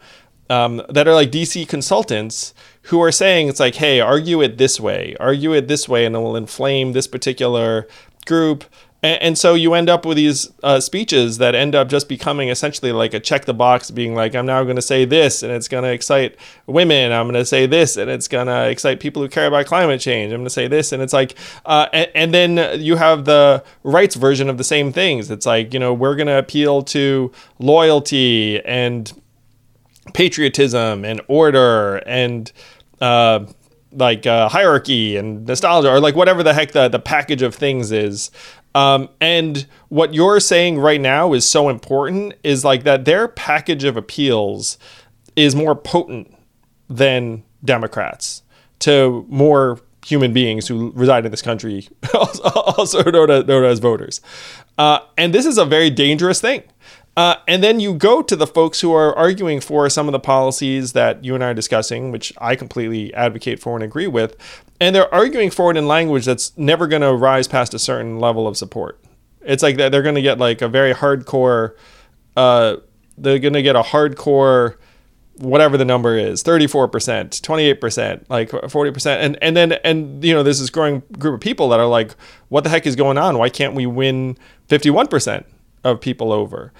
um, 0.50 0.82
that 0.88 1.06
are 1.06 1.14
like 1.14 1.30
DC 1.30 1.68
consultants 1.68 2.54
who 2.82 3.00
are 3.00 3.12
saying 3.12 3.48
it's 3.48 3.60
like, 3.60 3.76
hey, 3.76 4.00
argue 4.00 4.40
it 4.40 4.58
this 4.58 4.80
way, 4.80 5.14
argue 5.20 5.52
it 5.52 5.68
this 5.68 5.88
way, 5.88 6.06
and 6.06 6.16
it 6.16 6.18
will 6.18 6.36
inflame 6.36 6.92
this 6.92 7.06
particular 7.06 7.86
group. 8.26 8.64
And, 9.02 9.22
and 9.22 9.38
so 9.38 9.54
you 9.54 9.74
end 9.74 9.88
up 9.88 10.04
with 10.04 10.16
these 10.16 10.50
uh, 10.62 10.80
speeches 10.80 11.38
that 11.38 11.54
end 11.54 11.74
up 11.74 11.88
just 11.88 12.08
becoming 12.08 12.48
essentially 12.48 12.92
like 12.92 13.14
a 13.14 13.20
check 13.20 13.44
the 13.44 13.54
box, 13.54 13.90
being 13.90 14.14
like, 14.14 14.34
I'm 14.34 14.46
now 14.46 14.62
going 14.64 14.76
to 14.76 14.82
say 14.82 15.04
this, 15.04 15.42
and 15.42 15.52
it's 15.52 15.68
going 15.68 15.84
to 15.84 15.90
excite 15.90 16.36
women. 16.66 17.12
I'm 17.12 17.26
going 17.26 17.34
to 17.34 17.44
say 17.44 17.66
this, 17.66 17.96
and 17.96 18.10
it's 18.10 18.28
going 18.28 18.46
to 18.46 18.68
excite 18.68 19.00
people 19.00 19.22
who 19.22 19.28
care 19.28 19.46
about 19.46 19.66
climate 19.66 20.00
change. 20.00 20.32
I'm 20.32 20.38
going 20.38 20.46
to 20.46 20.50
say 20.50 20.68
this, 20.68 20.92
and 20.92 21.02
it's 21.02 21.12
like, 21.12 21.36
uh, 21.64 21.86
and, 21.92 22.10
and 22.14 22.34
then 22.34 22.80
you 22.80 22.96
have 22.96 23.24
the 23.24 23.64
rights 23.82 24.16
version 24.16 24.48
of 24.48 24.58
the 24.58 24.64
same 24.64 24.92
things. 24.92 25.30
It's 25.30 25.46
like, 25.46 25.72
you 25.72 25.80
know, 25.80 25.94
we're 25.94 26.16
going 26.16 26.26
to 26.26 26.38
appeal 26.38 26.82
to 26.82 27.32
loyalty 27.58 28.60
and 28.64 29.12
patriotism 30.14 31.04
and 31.04 31.20
order 31.28 31.96
and 32.06 32.50
uh, 33.00 33.44
like 33.92 34.26
uh, 34.26 34.48
hierarchy 34.48 35.16
and 35.16 35.46
nostalgia 35.46 35.90
or 35.90 36.00
like 36.00 36.14
whatever 36.14 36.42
the 36.42 36.52
heck 36.54 36.72
the, 36.72 36.88
the 36.88 36.98
package 36.98 37.42
of 37.42 37.54
things 37.54 37.92
is. 37.92 38.30
Um, 38.74 39.08
and 39.20 39.66
what 39.88 40.14
you're 40.14 40.40
saying 40.40 40.78
right 40.78 41.00
now 41.00 41.32
is 41.32 41.48
so 41.48 41.68
important 41.68 42.34
is 42.44 42.64
like 42.64 42.84
that 42.84 43.04
their 43.04 43.26
package 43.26 43.84
of 43.84 43.96
appeals 43.96 44.78
is 45.36 45.54
more 45.56 45.74
potent 45.74 46.34
than 46.88 47.44
Democrats 47.64 48.42
to 48.80 49.26
more 49.28 49.80
human 50.06 50.32
beings 50.32 50.68
who 50.68 50.92
reside 50.94 51.24
in 51.24 51.30
this 51.30 51.42
country, 51.42 51.88
also 52.14 53.02
known 53.10 53.30
as, 53.30 53.46
known 53.46 53.64
as 53.64 53.78
voters. 53.78 54.20
Uh, 54.78 55.00
and 55.16 55.34
this 55.34 55.44
is 55.44 55.58
a 55.58 55.64
very 55.64 55.90
dangerous 55.90 56.40
thing. 56.40 56.62
Uh, 57.16 57.34
and 57.48 57.64
then 57.64 57.80
you 57.80 57.94
go 57.94 58.22
to 58.22 58.36
the 58.36 58.46
folks 58.46 58.80
who 58.80 58.92
are 58.92 59.12
arguing 59.16 59.60
for 59.60 59.90
some 59.90 60.06
of 60.06 60.12
the 60.12 60.20
policies 60.20 60.92
that 60.92 61.24
you 61.24 61.34
and 61.34 61.42
I 61.42 61.48
are 61.48 61.54
discussing, 61.54 62.12
which 62.12 62.32
I 62.38 62.54
completely 62.54 63.12
advocate 63.12 63.58
for 63.58 63.74
and 63.74 63.82
agree 63.82 64.06
with. 64.06 64.36
And 64.80 64.94
they're 64.94 65.12
arguing 65.12 65.50
for 65.50 65.70
it 65.70 65.76
in 65.76 65.88
language 65.88 66.24
that's 66.24 66.56
never 66.56 66.86
going 66.86 67.02
to 67.02 67.14
rise 67.14 67.48
past 67.48 67.74
a 67.74 67.78
certain 67.78 68.20
level 68.20 68.46
of 68.46 68.56
support. 68.56 69.00
It's 69.42 69.62
like 69.62 69.76
they're 69.76 70.02
going 70.02 70.14
to 70.14 70.22
get 70.22 70.38
like 70.38 70.62
a 70.62 70.68
very 70.68 70.94
hardcore, 70.94 71.74
uh, 72.36 72.76
they're 73.16 73.38
going 73.38 73.54
to 73.54 73.62
get 73.62 73.76
a 73.76 73.82
hardcore 73.82 74.76
whatever 75.38 75.76
the 75.76 75.84
number 75.84 76.16
is 76.16 76.42
34% 76.42 76.90
28% 77.40 78.24
like 78.28 78.50
40% 78.50 79.06
and 79.06 79.38
and 79.40 79.56
then 79.56 79.72
and 79.84 80.24
you 80.24 80.34
know 80.34 80.42
there's 80.42 80.58
this 80.58 80.70
growing 80.70 81.02
group 81.18 81.34
of 81.34 81.40
people 81.40 81.68
that 81.68 81.78
are 81.78 81.86
like 81.86 82.14
what 82.48 82.64
the 82.64 82.70
heck 82.70 82.86
is 82.86 82.96
going 82.96 83.18
on? 83.18 83.38
Why 83.38 83.48
can't 83.48 83.74
we 83.74 83.86
win 83.86 84.36
51% 84.68 85.44
of 85.84 86.00
people 86.00 86.32
over? 86.32 86.72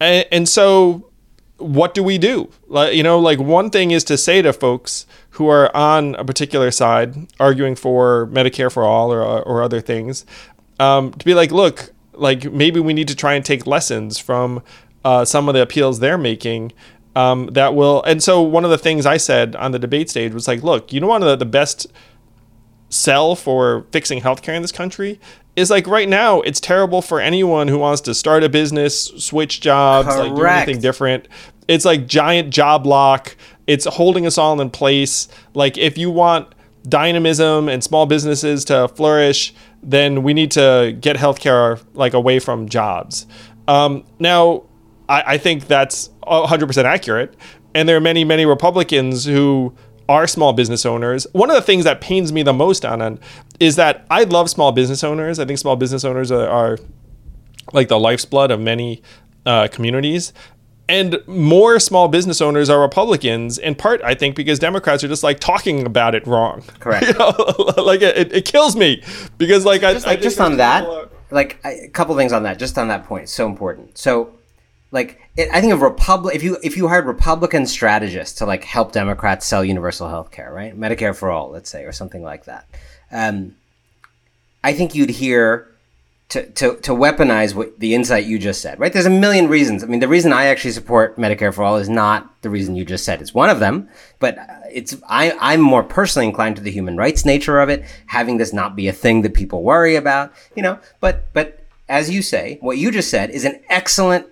And, 0.00 0.26
and 0.30 0.48
so 0.48 1.10
what 1.56 1.92
do 1.92 2.04
we 2.04 2.18
do? 2.18 2.50
Like 2.68 2.94
you 2.94 3.02
know 3.02 3.18
like 3.18 3.40
one 3.40 3.70
thing 3.70 3.90
is 3.90 4.04
to 4.04 4.16
say 4.16 4.42
to 4.42 4.52
folks 4.52 5.06
who 5.38 5.48
are 5.48 5.74
on 5.74 6.14
a 6.16 6.24
particular 6.24 6.70
side 6.70 7.14
arguing 7.40 7.74
for 7.74 8.28
medicare 8.28 8.70
for 8.70 8.84
all 8.84 9.12
or, 9.12 9.22
or 9.22 9.62
other 9.62 9.80
things 9.80 10.26
um, 10.78 11.12
to 11.12 11.24
be 11.24 11.34
like 11.34 11.50
look 11.50 11.90
like 12.12 12.52
maybe 12.52 12.80
we 12.80 12.92
need 12.92 13.08
to 13.08 13.16
try 13.16 13.34
and 13.34 13.44
take 13.44 13.66
lessons 13.66 14.18
from 14.18 14.62
uh, 15.04 15.24
some 15.24 15.48
of 15.48 15.54
the 15.54 15.62
appeals 15.62 16.00
they're 16.00 16.18
making 16.18 16.72
um, 17.16 17.46
that 17.52 17.74
will. 17.74 18.02
And 18.04 18.22
so 18.22 18.42
one 18.42 18.64
of 18.64 18.70
the 18.70 18.78
things 18.78 19.06
I 19.06 19.16
said 19.16 19.56
on 19.56 19.72
the 19.72 19.78
debate 19.78 20.10
stage 20.10 20.32
was 20.32 20.46
like, 20.46 20.62
look, 20.62 20.92
you 20.92 21.00
know, 21.00 21.08
one 21.08 21.22
of 21.22 21.28
the, 21.28 21.36
the 21.36 21.50
best 21.50 21.86
sell 22.90 23.34
for 23.34 23.86
fixing 23.90 24.20
healthcare 24.20 24.54
in 24.54 24.62
this 24.62 24.72
country 24.72 25.20
is 25.56 25.70
like 25.70 25.86
right 25.86 26.08
now 26.08 26.40
it's 26.42 26.60
terrible 26.60 27.02
for 27.02 27.20
anyone 27.20 27.68
who 27.68 27.78
wants 27.78 28.00
to 28.02 28.14
start 28.14 28.44
a 28.44 28.48
business, 28.48 29.06
switch 29.16 29.60
jobs, 29.60 30.08
Correct. 30.08 30.28
like 30.28 30.36
do 30.36 30.44
anything 30.44 30.80
different. 30.80 31.28
It's 31.66 31.84
like 31.84 32.06
giant 32.06 32.50
job 32.50 32.86
lock. 32.86 33.36
It's 33.68 33.84
holding 33.84 34.26
us 34.26 34.36
all 34.36 34.60
in 34.60 34.70
place. 34.70 35.28
Like 35.54 35.78
if 35.78 35.96
you 35.96 36.10
want 36.10 36.52
dynamism 36.88 37.68
and 37.68 37.84
small 37.84 38.06
businesses 38.06 38.64
to 38.64 38.88
flourish, 38.88 39.54
then 39.82 40.24
we 40.24 40.34
need 40.34 40.50
to 40.52 40.96
get 41.00 41.16
healthcare 41.16 41.80
like 41.94 42.14
away 42.14 42.40
from 42.40 42.68
jobs. 42.68 43.26
Um, 43.68 44.04
now, 44.18 44.64
I, 45.08 45.34
I 45.34 45.38
think 45.38 45.68
that's 45.68 46.08
100% 46.22 46.84
accurate. 46.84 47.34
And 47.74 47.88
there 47.88 47.96
are 47.96 48.00
many, 48.00 48.24
many 48.24 48.46
Republicans 48.46 49.24
who 49.24 49.74
are 50.08 50.26
small 50.26 50.52
business 50.54 50.86
owners. 50.86 51.26
One 51.32 51.50
of 51.50 51.56
the 51.56 51.62
things 51.62 51.84
that 51.84 52.00
pains 52.00 52.32
me 52.32 52.42
the 52.42 52.54
most 52.54 52.84
it 52.84 53.18
is 53.60 53.76
that 53.76 54.06
I 54.10 54.24
love 54.24 54.48
small 54.48 54.72
business 54.72 55.04
owners. 55.04 55.38
I 55.38 55.44
think 55.44 55.58
small 55.58 55.76
business 55.76 56.04
owners 56.04 56.32
are, 56.32 56.48
are 56.48 56.78
like 57.74 57.88
the 57.88 58.00
lifeblood 58.00 58.50
of 58.50 58.60
many 58.60 59.02
uh, 59.44 59.68
communities. 59.68 60.32
And 60.88 61.18
more 61.26 61.78
small 61.78 62.08
business 62.08 62.40
owners 62.40 62.70
are 62.70 62.80
Republicans, 62.80 63.58
in 63.58 63.74
part, 63.74 64.00
I 64.02 64.14
think, 64.14 64.34
because 64.34 64.58
Democrats 64.58 65.04
are 65.04 65.08
just 65.08 65.22
like 65.22 65.38
talking 65.38 65.84
about 65.84 66.14
it 66.14 66.26
wrong. 66.26 66.62
Correct. 66.80 67.06
You 67.08 67.12
know? 67.14 67.74
like 67.82 68.00
it, 68.00 68.32
it 68.32 68.44
kills 68.44 68.74
me 68.74 69.02
because, 69.36 69.64
like, 69.64 69.82
just, 69.82 70.06
I, 70.06 70.10
like, 70.10 70.22
just 70.22 70.40
on 70.40 70.56
that, 70.56 70.88
like 71.30 71.58
a 71.64 71.88
couple 71.88 72.16
things 72.16 72.32
on 72.32 72.44
that, 72.44 72.58
just 72.58 72.78
on 72.78 72.88
that 72.88 73.04
point, 73.04 73.28
so 73.28 73.46
important. 73.46 73.98
So 73.98 74.38
like 74.90 75.20
it, 75.36 75.48
I 75.52 75.60
think 75.60 75.72
of 75.72 75.82
Republic 75.82 76.34
if 76.34 76.42
you 76.42 76.56
if 76.62 76.76
you 76.76 76.88
hired 76.88 77.06
Republican 77.06 77.66
strategists 77.66 78.38
to 78.38 78.46
like 78.46 78.64
help 78.64 78.92
Democrats 78.92 79.46
sell 79.46 79.64
universal 79.64 80.08
health 80.08 80.30
care, 80.30 80.52
right? 80.52 80.78
Medicare 80.78 81.14
for 81.14 81.30
all, 81.30 81.50
let's 81.50 81.70
say, 81.70 81.84
or 81.84 81.92
something 81.92 82.22
like 82.22 82.44
that. 82.44 82.66
Um, 83.12 83.56
I 84.64 84.72
think 84.72 84.94
you'd 84.94 85.10
hear 85.10 85.68
to, 86.30 86.44
to, 86.50 86.76
to 86.76 86.92
weaponize 86.92 87.54
what 87.54 87.80
the 87.80 87.94
insight 87.94 88.26
you 88.26 88.38
just 88.38 88.60
said, 88.60 88.78
right? 88.78 88.92
There's 88.92 89.06
a 89.06 89.10
million 89.10 89.48
reasons. 89.48 89.82
I 89.82 89.86
mean, 89.86 90.00
the 90.00 90.08
reason 90.08 90.32
I 90.32 90.46
actually 90.46 90.72
support 90.72 91.16
Medicare 91.16 91.54
for 91.54 91.64
all 91.64 91.76
is 91.76 91.88
not 91.88 92.42
the 92.42 92.50
reason 92.50 92.76
you 92.76 92.84
just 92.84 93.04
said. 93.04 93.22
It's 93.22 93.32
one 93.32 93.48
of 93.48 93.60
them, 93.60 93.88
but 94.18 94.36
uh, 94.36 94.44
it's 94.70 94.96
I, 95.08 95.32
I'm 95.40 95.62
more 95.62 95.82
personally 95.82 96.26
inclined 96.26 96.56
to 96.56 96.62
the 96.62 96.70
human 96.70 96.98
rights 96.98 97.24
nature 97.24 97.60
of 97.60 97.70
it, 97.70 97.84
having 98.06 98.36
this 98.36 98.52
not 98.52 98.76
be 98.76 98.88
a 98.88 98.92
thing 98.92 99.22
that 99.22 99.32
people 99.32 99.62
worry 99.62 99.96
about, 99.96 100.32
you 100.54 100.62
know. 100.62 100.78
But 101.00 101.32
but 101.32 101.64
as 101.88 102.10
you 102.10 102.20
say, 102.20 102.58
what 102.60 102.76
you 102.76 102.90
just 102.90 103.10
said 103.10 103.30
is 103.30 103.46
an 103.46 103.62
excellent 103.70 104.26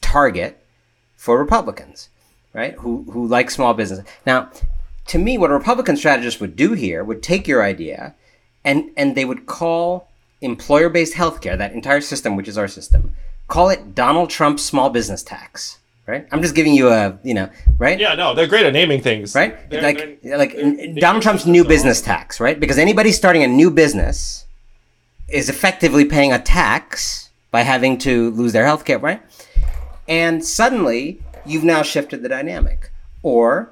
target 0.00 0.64
for 1.14 1.38
Republicans, 1.38 2.08
right? 2.54 2.72
Who 2.76 3.04
who 3.12 3.26
like 3.26 3.50
small 3.50 3.74
business. 3.74 4.06
Now, 4.24 4.50
to 5.08 5.18
me, 5.18 5.36
what 5.36 5.50
a 5.50 5.54
Republican 5.54 5.98
strategist 5.98 6.40
would 6.40 6.56
do 6.56 6.72
here 6.72 7.04
would 7.04 7.22
take 7.22 7.46
your 7.46 7.62
idea, 7.62 8.14
and 8.64 8.90
and 8.96 9.14
they 9.14 9.26
would 9.26 9.44
call 9.44 10.07
employer-based 10.40 11.14
healthcare, 11.14 11.58
that 11.58 11.72
entire 11.72 12.00
system, 12.00 12.36
which 12.36 12.48
is 12.48 12.56
our 12.56 12.68
system, 12.68 13.14
call 13.48 13.70
it 13.70 13.94
Donald 13.94 14.30
Trump's 14.30 14.64
small 14.64 14.90
business 14.90 15.22
tax. 15.22 15.78
Right? 16.06 16.26
I'm 16.32 16.40
just 16.40 16.54
giving 16.54 16.72
you 16.72 16.88
a, 16.88 17.18
you 17.22 17.34
know, 17.34 17.50
right? 17.76 18.00
Yeah, 18.00 18.14
no, 18.14 18.34
they're 18.34 18.46
great 18.46 18.64
at 18.64 18.72
naming 18.72 19.02
things. 19.02 19.34
Right? 19.34 19.68
They're, 19.68 19.82
like, 19.82 20.22
they're, 20.22 20.38
like 20.38 20.56
they're, 20.56 20.94
Donald 20.94 21.22
Trump's 21.22 21.44
new 21.44 21.64
business 21.64 22.00
tax, 22.00 22.40
right? 22.40 22.58
Because 22.58 22.78
anybody 22.78 23.12
starting 23.12 23.42
a 23.42 23.46
new 23.46 23.70
business 23.70 24.46
is 25.28 25.50
effectively 25.50 26.06
paying 26.06 26.32
a 26.32 26.38
tax 26.38 27.28
by 27.50 27.60
having 27.60 27.98
to 27.98 28.30
lose 28.30 28.54
their 28.54 28.64
health 28.64 28.86
care, 28.86 28.98
right? 28.98 29.20
And 30.08 30.42
suddenly 30.42 31.20
you've 31.44 31.64
now 31.64 31.82
shifted 31.82 32.22
the 32.22 32.28
dynamic. 32.30 32.90
Or, 33.22 33.70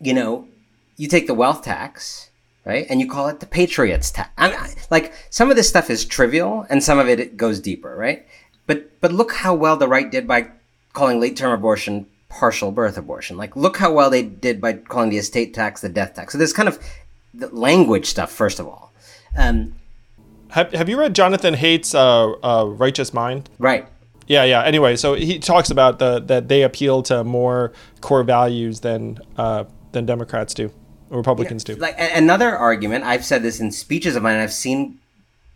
you 0.00 0.14
know, 0.14 0.48
you 0.96 1.06
take 1.06 1.28
the 1.28 1.34
wealth 1.34 1.62
tax, 1.62 2.30
right? 2.64 2.86
And 2.88 3.00
you 3.00 3.08
call 3.08 3.28
it 3.28 3.40
the 3.40 3.46
Patriots 3.46 4.10
tax. 4.10 4.30
I 4.38 4.74
like 4.90 5.12
some 5.30 5.50
of 5.50 5.56
this 5.56 5.68
stuff 5.68 5.90
is 5.90 6.04
trivial 6.04 6.66
and 6.70 6.82
some 6.82 6.98
of 6.98 7.08
it, 7.08 7.20
it 7.20 7.36
goes 7.36 7.60
deeper, 7.60 7.94
right? 7.94 8.26
But 8.66 9.00
but 9.00 9.12
look 9.12 9.32
how 9.32 9.54
well 9.54 9.76
the 9.76 9.88
right 9.88 10.10
did 10.10 10.26
by 10.26 10.50
calling 10.92 11.20
late 11.20 11.36
term 11.36 11.52
abortion 11.52 12.06
partial 12.28 12.72
birth 12.72 12.96
abortion. 12.96 13.36
Like 13.36 13.56
look 13.56 13.76
how 13.76 13.92
well 13.92 14.10
they 14.10 14.22
did 14.22 14.60
by 14.60 14.74
calling 14.74 15.10
the 15.10 15.18
estate 15.18 15.54
tax 15.54 15.80
the 15.80 15.88
death 15.88 16.14
tax. 16.14 16.32
So 16.32 16.38
there's 16.38 16.52
kind 16.52 16.68
of 16.68 16.78
the 17.34 17.48
language 17.48 18.06
stuff 18.06 18.30
first 18.30 18.60
of 18.60 18.66
all. 18.66 18.92
Um, 19.36 19.74
have, 20.50 20.72
have 20.72 20.88
you 20.88 20.98
read 20.98 21.14
Jonathan 21.14 21.54
Haidt's 21.54 21.94
uh, 21.94 22.32
uh, 22.42 22.66
Righteous 22.66 23.14
Mind? 23.14 23.48
Right. 23.58 23.86
Yeah, 24.26 24.44
yeah. 24.44 24.62
Anyway, 24.62 24.96
so 24.96 25.14
he 25.14 25.38
talks 25.38 25.70
about 25.70 25.98
the 25.98 26.20
that 26.20 26.48
they 26.48 26.62
appeal 26.62 27.02
to 27.04 27.24
more 27.24 27.72
core 28.00 28.22
values 28.22 28.80
than 28.80 29.18
uh, 29.36 29.64
than 29.92 30.06
Democrats 30.06 30.54
do, 30.54 30.70
Republicans 31.16 31.64
do. 31.64 31.74
Like 31.76 31.96
another 31.98 32.56
argument, 32.56 33.04
I've 33.04 33.24
said 33.24 33.42
this 33.42 33.60
in 33.60 33.70
speeches 33.70 34.16
of 34.16 34.22
mine. 34.22 34.36
I've 34.36 34.52
seen 34.52 34.98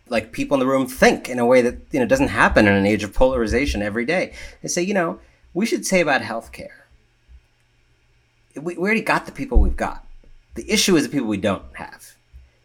like 0.09 0.31
people 0.31 0.55
in 0.55 0.59
the 0.59 0.67
room 0.67 0.87
think 0.87 1.27
in 1.27 1.39
a 1.39 1.45
way 1.45 1.61
that 1.61 1.77
you 1.91 1.99
know 1.99 2.05
doesn't 2.05 2.29
happen 2.29 2.67
in 2.67 2.73
an 2.73 2.85
age 2.85 3.03
of 3.03 3.13
polarization 3.13 3.81
every 3.81 4.05
day. 4.05 4.33
They 4.61 4.69
say, 4.69 4.81
you 4.81 4.93
know, 4.93 5.19
we 5.53 5.65
should 5.65 5.85
say 5.85 6.01
about 6.01 6.21
healthcare. 6.21 6.69
We, 8.55 8.75
we 8.75 8.77
already 8.77 9.01
got 9.01 9.25
the 9.25 9.31
people 9.31 9.59
we've 9.59 9.75
got. 9.77 10.05
The 10.55 10.69
issue 10.71 10.95
is 10.95 11.03
the 11.03 11.09
people 11.09 11.27
we 11.27 11.37
don't 11.37 11.63
have, 11.73 12.15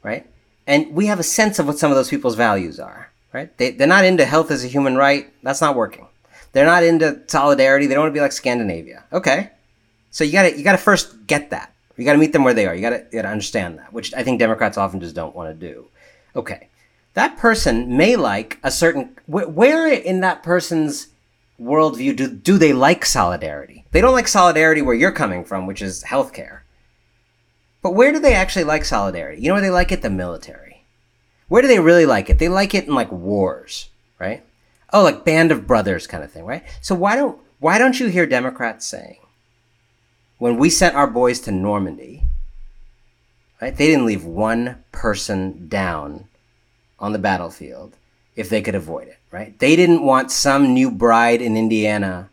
right? 0.02 0.26
And 0.66 0.94
we 0.94 1.06
have 1.06 1.18
a 1.18 1.24
sense 1.24 1.58
of 1.58 1.66
what 1.66 1.78
some 1.78 1.90
of 1.90 1.96
those 1.96 2.08
people's 2.08 2.36
values 2.36 2.80
are 2.80 3.12
right? 3.32 3.56
They, 3.58 3.70
they're 3.70 3.86
not 3.86 4.04
into 4.04 4.24
health 4.24 4.50
as 4.50 4.64
a 4.64 4.68
human 4.68 4.96
right. 4.96 5.32
That's 5.42 5.60
not 5.60 5.74
working. 5.74 6.06
They're 6.52 6.66
not 6.66 6.82
into 6.82 7.22
solidarity. 7.26 7.86
They 7.86 7.94
don't 7.94 8.04
want 8.04 8.14
to 8.14 8.18
be 8.18 8.20
like 8.20 8.32
Scandinavia. 8.32 9.04
Okay. 9.12 9.50
So 10.10 10.24
you 10.24 10.32
gotta, 10.32 10.56
you 10.56 10.64
gotta 10.64 10.78
first 10.78 11.26
get 11.26 11.50
that. 11.50 11.71
You 12.02 12.06
gotta 12.06 12.18
meet 12.18 12.32
them 12.32 12.42
where 12.42 12.52
they 12.52 12.66
are. 12.66 12.74
You 12.74 12.80
gotta, 12.80 13.06
you 13.12 13.18
gotta 13.18 13.28
understand 13.28 13.78
that, 13.78 13.92
which 13.92 14.12
I 14.12 14.24
think 14.24 14.40
Democrats 14.40 14.76
often 14.76 14.98
just 14.98 15.14
don't 15.14 15.36
want 15.36 15.48
to 15.50 15.68
do. 15.72 15.86
Okay. 16.34 16.68
That 17.14 17.36
person 17.36 17.96
may 17.96 18.16
like 18.16 18.58
a 18.64 18.72
certain, 18.72 19.16
where 19.28 19.86
in 19.86 20.18
that 20.22 20.42
person's 20.42 21.10
worldview 21.60 22.16
do, 22.16 22.28
do 22.28 22.58
they 22.58 22.72
like 22.72 23.06
solidarity? 23.06 23.84
They 23.92 24.00
don't 24.00 24.14
like 24.14 24.26
solidarity 24.26 24.82
where 24.82 24.96
you're 24.96 25.12
coming 25.12 25.44
from, 25.44 25.68
which 25.68 25.80
is 25.80 26.02
healthcare. 26.02 26.62
But 27.82 27.94
where 27.94 28.10
do 28.10 28.18
they 28.18 28.34
actually 28.34 28.64
like 28.64 28.84
solidarity? 28.84 29.40
You 29.40 29.46
know 29.46 29.54
where 29.54 29.62
they 29.62 29.70
like 29.70 29.92
it? 29.92 30.02
The 30.02 30.10
military. 30.10 30.84
Where 31.46 31.62
do 31.62 31.68
they 31.68 31.78
really 31.78 32.06
like 32.06 32.30
it? 32.30 32.40
They 32.40 32.48
like 32.48 32.74
it 32.74 32.88
in 32.88 32.96
like 32.96 33.12
wars, 33.12 33.90
right? 34.18 34.44
Oh, 34.92 35.04
like 35.04 35.24
Band 35.24 35.52
of 35.52 35.68
Brothers 35.68 36.08
kind 36.08 36.24
of 36.24 36.32
thing, 36.32 36.46
right? 36.46 36.64
So 36.80 36.96
why 36.96 37.14
don't 37.14 37.38
why 37.60 37.78
don't 37.78 38.00
you 38.00 38.08
hear 38.08 38.26
Democrats 38.26 38.86
saying 38.86 39.18
when 40.42 40.56
we 40.56 40.68
sent 40.68 40.96
our 40.96 41.06
boys 41.06 41.38
to 41.38 41.52
Normandy, 41.52 42.24
right? 43.60 43.76
They 43.76 43.86
didn't 43.86 44.06
leave 44.06 44.24
one 44.24 44.82
person 44.90 45.68
down 45.68 46.24
on 46.98 47.12
the 47.12 47.18
battlefield 47.20 47.94
if 48.34 48.48
they 48.48 48.60
could 48.60 48.74
avoid 48.74 49.06
it, 49.06 49.18
right? 49.30 49.56
They 49.60 49.76
didn't 49.76 50.04
want 50.04 50.32
some 50.32 50.74
new 50.74 50.90
bride 50.90 51.40
in 51.40 51.56
Indiana 51.56 52.28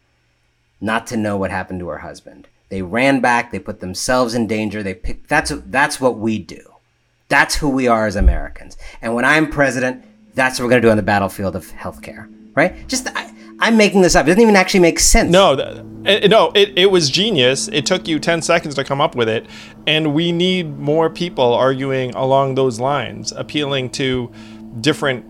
not 0.82 1.06
to 1.06 1.18
know 1.18 1.38
what 1.38 1.52
happened 1.52 1.82
to 1.82 1.88
her 1.90 2.00
husband. 2.00 2.48
They 2.70 2.82
ran 2.82 3.20
back, 3.20 3.52
they 3.52 3.60
put 3.60 3.80
themselves 3.80 4.34
in 4.34 4.48
danger, 4.48 4.82
they 4.82 4.96
picked 4.96 5.30
that's 5.30 5.54
that's 5.68 6.02
what 6.02 6.18
we 6.18 6.40
do. 6.40 6.64
That's 7.28 7.58
who 7.58 7.70
we 7.70 7.88
are 7.88 8.08
as 8.08 8.16
Americans. 8.16 8.76
And 9.04 9.14
when 9.14 9.24
I'm 9.24 9.52
president, 9.52 10.04
that's 10.34 10.58
what 10.58 10.66
we're 10.66 10.72
going 10.72 10.82
to 10.82 10.88
do 10.88 10.92
on 10.92 10.98
the 10.98 11.04
battlefield 11.04 11.56
of 11.56 11.68
healthcare, 11.74 12.28
right? 12.56 12.88
Just, 12.88 13.08
I, 13.16 13.32
I'm 13.60 13.78
making 13.78 14.02
this 14.02 14.16
up. 14.16 14.26
It 14.26 14.30
doesn't 14.30 14.42
even 14.42 14.56
actually 14.56 14.80
make 14.80 15.00
sense. 15.00 15.32
No, 15.32 15.56
th- 15.56 15.86
it, 16.06 16.30
no, 16.30 16.52
it, 16.56 16.78
it 16.78 16.92
was 16.92 17.10
genius. 17.10 17.68
It 17.68 17.86
took 17.86 18.08
you 18.08 18.20
10 18.20 18.42
seconds 18.42 18.76
to 18.76 18.84
come 18.84 19.02
up 19.02 19.16
with 19.16 19.28
it. 19.28 19.46
And 19.86 20.14
we 20.14 20.32
need 20.32 20.80
more 20.80 21.10
people 21.10 21.54
arguing 21.54 22.16
along 22.16 22.56
those 22.56 22.80
lines, 22.80 23.32
appealing 23.34 23.90
to 23.92 24.32
different 24.80 25.26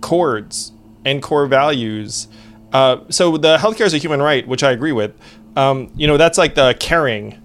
chords 0.00 0.72
and 1.04 1.22
core 1.22 1.46
values. 1.46 2.28
Uh, 2.72 2.98
so 3.08 3.36
the 3.36 3.56
healthcare 3.56 3.86
is 3.86 3.94
a 3.94 3.98
human 3.98 4.20
right, 4.20 4.46
which 4.46 4.62
I 4.62 4.72
agree 4.72 4.92
with. 4.92 5.14
Um, 5.56 5.92
you 5.94 6.06
know, 6.06 6.16
that's 6.16 6.38
like 6.38 6.54
the 6.54 6.76
caring 6.78 7.40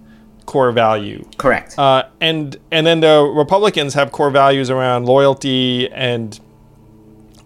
core 0.46 0.72
value. 0.72 1.28
Correct. 1.38 1.78
Uh, 1.78 2.04
and 2.20 2.56
and 2.70 2.86
then 2.86 3.00
the 3.00 3.22
Republicans 3.22 3.94
have 3.94 4.12
core 4.12 4.30
values 4.30 4.70
around 4.70 5.06
loyalty 5.06 5.90
and 5.90 6.38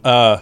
uh, 0.04 0.40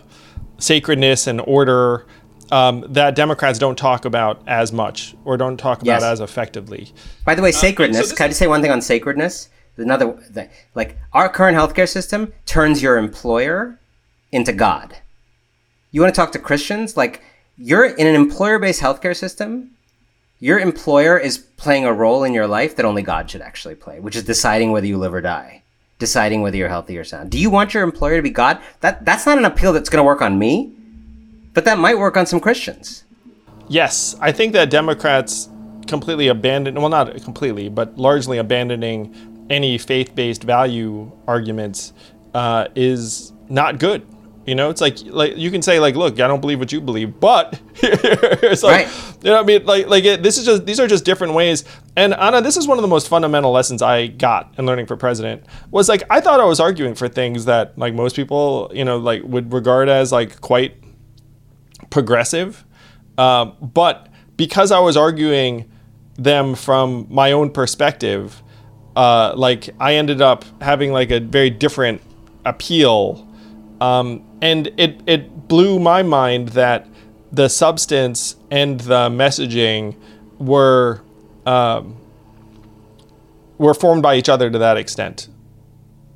sacredness 0.59 1.27
and 1.27 1.41
order 1.41 2.07
um, 2.51 2.85
that 2.89 3.15
Democrats 3.15 3.59
don't 3.59 3.77
talk 3.77 4.05
about 4.05 4.43
as 4.47 4.73
much 4.73 5.15
or 5.25 5.37
don't 5.37 5.57
talk 5.57 5.83
about 5.83 6.01
Yes. 6.01 6.03
as 6.03 6.21
effectively. 6.21 6.93
By 7.25 7.35
the 7.35 7.43
way, 7.43 7.53
sacredness. 7.53 8.09
this 8.09 8.13
can 8.13 8.25
I 8.25 8.29
just 8.29 8.39
say 8.39 8.47
one 8.47 8.63
thing 8.63 8.71
on 8.71 8.81
sacredness? 8.81 9.49
Another 9.77 10.13
thing. 10.13 10.49
Like 10.75 10.99
our 11.13 11.29
current 11.29 11.57
healthcare 11.57 11.89
system 11.89 12.33
turns 12.47 12.83
your 12.83 12.99
employer 12.99 13.79
into 14.33 14.53
God. 14.53 14.97
You 15.93 16.01
want 16.01 16.13
to 16.15 16.19
talk 16.21 16.33
to 16.33 16.39
Christians? 16.39 16.97
Like 16.97 17.23
you're 17.57 17.85
in 17.85 18.07
an 18.07 18.15
employer-based 18.15 18.81
healthcare 18.81 19.17
system. 19.17 19.71
Your 20.41 20.59
employer 20.59 21.19
is 21.19 21.39
playing 21.39 21.85
a 21.85 21.93
role 21.93 22.23
in 22.25 22.33
your 22.33 22.47
life 22.47 22.77
that 22.77 22.87
only 22.87 23.03
God 23.03 23.31
should 23.31 23.41
actually 23.41 23.75
play, 23.75 23.99
which 24.01 24.15
is 24.17 24.23
deciding 24.23 24.71
whether 24.71 24.87
you 24.87 24.97
live 24.97 25.13
or 25.15 25.21
die, 25.21 25.63
deciding 25.99 26.43
whether 26.43 26.57
you're 26.57 26.69
healthy 26.69 26.97
or 26.97 27.03
sound. 27.05 27.31
Do 27.31 27.39
you 27.39 27.51
want 27.51 27.75
your 27.75 27.83
employer 27.83 28.17
to 28.17 28.23
be 28.23 28.31
God? 28.31 28.61
That 28.81 29.05
that's 29.05 29.27
not 29.27 29.39
an 29.39 29.45
appeal 29.45 29.73
that's 29.73 29.89
going 29.89 29.99
to 30.01 30.05
work 30.07 30.23
on 30.23 30.39
me, 30.39 30.73
but 31.55 31.65
that 31.65 31.79
might 31.79 31.99
work 31.99 32.17
on 32.17 32.27
some 32.27 32.41
Christians. 32.41 33.05
Yes, 33.69 34.17
I 34.21 34.33
think 34.33 34.53
that 34.55 34.71
Democrats 34.71 35.49
completely 35.87 36.29
abandon 36.29 36.75
well 36.77 36.89
not 36.89 37.23
completely, 37.23 37.69
but 37.69 37.97
largely 37.99 38.39
abandoning 38.39 39.15
any 39.51 39.79
faith-based 39.79 40.43
value 40.45 41.11
arguments 41.27 41.93
uh, 42.35 42.69
is 42.75 43.33
not 43.49 43.79
good. 43.79 44.07
You 44.47 44.55
know, 44.55 44.71
it's 44.71 44.81
like 44.81 44.97
like 45.05 45.37
you 45.37 45.51
can 45.51 45.61
say 45.61 45.79
like, 45.79 45.95
look, 45.95 46.15
I 46.21 46.27
don't 46.27 46.41
believe 46.41 46.59
what 46.59 46.73
you 46.73 46.81
believe, 46.81 47.21
but 47.21 47.61
it's 47.77 48.63
like 48.63 48.87
Right. 48.87 49.15
you 49.23 49.31
know 49.31 49.37
what 49.37 49.43
I 49.43 49.47
mean 49.47 49.67
like 49.67 49.87
like 49.89 50.05
it, 50.05 50.23
this 50.23 50.39
is 50.39 50.47
just 50.47 50.65
these 50.65 50.81
are 50.81 50.87
just 50.87 51.05
different 51.05 51.35
ways. 51.35 51.65
And 51.97 52.15
Anand, 52.15 52.45
this 52.45 52.57
is 52.57 52.67
one 52.67 52.79
of 52.79 52.83
the 52.83 52.89
most 52.89 53.09
fundamental 53.09 53.51
lessons 53.53 53.83
I 53.83 54.07
got 54.07 54.55
in 54.57 54.65
learning 54.65 54.87
for 54.87 54.97
president 54.97 55.45
was 55.71 55.87
like 55.91 56.03
I 56.09 56.23
thought 56.23 56.41
I 56.41 56.45
was 56.45 56.61
arguing 56.61 56.95
for 56.95 57.09
things 57.09 57.45
that 57.45 57.77
like 57.79 57.93
most 57.93 58.17
people 58.17 58.71
you 58.75 58.87
know 58.87 58.97
like 58.97 59.23
would 59.25 59.53
regard 59.53 59.91
as 59.91 60.13
like 60.13 60.41
quite 60.41 60.75
progressive. 61.91 62.65
Um, 63.17 63.57
but 63.61 64.09
because 64.37 64.71
I 64.73 64.79
was 64.79 64.97
arguing 64.97 65.71
them 66.15 66.55
from 66.55 67.07
my 67.11 67.33
own 67.33 67.51
perspective, 67.51 68.43
uh, 68.97 69.33
like 69.37 69.71
I 69.81 69.95
ended 69.95 70.21
up 70.21 70.45
having 70.61 70.93
like 70.93 71.11
a 71.11 71.21
very 71.21 71.51
different 71.51 72.03
appeal. 72.45 73.27
Um, 73.81 74.25
and 74.43 74.69
it, 74.77 75.01
it 75.07 75.49
blew 75.49 75.79
my 75.79 76.03
mind 76.03 76.51
that 76.51 76.87
the 77.31 77.49
substance 77.49 78.37
and 78.51 78.81
the 78.81 79.09
messaging 79.09 79.97
were 80.39 81.03
um, 81.47 81.97
were 83.59 83.75
formed 83.75 84.03
by 84.03 84.17
each 84.17 84.29
other 84.29 84.51
to 84.51 84.59
that 84.59 84.77
extent 84.77 85.29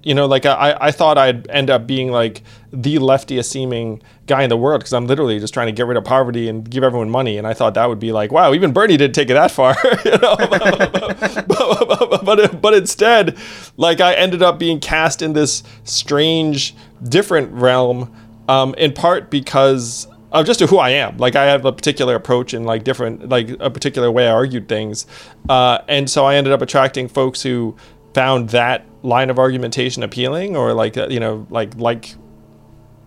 you 0.03 0.15
know, 0.15 0.27
like 0.27 0.47
I, 0.47 0.77
I 0.81 0.91
thought 0.91 1.17
I'd 1.17 1.49
end 1.49 1.71
up 1.71 1.87
being 1.87 2.11
like 2.11 2.43
the 2.73 2.97
leftiest 2.97 3.47
seeming 3.47 4.03
guy 4.27 4.43
in 4.43 4.51
the 4.51 4.57
world 4.57 4.81
because 4.81 4.93
I'm 4.93 5.07
literally 5.07 5.39
just 5.39 5.55
trying 5.55 5.67
to 5.67 5.73
get 5.73 5.87
rid 5.87 5.97
of 5.97 6.05
poverty 6.05 6.49
and 6.49 6.69
give 6.69 6.83
everyone 6.83 7.11
money. 7.11 7.39
And 7.39 7.47
I 7.47 7.55
thought 7.55 7.75
that 7.75 7.89
would 7.89 8.01
be 8.01 8.13
like, 8.13 8.33
wow, 8.33 8.53
even 8.53 8.73
Bernie 8.73 8.97
didn't 8.97 9.15
take 9.15 9.31
it 9.31 9.35
that 9.35 9.51
far, 9.51 9.77
you 10.05 10.11
know. 10.13 10.37
but, 10.37 11.47
but, 12.09 12.25
but, 12.25 12.61
but 12.61 12.75
instead, 12.75 13.37
like 13.77 14.01
I 14.01 14.15
ended 14.15 14.43
up 14.43 14.59
being 14.59 14.81
cast 14.81 15.23
in 15.23 15.35
this 15.35 15.63
strange, 15.85 16.75
different 17.09 17.53
realm, 17.53 18.13
um, 18.49 18.75
in 18.75 18.93
part 18.93 19.31
because 19.31 20.09
of 20.33 20.47
just 20.47 20.61
who 20.61 20.79
I 20.79 20.91
am. 20.91 21.19
Like 21.19 21.37
I 21.37 21.45
have 21.45 21.65
a 21.65 21.73
particular 21.73 22.15
approach 22.15 22.55
and 22.55 22.67
like 22.67 22.85
different, 22.85 23.29
like 23.29 23.51
a 23.61 23.71
particular 23.71 24.11
way 24.11 24.27
I 24.27 24.33
argued 24.33 24.69
things, 24.69 25.07
uh, 25.49 25.79
and 25.89 26.11
so 26.11 26.25
I 26.25 26.35
ended 26.37 26.53
up 26.53 26.63
attracting 26.63 27.09
folks 27.09 27.43
who 27.43 27.77
found 28.15 28.51
that 28.51 28.85
line 29.03 29.31
of 29.31 29.39
argumentation 29.39 30.03
appealing 30.03 30.57
or 30.57 30.73
like 30.73 30.97
uh, 30.97 31.09
you 31.09 31.21
know 31.21 31.47
like 31.51 31.75
like 31.77 32.15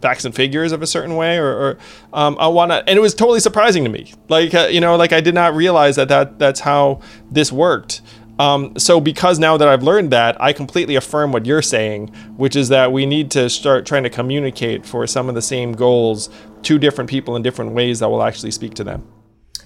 facts 0.01 0.25
and 0.25 0.35
figures 0.35 0.71
of 0.71 0.81
a 0.81 0.87
certain 0.87 1.15
way 1.15 1.37
or, 1.37 1.47
or 1.47 1.77
um, 2.13 2.35
i 2.39 2.47
want 2.47 2.69
to 2.71 2.77
and 2.87 2.97
it 2.97 3.01
was 3.01 3.15
totally 3.15 3.39
surprising 3.39 3.83
to 3.83 3.89
me. 3.89 4.13
Like 4.29 4.53
uh, 4.53 4.67
you 4.69 4.81
know 4.81 4.95
like 4.95 5.13
i 5.13 5.21
did 5.21 5.35
not 5.35 5.55
realize 5.55 5.95
that, 5.95 6.09
that 6.09 6.39
that's 6.39 6.59
how 6.59 7.01
this 7.31 7.51
worked. 7.51 8.01
Um, 8.37 8.77
so 8.77 8.99
because 8.99 9.39
now 9.39 9.55
that 9.55 9.67
i've 9.69 9.83
learned 9.83 10.11
that 10.11 10.39
i 10.41 10.51
completely 10.51 10.95
affirm 10.95 11.31
what 11.31 11.45
you're 11.45 11.61
saying 11.61 12.09
which 12.35 12.57
is 12.57 12.67
that 12.67 12.91
we 12.91 13.05
need 13.05 13.31
to 13.31 13.49
start 13.49 13.85
trying 13.85 14.03
to 14.03 14.09
communicate 14.09 14.85
for 14.85 15.07
some 15.07 15.29
of 15.29 15.35
the 15.35 15.41
same 15.41 15.71
goals 15.71 16.29
to 16.65 16.79
different 16.79 17.09
people 17.09 17.35
in 17.35 17.43
different 17.43 17.71
ways 17.71 17.99
that 17.99 18.09
will 18.09 18.23
actually 18.23 18.51
speak 18.51 18.73
to 18.73 18.83
them. 18.83 19.07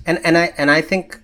And 0.06 0.20
and 0.24 0.38
I 0.38 0.54
and 0.58 0.70
I 0.70 0.82
think 0.82 1.20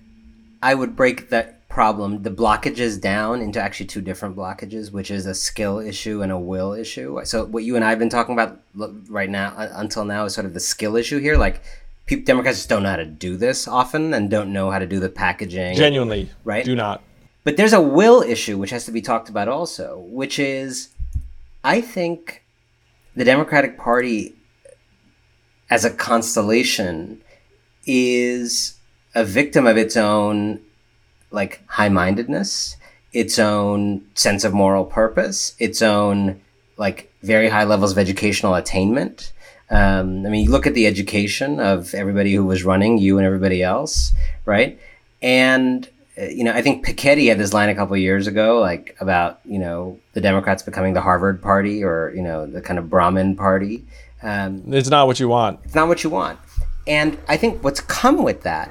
I 0.62 0.74
would 0.74 0.96
break 0.96 1.28
that 1.30 1.55
problem, 1.76 2.22
the 2.22 2.30
blockages 2.30 2.98
down 2.98 3.42
into 3.42 3.60
actually 3.60 3.84
two 3.84 4.00
different 4.00 4.34
blockages, 4.34 4.90
which 4.90 5.10
is 5.10 5.26
a 5.26 5.34
skill 5.34 5.78
issue 5.78 6.22
and 6.22 6.32
a 6.32 6.38
will 6.38 6.72
issue. 6.72 7.20
So 7.24 7.44
what 7.44 7.64
you 7.64 7.76
and 7.76 7.84
I 7.84 7.90
have 7.90 7.98
been 7.98 8.08
talking 8.08 8.32
about 8.32 8.62
right 9.10 9.28
now 9.28 9.48
uh, 9.48 9.68
until 9.74 10.06
now 10.06 10.24
is 10.24 10.32
sort 10.32 10.46
of 10.46 10.54
the 10.54 10.60
skill 10.60 10.96
issue 10.96 11.18
here. 11.18 11.36
Like 11.36 11.62
people, 12.06 12.24
Democrats 12.24 12.56
just 12.56 12.70
don't 12.70 12.82
know 12.82 12.88
how 12.88 12.96
to 12.96 13.04
do 13.04 13.36
this 13.36 13.68
often 13.68 14.14
and 14.14 14.30
don't 14.30 14.54
know 14.54 14.70
how 14.70 14.78
to 14.78 14.86
do 14.86 14.98
the 15.00 15.10
packaging. 15.10 15.76
genuinely 15.76 16.30
Right. 16.44 16.64
do 16.64 16.74
not 16.74 17.02
But 17.44 17.58
there's 17.58 17.74
a 17.74 17.82
will 17.82 18.22
issue 18.22 18.56
which 18.56 18.70
has 18.70 18.86
to 18.86 18.90
be 18.90 19.02
talked 19.02 19.28
about 19.28 19.46
also, 19.46 19.98
which 20.08 20.38
is 20.38 20.88
I 21.62 21.82
think 21.82 22.42
the 23.14 23.24
Democratic 23.26 23.76
Party 23.76 24.34
as 25.68 25.84
a 25.84 25.90
constellation 25.90 27.20
is 27.84 28.78
a 29.14 29.24
victim 29.24 29.66
of 29.66 29.76
its 29.76 29.94
own 29.94 30.62
like 31.36 31.62
high-mindedness, 31.68 32.76
its 33.12 33.38
own 33.38 34.02
sense 34.14 34.42
of 34.44 34.52
moral 34.52 34.84
purpose, 34.84 35.54
its 35.58 35.80
own 35.82 36.40
like 36.76 37.12
very 37.22 37.48
high 37.48 37.64
levels 37.64 37.92
of 37.92 37.98
educational 37.98 38.54
attainment. 38.54 39.32
Um, 39.70 40.26
I 40.26 40.28
mean, 40.30 40.44
you 40.44 40.50
look 40.50 40.66
at 40.66 40.74
the 40.74 40.86
education 40.86 41.60
of 41.60 41.94
everybody 41.94 42.32
who 42.34 42.44
was 42.44 42.64
running, 42.64 42.98
you 42.98 43.18
and 43.18 43.26
everybody 43.26 43.62
else, 43.62 44.12
right? 44.44 44.78
And 45.22 45.88
uh, 46.18 46.24
you 46.24 46.44
know, 46.44 46.52
I 46.52 46.62
think 46.62 46.86
Piketty 46.86 47.28
had 47.28 47.38
this 47.38 47.52
line 47.52 47.68
a 47.68 47.74
couple 47.74 47.94
of 47.94 48.00
years 48.00 48.26
ago, 48.26 48.58
like 48.60 48.96
about 49.00 49.40
you 49.44 49.58
know 49.58 49.98
the 50.14 50.20
Democrats 50.20 50.62
becoming 50.62 50.94
the 50.94 51.00
Harvard 51.00 51.42
Party 51.42 51.84
or 51.84 52.12
you 52.14 52.22
know 52.22 52.46
the 52.46 52.62
kind 52.62 52.78
of 52.78 52.88
Brahmin 52.90 53.36
Party. 53.36 53.84
Um, 54.22 54.62
it's 54.68 54.88
not 54.88 55.06
what 55.06 55.20
you 55.20 55.28
want 55.28 55.60
it's 55.64 55.74
not 55.74 55.88
what 55.88 56.02
you 56.02 56.10
want. 56.10 56.38
And 56.86 57.18
I 57.28 57.36
think 57.36 57.62
what's 57.64 57.80
come 57.80 58.22
with 58.22 58.42
that 58.42 58.70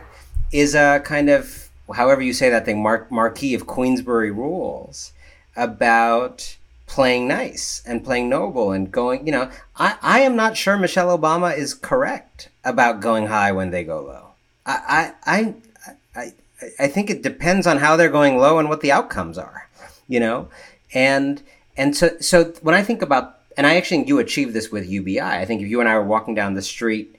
is 0.52 0.74
a 0.76 1.02
kind 1.04 1.30
of, 1.30 1.65
however 1.94 2.22
you 2.22 2.34
say 2.34 2.49
that 2.49 2.66
thing, 2.66 2.82
Mar- 2.82 3.07
Marquis 3.10 3.53
of 3.53 3.68
Queensberry 3.68 4.32
rules 4.32 5.14
about 5.56 6.57
playing 6.88 7.28
nice 7.28 7.82
and 7.86 8.03
playing 8.03 8.30
noble 8.30 8.72
and 8.72 8.91
going, 8.91 9.26
you 9.26 9.32
know, 9.32 9.49
I, 9.76 9.98
I 10.02 10.20
am 10.22 10.36
not 10.36 10.57
sure 10.57 10.78
Michelle 10.78 11.18
Obama 11.18 11.56
is 11.57 11.74
correct 11.74 12.49
about 12.64 13.02
going 13.02 13.28
high 13.28 13.52
when 13.52 13.72
they 13.72 13.84
go 13.84 14.02
low. 14.02 14.28
I, 14.66 15.14
I, 15.26 15.38
I, 15.38 15.53
I, 16.16 16.34
I 16.80 16.88
think 16.88 17.10
it 17.10 17.22
depends 17.22 17.68
on 17.68 17.78
how 17.78 17.95
they're 17.95 18.10
going 18.10 18.38
low 18.38 18.60
and 18.60 18.70
what 18.70 18.82
the 18.82 18.91
outcomes 18.91 19.38
are, 19.38 19.68
you 20.07 20.20
know? 20.20 20.49
And, 20.94 21.41
and 21.78 21.95
so, 21.95 22.18
so 22.20 22.53
when 22.62 22.76
I 22.76 22.84
think 22.84 23.02
about, 23.02 23.40
and 23.57 23.66
I 23.66 23.78
actually 23.78 24.07
you 24.07 24.20
achieved 24.20 24.53
this 24.53 24.72
with 24.72 24.88
UBI. 24.88 25.22
I 25.22 25.45
think 25.45 25.62
if 25.62 25.68
you 25.68 25.80
and 25.80 25.90
I 25.90 25.95
were 25.95 26.03
walking 26.03 26.36
down 26.36 26.53
the 26.53 26.62
street 26.62 27.16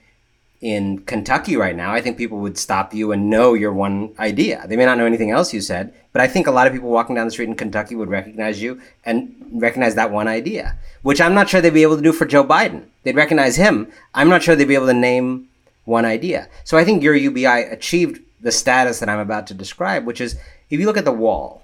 in 0.59 0.99
Kentucky 0.99 1.55
right 1.55 1.75
now, 1.75 1.93
I 1.93 2.01
think 2.01 2.17
people 2.17 2.39
would 2.39 2.57
stop 2.57 2.93
you 2.93 3.11
and 3.11 3.29
know 3.29 3.53
your 3.53 3.71
one 3.71 4.13
idea. 4.17 4.65
They 4.67 4.75
may 4.75 4.85
not 4.85 4.97
know 4.97 5.05
anything 5.05 5.29
else 5.29 5.53
you 5.53 5.61
said, 5.61 5.93
but 6.13 6.21
I 6.21 6.27
think 6.27 6.47
a 6.47 6.51
lot 6.51 6.65
of 6.65 6.73
people 6.73 6.89
walking 6.89 7.15
down 7.15 7.27
the 7.27 7.31
street 7.31 7.49
in 7.49 7.55
Kentucky 7.55 7.95
would 7.95 8.09
recognize 8.09 8.61
you 8.61 8.81
and 9.05 9.35
recognize 9.51 9.95
that 9.95 10.11
one 10.11 10.27
idea, 10.27 10.75
which 11.03 11.21
I'm 11.21 11.35
not 11.35 11.47
sure 11.47 11.61
they'd 11.61 11.73
be 11.73 11.83
able 11.83 11.97
to 11.97 12.01
do 12.01 12.11
for 12.11 12.25
Joe 12.25 12.43
Biden. 12.43 12.85
They'd 13.03 13.15
recognize 13.15 13.55
him. 13.55 13.91
I'm 14.15 14.29
not 14.29 14.41
sure 14.41 14.55
they'd 14.55 14.67
be 14.67 14.75
able 14.75 14.87
to 14.87 14.93
name 14.93 15.47
one 15.85 16.05
idea. 16.05 16.49
So 16.63 16.77
I 16.77 16.83
think 16.83 17.03
your 17.03 17.15
UBI 17.15 17.45
achieved 17.45 18.19
the 18.41 18.51
status 18.51 18.99
that 18.99 19.09
I'm 19.09 19.19
about 19.19 19.47
to 19.47 19.53
describe, 19.53 20.05
which 20.05 20.21
is 20.21 20.37
if 20.69 20.79
you 20.79 20.85
look 20.85 20.97
at 20.97 21.05
the 21.05 21.11
wall, 21.11 21.63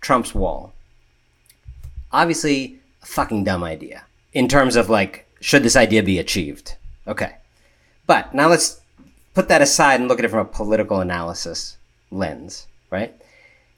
Trump's 0.00 0.34
wall, 0.34 0.72
obviously 2.12 2.78
a 3.02 3.06
fucking 3.06 3.44
dumb 3.44 3.64
idea 3.64 4.04
in 4.32 4.46
terms 4.46 4.76
of 4.76 4.88
like, 4.88 5.26
should 5.40 5.64
this 5.64 5.76
idea 5.76 6.02
be 6.02 6.18
achieved? 6.18 6.76
Okay. 7.06 7.34
But 8.08 8.34
now 8.34 8.48
let's 8.48 8.80
put 9.34 9.48
that 9.48 9.62
aside 9.62 10.00
and 10.00 10.08
look 10.08 10.18
at 10.18 10.24
it 10.24 10.30
from 10.30 10.40
a 10.40 10.44
political 10.46 11.00
analysis 11.00 11.76
lens, 12.10 12.66
right? 12.90 13.14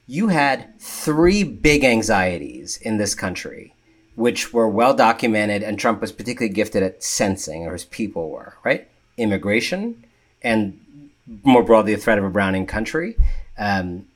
You 0.07 0.29
had 0.29 0.79
three 0.81 1.43
big 1.43 1.83
anxieties 1.83 2.79
in 2.81 2.97
this 2.97 3.17
country, 3.17 3.75
which 4.15 4.53
were 4.53 4.69
well 4.69 4.95
documented, 4.95 5.65
and 5.65 5.79
Trump 5.79 6.01
was 6.01 6.13
particularly 6.13 6.55
gifted 6.55 6.83
at 6.85 7.03
sensing, 7.03 7.67
or 7.67 7.73
his 7.73 7.85
people 7.85 8.31
were, 8.31 8.55
right? 8.65 8.87
Immigration, 9.17 10.05
and 10.43 10.79
more 11.43 11.65
broadly, 11.65 11.93
a 11.93 11.99
threat 11.99 12.19
of 12.19 12.25
a 12.25 12.31
browning 12.31 12.67
country, 12.67 13.17
um, 13.59 14.07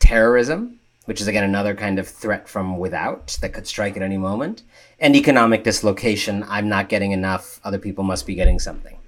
terrorism, 0.00 0.80
which 1.04 1.20
is 1.20 1.28
again 1.28 1.44
another 1.44 1.76
kind 1.76 2.00
of 2.00 2.08
threat 2.08 2.48
from 2.48 2.76
without 2.76 3.38
that 3.40 3.52
could 3.52 3.68
strike 3.68 3.96
at 3.96 4.02
any 4.02 4.18
moment, 4.18 4.64
and 4.98 5.14
economic 5.14 5.62
dislocation. 5.62 6.44
I'm 6.48 6.68
not 6.68 6.88
getting 6.88 7.12
enough, 7.12 7.60
other 7.62 7.78
people 7.78 8.02
must 8.02 8.26
be 8.26 8.34
getting 8.34 8.58
something. 8.58 8.98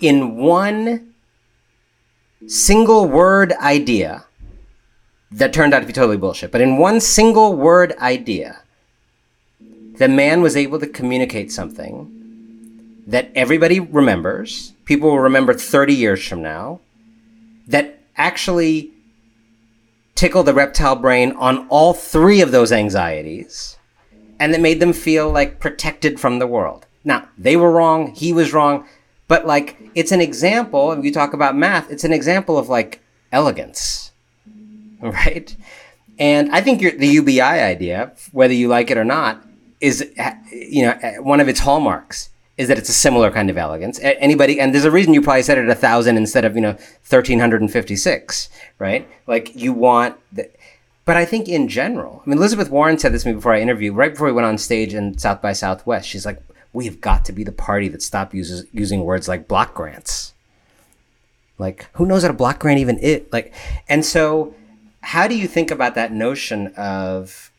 In 0.00 0.36
one 0.36 1.14
single 2.46 3.08
word 3.08 3.52
idea 3.54 4.24
that 5.32 5.52
turned 5.52 5.74
out 5.74 5.80
to 5.80 5.86
be 5.86 5.92
totally 5.92 6.16
bullshit, 6.16 6.52
but 6.52 6.60
in 6.60 6.76
one 6.76 7.00
single 7.00 7.54
word 7.54 7.94
idea, 7.98 8.60
the 9.98 10.08
man 10.08 10.42
was 10.42 10.56
able 10.56 10.78
to 10.78 10.86
communicate 10.86 11.50
something 11.50 12.12
that 13.06 13.30
everybody 13.34 13.80
remembers, 13.80 14.72
people 14.84 15.10
will 15.10 15.20
remember 15.20 15.54
30 15.54 15.94
years 15.94 16.26
from 16.26 16.42
now, 16.42 16.80
that 17.66 18.00
actually 18.16 18.90
tickle 20.14 20.42
the 20.42 20.54
reptile 20.54 20.96
brain 20.96 21.32
on 21.32 21.66
all 21.68 21.94
three 21.94 22.40
of 22.40 22.50
those 22.50 22.72
anxieties 22.72 23.76
and 24.38 24.52
that 24.52 24.60
made 24.60 24.80
them 24.80 24.92
feel 24.92 25.30
like 25.30 25.60
protected 25.60 26.20
from 26.20 26.38
the 26.38 26.46
world. 26.46 26.86
Now, 27.04 27.28
they 27.38 27.56
were 27.56 27.70
wrong, 27.70 28.14
he 28.14 28.32
was 28.32 28.52
wrong, 28.52 28.86
but 29.28 29.46
like 29.46 29.76
it's 29.94 30.12
an 30.12 30.20
example, 30.20 30.92
if 30.92 31.04
you 31.04 31.12
talk 31.12 31.32
about 31.32 31.56
math, 31.56 31.90
it's 31.90 32.04
an 32.04 32.12
example 32.12 32.58
of 32.58 32.68
like 32.68 33.00
elegance, 33.32 34.12
right? 35.00 35.56
And 36.18 36.50
I 36.50 36.60
think 36.60 36.80
the 36.80 37.06
UBI 37.06 37.40
idea, 37.40 38.12
whether 38.32 38.54
you 38.54 38.68
like 38.68 38.90
it 38.90 38.96
or 38.96 39.04
not, 39.04 39.44
is 39.80 40.10
you 40.50 40.82
know 40.82 40.98
eh, 41.02 41.18
one 41.18 41.40
of 41.40 41.48
its 41.48 41.60
hallmarks 41.60 42.30
is 42.56 42.68
that 42.68 42.78
it's 42.78 42.88
a 42.88 42.94
similar 42.94 43.30
kind 43.30 43.50
of 43.50 43.58
elegance. 43.58 44.00
Anybody, 44.02 44.58
and 44.58 44.72
there's 44.72 44.86
a 44.86 44.90
reason 44.90 45.12
you 45.12 45.20
probably 45.20 45.42
said 45.42 45.58
it 45.58 45.68
a 45.68 45.74
thousand 45.74 46.16
instead 46.16 46.44
of 46.44 46.54
you 46.54 46.62
know 46.62 46.76
thirteen 47.04 47.38
hundred 47.38 47.60
and 47.60 47.70
fifty 47.70 47.96
six, 47.96 48.48
right? 48.78 49.06
Like 49.26 49.54
you 49.54 49.72
want. 49.72 50.16
The, 50.32 50.48
but 51.04 51.16
I 51.16 51.24
think 51.24 51.48
in 51.48 51.68
general, 51.68 52.22
I 52.26 52.30
mean, 52.30 52.38
Elizabeth 52.38 52.68
Warren 52.68 52.98
said 52.98 53.12
this 53.12 53.22
to 53.22 53.28
me 53.28 53.34
before 53.34 53.52
I 53.52 53.60
interviewed, 53.60 53.94
right 53.94 54.10
before 54.10 54.26
we 54.26 54.32
went 54.32 54.46
on 54.46 54.58
stage 54.58 54.92
in 54.92 55.16
South 55.18 55.40
by 55.40 55.52
Southwest. 55.52 56.08
She's 56.08 56.26
like, 56.26 56.42
"We 56.76 56.86
have 56.86 57.00
got 57.00 57.24
to 57.26 57.32
be 57.32 57.44
the 57.44 57.52
party 57.52 57.88
that 57.88 58.02
stop 58.02 58.34
uses 58.34 58.66
using 58.72 59.04
words 59.04 59.28
like 59.28 59.48
block 59.48 59.74
grants." 59.74 60.34
Like, 61.58 61.86
who 61.94 62.04
knows 62.04 62.22
what 62.22 62.30
a 62.30 62.34
block 62.34 62.58
grant 62.58 62.80
even 62.80 62.98
is? 62.98 63.22
Like, 63.32 63.54
and 63.88 64.04
so, 64.04 64.54
how 65.00 65.26
do 65.26 65.34
you 65.34 65.48
think 65.48 65.70
about 65.70 65.94
that 65.94 66.12
notion 66.12 66.66
of, 66.76 67.50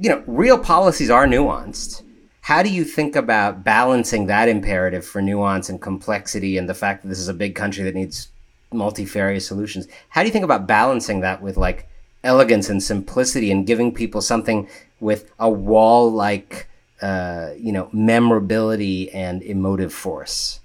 you 0.00 0.08
know, 0.08 0.22
real 0.26 0.58
policies 0.58 1.10
are 1.10 1.26
nuanced 1.26 2.02
how 2.48 2.62
do 2.62 2.70
you 2.70 2.82
think 2.82 3.14
about 3.14 3.62
balancing 3.62 4.24
that 4.24 4.48
imperative 4.48 5.04
for 5.04 5.20
nuance 5.20 5.68
and 5.68 5.82
complexity 5.82 6.56
and 6.56 6.66
the 6.66 6.72
fact 6.72 7.02
that 7.02 7.08
this 7.10 7.18
is 7.18 7.28
a 7.28 7.34
big 7.34 7.54
country 7.54 7.84
that 7.84 7.94
needs 7.94 8.28
multifarious 8.72 9.46
solutions? 9.46 9.86
How 10.08 10.22
do 10.22 10.28
you 10.28 10.32
think 10.32 10.46
about 10.46 10.66
balancing 10.66 11.20
that 11.20 11.42
with 11.42 11.58
like 11.58 11.86
elegance 12.24 12.70
and 12.70 12.82
simplicity 12.82 13.50
and 13.50 13.66
giving 13.66 13.92
people 13.92 14.22
something 14.22 14.66
with 14.98 15.30
a 15.38 15.50
wall 15.50 16.10
like, 16.10 16.70
uh, 17.02 17.50
you 17.56 17.72
know, 17.72 17.88
memorability 17.92 19.10
and 19.10 19.42
emotive 19.42 19.92
force? 19.92 20.60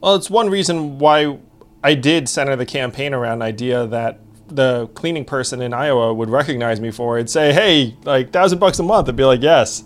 Well, 0.00 0.14
it's 0.14 0.30
one 0.30 0.50
reason 0.50 0.98
why 0.98 1.38
I 1.82 1.94
did 1.94 2.28
center 2.28 2.56
the 2.56 2.66
campaign 2.66 3.14
around 3.14 3.42
idea 3.42 3.86
that 3.86 4.20
the 4.48 4.88
cleaning 4.94 5.24
person 5.24 5.60
in 5.60 5.74
Iowa 5.74 6.14
would 6.14 6.30
recognize 6.30 6.80
me 6.80 6.90
for 6.90 7.18
it, 7.18 7.28
say, 7.28 7.52
"Hey, 7.52 7.96
like 8.04 8.30
thousand 8.30 8.58
bucks 8.58 8.78
a 8.78 8.82
month," 8.82 9.08
I'd 9.08 9.16
be 9.16 9.24
like, 9.24 9.42
"Yes." 9.42 9.84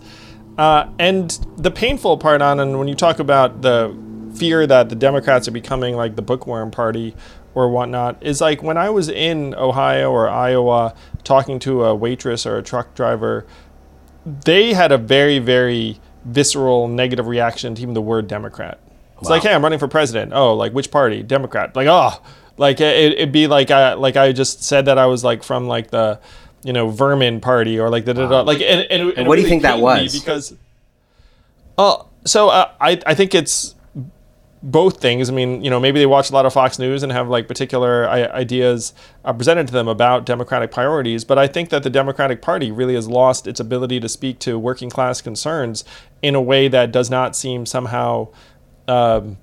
Uh, 0.57 0.87
and 0.99 1.39
the 1.57 1.71
painful 1.71 2.17
part 2.17 2.41
on, 2.41 2.59
and 2.59 2.77
when 2.77 2.87
you 2.87 2.95
talk 2.95 3.19
about 3.19 3.61
the 3.61 3.95
fear 4.35 4.65
that 4.67 4.89
the 4.89 4.95
Democrats 4.95 5.47
are 5.47 5.51
becoming 5.51 5.95
like 5.95 6.15
the 6.15 6.21
bookworm 6.21 6.71
party 6.71 7.15
or 7.55 7.69
whatnot, 7.69 8.21
is 8.21 8.41
like 8.41 8.61
when 8.63 8.77
I 8.77 8.89
was 8.89 9.09
in 9.09 9.55
Ohio 9.55 10.11
or 10.11 10.29
Iowa 10.29 10.93
talking 11.23 11.59
to 11.59 11.85
a 11.85 11.95
waitress 11.95 12.45
or 12.45 12.57
a 12.57 12.63
truck 12.63 12.93
driver, 12.95 13.45
they 14.25 14.73
had 14.73 14.91
a 14.91 14.97
very, 14.97 15.39
very 15.39 15.99
visceral 16.25 16.87
negative 16.87 17.27
reaction 17.27 17.75
to 17.75 17.81
even 17.81 17.93
the 17.93 18.01
word 18.01 18.27
Democrat. 18.27 18.79
It's 19.17 19.29
wow. 19.29 19.35
like, 19.35 19.43
hey, 19.43 19.53
I'm 19.53 19.63
running 19.63 19.79
for 19.79 19.87
president. 19.87 20.33
Oh, 20.33 20.53
like 20.53 20.73
which 20.73 20.91
party? 20.91 21.23
Democrat. 21.23 21.75
Like, 21.75 21.87
oh, 21.87 22.21
like 22.57 22.79
it, 22.79 23.19
would 23.19 23.31
be 23.31 23.47
like 23.47 23.71
I 23.71 23.93
like 23.93 24.15
I 24.15 24.31
just 24.31 24.63
said 24.63 24.85
that 24.85 24.97
I 24.97 25.07
was 25.07 25.23
like 25.23 25.43
from 25.43 25.67
like 25.67 25.89
the 25.91 26.19
you 26.63 26.73
know 26.73 26.89
vermin 26.89 27.41
party 27.41 27.79
or 27.79 27.89
like 27.89 28.05
the 28.05 28.13
wow. 28.13 28.43
like 28.43 28.61
and, 28.61 28.81
and, 28.89 29.01
and, 29.01 29.17
and 29.19 29.27
what 29.27 29.35
do 29.35 29.41
you 29.41 29.47
think 29.47 29.63
that 29.63 29.79
was 29.79 30.17
because 30.17 30.55
uh 31.77 32.03
so 32.25 32.49
uh, 32.49 32.71
I 32.79 33.01
I 33.05 33.15
think 33.15 33.35
it's 33.35 33.75
both 34.63 35.01
things. 35.01 35.29
I 35.29 35.33
mean, 35.33 35.61
you 35.61 35.69
know, 35.69 35.79
maybe 35.79 35.99
they 35.99 36.05
watch 36.05 36.29
a 36.29 36.33
lot 36.33 36.45
of 36.45 36.53
Fox 36.53 36.79
News 36.79 37.03
and 37.03 37.11
have 37.11 37.27
like 37.27 37.49
particular 37.49 38.07
ideas 38.09 38.93
uh, 39.25 39.33
presented 39.33 39.67
to 39.67 39.73
them 39.73 39.89
about 39.89 40.25
Democratic 40.25 40.71
priorities. 40.71 41.25
But 41.25 41.37
I 41.37 41.47
think 41.47 41.69
that 41.69 41.83
the 41.83 41.89
Democratic 41.89 42.41
Party 42.41 42.71
really 42.71 42.95
has 42.95 43.07
lost 43.07 43.45
its 43.45 43.59
ability 43.59 43.99
to 43.99 44.07
speak 44.07 44.39
to 44.39 44.57
working 44.57 44.89
class 44.89 45.21
concerns 45.21 45.83
in 46.21 46.33
a 46.33 46.41
way 46.41 46.69
that 46.69 46.93
does 46.93 47.09
not 47.09 47.35
seem 47.35 47.65
somehow 47.65 48.29
um, 48.87 49.37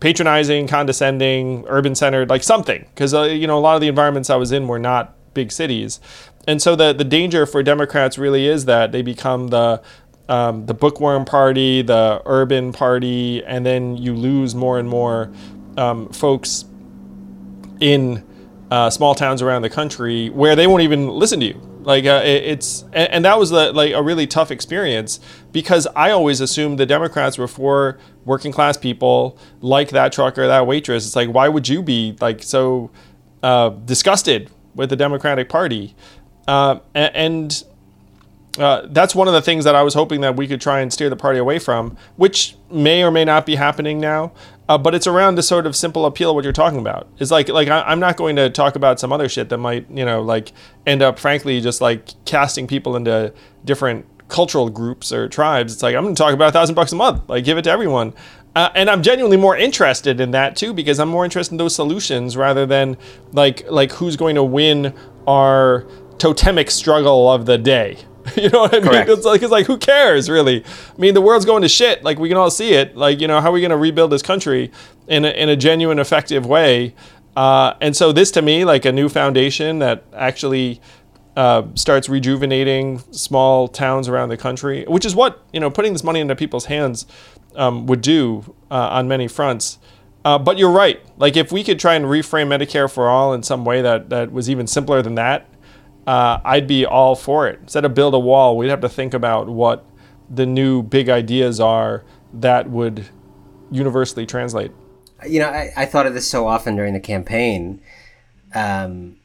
patronizing, 0.00 0.66
condescending, 0.66 1.64
urban 1.68 1.94
centered, 1.94 2.28
like 2.28 2.42
something. 2.42 2.84
Because 2.92 3.14
uh, 3.14 3.22
you 3.22 3.46
know, 3.46 3.58
a 3.58 3.60
lot 3.60 3.76
of 3.76 3.80
the 3.80 3.88
environments 3.88 4.28
I 4.28 4.36
was 4.36 4.50
in 4.50 4.66
were 4.66 4.80
not 4.80 5.14
big 5.34 5.52
cities, 5.52 6.00
and 6.48 6.60
so 6.60 6.74
the 6.74 6.92
the 6.92 7.04
danger 7.04 7.46
for 7.46 7.62
Democrats 7.62 8.18
really 8.18 8.48
is 8.48 8.64
that 8.64 8.90
they 8.90 9.02
become 9.02 9.48
the 9.48 9.80
um, 10.28 10.66
the 10.66 10.74
bookworm 10.74 11.24
party, 11.24 11.82
the 11.82 12.22
urban 12.26 12.72
party, 12.72 13.42
and 13.44 13.64
then 13.64 13.96
you 13.96 14.14
lose 14.14 14.54
more 14.54 14.78
and 14.78 14.88
more 14.88 15.30
um, 15.76 16.08
folks 16.10 16.64
in 17.80 18.24
uh, 18.70 18.90
small 18.90 19.14
towns 19.14 19.40
around 19.40 19.62
the 19.62 19.70
country 19.70 20.28
where 20.30 20.54
they 20.54 20.66
won't 20.66 20.82
even 20.82 21.08
listen 21.08 21.40
to 21.40 21.46
you. 21.46 21.60
Like 21.82 22.04
uh, 22.04 22.20
it, 22.24 22.44
it's 22.44 22.82
and, 22.92 23.10
and, 23.10 23.24
that 23.24 23.38
was 23.38 23.48
the, 23.48 23.72
like 23.72 23.94
a 23.94 24.02
really 24.02 24.26
tough 24.26 24.50
experience 24.50 25.20
because 25.52 25.86
I 25.96 26.10
always 26.10 26.42
assumed 26.42 26.78
the 26.78 26.84
Democrats 26.84 27.38
were 27.38 27.48
for 27.48 27.98
working 28.26 28.52
class 28.52 28.76
people 28.76 29.38
like 29.60 29.90
that 29.90 30.12
trucker, 30.12 30.46
that 30.46 30.66
waitress. 30.66 31.06
It's 31.06 31.16
like 31.16 31.30
why 31.30 31.48
would 31.48 31.66
you 31.66 31.82
be 31.82 32.14
like 32.20 32.42
so 32.42 32.90
uh, 33.42 33.70
disgusted 33.70 34.50
with 34.74 34.90
the 34.90 34.96
Democratic 34.96 35.48
Party? 35.48 35.94
Uh, 36.46 36.80
and 36.94 37.64
uh, 38.58 38.86
that's 38.90 39.14
one 39.14 39.28
of 39.28 39.34
the 39.34 39.42
things 39.42 39.64
that 39.64 39.74
I 39.74 39.82
was 39.82 39.94
hoping 39.94 40.20
that 40.22 40.36
we 40.36 40.48
could 40.48 40.60
try 40.60 40.80
and 40.80 40.92
steer 40.92 41.08
the 41.08 41.16
party 41.16 41.38
away 41.38 41.58
from, 41.58 41.96
which 42.16 42.56
may 42.70 43.02
or 43.02 43.10
may 43.10 43.24
not 43.24 43.46
be 43.46 43.54
happening 43.54 44.00
now. 44.00 44.32
Uh, 44.68 44.76
but 44.76 44.94
it's 44.94 45.06
around 45.06 45.36
the 45.36 45.42
sort 45.42 45.66
of 45.66 45.74
simple 45.74 46.04
appeal 46.04 46.34
what 46.34 46.44
you're 46.44 46.52
talking 46.52 46.78
about. 46.78 47.08
It's 47.18 47.30
like 47.30 47.48
like 47.48 47.68
I, 47.68 47.90
am 47.90 48.00
not 48.00 48.16
going 48.16 48.36
to 48.36 48.50
talk 48.50 48.76
about 48.76 49.00
some 49.00 49.12
other 49.12 49.28
shit 49.28 49.48
that 49.48 49.58
might 49.58 49.90
you 49.90 50.04
know 50.04 50.20
like 50.20 50.52
end 50.86 51.00
up 51.00 51.18
frankly 51.18 51.60
just 51.62 51.80
like 51.80 52.10
casting 52.26 52.66
people 52.66 52.94
into 52.94 53.32
different 53.64 54.04
cultural 54.28 54.68
groups 54.68 55.10
or 55.10 55.26
tribes. 55.28 55.72
It's 55.72 55.82
like 55.82 55.94
I'm 55.94 56.02
going 56.02 56.14
to 56.14 56.22
talk 56.22 56.34
about 56.34 56.50
a 56.50 56.52
thousand 56.52 56.74
bucks 56.74 56.92
a 56.92 56.96
month, 56.96 57.28
like 57.28 57.44
give 57.44 57.56
it 57.56 57.62
to 57.62 57.70
everyone. 57.70 58.12
Uh, 58.54 58.70
and 58.74 58.90
I'm 58.90 59.02
genuinely 59.02 59.36
more 59.36 59.56
interested 59.56 60.20
in 60.20 60.32
that 60.32 60.56
too 60.56 60.74
because 60.74 60.98
I'm 60.98 61.08
more 61.08 61.24
interested 61.24 61.54
in 61.54 61.58
those 61.58 61.74
solutions 61.74 62.36
rather 62.36 62.66
than 62.66 62.98
like 63.32 63.70
like 63.70 63.92
who's 63.92 64.16
going 64.16 64.34
to 64.34 64.44
win 64.44 64.94
our 65.26 65.86
totemic 66.18 66.70
struggle 66.70 67.30
of 67.30 67.46
the 67.46 67.56
day. 67.56 67.96
you 68.36 68.50
know 68.50 68.60
what 68.60 68.74
I 68.74 68.80
mean? 68.80 68.88
Correct. 68.88 69.10
It's 69.10 69.24
like 69.24 69.42
it's 69.42 69.50
like 69.50 69.66
who 69.66 69.78
cares 69.78 70.28
really? 70.28 70.64
I 70.64 70.98
mean, 71.00 71.14
the 71.14 71.20
world's 71.20 71.44
going 71.44 71.62
to 71.62 71.68
shit. 71.68 72.02
Like 72.02 72.18
we 72.18 72.28
can 72.28 72.36
all 72.36 72.50
see 72.50 72.72
it. 72.74 72.96
Like 72.96 73.20
you 73.20 73.28
know, 73.28 73.40
how 73.40 73.50
are 73.50 73.52
we 73.52 73.60
going 73.60 73.70
to 73.70 73.76
rebuild 73.76 74.10
this 74.10 74.22
country 74.22 74.70
in 75.06 75.24
a, 75.24 75.30
in 75.30 75.48
a 75.48 75.56
genuine, 75.56 75.98
effective 75.98 76.46
way? 76.46 76.94
Uh, 77.36 77.74
and 77.80 77.96
so 77.96 78.12
this 78.12 78.30
to 78.32 78.42
me, 78.42 78.64
like 78.64 78.84
a 78.84 78.92
new 78.92 79.08
foundation 79.08 79.78
that 79.78 80.04
actually 80.12 80.80
uh, 81.36 81.62
starts 81.74 82.08
rejuvenating 82.08 82.98
small 83.12 83.68
towns 83.68 84.08
around 84.08 84.28
the 84.28 84.36
country, 84.36 84.84
which 84.88 85.06
is 85.06 85.14
what 85.14 85.44
you 85.52 85.60
know, 85.60 85.70
putting 85.70 85.92
this 85.92 86.02
money 86.02 86.20
into 86.20 86.34
people's 86.34 86.64
hands 86.64 87.06
um, 87.54 87.86
would 87.86 88.00
do 88.00 88.54
uh, 88.70 88.88
on 88.90 89.06
many 89.06 89.28
fronts. 89.28 89.78
Uh, 90.24 90.38
but 90.38 90.58
you're 90.58 90.70
right. 90.70 91.00
Like 91.16 91.36
if 91.36 91.52
we 91.52 91.62
could 91.62 91.78
try 91.78 91.94
and 91.94 92.06
reframe 92.06 92.48
Medicare 92.48 92.90
for 92.92 93.08
all 93.08 93.32
in 93.32 93.42
some 93.42 93.64
way 93.64 93.82
that 93.82 94.10
that 94.10 94.32
was 94.32 94.50
even 94.50 94.66
simpler 94.66 95.00
than 95.00 95.14
that, 95.14 95.48
uh, 96.08 96.40
I'd 96.42 96.66
be 96.66 96.86
all 96.86 97.14
for 97.14 97.46
it. 97.48 97.60
Instead 97.60 97.84
of 97.84 97.92
build 97.92 98.14
a 98.14 98.18
wall, 98.18 98.56
we'd 98.56 98.70
have 98.70 98.80
to 98.80 98.88
think 98.88 99.12
about 99.12 99.46
what 99.46 99.84
the 100.30 100.46
new 100.46 100.82
big 100.82 101.10
ideas 101.10 101.60
are 101.60 102.02
that 102.32 102.70
would 102.70 103.06
universally 103.70 104.24
translate. 104.24 104.72
You 105.28 105.40
know, 105.40 105.48
I, 105.48 105.70
I 105.76 105.84
thought 105.84 106.06
of 106.06 106.14
this 106.14 106.26
so 106.26 106.46
often 106.46 106.76
during 106.76 106.94
the 106.94 107.00
campaign. 107.00 107.82
Um, 108.54 109.16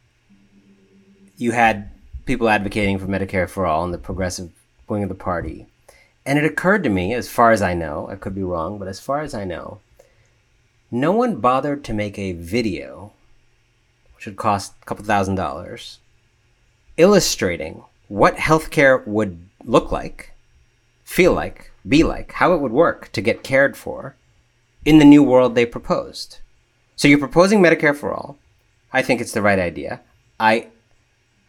you 1.37 1.53
had 1.53 1.89
people 2.25 2.49
advocating 2.49 2.99
for 2.99 3.07
Medicare 3.07 3.49
for 3.49 3.65
all 3.65 3.85
in 3.85 3.91
the 3.91 3.97
progressive 3.97 4.51
wing 4.89 5.03
of 5.03 5.09
the 5.09 5.15
party. 5.15 5.67
And 6.25 6.37
it 6.37 6.43
occurred 6.43 6.83
to 6.83 6.89
me, 6.89 7.13
as 7.13 7.29
far 7.29 7.51
as 7.51 7.61
I 7.61 7.73
know, 7.73 8.09
I 8.09 8.15
could 8.15 8.35
be 8.35 8.43
wrong, 8.43 8.77
but 8.77 8.89
as 8.89 8.99
far 8.99 9.21
as 9.21 9.33
I 9.33 9.45
know, 9.45 9.79
no 10.91 11.13
one 11.13 11.37
bothered 11.37 11.85
to 11.85 11.93
make 11.93 12.19
a 12.19 12.33
video, 12.33 13.13
which 14.17 14.25
would 14.25 14.35
cost 14.35 14.73
a 14.81 14.85
couple 14.85 15.05
thousand 15.05 15.35
dollars, 15.35 15.99
illustrating 16.97 17.83
what 18.07 18.35
healthcare 18.37 19.05
would 19.07 19.47
look 19.63 19.91
like, 19.91 20.33
feel 21.03 21.33
like, 21.33 21.71
be 21.87 22.03
like, 22.03 22.33
how 22.33 22.53
it 22.53 22.61
would 22.61 22.71
work 22.71 23.11
to 23.11 23.21
get 23.21 23.43
cared 23.43 23.75
for 23.75 24.15
in 24.85 24.97
the 24.97 25.05
new 25.05 25.23
world 25.23 25.55
they 25.55 25.65
proposed. 25.65 26.39
So 26.95 27.07
you're 27.07 27.17
proposing 27.17 27.61
Medicare 27.61 27.95
for 27.95 28.13
all. 28.13 28.37
I 28.91 29.01
think 29.01 29.19
it's 29.19 29.33
the 29.33 29.41
right 29.41 29.59
idea. 29.59 30.01
I 30.39 30.67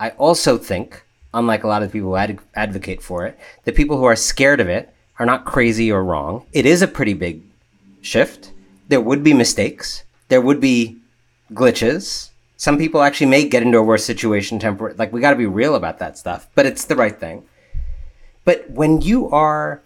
I 0.00 0.10
also 0.10 0.58
think, 0.58 1.04
unlike 1.32 1.62
a 1.62 1.68
lot 1.68 1.82
of 1.82 1.92
people 1.92 2.10
who 2.10 2.16
ad- 2.16 2.40
advocate 2.54 3.02
for 3.02 3.26
it, 3.26 3.38
the 3.64 3.72
people 3.72 3.96
who 3.96 4.04
are 4.04 4.16
scared 4.16 4.60
of 4.60 4.68
it 4.68 4.92
are 5.18 5.26
not 5.26 5.44
crazy 5.44 5.90
or 5.92 6.02
wrong. 6.02 6.46
It 6.52 6.66
is 6.66 6.82
a 6.82 6.88
pretty 6.88 7.14
big 7.14 7.42
shift. 8.00 8.52
There 8.88 9.00
would 9.00 9.22
be 9.22 9.32
mistakes. 9.32 10.04
There 10.28 10.40
would 10.40 10.60
be 10.60 10.98
glitches. 11.52 12.30
Some 12.64 12.78
people 12.78 13.02
actually 13.02 13.26
may 13.26 13.46
get 13.46 13.62
into 13.62 13.76
a 13.76 13.82
worse 13.82 14.06
situation 14.06 14.58
temporarily. 14.58 14.96
Like 14.96 15.12
we 15.12 15.20
got 15.20 15.32
to 15.32 15.36
be 15.36 15.44
real 15.44 15.74
about 15.74 15.98
that 15.98 16.16
stuff, 16.16 16.48
but 16.54 16.64
it's 16.64 16.86
the 16.86 16.96
right 16.96 17.14
thing. 17.14 17.44
But 18.46 18.70
when 18.70 19.02
you 19.02 19.28
are 19.28 19.82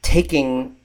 taking 0.00 0.76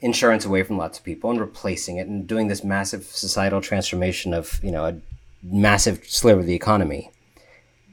insurance 0.00 0.46
away 0.46 0.62
from 0.62 0.78
lots 0.78 0.96
of 0.96 1.04
people 1.04 1.30
and 1.30 1.38
replacing 1.38 1.98
it 1.98 2.06
and 2.06 2.26
doing 2.26 2.48
this 2.48 2.64
massive 2.64 3.04
societal 3.04 3.60
transformation 3.60 4.32
of, 4.32 4.58
you 4.62 4.70
know, 4.70 4.86
a 4.86 4.96
massive 5.42 6.02
sliver 6.06 6.40
of 6.40 6.46
the 6.46 6.54
economy, 6.54 7.10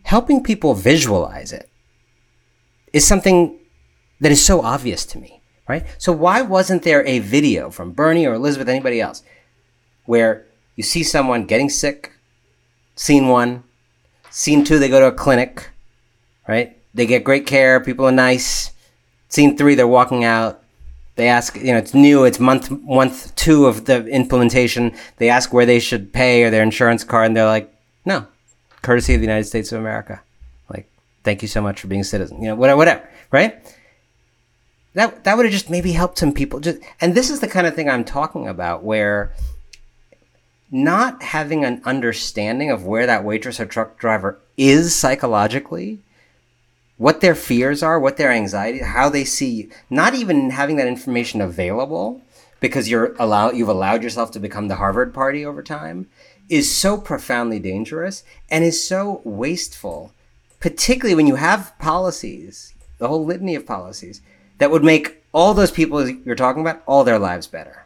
helping 0.03 0.41
people 0.41 0.73
visualize 0.73 1.51
it 1.51 1.69
is 2.93 3.05
something 3.05 3.59
that 4.21 4.31
is 4.31 4.45
so 4.45 4.61
obvious 4.61 5.05
to 5.07 5.17
me, 5.17 5.41
right? 5.67 5.85
So 5.97 6.13
why 6.13 6.41
wasn't 6.41 6.84
there 6.84 7.05
a 7.05 7.19
video 7.19 7.69
from 7.69 7.91
Bernie 7.91 8.25
or 8.25 8.35
Elizabeth, 8.35 8.69
anybody 8.69 9.01
else, 9.01 9.23
where 10.05 10.45
you 10.77 10.84
see 10.84 11.03
someone 11.03 11.43
getting 11.43 11.69
sick, 11.69 12.12
scene 12.95 13.28
one, 13.28 13.64
scene 14.30 14.64
two, 14.64 14.80
they 14.80 14.90
go 14.90 14.99
to 14.99 15.07
a 15.07 15.11
clinic, 15.11 15.70
right? 16.48 16.78
They 16.94 17.06
get 17.06 17.24
great 17.24 17.48
care, 17.48 17.80
people 17.80 18.06
are 18.06 18.11
nice. 18.11 18.72
Scene 19.30 19.57
three, 19.57 19.76
they're 19.76 19.88
walking 19.88 20.24
out. 20.24 20.61
They 21.15 21.28
ask, 21.28 21.56
you 21.56 21.72
know, 21.72 21.78
it's 21.78 21.94
new, 21.94 22.24
it's 22.24 22.40
month 22.40 22.72
month 22.72 23.36
two 23.36 23.65
of 23.65 23.86
the 23.86 24.06
implementation. 24.07 24.95
They 25.18 25.30
ask 25.30 25.53
where 25.53 25.65
they 25.65 25.80
should 25.80 26.11
pay 26.11 26.44
or 26.44 26.49
their 26.49 26.64
insurance 26.64 27.03
card, 27.03 27.28
and 27.28 27.38
they're 27.38 27.45
like, 27.45 27.74
no, 28.06 28.26
courtesy 28.82 29.14
of 29.14 29.22
the 29.22 29.28
United 29.28 29.45
States 29.45 29.72
of 29.72 29.80
America. 29.80 30.22
Like, 30.70 30.90
thank 31.24 31.41
you 31.41 31.48
so 31.48 31.61
much 31.61 31.82
for 31.82 31.88
being 31.88 32.02
a 32.02 32.03
citizen. 32.03 32.41
You 32.41 32.49
know, 32.49 32.56
whatever, 32.56 32.78
whatever, 32.78 33.10
right? 33.32 33.56
That 34.95 35.24
that 35.24 35.38
would 35.38 35.45
have 35.45 35.53
just 35.53 35.70
maybe 35.70 35.91
helped 35.91 36.18
some 36.18 36.34
people. 36.34 36.60
Just 36.60 36.80
and 37.02 37.15
this 37.15 37.30
is 37.30 37.40
the 37.40 37.48
kind 37.48 37.68
of 37.68 37.76
thing 37.76 37.90
I'm 37.90 38.03
talking 38.03 38.48
about, 38.48 38.84
where 38.84 39.34
not 40.74 41.22
having 41.22 41.64
an 41.64 41.80
understanding 41.86 42.72
of 42.72 42.84
where 42.84 43.06
that 43.06 43.24
waitress 43.24 43.60
or 43.60 43.66
truck 43.66 44.00
driver 44.00 44.40
is 44.58 44.95
psychologically, 44.95 46.00
what 46.98 47.22
their 47.22 47.36
fears 47.36 47.84
are, 47.84 48.00
what 48.00 48.18
their 48.18 48.32
anxiety, 48.32 48.80
how 48.80 49.08
they 49.08 49.24
see, 49.24 49.70
not 49.91 50.16
even 50.16 50.50
having 50.50 50.76
that 50.78 50.88
information 50.88 51.41
available 51.41 52.22
because 52.60 52.90
you're 52.90 53.14
allow 53.20 53.52
you've 53.52 53.70
allowed 53.70 54.02
yourself 54.02 54.32
to 54.32 54.40
become 54.40 54.68
the 54.68 54.78
Harvard 54.78 55.14
party 55.14 55.45
over 55.45 55.62
time 55.62 56.08
is 56.50 56.76
so 56.76 56.98
profoundly 56.98 57.60
dangerous 57.60 58.24
and 58.50 58.64
is 58.64 58.86
so 58.86 59.22
wasteful, 59.24 60.12
particularly 60.60 61.14
when 61.14 61.28
you 61.28 61.36
have 61.36 61.78
policies, 61.78 62.74
the 62.98 63.08
whole 63.08 63.24
litany 63.24 63.54
of 63.54 63.66
policies 63.66 64.22
that 64.58 64.72
would 64.72 64.84
make 64.84 65.24
all 65.34 65.54
those 65.54 65.72
people 65.72 66.10
you're 66.10 66.36
talking 66.36 66.62
about 66.62 66.82
all 66.88 67.04
their 67.04 67.20
lives 67.20 67.45
better. 67.45 67.86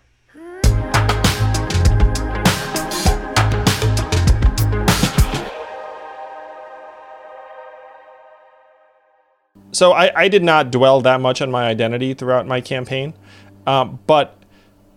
So 9.78 9.92
I, 9.92 10.24
I 10.24 10.28
did 10.28 10.44
not 10.44 10.72
dwell 10.72 11.02
that 11.02 11.22
much 11.22 11.40
on 11.40 11.52
my 11.52 11.68
identity 11.68 12.16
throughout 12.16 12.48
my 12.48 12.62
campaign, 12.62 13.14
um, 13.68 14.00
but 14.08 14.36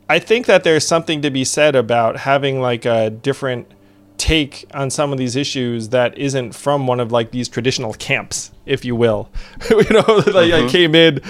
I 0.09 0.19
think 0.19 0.47
that 0.47 0.65
there's 0.65 0.87
something 0.87 1.21
to 1.21 1.31
be 1.31 1.45
said 1.45 1.77
about 1.77 2.17
having 2.17 2.63
like 2.63 2.87
a 2.87 3.11
different 3.11 3.71
take 4.17 4.65
on 4.73 4.89
some 4.89 5.13
of 5.13 5.19
these 5.19 5.37
issues 5.37 5.91
that 5.91 6.17
isn't 6.17 6.55
from 6.55 6.87
one 6.87 6.99
of 6.99 7.13
like 7.13 7.31
these 7.31 7.47
traditional 7.47 7.93
camps, 7.93 8.53
if 8.65 8.83
you 8.83 8.97
will. 8.97 9.29
you 9.71 9.77
know, 9.77 9.99
like 10.07 10.25
mm-hmm. 10.25 10.67
I 10.67 10.71
came 10.71 10.95
in 10.95 11.21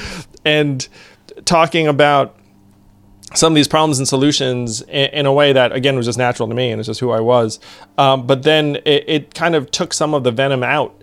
and 0.45 0.87
talking 1.45 1.89
about 1.89 2.37
some 3.35 3.53
of 3.53 3.57
these 3.57 3.67
problems 3.67 3.99
and 3.99 4.07
solutions 4.07 4.81
in, 4.83 5.11
in, 5.11 5.27
a 5.27 5.33
way 5.33 5.53
that 5.53 5.73
again 5.73 5.97
was 5.97 6.07
just 6.07 6.19
natural 6.19 6.49
to 6.49 6.55
me 6.55 6.71
and 6.71 6.79
it's 6.79 6.87
just 6.87 7.01
who 7.01 7.11
I 7.11 7.21
was. 7.21 7.59
Um, 7.99 8.29
but 8.29 8.45
then 8.45 8.77
it, 8.85 9.05
it, 9.09 9.35
kind 9.35 9.57
of 9.57 9.73
took 9.73 9.93
some 9.93 10.15
of 10.15 10.23
the 10.23 10.31
venom 10.31 10.63
out 10.63 11.00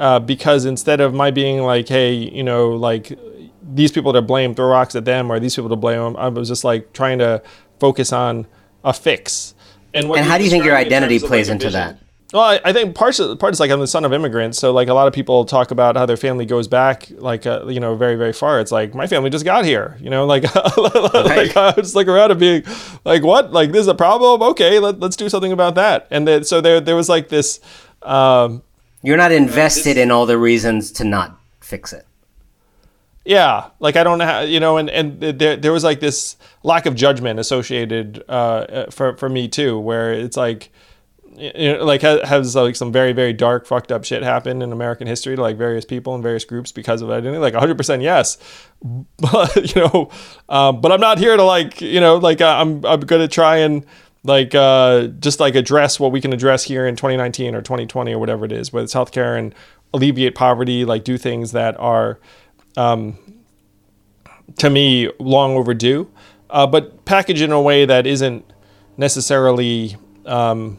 uh, 0.00 0.18
because 0.18 0.64
instead 0.64 0.98
of 1.00 1.12
my 1.12 1.30
being 1.30 1.60
like, 1.60 1.86
hey, 1.86 2.12
you 2.14 2.42
know, 2.42 2.70
like 2.70 3.16
these 3.62 3.92
people 3.92 4.14
to 4.14 4.22
blame, 4.22 4.54
throw 4.54 4.66
rocks 4.66 4.96
at 4.96 5.04
them, 5.04 5.30
or 5.30 5.38
these 5.38 5.54
people 5.54 5.68
to 5.68 5.76
blame, 5.76 6.16
I 6.16 6.28
was 6.28 6.48
just 6.48 6.64
like 6.64 6.94
trying 6.94 7.18
to 7.18 7.42
focus 7.78 8.10
on 8.10 8.46
a 8.82 8.94
fix. 8.94 9.54
And, 9.92 10.06
and 10.06 10.24
how 10.24 10.38
do 10.38 10.44
you 10.44 10.50
think 10.50 10.64
your 10.64 10.76
identity 10.76 11.18
plays 11.18 11.48
like 11.48 11.56
into 11.56 11.70
that? 11.70 11.98
Well, 12.32 12.42
I, 12.42 12.60
I, 12.64 12.72
think 12.72 12.94
part 12.94 13.18
of, 13.18 13.38
part 13.40 13.52
is 13.52 13.60
like 13.60 13.70
I'm 13.70 13.80
the 13.80 13.86
son 13.86 14.06
of 14.06 14.12
immigrants, 14.14 14.56
so 14.56 14.72
like 14.72 14.88
a 14.88 14.94
lot 14.94 15.06
of 15.06 15.12
people 15.12 15.44
talk 15.44 15.70
about 15.70 15.96
how 15.96 16.06
their 16.06 16.16
family 16.16 16.46
goes 16.46 16.66
back 16.66 17.10
like 17.18 17.44
uh, 17.44 17.66
you 17.66 17.80
know 17.80 17.96
very 17.96 18.14
very 18.14 18.32
far. 18.32 18.60
It's 18.60 18.72
like 18.72 18.94
my 18.94 19.06
family 19.06 19.28
just 19.28 19.44
got 19.44 19.66
here, 19.66 19.98
you 20.00 20.08
know, 20.08 20.24
like 20.24 20.44
like 20.54 21.56
I 21.56 21.74
was 21.76 21.94
like 21.94 22.06
around 22.06 22.30
and 22.30 22.40
being 22.40 22.62
like 23.04 23.22
what 23.22 23.52
like 23.52 23.72
this 23.72 23.82
is 23.82 23.88
a 23.88 23.94
problem? 23.94 24.42
Okay, 24.42 24.78
let, 24.78 25.00
let's 25.00 25.16
do 25.16 25.28
something 25.28 25.52
about 25.52 25.74
that. 25.74 26.06
And 26.10 26.26
then, 26.26 26.44
so 26.44 26.60
there 26.62 26.80
there 26.80 26.96
was 26.96 27.08
like 27.10 27.28
this. 27.28 27.60
Um, 28.02 28.62
You're 29.02 29.16
not 29.16 29.32
invested 29.32 29.96
in 29.96 30.10
all 30.10 30.26
the 30.26 30.38
reasons 30.38 30.92
to 30.92 31.04
not 31.04 31.38
fix 31.60 31.92
it. 31.92 32.06
Yeah, 33.24 33.70
like 33.80 33.96
I 33.96 34.04
don't 34.04 34.18
know, 34.18 34.24
how, 34.24 34.40
you 34.40 34.60
know, 34.60 34.78
and 34.78 34.88
and 34.90 35.20
there 35.20 35.56
there 35.56 35.72
was 35.72 35.84
like 35.84 36.00
this 36.00 36.36
lack 36.62 36.86
of 36.86 36.94
judgment 36.94 37.38
associated 37.38 38.24
uh, 38.28 38.32
uh 38.32 38.90
for 38.90 39.16
for 39.16 39.28
me 39.28 39.46
too, 39.46 39.78
where 39.78 40.12
it's 40.12 40.36
like 40.36 40.70
you 41.36 41.74
know, 41.74 41.84
like 41.84 42.02
has 42.02 42.56
like 42.56 42.76
some 42.76 42.92
very 42.92 43.12
very 43.12 43.32
dark 43.32 43.66
fucked 43.66 43.92
up 43.92 44.04
shit 44.04 44.22
happen 44.22 44.62
in 44.62 44.72
American 44.72 45.06
history 45.06 45.36
to 45.36 45.42
like 45.42 45.56
various 45.56 45.84
people 45.84 46.14
and 46.14 46.22
various 46.22 46.44
groups 46.44 46.72
because 46.72 47.02
of 47.02 47.10
identity. 47.10 47.38
Like 47.38 47.54
100 47.54 47.76
percent 47.76 48.02
yes, 48.02 48.38
but 49.18 49.74
you 49.74 49.82
know, 49.82 50.10
um, 50.48 50.80
but 50.80 50.90
I'm 50.92 51.00
not 51.00 51.18
here 51.18 51.36
to 51.36 51.44
like 51.44 51.80
you 51.80 52.00
know 52.00 52.16
like 52.16 52.40
I'm 52.40 52.84
I'm 52.84 53.00
gonna 53.00 53.28
try 53.28 53.58
and 53.58 53.84
like 54.22 54.54
uh, 54.54 55.06
just 55.18 55.40
like 55.40 55.54
address 55.54 55.98
what 55.98 56.12
we 56.12 56.20
can 56.20 56.32
address 56.32 56.64
here 56.64 56.86
in 56.86 56.96
2019 56.96 57.54
or 57.54 57.62
2020 57.62 58.12
or 58.12 58.18
whatever 58.18 58.44
it 58.44 58.52
is, 58.52 58.72
whether 58.72 58.84
it's 58.84 58.94
healthcare 58.94 59.38
and 59.38 59.54
alleviate 59.94 60.34
poverty, 60.34 60.84
like 60.84 61.04
do 61.04 61.16
things 61.16 61.52
that 61.52 61.78
are 61.80 62.18
um, 62.76 63.18
to 64.58 64.70
me 64.70 65.10
long 65.18 65.56
overdue, 65.56 66.10
uh, 66.50 66.66
but 66.66 67.04
package 67.04 67.40
in 67.40 67.52
a 67.52 67.60
way 67.60 67.84
that 67.84 68.06
isn't 68.06 68.44
necessarily 68.96 69.96
um, 70.26 70.78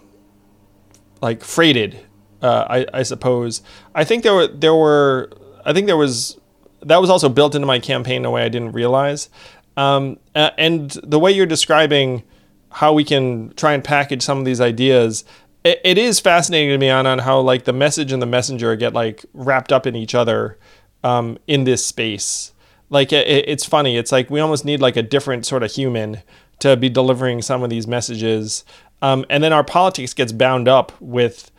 like 1.21 1.43
freighted. 1.43 1.99
Uh, 2.41 2.65
I, 2.69 2.99
I 2.99 3.03
suppose. 3.03 3.61
I 3.93 4.03
think 4.03 4.23
there 4.23 4.33
were 4.33 4.47
there 4.47 4.73
were 4.73 5.31
I 5.63 5.73
think 5.73 5.87
there 5.87 5.97
was 5.97 6.39
that 6.81 6.99
was 6.99 7.09
also 7.09 7.29
built 7.29 7.53
into 7.53 7.67
my 7.67 7.79
campaign 7.79 8.17
in 8.17 8.25
a 8.25 8.31
way 8.31 8.43
I 8.43 8.49
didn't 8.49 8.71
realize. 8.71 9.29
Um, 9.77 10.19
and 10.35 10.91
the 11.03 11.19
way 11.19 11.31
you're 11.31 11.45
describing 11.45 12.23
how 12.71 12.93
we 12.93 13.03
can 13.03 13.53
try 13.55 13.73
and 13.73 13.83
package 13.83 14.21
some 14.21 14.39
of 14.39 14.45
these 14.45 14.61
ideas, 14.61 15.23
it, 15.63 15.79
it 15.83 15.97
is 15.97 16.19
fascinating 16.19 16.69
to 16.69 16.77
me 16.77 16.89
on 16.89 17.05
on 17.05 17.19
how 17.19 17.39
like 17.39 17.65
the 17.65 17.73
message 17.73 18.11
and 18.11 18.21
the 18.21 18.27
messenger 18.27 18.75
get 18.75 18.93
like 18.93 19.25
wrapped 19.33 19.71
up 19.71 19.85
in 19.85 19.95
each 19.95 20.15
other 20.15 20.57
um, 21.03 21.37
in 21.47 21.63
this 21.63 21.85
space. 21.85 22.51
Like 22.89 23.13
it, 23.13 23.27
it's 23.27 23.65
funny. 23.65 23.97
It's 23.97 24.11
like 24.11 24.29
we 24.29 24.39
almost 24.39 24.65
need 24.65 24.81
like 24.81 24.95
a 24.95 25.03
different 25.03 25.45
sort 25.45 25.63
of 25.63 25.71
human 25.71 26.21
to 26.59 26.77
be 26.77 26.89
delivering 26.89 27.41
some 27.41 27.63
of 27.63 27.69
these 27.69 27.87
messages 27.87 28.63
um, 29.01 29.25
and 29.29 29.43
then 29.43 29.53
our 29.53 29.63
politics 29.63 30.13
gets 30.13 30.31
bound 30.31 30.67
up 30.67 30.91
with 31.01 31.51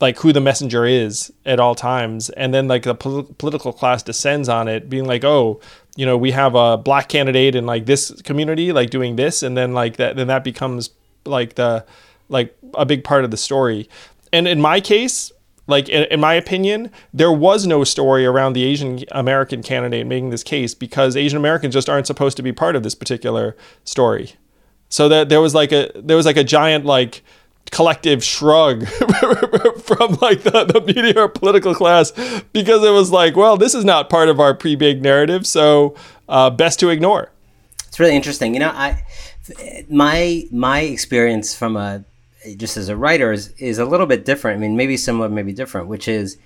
like 0.00 0.18
who 0.18 0.32
the 0.32 0.40
messenger 0.40 0.84
is 0.84 1.32
at 1.44 1.58
all 1.58 1.74
times 1.74 2.30
and 2.30 2.52
then 2.52 2.68
like 2.68 2.82
the 2.82 2.94
pol- 2.94 3.24
political 3.38 3.72
class 3.72 4.02
descends 4.02 4.48
on 4.48 4.68
it 4.68 4.88
being 4.88 5.04
like 5.04 5.24
oh 5.24 5.60
you 5.98 6.06
know 6.06 6.16
we 6.16 6.30
have 6.30 6.54
a 6.54 6.78
black 6.78 7.08
candidate 7.08 7.56
in 7.56 7.66
like 7.66 7.86
this 7.86 8.22
community 8.22 8.70
like 8.70 8.88
doing 8.88 9.16
this 9.16 9.42
and 9.42 9.56
then 9.56 9.72
like 9.72 9.96
that 9.96 10.14
then 10.14 10.28
that 10.28 10.44
becomes 10.44 10.90
like 11.26 11.56
the 11.56 11.84
like 12.28 12.56
a 12.74 12.86
big 12.86 13.02
part 13.02 13.24
of 13.24 13.32
the 13.32 13.36
story. 13.36 13.88
And 14.32 14.46
in 14.46 14.60
my 14.60 14.80
case 14.80 15.32
like 15.66 15.88
in, 15.88 16.04
in 16.04 16.20
my 16.20 16.34
opinion 16.34 16.92
there 17.12 17.32
was 17.32 17.66
no 17.66 17.82
story 17.82 18.24
around 18.24 18.52
the 18.52 18.62
asian 18.62 19.00
american 19.10 19.62
candidate 19.62 20.06
making 20.06 20.30
this 20.30 20.44
case 20.44 20.72
because 20.72 21.16
asian 21.16 21.36
americans 21.36 21.74
just 21.74 21.90
aren't 21.90 22.06
supposed 22.06 22.36
to 22.36 22.42
be 22.42 22.52
part 22.52 22.76
of 22.76 22.82
this 22.84 22.94
particular 22.94 23.56
story. 23.84 24.34
So 24.88 25.08
that 25.08 25.28
there 25.28 25.40
was 25.40 25.52
like 25.52 25.72
a 25.72 25.90
there 25.96 26.16
was 26.16 26.26
like 26.26 26.36
a 26.36 26.44
giant 26.44 26.86
like 26.86 27.24
collective 27.70 28.22
shrug 28.24 28.86
from 28.88 30.18
like 30.20 30.42
the, 30.42 30.70
the 30.72 30.82
media 30.86 31.22
or 31.22 31.28
political 31.28 31.74
class 31.74 32.12
because 32.52 32.84
it 32.84 32.90
was 32.90 33.10
like, 33.10 33.36
well, 33.36 33.56
this 33.56 33.74
is 33.74 33.84
not 33.84 34.08
part 34.08 34.28
of 34.28 34.40
our 34.40 34.54
pre-big 34.54 35.02
narrative, 35.02 35.46
so 35.46 35.94
uh, 36.28 36.50
best 36.50 36.80
to 36.80 36.90
ignore. 36.90 37.30
It's 37.86 37.98
really 37.98 38.16
interesting. 38.16 38.54
You 38.54 38.60
know, 38.60 38.70
I 38.70 39.04
my 39.88 40.44
my 40.50 40.80
experience 40.80 41.54
from 41.54 41.76
a 41.76 42.04
just 42.56 42.76
as 42.76 42.88
a 42.88 42.96
writer 42.96 43.32
is, 43.32 43.48
is 43.58 43.78
a 43.78 43.84
little 43.84 44.06
bit 44.06 44.24
different. 44.24 44.58
I 44.58 44.60
mean, 44.60 44.76
maybe 44.76 44.96
similar, 44.96 45.28
maybe 45.28 45.52
different, 45.52 45.88
which 45.88 46.08
is 46.08 46.38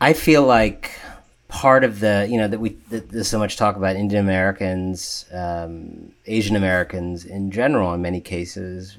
I 0.00 0.12
feel 0.12 0.42
like 0.42 0.90
part 1.48 1.84
of 1.84 2.00
the 2.00 2.26
you 2.28 2.38
know 2.38 2.48
that 2.48 2.58
we 2.58 2.70
that 2.90 3.10
there's 3.10 3.28
so 3.28 3.38
much 3.38 3.56
talk 3.56 3.76
about 3.76 3.96
Indian 3.96 4.24
Americans, 4.24 5.26
um, 5.32 6.12
Asian 6.26 6.56
Americans 6.56 7.24
in 7.24 7.50
general, 7.50 7.94
in 7.94 8.02
many 8.02 8.20
cases, 8.20 8.98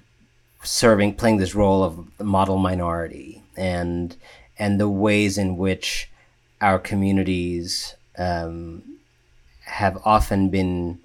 serving 0.64 1.16
playing 1.16 1.38
this 1.38 1.56
role 1.56 1.84
of 1.84 2.20
model 2.20 2.58
minority 2.58 3.44
and 3.56 4.16
and 4.60 4.80
the 4.80 4.90
ways 4.90 5.38
in 5.38 5.58
which 5.58 6.10
our 6.62 6.80
communities 6.80 7.96
um, 8.18 8.82
have 9.62 9.98
often 10.04 10.50
been 10.50 11.00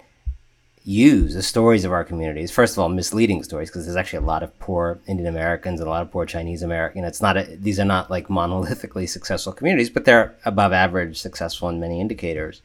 used 0.85 1.37
the 1.37 1.43
stories 1.43 1.85
of 1.85 1.91
our 1.93 2.03
communities. 2.03 2.51
First 2.51 2.73
of 2.73 2.79
all, 2.79 2.89
misleading 2.89 3.43
stories 3.43 3.69
because 3.69 3.85
there's 3.85 3.95
actually 3.95 4.23
a 4.23 4.27
lot 4.27 4.43
of 4.43 4.57
poor 4.59 4.99
Indian 5.07 5.27
Americans 5.29 5.79
and 5.79 5.87
a 5.87 5.89
lot 5.89 6.01
of 6.01 6.11
poor 6.11 6.25
Chinese 6.25 6.61
American. 6.61 7.03
It's 7.05 7.21
not 7.21 7.37
a, 7.37 7.43
these 7.43 7.79
are 7.79 7.85
not 7.85 8.11
like 8.11 8.27
monolithically 8.27 9.07
successful 9.07 9.53
communities, 9.53 9.89
but 9.89 10.05
they're 10.05 10.35
above 10.45 10.73
average 10.73 11.19
successful 11.19 11.69
in 11.69 11.79
many 11.79 12.01
indicators. 12.01 12.61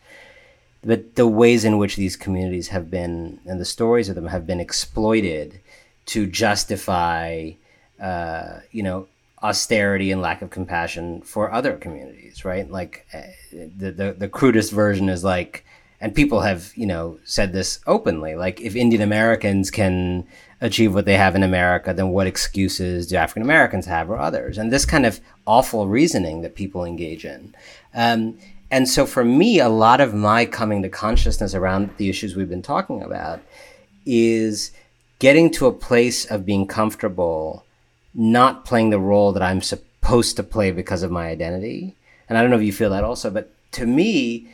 But 0.83 1.15
the 1.17 1.29
ways 1.29 1.65
in 1.65 1.79
which 1.79 1.97
these 1.97 2.17
communities 2.17 2.69
have 2.69 2.91
been 2.91 3.41
and 3.47 3.61
the 3.61 3.65
stories 3.65 4.09
of 4.09 4.15
them 4.15 4.27
have 4.27 4.47
been 4.47 4.61
exploited 4.61 5.61
to 6.09 6.27
justify, 6.27 7.51
uh, 8.01 8.61
you 8.71 8.83
know, 8.83 9.07
austerity 9.43 10.11
and 10.11 10.21
lack 10.21 10.43
of 10.43 10.51
compassion 10.51 11.23
for 11.23 11.53
other 11.53 11.77
communities, 11.77 12.45
right? 12.45 12.71
Like 12.71 13.07
uh, 13.15 13.23
the, 13.53 13.93
the 13.93 14.17
the 14.19 14.29
crudest 14.29 14.73
version 14.73 15.09
is 15.09 15.23
like 15.23 15.65
and 16.01 16.15
people 16.15 16.41
have 16.41 16.73
you 16.77 16.87
know 16.87 17.19
said 17.25 17.53
this 17.53 17.81
openly 17.87 18.35
like 18.35 18.61
if 18.61 18.77
indian 18.77 19.03
americans 19.03 19.71
can 19.71 20.27
achieve 20.61 20.95
what 20.95 21.05
they 21.05 21.17
have 21.17 21.35
in 21.35 21.43
america 21.43 21.93
then 21.93 22.11
what 22.11 22.27
excuses 22.27 23.07
do 23.07 23.17
african 23.17 23.43
americans 23.43 23.87
have 23.87 24.11
or 24.11 24.19
others 24.19 24.59
and 24.59 24.73
this 24.73 24.85
kind 24.85 25.07
of 25.07 25.21
awful 25.47 25.89
reasoning 25.89 26.43
that 26.43 26.55
people 26.55 26.85
engage 26.85 27.25
in 27.25 27.55
um, 27.95 28.39
and 28.71 28.89
so 28.89 29.07
for 29.07 29.25
me 29.25 29.59
a 29.59 29.69
lot 29.69 30.01
of 30.01 30.15
my 30.15 30.45
coming 30.45 30.83
to 30.83 30.89
consciousness 30.89 31.55
around 31.55 31.91
the 31.97 32.09
issues 32.09 32.37
we've 32.37 32.49
been 32.49 32.63
talking 32.63 33.03
about 33.03 33.41
is 34.07 34.73
getting 35.19 35.51
to 35.51 35.67
a 35.67 35.73
place 35.73 36.25
of 36.25 36.47
being 36.47 36.67
comfortable 36.67 37.65
not 38.15 38.65
playing 38.65 38.91
the 38.91 38.99
role 38.99 39.33
that 39.33 39.43
i'm 39.43 39.63
supposed 39.63 40.37
to 40.37 40.43
play 40.43 40.71
because 40.71 41.03
of 41.03 41.11
my 41.11 41.29
identity 41.29 41.95
and 42.29 42.37
i 42.37 42.41
don't 42.41 42.51
know 42.51 42.57
if 42.57 42.63
you 42.63 42.73
feel 42.73 42.91
that 42.91 43.05
also 43.05 43.31
but 43.31 43.51
to 43.73 43.87
me 43.87 44.49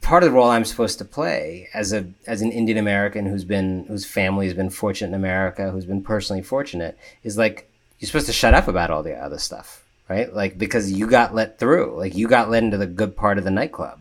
part 0.00 0.22
of 0.22 0.30
the 0.30 0.36
role 0.36 0.50
I'm 0.50 0.64
supposed 0.64 0.98
to 0.98 1.04
play 1.04 1.68
as 1.74 1.92
a 1.92 2.06
as 2.26 2.42
an 2.42 2.52
Indian 2.52 2.78
American 2.78 3.26
who's 3.26 3.44
been 3.44 3.84
whose 3.86 4.04
family 4.04 4.46
has 4.46 4.54
been 4.54 4.70
fortunate 4.70 5.08
in 5.08 5.14
America, 5.14 5.70
who's 5.70 5.84
been 5.84 6.02
personally 6.02 6.42
fortunate, 6.42 6.98
is 7.22 7.36
like 7.38 7.70
you're 7.98 8.06
supposed 8.06 8.26
to 8.26 8.32
shut 8.32 8.54
up 8.54 8.68
about 8.68 8.90
all 8.90 9.02
the 9.02 9.14
other 9.14 9.38
stuff, 9.38 9.84
right? 10.08 10.32
Like 10.32 10.58
because 10.58 10.90
you 10.90 11.06
got 11.06 11.34
let 11.34 11.58
through, 11.58 11.96
like 11.96 12.14
you 12.14 12.28
got 12.28 12.50
let 12.50 12.62
into 12.62 12.78
the 12.78 12.86
good 12.86 13.16
part 13.16 13.38
of 13.38 13.44
the 13.44 13.50
nightclub, 13.50 14.00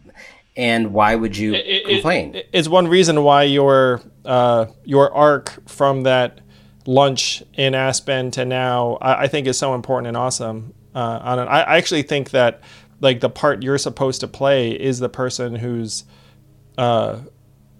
and 0.55 0.93
why 0.93 1.15
would 1.15 1.35
you 1.35 1.53
it, 1.55 1.85
complain? 1.85 2.35
It, 2.35 2.49
it's 2.53 2.69
one 2.69 2.88
reason 2.88 3.23
why 3.23 3.43
your 3.43 4.01
uh, 4.26 4.68
your 4.84 5.14
arc 5.14 5.68
from 5.68 6.04
that 6.04 6.41
lunch 6.86 7.44
in 7.54 7.76
Aspen 7.76 8.32
to 8.32 8.46
now, 8.46 8.98
I, 9.02 9.24
I 9.24 9.28
think, 9.28 9.48
is 9.48 9.58
so 9.58 9.76
important 9.76 10.08
and 10.08 10.18
awesome. 10.18 10.74
Uh, 10.96 11.20
on 11.22 11.40
it. 11.40 11.46
I, 11.46 11.78
actually 11.78 12.02
think 12.02 12.32
that 12.32 12.62
like 13.00 13.20
the 13.20 13.30
part 13.30 13.62
you're 13.62 13.78
supposed 13.78 14.22
to 14.22 14.28
play 14.28 14.72
is 14.72 15.00
the 15.00 15.08
person 15.08 15.56
who's 15.56 16.04
uh, 16.80 17.20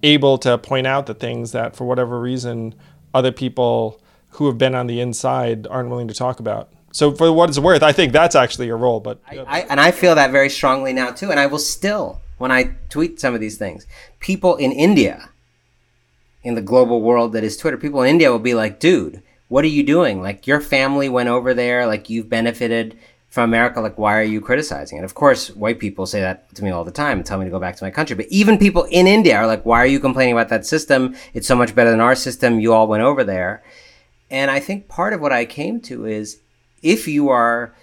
able 0.04 0.38
to 0.40 0.58
point 0.58 0.88
out 0.88 1.06
the 1.06 1.14
things 1.14 1.52
that 1.52 1.76
for 1.76 1.86
whatever 1.86 2.20
reason 2.20 2.76
other 3.14 3.32
people 3.32 4.02
who 4.30 4.46
have 4.48 4.58
been 4.58 4.76
on 4.76 4.88
the 4.88 5.02
inside 5.02 5.68
aren't 5.68 5.90
willing 5.90 6.08
to 6.08 6.14
talk 6.14 6.40
about 6.40 6.72
so 6.92 7.14
for 7.14 7.32
what 7.32 7.50
it's 7.50 7.60
worth 7.60 7.84
i 7.84 7.92
think 7.92 8.14
that's 8.14 8.36
actually 8.36 8.68
your 8.68 8.78
role 8.78 9.00
but 9.00 9.20
I, 9.28 9.38
I, 9.40 9.60
and 9.62 9.80
i 9.80 9.92
feel 9.92 10.16
that 10.16 10.32
very 10.32 10.50
strongly 10.50 10.94
now 10.94 11.12
too 11.12 11.32
and 11.32 11.40
i 11.40 11.48
will 11.48 11.60
still 11.60 12.22
when 12.38 12.52
i 12.52 12.76
tweet 12.90 13.20
some 13.20 13.34
of 13.34 13.42
these 13.42 13.58
things 13.58 13.88
people 14.20 14.56
in 14.56 14.72
india 14.72 15.30
in 16.44 16.56
the 16.56 16.62
global 16.62 17.02
world 17.02 17.34
that 17.34 17.44
is 17.44 17.58
twitter 17.58 17.78
people 17.78 18.02
in 18.02 18.10
india 18.10 18.32
will 18.32 18.40
be 18.40 18.54
like 18.54 18.80
dude 18.80 19.22
what 19.48 19.64
are 19.64 19.68
you 19.68 19.84
doing 19.84 20.22
like 20.22 20.48
your 20.48 20.62
family 20.62 21.10
went 21.10 21.30
over 21.30 21.54
there 21.54 21.86
like 21.86 22.10
you've 22.10 22.30
benefited 22.30 22.98
from 23.30 23.44
America, 23.50 23.80
like, 23.80 23.98
why 23.98 24.18
are 24.18 24.24
you 24.24 24.42
criticizing 24.42 24.98
it? 24.98 25.04
Of 25.04 25.14
course, 25.14 25.52
white 25.52 25.80
people 25.80 26.06
say 26.08 26.20
that 26.20 26.54
to 26.56 26.64
me 26.64 26.72
all 26.72 26.84
the 26.84 26.92
time 26.92 27.20
and 27.20 27.26
tell 27.26 27.38
me 27.38 27.46
to 27.46 27.52
go 27.52 27.60
back 27.60 27.76
to 27.76 27.84
my 27.84 27.92
country. 27.92 28.16
But 28.16 28.26
even 28.30 28.58
people 28.58 28.86
in 28.86 29.06
India 29.06 29.36
are 29.36 29.46
like, 29.46 29.66
why 29.66 29.78
are 29.80 29.86
you 29.86 30.00
complaining 30.00 30.34
about 30.34 30.50
that 30.50 30.66
system? 30.66 31.16
It's 31.34 31.48
so 31.48 31.56
much 31.56 31.76
better 31.76 31.92
than 31.92 32.02
our 32.02 32.16
system. 32.16 32.60
You 32.60 32.74
all 32.74 32.88
went 32.88 33.04
over 33.04 33.24
there. 33.24 33.64
And 34.32 34.50
I 34.50 34.60
think 34.60 34.88
part 34.88 35.14
of 35.14 35.22
what 35.22 35.32
I 35.32 35.46
came 35.46 35.80
to 35.82 36.06
is 36.06 36.40
if 36.82 37.08
you 37.08 37.30
are 37.30 37.74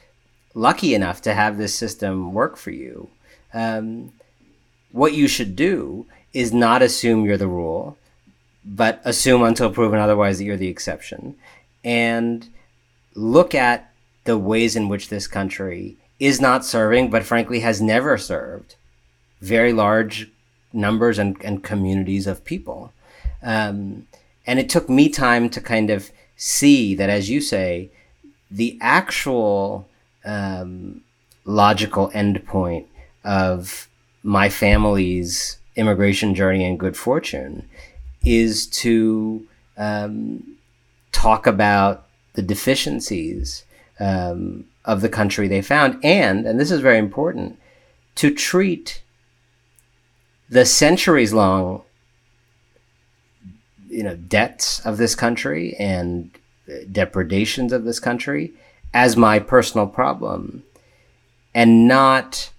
lucky 0.54 0.94
enough 0.94 1.22
to 1.22 1.34
have 1.34 1.58
this 1.58 1.74
system 1.74 2.32
work 2.32 2.56
for 2.56 2.72
you, 2.72 3.08
um, 3.54 4.12
what 4.90 5.14
you 5.14 5.28
should 5.28 5.54
do 5.54 6.06
is 6.32 6.52
not 6.52 6.82
assume 6.82 7.24
you're 7.24 7.36
the 7.36 7.46
rule, 7.46 7.96
but 8.66 9.00
assume 9.04 9.42
until 9.42 9.70
proven 9.70 9.98
otherwise 9.98 10.38
that 10.38 10.44
you're 10.44 10.56
the 10.56 10.68
exception. 10.68 11.36
And 11.84 12.48
look 13.14 13.54
at 13.54 13.92
the 14.24 14.36
ways 14.36 14.74
in 14.74 14.88
which 14.88 15.08
this 15.08 15.28
country 15.28 15.96
is 16.18 16.40
not 16.40 16.64
serving, 16.64 17.10
but 17.10 17.22
frankly 17.22 17.60
has 17.60 17.80
never 17.80 18.18
served 18.18 18.74
very 19.40 19.72
large 19.72 20.30
numbers 20.72 21.18
and, 21.18 21.36
and 21.44 21.62
communities 21.62 22.26
of 22.26 22.44
people. 22.44 22.92
Um, 23.42 24.08
and 24.46 24.58
it 24.58 24.68
took 24.68 24.88
me 24.88 25.08
time 25.08 25.48
to 25.50 25.60
kind 25.60 25.90
of 25.90 26.10
see 26.36 26.94
that, 26.96 27.08
as 27.08 27.30
you 27.30 27.40
say, 27.40 27.90
the 28.50 28.78
actual 28.80 29.88
um, 30.24 31.02
logical 31.44 32.10
endpoint 32.10 32.86
of 33.24 33.88
my 34.22 34.48
family's 34.48 35.58
immigration 35.76 36.34
journey 36.34 36.64
and 36.64 36.80
good 36.80 36.96
fortune 36.96 37.68
is 38.26 38.66
to 38.66 39.46
um, 39.76 40.56
talk 41.12 41.46
about 41.46 42.06
the 42.34 42.42
deficiencies 42.42 43.64
um, 43.98 44.64
of 44.84 45.00
the 45.00 45.08
country 45.08 45.48
they 45.48 45.62
found, 45.62 45.98
and 46.04 46.46
and 46.46 46.60
this 46.60 46.70
is 46.70 46.80
very 46.80 46.98
important 46.98 47.58
to 48.16 48.34
treat 48.34 49.02
the 50.48 50.64
centuries 50.64 51.32
long 51.32 51.82
you 53.88 54.02
know 54.02 54.16
debts 54.16 54.84
of 54.84 54.96
this 54.96 55.14
country 55.14 55.74
and 55.78 56.30
depredations 56.90 57.72
of 57.72 57.84
this 57.84 57.98
country 58.00 58.52
as 58.92 59.16
my 59.16 59.38
personal 59.38 59.86
problem 59.86 60.62
and 61.54 61.88
not 61.88 62.50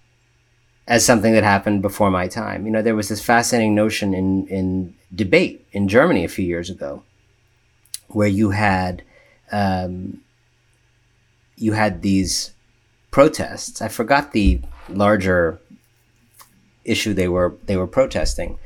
as 0.88 1.06
something 1.06 1.34
that 1.34 1.44
happened 1.44 1.82
before 1.82 2.10
my 2.10 2.28
time. 2.28 2.66
You 2.66 2.72
know, 2.72 2.82
there 2.82 2.96
was 2.96 3.10
this 3.10 3.22
fascinating 3.22 3.76
notion 3.76 4.14
in, 4.14 4.48
in 4.48 4.96
debate 5.14 5.68
in 5.74 5.88
Germany 5.88 6.24
a 6.24 6.30
few 6.30 6.46
years 6.46 6.70
ago 6.70 7.04
where 8.08 8.28
you 8.28 8.52
had 8.52 9.04
um, 9.52 10.22
you 11.58 11.74
had 11.74 12.02
these 12.02 12.52
protests. 13.12 13.82
I 13.82 13.88
forgot 13.90 14.32
the 14.32 14.62
larger 14.90 15.60
issue 16.86 17.14
they 17.14 17.28
were 17.28 17.56
they 17.66 17.76
were 17.76 17.88
protesting. 17.88 18.58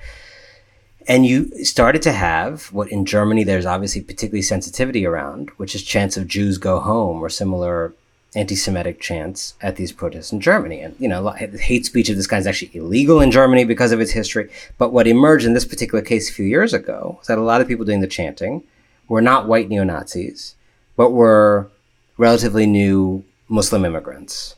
And 1.08 1.26
you 1.26 1.66
started 1.66 2.04
to 2.04 2.12
have 2.12 2.66
what 2.72 2.92
in 2.92 3.06
Germany 3.06 3.44
there's 3.44 3.66
obviously 3.66 4.02
particularly 4.02 4.44
sensitivity 4.44 5.06
around, 5.06 5.50
which 5.58 5.74
is 5.74 5.82
chants 5.84 6.16
of 6.16 6.28
Jews 6.28 6.60
go 6.60 6.80
home 6.80 7.24
or 7.24 7.30
similar 7.30 7.96
anti-Semitic 8.34 9.02
chants 9.02 9.56
at 9.62 9.76
these 9.76 9.92
protests 9.92 10.32
in 10.32 10.40
Germany. 10.40 10.80
And 10.82 10.96
you 11.00 11.08
know, 11.08 11.30
hate 11.30 11.86
speech 11.86 12.10
of 12.10 12.16
this 12.16 12.28
kind 12.28 12.40
is 12.40 12.48
actually 12.48 12.72
illegal 12.74 13.20
in 13.20 13.32
Germany 13.32 13.66
because 13.66 13.92
of 13.92 14.00
its 14.00 14.12
history. 14.12 14.50
But 14.78 14.94
what 14.94 15.08
emerged 15.08 15.46
in 15.46 15.54
this 15.54 15.66
particular 15.66 16.02
case 16.02 16.30
a 16.30 16.34
few 16.34 16.46
years 16.46 16.74
ago 16.74 17.18
was 17.20 17.28
that 17.28 17.38
a 17.38 17.42
lot 17.42 17.62
of 17.62 17.68
people 17.68 17.86
doing 17.86 18.02
the 18.02 18.08
chanting 18.08 18.64
were 19.08 19.22
not 19.22 19.48
white 19.48 19.68
neo 19.68 19.84
Nazis, 19.84 20.56
but 20.96 21.12
were 21.12 21.70
relatively 22.18 22.66
new 22.66 23.24
Muslim 23.50 23.84
immigrants. 23.84 24.56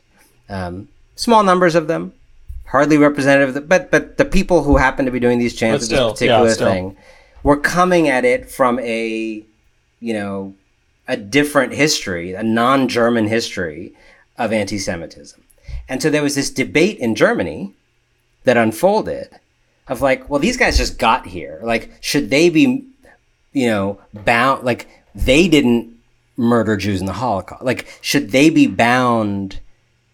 Um, 0.48 0.88
small 1.16 1.42
numbers 1.42 1.74
of 1.74 1.88
them, 1.88 2.12
hardly 2.66 2.96
representative, 2.96 3.54
the, 3.54 3.60
but 3.60 3.90
but 3.90 4.18
the 4.18 4.24
people 4.24 4.62
who 4.62 4.76
happened 4.76 5.06
to 5.06 5.12
be 5.12 5.20
doing 5.20 5.38
these 5.38 5.54
chants 5.54 5.88
this 5.88 5.98
particular 5.98 6.48
yeah, 6.48 6.54
thing 6.54 6.96
were 7.42 7.56
coming 7.56 8.08
at 8.08 8.24
it 8.24 8.50
from 8.50 8.78
a, 8.78 9.44
you 10.00 10.14
know, 10.14 10.54
a 11.06 11.16
different 11.16 11.74
history, 11.74 12.34
a 12.34 12.42
non-German 12.42 13.26
history 13.28 13.94
of 14.36 14.52
anti-Semitism, 14.52 15.42
and 15.88 16.02
so 16.02 16.10
there 16.10 16.22
was 16.22 16.34
this 16.34 16.50
debate 16.50 16.98
in 16.98 17.14
Germany 17.14 17.74
that 18.44 18.56
unfolded 18.56 19.28
of 19.86 20.00
like, 20.00 20.28
well, 20.30 20.40
these 20.40 20.56
guys 20.56 20.78
just 20.78 20.98
got 20.98 21.26
here. 21.26 21.60
Like, 21.62 21.90
should 22.00 22.30
they 22.30 22.48
be, 22.48 22.84
you 23.52 23.66
know, 23.66 24.00
bound? 24.12 24.64
Like, 24.64 24.88
they 25.14 25.48
didn't 25.48 25.94
murder 26.36 26.76
Jews 26.76 27.00
in 27.00 27.06
the 27.06 27.12
Holocaust? 27.12 27.62
Like, 27.62 27.86
should 28.00 28.30
they 28.30 28.50
be 28.50 28.66
bound 28.66 29.60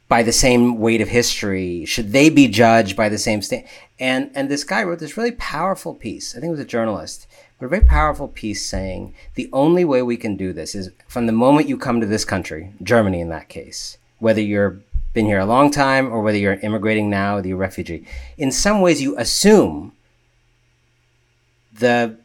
by 0.08 0.22
the 0.22 0.32
same 0.32 0.78
weight 0.78 1.00
of 1.00 1.08
history? 1.08 1.84
Should 1.84 2.12
they 2.12 2.30
be 2.30 2.48
judged 2.48 2.96
by 2.96 3.08
the 3.08 3.18
same 3.18 3.42
state? 3.42 3.66
And 3.98 4.30
and 4.34 4.48
this 4.48 4.64
guy 4.64 4.82
wrote 4.82 4.98
this 4.98 5.16
really 5.16 5.32
powerful 5.32 5.94
piece. 5.94 6.34
I 6.34 6.40
think 6.40 6.48
it 6.48 6.52
was 6.52 6.60
a 6.60 6.64
journalist, 6.64 7.26
but 7.60 7.66
a 7.66 7.68
very 7.68 7.84
powerful 7.84 8.26
piece 8.26 8.64
saying 8.64 9.14
the 9.34 9.50
only 9.52 9.84
way 9.84 10.00
we 10.02 10.16
can 10.16 10.34
do 10.34 10.52
this 10.52 10.74
is 10.74 10.90
from 11.06 11.26
the 11.26 11.32
moment 11.32 11.68
you 11.68 11.76
come 11.76 12.00
to 12.00 12.06
this 12.06 12.24
country, 12.24 12.72
Germany 12.82 13.20
in 13.20 13.28
that 13.28 13.50
case, 13.50 13.98
whether 14.18 14.40
you're 14.40 14.80
been 15.12 15.26
here 15.26 15.40
a 15.40 15.44
long 15.44 15.70
time 15.70 16.10
or 16.10 16.22
whether 16.22 16.38
you're 16.38 16.54
immigrating 16.54 17.10
now, 17.10 17.34
whether 17.34 17.48
you're 17.48 17.56
a 17.56 17.60
refugee, 17.60 18.06
in 18.38 18.50
some 18.50 18.80
ways 18.80 19.02
you 19.02 19.16
assume 19.18 19.92
the 21.72 22.16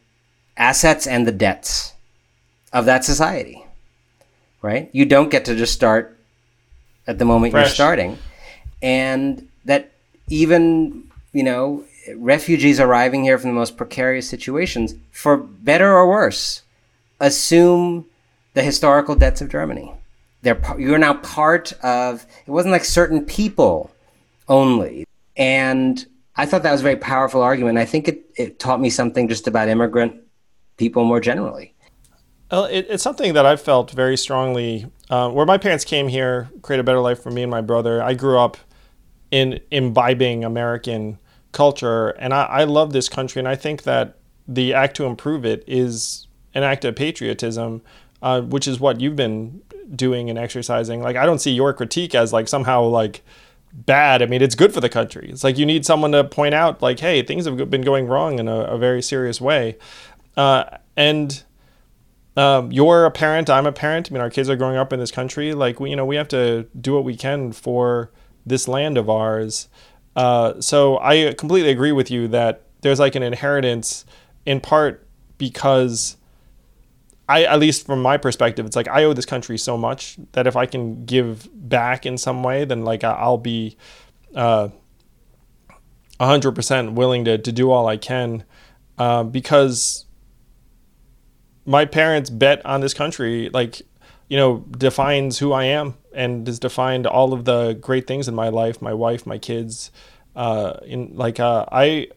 assets 0.56 1.06
and 1.06 1.28
the 1.28 1.32
debts 1.32 1.94
of 2.72 2.86
that 2.86 3.03
society, 3.03 3.66
right? 4.62 4.90
You 4.94 5.06
don't 5.06 5.30
get 5.30 5.45
to 5.45 5.56
just 5.56 5.74
start 5.74 6.18
at 7.07 7.20
the 7.20 7.26
moment 7.26 7.52
Fresh. 7.52 7.66
you're 7.66 7.74
starting. 7.74 8.18
And 8.82 9.49
that 9.66 9.91
even, 10.30 11.12
you 11.34 11.44
know, 11.44 11.84
refugees 12.15 12.80
arriving 12.80 13.23
here 13.23 13.38
from 13.38 13.49
the 13.49 13.56
most 13.56 13.77
precarious 13.77 14.30
situations, 14.30 14.95
for 15.11 15.38
better 15.38 15.94
or 15.94 16.07
worse, 16.07 16.64
assume 17.19 18.06
the 18.53 18.61
historical 18.61 19.15
debts 19.15 19.41
of 19.41 19.49
Germany. 19.49 19.94
They're, 20.41 20.61
you're 20.77 20.98
now 20.99 21.15
part 21.15 21.73
of, 21.84 22.26
it 22.45 22.52
wasn't 22.52 22.72
like 22.72 22.86
certain 22.86 23.26
people 23.26 23.91
only. 24.48 25.06
And 25.36 26.06
I 26.36 26.45
thought 26.45 26.64
that 26.64 26.72
was 26.72 26.82
a 26.82 26.84
very 26.84 26.98
powerful 26.98 27.41
argument. 27.41 27.77
I 27.77 27.86
think 27.86 28.07
it, 28.07 28.23
it 28.36 28.60
taught 28.60 28.80
me 28.80 28.90
something 28.90 29.27
just 29.27 29.48
about 29.48 29.69
immigrant 29.69 30.22
people 30.77 31.03
more 31.03 31.19
generally. 31.19 31.73
It, 32.52 32.86
it's 32.90 33.03
something 33.03 33.34
that 33.34 33.45
I 33.45 33.56
felt 33.56 33.91
very 33.91 34.18
strongly. 34.18 34.86
Uh, 35.10 35.30
where 35.30 35.45
my 35.45 35.57
parents 35.57 35.84
came 35.86 36.07
here, 36.07 36.49
create 36.61 36.80
a 36.80 36.84
better 36.84 36.99
life 36.99 37.22
for 37.22 37.32
me 37.32 37.44
and 37.44 37.52
my 37.52 37.61
brother. 37.61 38.02
I 38.02 38.14
grew 38.14 38.40
up 38.40 38.57
in 39.32 39.60
imbibing 39.72 40.44
American 40.44 41.19
culture, 41.56 42.10
and 42.10 42.34
I, 42.34 42.44
I 42.44 42.64
love 42.65 42.94
this 42.94 43.10
country, 43.10 43.40
and 43.40 43.48
I 43.48 43.56
think 43.56 43.84
that 43.84 44.18
the 44.48 44.76
act 44.76 44.95
to 44.98 45.06
improve 45.06 45.44
it 45.44 45.64
is 45.65 46.27
an 46.53 46.61
act 46.61 46.86
of 46.86 46.95
patriotism, 46.95 47.82
uh, 48.22 48.41
which 48.41 48.68
is 48.68 48.80
what 48.80 49.02
you've 49.02 49.15
been 49.15 49.64
doing 49.95 50.30
and 50.30 50.38
exercising. 50.38 51.02
Like 51.02 51.15
I 51.15 51.26
don't 51.26 51.40
see 51.40 51.52
your 51.52 51.73
critique 51.73 52.14
as 52.14 52.32
like 52.32 52.48
somehow 52.48 52.84
like 52.84 53.23
bad. 53.73 54.22
I 54.22 54.27
mean, 54.27 54.41
it's 54.41 54.56
good 54.56 54.73
for 54.73 54.82
the 54.82 54.90
country. 54.90 55.30
It's 55.32 55.44
like 55.44 55.57
you 55.57 55.65
need 55.65 55.86
someone 55.86 56.11
to 56.11 56.23
point 56.23 56.53
out 56.53 56.82
like, 56.82 56.99
hey, 56.99 57.23
things 57.23 57.45
have 57.45 57.69
been 57.69 57.82
going 57.82 58.06
wrong 58.07 58.38
in 58.38 58.48
a, 58.48 58.60
a 58.61 58.77
very 58.77 59.02
serious 59.02 59.41
way, 59.41 59.77
uh, 60.38 60.65
and. 60.95 61.44
Um, 62.38 62.69
you're 62.69 63.06
a 63.06 63.11
parent. 63.11 63.49
I'm 63.49 63.65
a 63.65 63.72
parent. 63.72 64.11
I 64.11 64.14
mean, 64.14 64.22
our 64.22 64.30
kids 64.30 64.49
are 64.49 64.57
growing 64.57 64.76
up 64.76 64.91
in 64.91 64.99
this 64.99 65.10
country. 65.10 65.53
Like, 65.53 65.80
we, 65.80 65.90
you 65.90 65.95
know, 65.95 66.06
we 66.06 66.18
have 66.18 66.27
to 66.27 66.68
do 66.82 66.94
what 66.94 67.06
we 67.06 67.15
can 67.15 67.53
for 67.53 68.11
this 68.45 68.68
land 68.68 68.98
of 68.98 69.10
ours. 69.10 69.69
Uh, 70.15 70.59
so 70.61 70.97
I 70.99 71.33
completely 71.37 71.71
agree 71.71 71.91
with 71.91 72.09
you 72.09 72.27
that 72.29 72.63
there's 72.81 72.99
like 72.99 73.15
an 73.15 73.23
inheritance 73.23 74.05
in 74.45 74.61
part 74.61 75.05
because 75.37 76.17
I, 77.27 77.43
at 77.43 77.59
least 77.59 77.85
from 77.85 78.01
my 78.01 78.17
perspective, 78.17 78.65
it's 78.65 78.75
like 78.75 78.87
I 78.87 79.03
owe 79.03 79.13
this 79.13 79.25
country 79.25 79.57
so 79.57 79.77
much 79.77 80.17
that 80.33 80.47
if 80.47 80.55
I 80.55 80.65
can 80.65 81.05
give 81.05 81.49
back 81.53 82.05
in 82.05 82.17
some 82.17 82.43
way, 82.43 82.65
then 82.65 82.85
like 82.85 83.03
I'll 83.03 83.37
be 83.37 83.77
uh, 84.35 84.69
100% 86.19 86.93
willing 86.93 87.25
to, 87.25 87.37
to 87.37 87.51
do 87.51 87.71
all 87.71 87.87
I 87.87 87.97
can 87.97 88.43
uh, 88.97 89.23
because 89.23 90.05
my 91.65 91.85
parents 91.85 92.29
bet 92.29 92.63
on 92.65 92.81
this 92.81 92.93
country, 92.93 93.49
like, 93.49 93.81
you 94.27 94.38
know, 94.38 94.65
defines 94.77 95.38
who 95.38 95.53
I 95.53 95.65
am 95.65 95.95
and 96.14 96.47
has 96.47 96.60
defined 96.60 97.06
all 97.06 97.34
of 97.34 97.45
the 97.45 97.73
great 97.73 98.07
things 98.07 98.27
in 98.27 98.35
my 98.35 98.49
life, 98.49 98.81
my 98.81 98.93
wife, 98.93 99.26
my 99.26 99.38
kids. 99.38 99.91
Uh, 100.35 100.80
in 100.85 101.15
like, 101.15 101.39
uh, 101.39 101.65
I, 101.72 102.07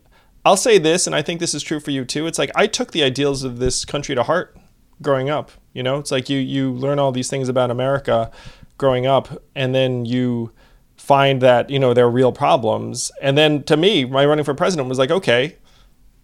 I'll 0.45 0.57
say 0.57 0.79
this, 0.79 1.07
and 1.07 1.15
I 1.15 1.23
think 1.23 1.41
this 1.41 1.55
is 1.55 1.63
true 1.63 1.81
for 1.81 1.91
you 1.91 2.05
too. 2.05 2.27
It's 2.27 2.39
like 2.39 2.51
I 2.55 2.67
took 2.67 2.93
the 2.93 3.03
ideals 3.03 3.45
of 3.45 3.59
this 3.59 3.85
country 3.85 4.15
to 4.15 4.23
heart 4.23 4.57
growing 5.03 5.29
up. 5.29 5.51
You 5.73 5.83
know, 5.83 5.99
it's 5.99 6.11
like 6.11 6.29
you 6.29 6.39
you 6.39 6.73
learn 6.73 6.99
all 6.99 7.13
these 7.13 7.29
things 7.29 7.49
about 7.49 7.71
America 7.71 8.31
growing 8.79 9.07
up, 9.07 9.43
and 9.55 9.75
then 9.75 10.05
you 10.05 10.53
find 10.97 11.41
that 11.43 11.71
you 11.71 11.79
know 11.79 11.95
there 11.95 12.07
are 12.07 12.11
real 12.11 12.33
problems. 12.33 13.13
And 13.21 13.37
then 13.37 13.63
to 13.65 13.77
me, 13.77 14.05
my 14.05 14.25
running 14.25 14.45
for 14.45 14.55
president 14.55 14.89
was 14.89 14.99
like, 14.99 15.11
okay, 15.11 15.57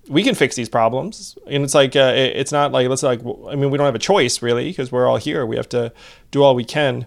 we 0.09 0.23
can 0.23 0.35
fix 0.35 0.57
these 0.57 0.69
problems. 0.69 1.37
And 1.47 1.65
it's 1.65 1.75
like 1.75 1.97
uh, 1.97 2.13
it's 2.15 2.53
not 2.53 2.73
like 2.73 2.89
let's 2.89 3.03
like 3.03 3.21
I 3.21 3.55
mean 3.55 3.71
we 3.71 3.79
don't 3.79 3.87
have 3.87 3.95
a 3.95 3.99
choice 3.99 4.43
really 4.43 4.71
because 4.71 4.93
we're 4.93 5.07
all 5.07 5.17
here. 5.17 5.47
We 5.47 5.57
have 5.57 5.69
to 5.71 5.93
do 6.31 6.43
all 6.43 6.55
we 6.55 6.65
can. 6.65 7.07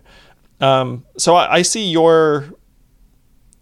Um, 0.59 1.05
so 1.17 1.35
I, 1.35 1.55
I 1.57 1.61
see 1.61 1.87
your 1.87 2.53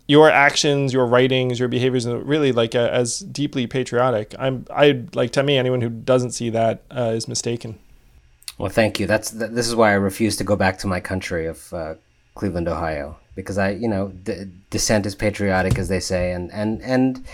your 0.08 0.30
actions, 0.30 0.94
your 0.94 1.06
writings, 1.06 1.60
your 1.60 1.68
behaviors, 1.68 2.08
really 2.08 2.52
like 2.52 2.76
uh, 2.76 2.90
as 2.92 3.20
deeply 3.20 3.68
patriotic. 3.68 4.36
I'm 4.38 4.66
I 4.70 5.04
like 5.14 5.32
to 5.32 5.44
me 5.44 5.58
anyone 5.58 5.82
who 5.82 5.90
doesn't 5.90 6.32
see 6.32 6.50
that 6.52 6.84
uh, 6.96 7.12
is 7.16 7.28
mistaken. 7.28 7.80
Well, 8.58 8.70
thank 8.70 9.00
you. 9.00 9.08
That's 9.08 9.32
this 9.32 9.68
is 9.68 9.76
why 9.76 9.92
I 9.92 9.96
refuse 9.96 10.38
to 10.38 10.44
go 10.44 10.56
back 10.56 10.78
to 10.80 10.88
my 10.88 11.00
country 11.00 11.46
of 11.46 11.74
uh, 11.74 11.96
Cleveland, 12.36 12.70
Ohio, 12.70 13.18
because 13.36 13.58
I, 13.58 13.72
you 13.72 13.88
know, 13.88 14.10
d- 14.10 14.46
dissent 14.70 15.06
is 15.06 15.16
patriotic, 15.16 15.78
as 15.78 15.90
they 15.90 16.00
say, 16.00 16.32
and 16.32 16.52
and 16.54 16.82
and 16.82 17.26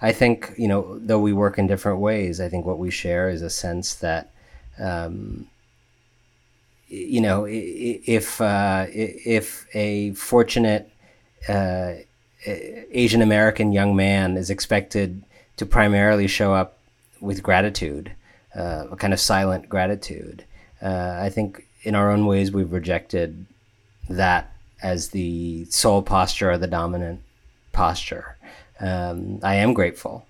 I 0.00 0.12
think 0.12 0.54
you 0.56 0.68
know, 0.68 0.98
though 0.98 1.18
we 1.18 1.32
work 1.32 1.58
in 1.58 1.66
different 1.66 2.00
ways, 2.00 2.40
I 2.40 2.48
think 2.48 2.66
what 2.66 2.78
we 2.78 2.90
share 2.90 3.28
is 3.28 3.42
a 3.42 3.50
sense 3.50 3.94
that. 3.96 4.30
Um, 4.78 5.48
you 6.90 7.20
know, 7.20 7.46
if 7.46 8.40
uh, 8.40 8.86
if 8.88 9.66
a 9.74 10.12
fortunate 10.12 10.90
uh, 11.48 11.94
Asian 12.46 13.22
American 13.22 13.72
young 13.72 13.94
man 13.94 14.36
is 14.36 14.50
expected 14.50 15.22
to 15.56 15.66
primarily 15.66 16.26
show 16.26 16.54
up 16.54 16.78
with 17.20 17.42
gratitude, 17.42 18.12
uh, 18.54 18.86
a 18.90 18.96
kind 18.96 19.12
of 19.12 19.20
silent 19.20 19.68
gratitude, 19.68 20.44
uh, 20.80 21.18
I 21.20 21.28
think 21.28 21.66
in 21.82 21.94
our 21.94 22.10
own 22.10 22.26
ways 22.26 22.52
we've 22.52 22.72
rejected 22.72 23.46
that 24.08 24.52
as 24.82 25.10
the 25.10 25.66
sole 25.66 26.02
posture 26.02 26.52
or 26.52 26.58
the 26.58 26.66
dominant 26.66 27.20
posture. 27.72 28.36
Um, 28.80 29.40
I 29.42 29.56
am 29.56 29.74
grateful, 29.74 30.26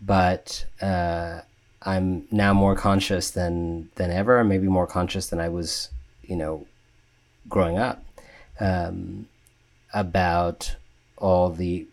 but 0.00 0.64
uh, 0.80 1.40
I'm 1.82 2.26
now 2.30 2.52
more 2.52 2.76
conscious 2.76 3.30
than 3.30 3.90
than 3.96 4.10
ever, 4.10 4.42
maybe 4.44 4.68
more 4.68 4.86
conscious 4.86 5.28
than 5.28 5.40
I 5.40 5.48
was, 5.48 5.90
you 6.22 6.36
know, 6.36 6.66
growing 7.48 7.78
up, 7.78 8.04
um, 8.60 9.26
about 9.92 10.76
all 11.16 11.50
the 11.50 11.86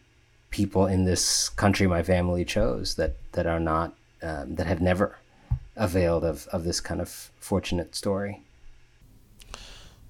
people 0.52 0.86
in 0.86 1.06
this 1.06 1.50
country 1.50 1.88
my 1.88 2.04
family 2.04 2.46
chose 2.46 2.96
that 2.96 3.16
that 3.34 3.46
are 3.46 3.60
not 3.60 3.94
um, 4.22 4.56
that 4.56 4.68
have 4.68 4.82
never 4.82 5.18
availed 5.76 6.24
of, 6.24 6.48
of 6.48 6.64
this 6.64 6.80
kind 6.80 7.02
of 7.02 7.32
fortunate 7.40 7.96
story. 7.96 8.42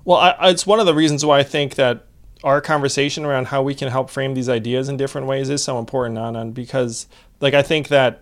Well, 0.03 0.17
I, 0.17 0.49
it's 0.49 0.67
one 0.67 0.79
of 0.79 0.85
the 0.85 0.93
reasons 0.93 1.25
why 1.25 1.39
I 1.39 1.43
think 1.43 1.75
that 1.75 2.05
our 2.45 2.61
conversation 2.61 3.25
around 3.25 3.47
how 3.47 3.63
we 3.63 3.73
can 3.73 3.89
help 3.89 4.09
frame 4.09 4.35
these 4.35 4.47
ideas 4.47 4.87
in 4.87 4.95
different 4.95 5.25
ways 5.25 5.49
is 5.49 5.63
so 5.63 5.79
important, 5.79 6.19
Anand, 6.19 6.53
because 6.53 7.07
like 7.41 7.55
I 7.55 7.63
think 7.63 7.87
that 7.87 8.21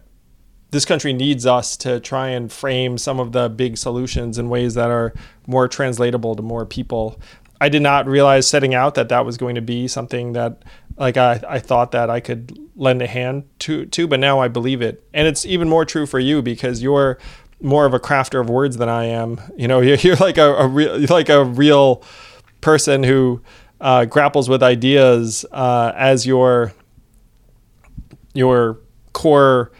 this 0.71 0.85
country 0.85 1.11
needs 1.11 1.45
us 1.45 1.75
to 1.77 1.99
try 1.99 2.29
and 2.29 2.51
frame 2.51 2.97
some 2.97 3.19
of 3.19 3.33
the 3.33 3.49
big 3.49 3.77
solutions 3.77 4.39
in 4.39 4.49
ways 4.49 4.73
that 4.75 4.89
are 4.89 5.13
more 5.45 5.67
translatable 5.67 6.35
to 6.35 6.41
more 6.41 6.65
people. 6.65 7.19
I 7.59 7.67
did 7.67 7.81
not 7.81 8.07
realize 8.07 8.47
setting 8.47 8.73
out 8.73 8.95
that 8.95 9.09
that 9.09 9.25
was 9.25 9.37
going 9.37 9.55
to 9.55 9.61
be 9.61 9.89
something 9.89 10.33
that 10.33 10.63
like 10.97 11.17
I, 11.17 11.41
I 11.47 11.59
thought 11.59 11.91
that 11.91 12.09
I 12.09 12.21
could 12.21 12.57
lend 12.77 13.01
a 13.01 13.07
hand 13.07 13.43
to 13.59 13.85
to, 13.87 14.07
but 14.07 14.21
now 14.21 14.39
I 14.39 14.47
believe 14.47 14.81
it. 14.81 15.03
And 15.13 15.27
it's 15.27 15.45
even 15.45 15.67
more 15.67 15.83
true 15.83 16.05
for 16.05 16.19
you 16.19 16.41
because 16.41 16.81
you're 16.81 17.19
more 17.61 17.85
of 17.85 17.93
a 17.93 17.99
crafter 17.99 18.39
of 18.39 18.49
words 18.49 18.77
than 18.77 18.89
I 18.89 19.05
am. 19.05 19.39
You 19.57 19.67
know, 19.67 19.79
you're, 19.81 19.97
you're 19.97 20.15
like 20.15 20.37
a, 20.37 20.55
a 20.55 20.67
real 20.67 20.97
like 21.09 21.27
a 21.27 21.43
real 21.43 22.03
person 22.61 23.03
who 23.03 23.41
uh, 23.83 24.05
grapples 24.05 24.49
with 24.49 24.63
ideas 24.63 25.45
uh, 25.51 25.91
as 25.95 26.25
your 26.25 26.73
your 28.33 28.79
core 29.11 29.71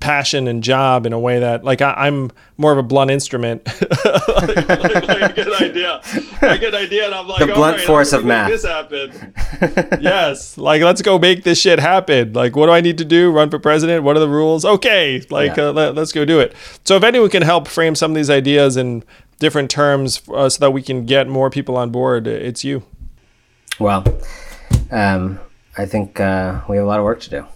passion 0.00 0.46
and 0.48 0.62
job 0.62 1.06
in 1.06 1.14
a 1.14 1.18
way 1.18 1.38
that 1.38 1.64
like 1.64 1.80
I, 1.80 2.08
am 2.08 2.30
more 2.58 2.72
of 2.72 2.78
a 2.78 2.82
blunt 2.82 3.10
instrument. 3.10 3.64
like, 3.64 4.68
like, 4.68 4.68
like, 4.68 5.30
a 5.30 5.32
good 5.32 5.62
idea, 5.62 6.02
a 6.42 6.58
good 6.58 6.74
idea, 6.74 7.06
and 7.06 7.14
I'm 7.14 7.28
like 7.28 7.38
the 7.38 7.54
blunt 7.54 7.78
right, 7.78 7.86
force 7.86 8.12
of 8.12 8.24
math. 8.24 8.50
This 8.50 8.64
happen. 8.64 9.32
yes, 10.02 10.58
like 10.58 10.82
let's 10.82 11.00
go 11.00 11.18
make 11.18 11.44
this 11.44 11.58
shit 11.58 11.78
happen. 11.78 12.32
Like, 12.32 12.56
what 12.56 12.66
do 12.66 12.72
I 12.72 12.80
need 12.80 12.98
to 12.98 13.04
do? 13.04 13.30
Run 13.30 13.50
for 13.50 13.60
president? 13.60 14.02
What 14.02 14.16
are 14.16 14.20
the 14.20 14.28
rules? 14.28 14.64
Okay, 14.64 15.24
like 15.30 15.56
yeah. 15.56 15.68
uh, 15.68 15.72
let, 15.72 15.96
us 15.96 16.10
go 16.10 16.24
do 16.24 16.40
it. 16.40 16.54
So 16.84 16.96
if 16.96 17.04
anyone 17.04 17.30
can 17.30 17.42
help 17.42 17.68
frame 17.68 17.94
some 17.94 18.10
of 18.10 18.16
these 18.16 18.30
ideas 18.30 18.76
in 18.76 19.04
different 19.38 19.70
terms 19.70 20.22
uh, 20.28 20.48
so 20.48 20.58
that 20.58 20.72
we 20.72 20.82
can 20.82 21.06
get 21.06 21.28
more 21.28 21.50
people 21.50 21.76
on 21.76 21.90
board, 21.90 22.26
it's 22.26 22.64
you. 22.64 22.82
Well, 23.78 24.04
um, 24.90 25.40
I 25.76 25.86
think 25.86 26.20
uh, 26.20 26.60
we 26.68 26.76
have 26.76 26.84
a 26.84 26.88
lot 26.88 26.98
of 26.98 27.04
work 27.04 27.20
to 27.20 27.30
do 27.30 27.46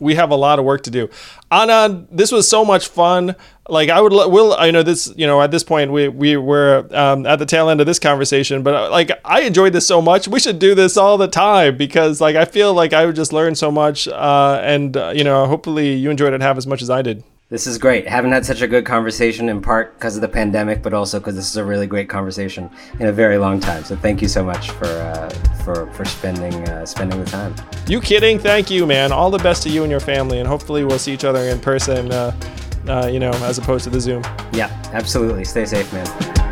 we 0.00 0.14
have 0.14 0.30
a 0.30 0.36
lot 0.36 0.58
of 0.58 0.64
work 0.64 0.82
to 0.84 0.90
do. 0.90 1.08
Anand, 1.52 2.08
this 2.10 2.32
was 2.32 2.48
so 2.48 2.64
much 2.64 2.88
fun. 2.88 3.36
Like 3.68 3.90
I 3.90 4.00
would, 4.00 4.12
will 4.12 4.54
I 4.54 4.70
know 4.70 4.82
this. 4.82 5.12
You 5.16 5.26
know, 5.26 5.40
at 5.40 5.50
this 5.50 5.62
point, 5.62 5.92
we 5.92 6.08
we 6.08 6.36
were 6.36 6.88
um, 6.90 7.26
at 7.26 7.38
the 7.38 7.46
tail 7.46 7.68
end 7.68 7.80
of 7.80 7.86
this 7.86 8.00
conversation, 8.00 8.62
but 8.62 8.74
uh, 8.74 8.90
like 8.90 9.12
I 9.24 9.42
enjoyed 9.42 9.72
this 9.72 9.86
so 9.86 10.02
much. 10.02 10.26
We 10.26 10.40
should 10.40 10.58
do 10.58 10.74
this 10.74 10.96
all 10.96 11.18
the 11.18 11.28
time 11.28 11.76
because 11.76 12.20
like 12.20 12.34
I 12.34 12.46
feel 12.46 12.74
like 12.74 12.92
I 12.92 13.06
would 13.06 13.14
just 13.14 13.32
learn 13.32 13.54
so 13.54 13.70
much, 13.70 14.08
uh, 14.08 14.60
and 14.64 14.96
uh, 14.96 15.12
you 15.14 15.22
know, 15.22 15.46
hopefully 15.46 15.94
you 15.94 16.10
enjoyed 16.10 16.32
it 16.32 16.40
half 16.40 16.56
as 16.56 16.66
much 16.66 16.82
as 16.82 16.90
I 16.90 17.02
did. 17.02 17.22
This 17.50 17.66
is 17.66 17.78
great. 17.78 18.06
Haven't 18.06 18.30
had 18.30 18.46
such 18.46 18.62
a 18.62 18.68
good 18.68 18.86
conversation 18.86 19.48
in 19.48 19.60
part 19.60 19.94
because 19.94 20.14
of 20.14 20.20
the 20.20 20.28
pandemic, 20.28 20.84
but 20.84 20.94
also 20.94 21.18
because 21.18 21.34
this 21.34 21.50
is 21.50 21.56
a 21.56 21.64
really 21.64 21.88
great 21.88 22.08
conversation 22.08 22.70
in 23.00 23.08
a 23.08 23.12
very 23.12 23.38
long 23.38 23.58
time. 23.58 23.82
So 23.82 23.96
thank 23.96 24.22
you 24.22 24.28
so 24.28 24.44
much 24.44 24.70
for 24.70 24.86
uh, 24.86 25.28
for 25.64 25.90
for 25.90 26.04
spending 26.04 26.54
uh, 26.68 26.86
spending 26.86 27.18
the 27.18 27.28
time. 27.28 27.56
You 27.88 28.00
kidding? 28.00 28.38
Thank 28.38 28.70
you, 28.70 28.86
man. 28.86 29.10
All 29.10 29.32
the 29.32 29.38
best 29.38 29.64
to 29.64 29.68
you 29.68 29.82
and 29.82 29.90
your 29.90 29.98
family, 29.98 30.38
and 30.38 30.46
hopefully 30.46 30.84
we'll 30.84 31.00
see 31.00 31.12
each 31.12 31.24
other 31.24 31.40
in 31.40 31.58
person. 31.58 32.12
Uh, 32.12 32.32
uh, 32.86 33.10
you 33.12 33.18
know, 33.18 33.32
as 33.42 33.58
opposed 33.58 33.82
to 33.82 33.90
the 33.90 34.00
Zoom. 34.00 34.22
Yeah, 34.52 34.70
absolutely. 34.92 35.44
Stay 35.44 35.66
safe, 35.66 35.92
man. 35.92 36.49